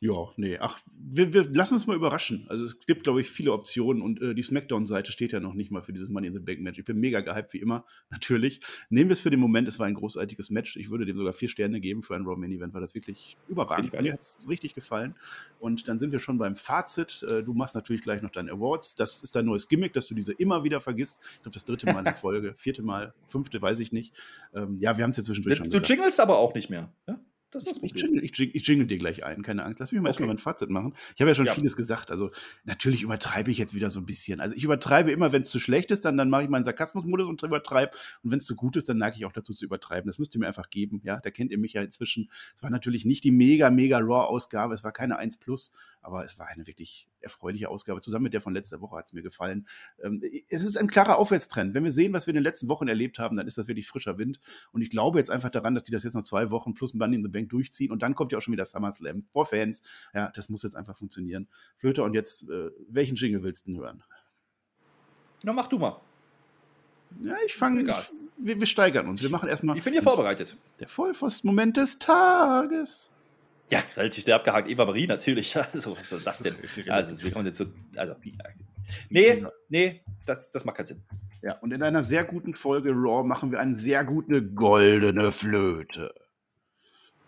Ja, 0.00 0.28
nee, 0.36 0.58
ach, 0.58 0.78
wir, 0.94 1.32
wir 1.32 1.42
lassen 1.50 1.74
uns 1.74 1.88
mal 1.88 1.96
überraschen. 1.96 2.46
Also 2.48 2.64
es 2.64 2.78
gibt, 2.86 3.02
glaube 3.02 3.20
ich, 3.20 3.28
viele 3.28 3.52
Optionen 3.52 4.00
und 4.00 4.22
äh, 4.22 4.32
die 4.32 4.42
Smackdown-Seite 4.42 5.10
steht 5.10 5.32
ja 5.32 5.40
noch 5.40 5.54
nicht 5.54 5.72
mal 5.72 5.82
für 5.82 5.92
dieses 5.92 6.08
Money 6.08 6.28
in 6.28 6.34
the 6.34 6.38
Bank 6.38 6.60
Match. 6.60 6.78
Ich 6.78 6.84
bin 6.84 6.98
mega 6.98 7.20
gehypt, 7.20 7.52
wie 7.52 7.58
immer, 7.58 7.84
natürlich. 8.10 8.60
Nehmen 8.90 9.10
wir 9.10 9.14
es 9.14 9.20
für 9.20 9.30
den 9.30 9.40
Moment, 9.40 9.66
es 9.66 9.80
war 9.80 9.86
ein 9.86 9.94
großartiges 9.94 10.50
Match. 10.50 10.76
Ich 10.76 10.90
würde 10.90 11.04
dem 11.04 11.16
sogar 11.16 11.32
vier 11.32 11.48
Sterne 11.48 11.80
geben 11.80 12.04
für 12.04 12.14
ein 12.14 12.22
Raw 12.22 12.36
Main 12.36 12.52
Event, 12.52 12.74
weil 12.74 12.80
das 12.80 12.94
wirklich 12.94 13.36
überragend. 13.48 13.92
Mir 14.00 14.12
hat 14.12 14.20
es 14.20 14.46
richtig 14.48 14.74
gefallen. 14.74 15.16
Und 15.58 15.88
dann 15.88 15.98
sind 15.98 16.12
wir 16.12 16.20
schon 16.20 16.38
beim 16.38 16.54
Fazit. 16.54 17.24
Äh, 17.28 17.42
du 17.42 17.52
machst 17.52 17.74
natürlich 17.74 18.02
gleich 18.02 18.22
noch 18.22 18.30
deine 18.30 18.52
Awards. 18.52 18.94
Das 18.94 19.24
ist 19.24 19.34
dein 19.34 19.46
neues 19.46 19.68
Gimmick, 19.68 19.94
dass 19.94 20.06
du 20.06 20.14
diese 20.14 20.32
immer 20.32 20.62
wieder 20.62 20.78
vergisst. 20.78 21.22
Ich 21.24 21.42
glaube, 21.42 21.54
das 21.54 21.64
dritte 21.64 21.86
Mal 21.86 21.98
in 21.98 22.04
der 22.04 22.14
Folge, 22.14 22.54
vierte 22.54 22.82
Mal, 22.82 23.14
fünfte, 23.26 23.60
weiß 23.60 23.80
ich 23.80 23.90
nicht. 23.90 24.14
Ähm, 24.54 24.78
ja, 24.78 24.96
wir 24.96 25.02
haben 25.02 25.10
es 25.10 25.16
ja 25.16 25.24
zwischendurch 25.24 25.58
du, 25.58 25.64
schon 25.64 25.70
gesagt. 25.70 25.88
Du 25.88 25.92
jingelst 25.92 26.20
aber 26.20 26.38
auch 26.38 26.54
nicht 26.54 26.70
mehr, 26.70 26.92
ja? 27.08 27.18
Das 27.50 27.64
ist 27.64 27.82
ich, 27.82 27.92
jingle, 27.94 28.22
ich, 28.22 28.36
jingle, 28.36 28.56
ich, 28.56 28.66
jingle, 28.66 28.86
dir 28.86 28.98
gleich 28.98 29.24
ein, 29.24 29.42
keine 29.42 29.64
Angst. 29.64 29.80
Lass 29.80 29.92
mich 29.92 30.00
mal 30.00 30.08
okay. 30.08 30.10
erstmal 30.10 30.28
mein 30.28 30.38
Fazit 30.38 30.68
machen. 30.68 30.94
Ich 31.14 31.20
habe 31.20 31.30
ja 31.30 31.34
schon 31.34 31.46
ja. 31.46 31.54
vieles 31.54 31.76
gesagt. 31.76 32.10
Also, 32.10 32.30
natürlich 32.64 33.02
übertreibe 33.02 33.50
ich 33.50 33.58
jetzt 33.58 33.74
wieder 33.74 33.90
so 33.90 34.00
ein 34.00 34.06
bisschen. 34.06 34.40
Also, 34.40 34.54
ich 34.54 34.64
übertreibe 34.64 35.10
immer, 35.10 35.32
wenn 35.32 35.42
es 35.42 35.50
zu 35.50 35.58
schlecht 35.58 35.90
ist, 35.90 36.04
dann, 36.04 36.16
dann 36.16 36.28
mache 36.28 36.42
ich 36.42 36.48
meinen 36.48 36.64
Sarkasmusmodus 36.64 37.28
und 37.28 37.42
übertreibe. 37.42 37.96
Und 38.22 38.32
wenn 38.32 38.38
es 38.38 38.46
zu 38.46 38.54
gut 38.54 38.76
ist, 38.76 38.88
dann 38.88 38.98
neige 38.98 39.16
ich 39.16 39.24
auch 39.24 39.32
dazu 39.32 39.54
zu 39.54 39.64
übertreiben. 39.64 40.08
Das 40.08 40.18
müsst 40.18 40.34
ihr 40.34 40.40
mir 40.40 40.46
einfach 40.46 40.68
geben. 40.68 41.00
Ja, 41.04 41.20
da 41.20 41.30
kennt 41.30 41.50
ihr 41.50 41.58
mich 41.58 41.72
ja 41.72 41.82
inzwischen. 41.82 42.28
Es 42.54 42.62
war 42.62 42.70
natürlich 42.70 43.04
nicht 43.04 43.24
die 43.24 43.30
mega, 43.30 43.70
mega 43.70 43.98
Raw-Ausgabe. 43.98 44.74
Es 44.74 44.84
war 44.84 44.92
keine 44.92 45.18
1 45.18 45.38
Plus, 45.38 45.72
aber 46.02 46.24
es 46.24 46.38
war 46.38 46.48
eine 46.48 46.66
wirklich 46.66 47.08
erfreuliche 47.20 47.68
Ausgabe. 47.68 48.00
Zusammen 48.00 48.24
mit 48.24 48.34
der 48.34 48.40
von 48.40 48.54
letzter 48.54 48.80
Woche 48.80 48.96
hat 48.96 49.06
es 49.06 49.12
mir 49.12 49.22
gefallen. 49.22 49.66
Ähm, 50.02 50.22
es 50.48 50.64
ist 50.64 50.76
ein 50.76 50.88
klarer 50.88 51.18
Aufwärtstrend. 51.18 51.74
Wenn 51.74 51.84
wir 51.84 51.90
sehen, 51.90 52.12
was 52.12 52.26
wir 52.26 52.32
in 52.32 52.36
den 52.36 52.44
letzten 52.44 52.68
Wochen 52.68 52.88
erlebt 52.88 53.18
haben, 53.18 53.36
dann 53.36 53.46
ist 53.46 53.58
das 53.58 53.68
wirklich 53.68 53.86
frischer 53.86 54.18
Wind. 54.18 54.40
Und 54.72 54.82
ich 54.82 54.90
glaube 54.90 55.18
jetzt 55.18 55.30
einfach 55.30 55.50
daran, 55.50 55.74
dass 55.74 55.84
die 55.84 55.92
das 55.92 56.02
jetzt 56.02 56.14
noch 56.14 56.24
zwei 56.24 56.50
Wochen 56.50 56.74
plus 56.74 56.94
ein 56.94 56.98
Money 56.98 57.16
in 57.16 57.22
the 57.22 57.28
Bank 57.28 57.48
durchziehen 57.50 57.90
und 57.92 58.02
dann 58.02 58.14
kommt 58.14 58.32
ja 58.32 58.38
auch 58.38 58.42
schon 58.42 58.52
wieder 58.52 58.64
SummerSlam 58.64 59.24
vor 59.32 59.46
Fans. 59.46 59.82
Ja, 60.14 60.30
das 60.30 60.48
muss 60.48 60.62
jetzt 60.62 60.76
einfach 60.76 60.96
funktionieren. 60.96 61.48
Flöter, 61.76 62.04
und 62.04 62.14
jetzt, 62.14 62.48
äh, 62.48 62.70
welchen 62.88 63.16
Jingle 63.16 63.42
willst 63.42 63.66
du 63.66 63.72
denn 63.72 63.80
hören? 63.80 64.02
Na, 65.42 65.52
mach 65.52 65.66
du 65.68 65.78
mal. 65.78 66.00
Ja, 67.22 67.36
ich 67.46 67.54
fange. 67.54 67.84
Wir, 68.36 68.60
wir, 68.60 68.66
steigern 68.66 69.08
uns. 69.08 69.22
Wir 69.22 69.30
machen 69.30 69.48
erstmal. 69.48 69.76
Ich 69.76 69.84
bin 69.84 69.92
hier 69.92 70.02
vorbereitet. 70.02 70.56
Der 70.78 70.88
Vollpfosten-Moment 70.88 71.76
des 71.76 71.98
Tages. 71.98 73.12
Ja, 73.70 73.82
relativ 73.96 74.22
schnell 74.22 74.36
abgehakt. 74.36 74.70
Eva 74.70 74.84
Marie 74.84 75.06
natürlich. 75.06 75.56
Also, 75.72 75.96
was 75.96 76.08
soll 76.08 76.20
das 76.20 76.38
denn? 76.38 76.56
Also, 76.88 77.22
wir 77.22 77.30
kommen 77.30 77.46
jetzt 77.46 77.58
so. 77.58 77.66
Also, 77.96 78.14
nee, 79.10 79.44
nee, 79.68 80.00
das, 80.24 80.50
das 80.50 80.64
macht 80.64 80.76
keinen 80.76 80.86
Sinn. 80.86 81.02
Ja, 81.42 81.58
und 81.58 81.72
in 81.72 81.82
einer 81.82 82.02
sehr 82.02 82.24
guten 82.24 82.54
Folge 82.54 82.90
Raw 82.90 83.26
machen 83.26 83.52
wir 83.52 83.60
eine 83.60 83.76
sehr 83.76 84.04
gute 84.04 84.42
goldene 84.42 85.30
Flöte. 85.30 86.12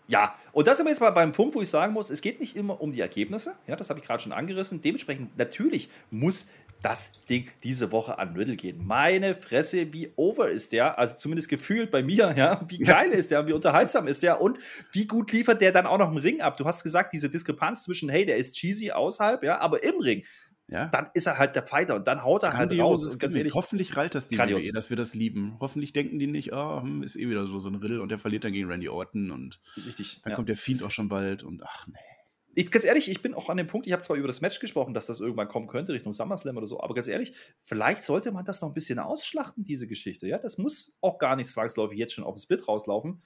Ja, 0.07 0.35
und 0.51 0.67
das 0.67 0.77
sind 0.77 0.85
wir 0.85 0.91
jetzt 0.91 0.99
mal 0.99 1.11
beim 1.11 1.31
Punkt, 1.31 1.55
wo 1.55 1.61
ich 1.61 1.69
sagen 1.69 1.93
muss, 1.93 2.09
es 2.09 2.21
geht 2.21 2.41
nicht 2.41 2.57
immer 2.57 2.81
um 2.81 2.91
die 2.91 2.99
Ergebnisse. 2.99 3.55
Ja, 3.67 3.77
das 3.77 3.89
habe 3.89 3.99
ich 3.99 4.05
gerade 4.05 4.21
schon 4.21 4.33
angerissen. 4.33 4.81
Dementsprechend, 4.81 5.37
natürlich 5.37 5.89
muss 6.09 6.49
das 6.81 7.23
Ding 7.25 7.49
diese 7.63 7.91
Woche 7.91 8.17
an 8.17 8.35
Riddle 8.35 8.55
gehen. 8.55 8.85
Meine 8.85 9.35
Fresse, 9.35 9.93
wie 9.93 10.11
over 10.15 10.49
ist 10.49 10.71
der? 10.71 10.97
Also 10.97 11.15
zumindest 11.15 11.49
gefühlt 11.49 11.91
bei 11.91 12.03
mir, 12.03 12.33
ja. 12.35 12.65
Wie 12.67 12.79
geil 12.79 13.11
ja. 13.11 13.17
ist 13.17 13.31
der? 13.31 13.47
Wie 13.47 13.53
unterhaltsam 13.53 14.07
ist 14.07 14.23
der? 14.23 14.41
Und 14.41 14.57
wie 14.91 15.05
gut 15.05 15.31
liefert 15.31 15.61
der 15.61 15.71
dann 15.71 15.85
auch 15.85 15.97
noch 15.97 16.11
im 16.11 16.17
Ring 16.17 16.41
ab? 16.41 16.57
Du 16.57 16.65
hast 16.65 16.83
gesagt, 16.83 17.13
diese 17.13 17.29
Diskrepanz 17.29 17.83
zwischen, 17.83 18.09
hey, 18.09 18.25
der 18.25 18.37
ist 18.37 18.55
cheesy 18.55 18.91
außerhalb, 18.91 19.43
ja, 19.43 19.59
aber 19.59 19.83
im 19.83 19.99
Ring. 19.99 20.23
Ja. 20.67 20.85
Dann 20.85 21.07
ist 21.13 21.27
er 21.27 21.37
halt 21.37 21.55
der 21.55 21.63
Fighter 21.63 21.95
und 21.95 22.07
dann 22.07 22.23
haut 22.23 22.43
er 22.43 22.53
halt 22.53 22.71
raus. 22.79 23.05
Und 23.05 23.19
ganz 23.19 23.35
ehrlich, 23.35 23.53
hoffentlich 23.53 23.97
reilt 23.97 24.15
das 24.15 24.29
die 24.29 24.37
WWE, 24.37 24.71
dass 24.71 24.89
wir 24.89 24.95
das 24.95 25.13
lieben. 25.13 25.57
Hoffentlich 25.59 25.91
denken 25.91 26.17
die 26.17 26.27
nicht, 26.27 26.53
oh, 26.53 26.81
ist 27.03 27.17
eh 27.17 27.29
wieder 27.29 27.45
so, 27.45 27.59
so 27.59 27.69
ein 27.69 27.75
Riddle 27.75 28.01
und 28.01 28.09
der 28.09 28.19
verliert 28.19 28.45
dann 28.45 28.53
gegen 28.53 28.69
Randy 28.69 28.87
Orton 28.87 29.31
und 29.31 29.59
Richtig, 29.85 30.21
dann 30.23 30.31
ja. 30.31 30.35
kommt 30.35 30.47
der 30.47 30.55
Fiend 30.55 30.81
auch 30.81 30.91
schon 30.91 31.09
bald 31.09 31.43
und 31.43 31.61
ach 31.63 31.87
nee 31.87 32.20
ich, 32.55 32.71
ganz 32.71 32.85
ehrlich, 32.85 33.09
ich 33.09 33.21
bin 33.21 33.33
auch 33.33 33.49
an 33.49 33.57
dem 33.57 33.67
Punkt, 33.67 33.87
ich 33.87 33.93
habe 33.93 34.03
zwar 34.03 34.17
über 34.17 34.27
das 34.27 34.41
Match 34.41 34.59
gesprochen, 34.59 34.93
dass 34.93 35.05
das 35.05 35.19
irgendwann 35.19 35.47
kommen 35.47 35.67
könnte, 35.67 35.93
Richtung 35.93 36.13
SummerSlam 36.13 36.57
oder 36.57 36.67
so, 36.67 36.81
aber 36.81 36.93
ganz 36.93 37.07
ehrlich, 37.07 37.33
vielleicht 37.59 38.03
sollte 38.03 38.31
man 38.31 38.45
das 38.45 38.61
noch 38.61 38.69
ein 38.69 38.73
bisschen 38.73 38.99
ausschlachten, 38.99 39.63
diese 39.63 39.87
Geschichte. 39.87 40.27
Ja, 40.27 40.37
das 40.37 40.57
muss 40.57 40.97
auch 41.01 41.17
gar 41.17 41.35
nicht 41.35 41.49
zwangsläufig 41.49 41.97
jetzt 41.97 42.13
schon 42.13 42.23
auf 42.23 42.35
das 42.35 42.45
Bit 42.45 42.67
rauslaufen. 42.67 43.23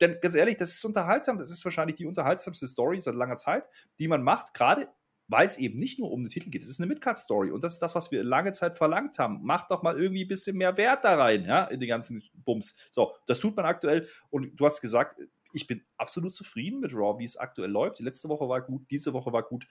Denn 0.00 0.18
ganz 0.20 0.34
ehrlich, 0.34 0.56
das 0.56 0.70
ist 0.70 0.84
unterhaltsam, 0.84 1.38
das 1.38 1.50
ist 1.50 1.64
wahrscheinlich 1.64 1.96
die 1.96 2.06
unterhaltsamste 2.06 2.66
Story 2.66 3.00
seit 3.00 3.14
langer 3.14 3.36
Zeit, 3.36 3.68
die 4.00 4.08
man 4.08 4.22
macht, 4.22 4.52
gerade 4.52 4.88
weil 5.30 5.46
es 5.46 5.58
eben 5.58 5.78
nicht 5.78 6.00
nur 6.00 6.10
um 6.10 6.24
den 6.24 6.28
Titel 6.28 6.50
geht. 6.50 6.62
Es 6.62 6.68
ist 6.68 6.80
eine 6.80 6.88
Midcard-Story 6.88 7.52
und 7.52 7.62
das 7.62 7.74
ist 7.74 7.78
das, 7.78 7.94
was 7.94 8.10
wir 8.10 8.24
lange 8.24 8.50
Zeit 8.50 8.76
verlangt 8.76 9.16
haben. 9.20 9.44
Macht 9.44 9.70
doch 9.70 9.82
mal 9.82 9.96
irgendwie 9.96 10.24
ein 10.24 10.28
bisschen 10.28 10.56
mehr 10.56 10.76
Wert 10.76 11.04
da 11.04 11.14
rein, 11.14 11.44
ja, 11.44 11.64
in 11.66 11.78
den 11.78 11.88
ganzen 11.88 12.20
Bums. 12.34 12.76
So, 12.90 13.14
das 13.26 13.38
tut 13.38 13.54
man 13.54 13.64
aktuell 13.64 14.08
und 14.30 14.58
du 14.58 14.64
hast 14.64 14.80
gesagt, 14.80 15.20
ich 15.52 15.66
bin 15.66 15.82
absolut 15.96 16.32
zufrieden 16.32 16.80
mit 16.80 16.94
Raw, 16.94 17.18
wie 17.18 17.24
es 17.24 17.36
aktuell 17.36 17.70
läuft. 17.70 17.98
Die 17.98 18.04
letzte 18.04 18.28
Woche 18.28 18.48
war 18.48 18.62
gut, 18.62 18.90
diese 18.90 19.12
Woche 19.12 19.32
war 19.32 19.42
gut. 19.42 19.66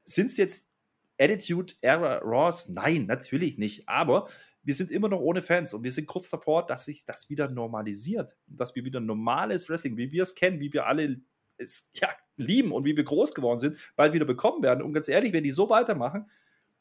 Sind 0.00 0.26
es 0.26 0.36
jetzt 0.36 0.70
Attitude 1.18 1.74
Era 1.80 2.18
Raws? 2.18 2.68
Nein, 2.68 3.06
natürlich 3.06 3.58
nicht. 3.58 3.88
Aber 3.88 4.28
wir 4.62 4.74
sind 4.74 4.90
immer 4.90 5.08
noch 5.08 5.20
ohne 5.20 5.42
Fans 5.42 5.74
und 5.74 5.84
wir 5.84 5.92
sind 5.92 6.06
kurz 6.06 6.30
davor, 6.30 6.66
dass 6.66 6.84
sich 6.84 7.04
das 7.04 7.30
wieder 7.30 7.50
normalisiert. 7.50 8.36
Dass 8.46 8.74
wir 8.74 8.84
wieder 8.84 9.00
normales 9.00 9.68
Wrestling, 9.68 9.96
wie 9.96 10.12
wir 10.12 10.22
es 10.22 10.34
kennen, 10.34 10.60
wie 10.60 10.72
wir 10.72 10.86
alle 10.86 11.20
es 11.56 11.90
ja, 11.94 12.08
lieben 12.36 12.72
und 12.72 12.84
wie 12.84 12.96
wir 12.96 13.04
groß 13.04 13.34
geworden 13.34 13.58
sind, 13.58 13.76
bald 13.96 14.12
wieder 14.12 14.24
bekommen 14.24 14.62
werden. 14.62 14.82
Und 14.82 14.92
ganz 14.92 15.08
ehrlich, 15.08 15.32
wenn 15.32 15.44
die 15.44 15.50
so 15.50 15.68
weitermachen, 15.68 16.30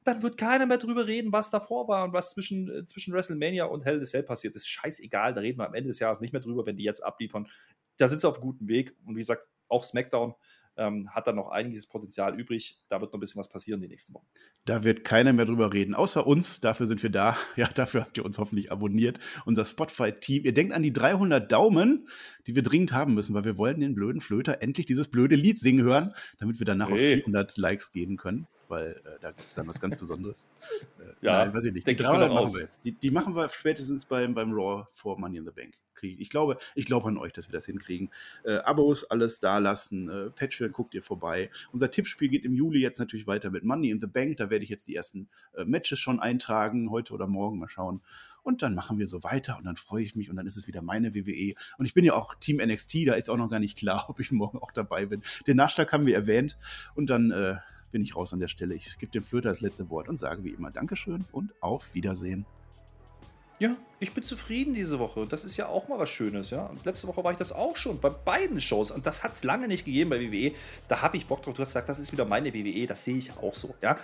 dann 0.03 0.21
wird 0.21 0.37
keiner 0.37 0.65
mehr 0.65 0.77
drüber 0.77 1.05
reden, 1.05 1.33
was 1.33 1.49
davor 1.49 1.87
war 1.87 2.05
und 2.05 2.13
was 2.13 2.31
zwischen, 2.31 2.69
äh, 2.69 2.85
zwischen 2.85 3.13
WrestleMania 3.13 3.65
und 3.65 3.83
Hell 3.83 3.97
in 3.97 4.05
Cell 4.05 4.23
passiert 4.23 4.55
ist. 4.55 4.67
Scheißegal, 4.67 5.33
da 5.33 5.41
reden 5.41 5.59
wir 5.59 5.67
am 5.67 5.73
Ende 5.73 5.89
des 5.89 5.99
Jahres 5.99 6.21
nicht 6.21 6.31
mehr 6.31 6.41
drüber, 6.41 6.65
wenn 6.65 6.77
die 6.77 6.83
jetzt 6.83 7.03
abliefern. 7.03 7.47
Da 7.97 8.07
sind 8.07 8.21
sie 8.21 8.27
auf 8.27 8.35
einem 8.35 8.43
guten 8.43 8.67
Weg. 8.67 8.95
Und 9.05 9.15
wie 9.15 9.19
gesagt, 9.19 9.47
auch 9.67 9.83
SmackDown 9.83 10.35
ähm, 10.77 11.09
hat 11.09 11.27
dann 11.27 11.35
noch 11.35 11.49
einiges 11.49 11.87
Potenzial 11.87 12.39
übrig. 12.39 12.79
Da 12.87 13.01
wird 13.01 13.11
noch 13.11 13.17
ein 13.17 13.19
bisschen 13.19 13.39
was 13.39 13.49
passieren 13.49 13.81
die 13.81 13.87
nächsten 13.87 14.13
Wochen. 14.13 14.27
Da 14.65 14.83
wird 14.83 15.03
keiner 15.03 15.33
mehr 15.33 15.45
drüber 15.45 15.73
reden, 15.73 15.95
außer 15.95 16.25
uns. 16.25 16.59
Dafür 16.59 16.85
sind 16.85 17.03
wir 17.03 17.09
da. 17.09 17.37
Ja, 17.55 17.67
dafür 17.67 18.01
habt 18.01 18.17
ihr 18.17 18.25
uns 18.25 18.37
hoffentlich 18.37 18.71
abonniert. 18.71 19.19
Unser 19.45 19.65
Spotify-Team. 19.65 20.45
Ihr 20.45 20.53
denkt 20.53 20.73
an 20.73 20.83
die 20.83 20.93
300 20.93 21.51
Daumen, 21.51 22.07
die 22.45 22.55
wir 22.55 22.61
dringend 22.61 22.93
haben 22.93 23.15
müssen, 23.15 23.33
weil 23.33 23.45
wir 23.45 23.57
wollen 23.57 23.79
den 23.79 23.95
blöden 23.95 24.21
Flöter 24.21 24.61
endlich 24.61 24.85
dieses 24.85 25.07
blöde 25.07 25.35
Lied 25.35 25.57
singen 25.57 25.83
hören, 25.83 26.13
damit 26.37 26.59
wir 26.59 26.65
danach 26.65 26.89
hey. 26.89 26.93
auf 26.93 27.23
400 27.23 27.57
Likes 27.57 27.91
gehen 27.91 28.17
können. 28.17 28.45
weil 28.67 29.01
äh, 29.05 29.19
da 29.21 29.31
gibt 29.31 29.47
es 29.47 29.55
dann 29.55 29.67
was 29.67 29.81
ganz 29.81 29.97
Besonderes. 29.97 30.45
Äh, 30.99 31.25
Ja, 31.25 31.45
nein, 31.45 31.53
weiß 31.55 31.65
ich 31.65 31.73
nicht. 31.73 31.87
Die 31.87 31.95
denk 31.95 31.99
ich 31.99 32.05
mir 32.05 32.11
300 32.11 32.29
noch 32.29 32.41
machen 32.43 32.53
wir 32.53 32.61
jetzt. 32.61 32.85
Die, 32.85 32.91
die 32.91 33.09
machen 33.09 33.35
wir 33.35 33.49
spätestens 33.49 34.05
beim, 34.05 34.35
beim 34.35 34.53
Raw 34.53 34.85
vor 34.91 35.17
Money 35.17 35.37
in 35.37 35.45
the 35.45 35.51
Bank. 35.51 35.73
Krieg. 35.97 36.19
Ich 36.19 36.29
glaube, 36.29 36.57
ich 36.75 36.85
glaube 36.85 37.09
an 37.09 37.17
euch, 37.17 37.33
dass 37.33 37.49
wir 37.49 37.53
das 37.53 37.65
hinkriegen. 37.65 38.09
Äh, 38.43 38.57
Abos, 38.57 39.03
alles 39.03 39.39
da 39.39 39.57
lassen. 39.57 40.09
Äh, 40.09 40.29
Patreon, 40.29 40.71
guckt 40.71 40.93
ihr 40.93 41.03
vorbei. 41.03 41.49
Unser 41.71 41.91
Tippspiel 41.91 42.29
geht 42.29 42.45
im 42.45 42.53
Juli 42.53 42.79
jetzt 42.79 42.99
natürlich 42.99 43.27
weiter 43.27 43.49
mit 43.49 43.63
Money 43.63 43.89
in 43.89 43.99
the 43.99 44.07
Bank. 44.07 44.37
Da 44.37 44.49
werde 44.49 44.63
ich 44.63 44.69
jetzt 44.69 44.87
die 44.87 44.95
ersten 44.95 45.27
äh, 45.55 45.65
Matches 45.65 45.99
schon 45.99 46.19
eintragen, 46.19 46.89
heute 46.89 47.13
oder 47.13 47.27
morgen, 47.27 47.59
mal 47.59 47.69
schauen. 47.69 48.01
Und 48.43 48.61
dann 48.61 48.75
machen 48.75 48.97
wir 48.97 49.07
so 49.07 49.23
weiter 49.23 49.57
und 49.57 49.65
dann 49.65 49.75
freue 49.75 50.03
ich 50.03 50.15
mich 50.15 50.29
und 50.29 50.37
dann 50.37 50.47
ist 50.47 50.55
es 50.55 50.67
wieder 50.67 50.81
meine 50.81 51.13
WWE. 51.13 51.53
Und 51.77 51.85
ich 51.85 51.93
bin 51.93 52.05
ja 52.05 52.13
auch 52.13 52.33
Team 52.35 52.61
NXT, 52.65 53.07
da 53.07 53.15
ist 53.15 53.29
auch 53.29 53.35
noch 53.35 53.49
gar 53.49 53.59
nicht 53.59 53.77
klar, 53.77 54.05
ob 54.09 54.21
ich 54.21 54.31
morgen 54.31 54.59
auch 54.59 54.71
dabei 54.71 55.05
bin. 55.05 55.21
Den 55.47 55.57
Nachschlag 55.57 55.91
haben 55.91 56.05
wir 56.05 56.15
erwähnt 56.15 56.57
und 56.95 57.09
dann 57.09 57.31
äh, 57.31 57.57
bin 57.91 58.01
ich 58.01 58.15
raus 58.15 58.33
an 58.33 58.39
der 58.39 58.47
Stelle. 58.47 58.73
Ich 58.75 58.97
gebe 58.99 59.11
dem 59.11 59.23
Flöter 59.23 59.49
das 59.49 59.59
letzte 59.59 59.89
Wort 59.89 60.07
und 60.07 60.17
sage 60.17 60.43
wie 60.43 60.51
immer 60.51 60.71
Dankeschön 60.71 61.25
und 61.31 61.53
auf 61.61 61.93
Wiedersehen. 61.93 62.45
Ja, 63.59 63.75
ich 63.99 64.13
bin 64.13 64.23
zufrieden 64.23 64.75
diese 64.75 64.99
Woche. 64.99 65.25
Das 65.25 65.43
ist 65.43 65.57
ja 65.57 65.67
auch 65.67 65.87
mal 65.87 65.97
was 65.97 66.09
Schönes, 66.09 66.51
ja. 66.51 66.67
Und 66.67 66.85
letzte 66.85 67.07
Woche 67.07 67.23
war 67.23 67.31
ich 67.31 67.39
das 67.39 67.51
auch 67.51 67.75
schon 67.75 67.99
bei 67.99 68.09
beiden 68.09 68.61
Shows. 68.61 68.91
Und 68.91 69.07
das 69.07 69.23
hat 69.23 69.31
es 69.31 69.43
lange 69.43 69.67
nicht 69.67 69.83
gegeben 69.83 70.11
bei 70.11 70.19
WWE. 70.19 70.53
Da 70.87 71.01
habe 71.01 71.17
ich 71.17 71.25
Bock 71.25 71.41
drauf. 71.41 71.55
Du 71.55 71.61
hast 71.61 71.69
gesagt, 71.69 71.89
das 71.89 71.97
ist 71.97 72.11
wieder 72.11 72.25
meine 72.25 72.53
WWE. 72.53 72.85
Das 72.85 73.03
sehe 73.03 73.17
ich 73.17 73.35
auch 73.37 73.55
so, 73.55 73.73
ja. 73.81 73.97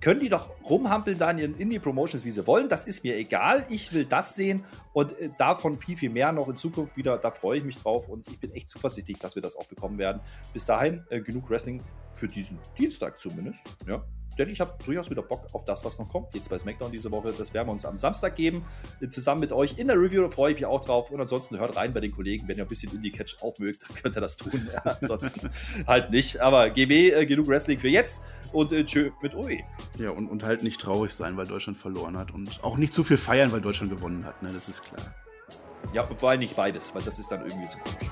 Können 0.00 0.20
die 0.20 0.28
doch 0.28 0.50
rumhampeln 0.62 1.18
da 1.18 1.32
in 1.32 1.38
ihren 1.38 1.58
Indie-Promotions, 1.58 2.24
wie 2.24 2.30
sie 2.30 2.46
wollen. 2.46 2.68
Das 2.68 2.86
ist 2.86 3.02
mir 3.02 3.16
egal. 3.16 3.66
Ich 3.68 3.92
will 3.92 4.04
das 4.04 4.36
sehen. 4.36 4.62
Und 4.92 5.18
äh, 5.18 5.30
davon 5.38 5.80
viel, 5.80 5.96
viel 5.96 6.10
mehr 6.10 6.30
noch 6.30 6.48
in 6.48 6.54
Zukunft 6.54 6.96
wieder. 6.96 7.18
Da 7.18 7.32
freue 7.32 7.58
ich 7.58 7.64
mich 7.64 7.78
drauf. 7.78 8.08
Und 8.08 8.28
ich 8.28 8.38
bin 8.38 8.52
echt 8.52 8.68
zuversichtlich, 8.68 9.18
dass 9.18 9.34
wir 9.34 9.42
das 9.42 9.56
auch 9.56 9.66
bekommen 9.66 9.98
werden. 9.98 10.20
Bis 10.52 10.66
dahin 10.66 11.02
äh, 11.10 11.20
genug 11.20 11.50
Wrestling 11.50 11.82
für 12.14 12.28
diesen 12.28 12.60
Dienstag 12.78 13.18
zumindest. 13.18 13.64
Ja. 13.88 14.04
Denn 14.38 14.48
ich 14.48 14.60
habe 14.60 14.72
durchaus 14.84 15.10
wieder 15.10 15.22
Bock 15.22 15.46
auf 15.52 15.64
das, 15.64 15.84
was 15.84 15.98
noch 15.98 16.08
kommt. 16.08 16.34
Jetzt 16.34 16.50
bei 16.50 16.58
SmackDown 16.58 16.92
diese 16.92 17.10
Woche. 17.10 17.32
Das 17.36 17.54
werden 17.54 17.68
wir 17.68 17.72
uns 17.72 17.84
am 17.84 17.96
Samstag 17.96 18.34
geben. 18.34 18.64
Zusammen 19.08 19.40
mit 19.40 19.52
euch 19.52 19.78
in 19.78 19.88
der 19.88 20.00
Review. 20.00 20.22
Da 20.22 20.30
freue 20.30 20.52
ich 20.52 20.56
mich 20.56 20.66
auch 20.66 20.80
drauf. 20.80 21.10
Und 21.10 21.20
ansonsten 21.20 21.58
hört 21.58 21.76
rein 21.76 21.92
bei 21.92 22.00
den 22.00 22.12
Kollegen. 22.12 22.48
Wenn 22.48 22.56
ihr 22.56 22.64
ein 22.64 22.68
bisschen 22.68 22.92
Indie-Catch 22.92 23.42
auch 23.42 23.58
mögt, 23.58 23.82
dann 23.88 23.96
könnt 23.96 24.16
ihr 24.16 24.20
das 24.20 24.36
tun. 24.36 24.68
Ja, 24.72 24.96
ansonsten 25.00 25.48
halt 25.86 26.10
nicht. 26.10 26.40
Aber 26.40 26.70
GW, 26.70 27.10
äh, 27.10 27.26
genug 27.26 27.48
Wrestling 27.48 27.78
für 27.78 27.88
jetzt. 27.88 28.24
Und 28.52 28.72
äh, 28.72 28.84
tschö 28.84 29.10
mit 29.22 29.34
Ui. 29.34 29.64
Ja, 29.98 30.10
und, 30.10 30.28
und 30.28 30.44
halt 30.44 30.62
nicht 30.62 30.80
traurig 30.80 31.12
sein, 31.12 31.36
weil 31.36 31.46
Deutschland 31.46 31.78
verloren 31.78 32.16
hat 32.16 32.32
und 32.32 32.62
auch 32.62 32.76
nicht 32.76 32.92
zu 32.92 33.04
viel 33.04 33.16
feiern, 33.16 33.52
weil 33.52 33.60
Deutschland 33.60 33.94
gewonnen 33.94 34.24
hat. 34.24 34.42
Ne? 34.42 34.48
Das 34.52 34.68
ist 34.68 34.82
klar. 34.82 35.14
Ja, 35.92 36.02
und 36.02 36.18
vor 36.18 36.30
allem 36.30 36.40
nicht 36.40 36.56
beides, 36.56 36.94
weil 36.94 37.02
das 37.02 37.18
ist 37.18 37.30
dann 37.30 37.42
irgendwie 37.42 37.66
so 37.66 37.78
komisch. 37.78 38.10